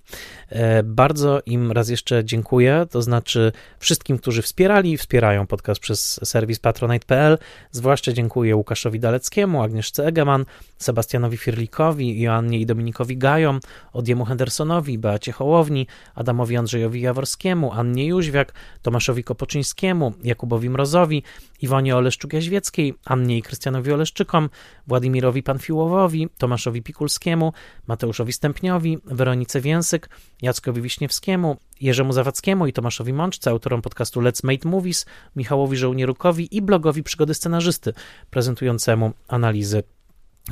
E, 0.50 0.84
bardzo 0.84 1.42
im 1.46 1.72
raz 1.72 1.90
jeszcze 1.90 2.26
dziękuję, 2.26 2.86
to 2.92 3.02
znaczy 3.02 3.52
wszystkim, 3.80 4.18
którzy 4.18 4.42
wspierali 4.42 4.92
i 4.92 4.98
wspierają 4.98 5.48
podcast 5.48 5.82
przez 5.82 6.20
serwis 6.24 6.60
patronite.pl, 6.60 7.38
zwłaszcza 7.72 8.14
dziękuję 8.14 8.56
Łukaszowi 8.56 9.00
Daleckiemu, 9.00 9.62
Agnieszce 9.64 10.06
Egeman, 10.06 10.46
Sebastianowi 10.84 11.38
Firlikowi, 11.38 12.22
Joannie 12.22 12.60
i 12.60 12.66
Dominikowi 12.66 13.18
Gajom, 13.18 13.60
Odiemu 13.94 14.26
Hendersonowi, 14.26 14.98
Beacie 14.98 15.32
Hołowni, 15.32 15.88
Adamowi 16.16 16.58
Andrzejowi 16.58 17.02
Jaworskiemu, 17.02 17.72
Annie 17.72 18.08
Jóźwiak, 18.08 18.54
Tomaszowi 18.82 19.24
Kopoczyńskiemu, 19.24 20.14
Jakubowi 20.24 20.70
Mrozowi, 20.70 21.24
Iwonie 21.62 21.96
Oleszczuk-Jaźwieckiej, 21.96 22.94
Annie 23.06 23.38
i 23.38 23.42
Krystianowi 23.42 23.92
Oleszczykom, 23.92 24.50
Władimirowi 24.88 25.44
Panfiłowowi, 25.44 26.30
Tomaszowi 26.38 26.82
Pikulskiemu, 26.82 27.54
Mateuszowi 27.88 28.34
Stępniowi, 28.34 28.98
Weronice 29.06 29.62
Więsyk, 29.62 30.10
Jackowi 30.42 30.82
Wiśniewskiemu, 30.82 31.58
Jerzemu 31.82 32.14
Zawadzkiemu 32.14 32.68
i 32.68 32.74
Tomaszowi 32.74 33.14
Mączce, 33.14 33.50
autorom 33.50 33.82
podcastu 33.82 34.22
Let's 34.22 34.46
Make 34.46 34.66
Movies, 34.66 35.06
Michałowi 35.36 35.78
Żołnierukowi 35.78 36.58
i 36.58 36.62
blogowi 36.62 37.04
Przygody 37.04 37.34
Scenarzysty, 37.34 37.94
prezentującemu 38.30 39.12
analizy 39.28 39.84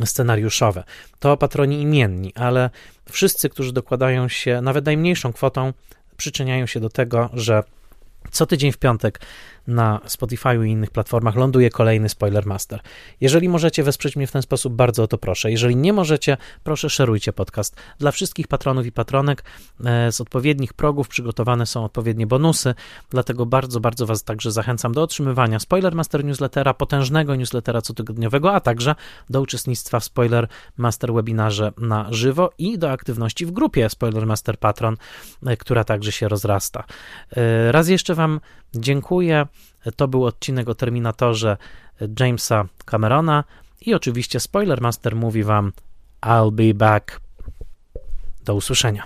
scenariuszowe. 0.05 0.83
To 1.19 1.37
patroni 1.37 1.81
imienni, 1.81 2.33
ale 2.35 2.69
wszyscy, 3.11 3.49
którzy 3.49 3.73
dokładają 3.73 4.27
się 4.27 4.61
nawet 4.61 4.85
najmniejszą 4.85 5.33
kwotą, 5.33 5.73
przyczyniają 6.17 6.65
się 6.65 6.79
do 6.79 6.89
tego, 6.89 7.29
że 7.33 7.63
co 8.31 8.45
tydzień 8.45 8.71
w 8.71 8.77
piątek 8.77 9.19
na 9.71 9.99
Spotify 10.05 10.67
i 10.67 10.69
innych 10.69 10.91
platformach 10.91 11.35
ląduje 11.35 11.69
kolejny 11.69 12.09
Spoilermaster. 12.09 12.79
Jeżeli 13.21 13.49
możecie 13.49 13.83
wesprzeć 13.83 14.15
mnie 14.15 14.27
w 14.27 14.31
ten 14.31 14.41
sposób, 14.41 14.73
bardzo 14.73 15.03
o 15.03 15.07
to 15.07 15.17
proszę. 15.17 15.51
Jeżeli 15.51 15.75
nie 15.75 15.93
możecie, 15.93 16.37
proszę 16.63 16.89
szerujcie 16.89 17.33
podcast. 17.33 17.75
Dla 17.99 18.11
wszystkich 18.11 18.47
patronów 18.47 18.85
i 18.85 18.91
patronek 18.91 19.43
e, 19.85 20.11
z 20.11 20.21
odpowiednich 20.21 20.73
progów 20.73 21.07
przygotowane 21.07 21.65
są 21.65 21.85
odpowiednie 21.85 22.27
bonusy, 22.27 22.75
dlatego 23.09 23.45
bardzo, 23.45 23.79
bardzo 23.79 24.05
Was 24.05 24.23
także 24.23 24.51
zachęcam 24.51 24.93
do 24.93 25.01
otrzymywania 25.03 25.59
Spoilermaster 25.59 26.25
newslettera, 26.25 26.73
potężnego 26.73 27.35
newslettera 27.35 27.81
cotygodniowego, 27.81 28.53
a 28.53 28.59
także 28.59 28.95
do 29.29 29.41
uczestnictwa 29.41 29.99
w 29.99 30.03
Spoilermaster 30.03 31.13
webinarze 31.13 31.71
na 31.77 32.07
żywo 32.09 32.49
i 32.57 32.77
do 32.77 32.91
aktywności 32.91 33.45
w 33.45 33.51
grupie 33.51 33.89
Spoilermaster 33.89 34.59
Patron, 34.59 34.97
e, 35.45 35.57
która 35.57 35.83
także 35.83 36.11
się 36.11 36.27
rozrasta. 36.27 36.83
E, 37.31 37.71
raz 37.71 37.87
jeszcze 37.87 38.15
Wam 38.15 38.39
dziękuję. 38.75 39.47
To 39.95 40.07
był 40.07 40.25
odcinek 40.25 40.69
o 40.69 40.75
Terminatorze 40.75 41.57
Jamesa 42.19 42.65
Camerona 42.85 43.43
i 43.81 43.93
oczywiście 43.93 44.39
Spoilermaster 44.39 45.15
mówi 45.15 45.43
Wam 45.43 45.71
I'll 46.21 46.51
be 46.51 46.73
back. 46.73 47.21
Do 48.45 48.55
usłyszenia. 48.55 49.03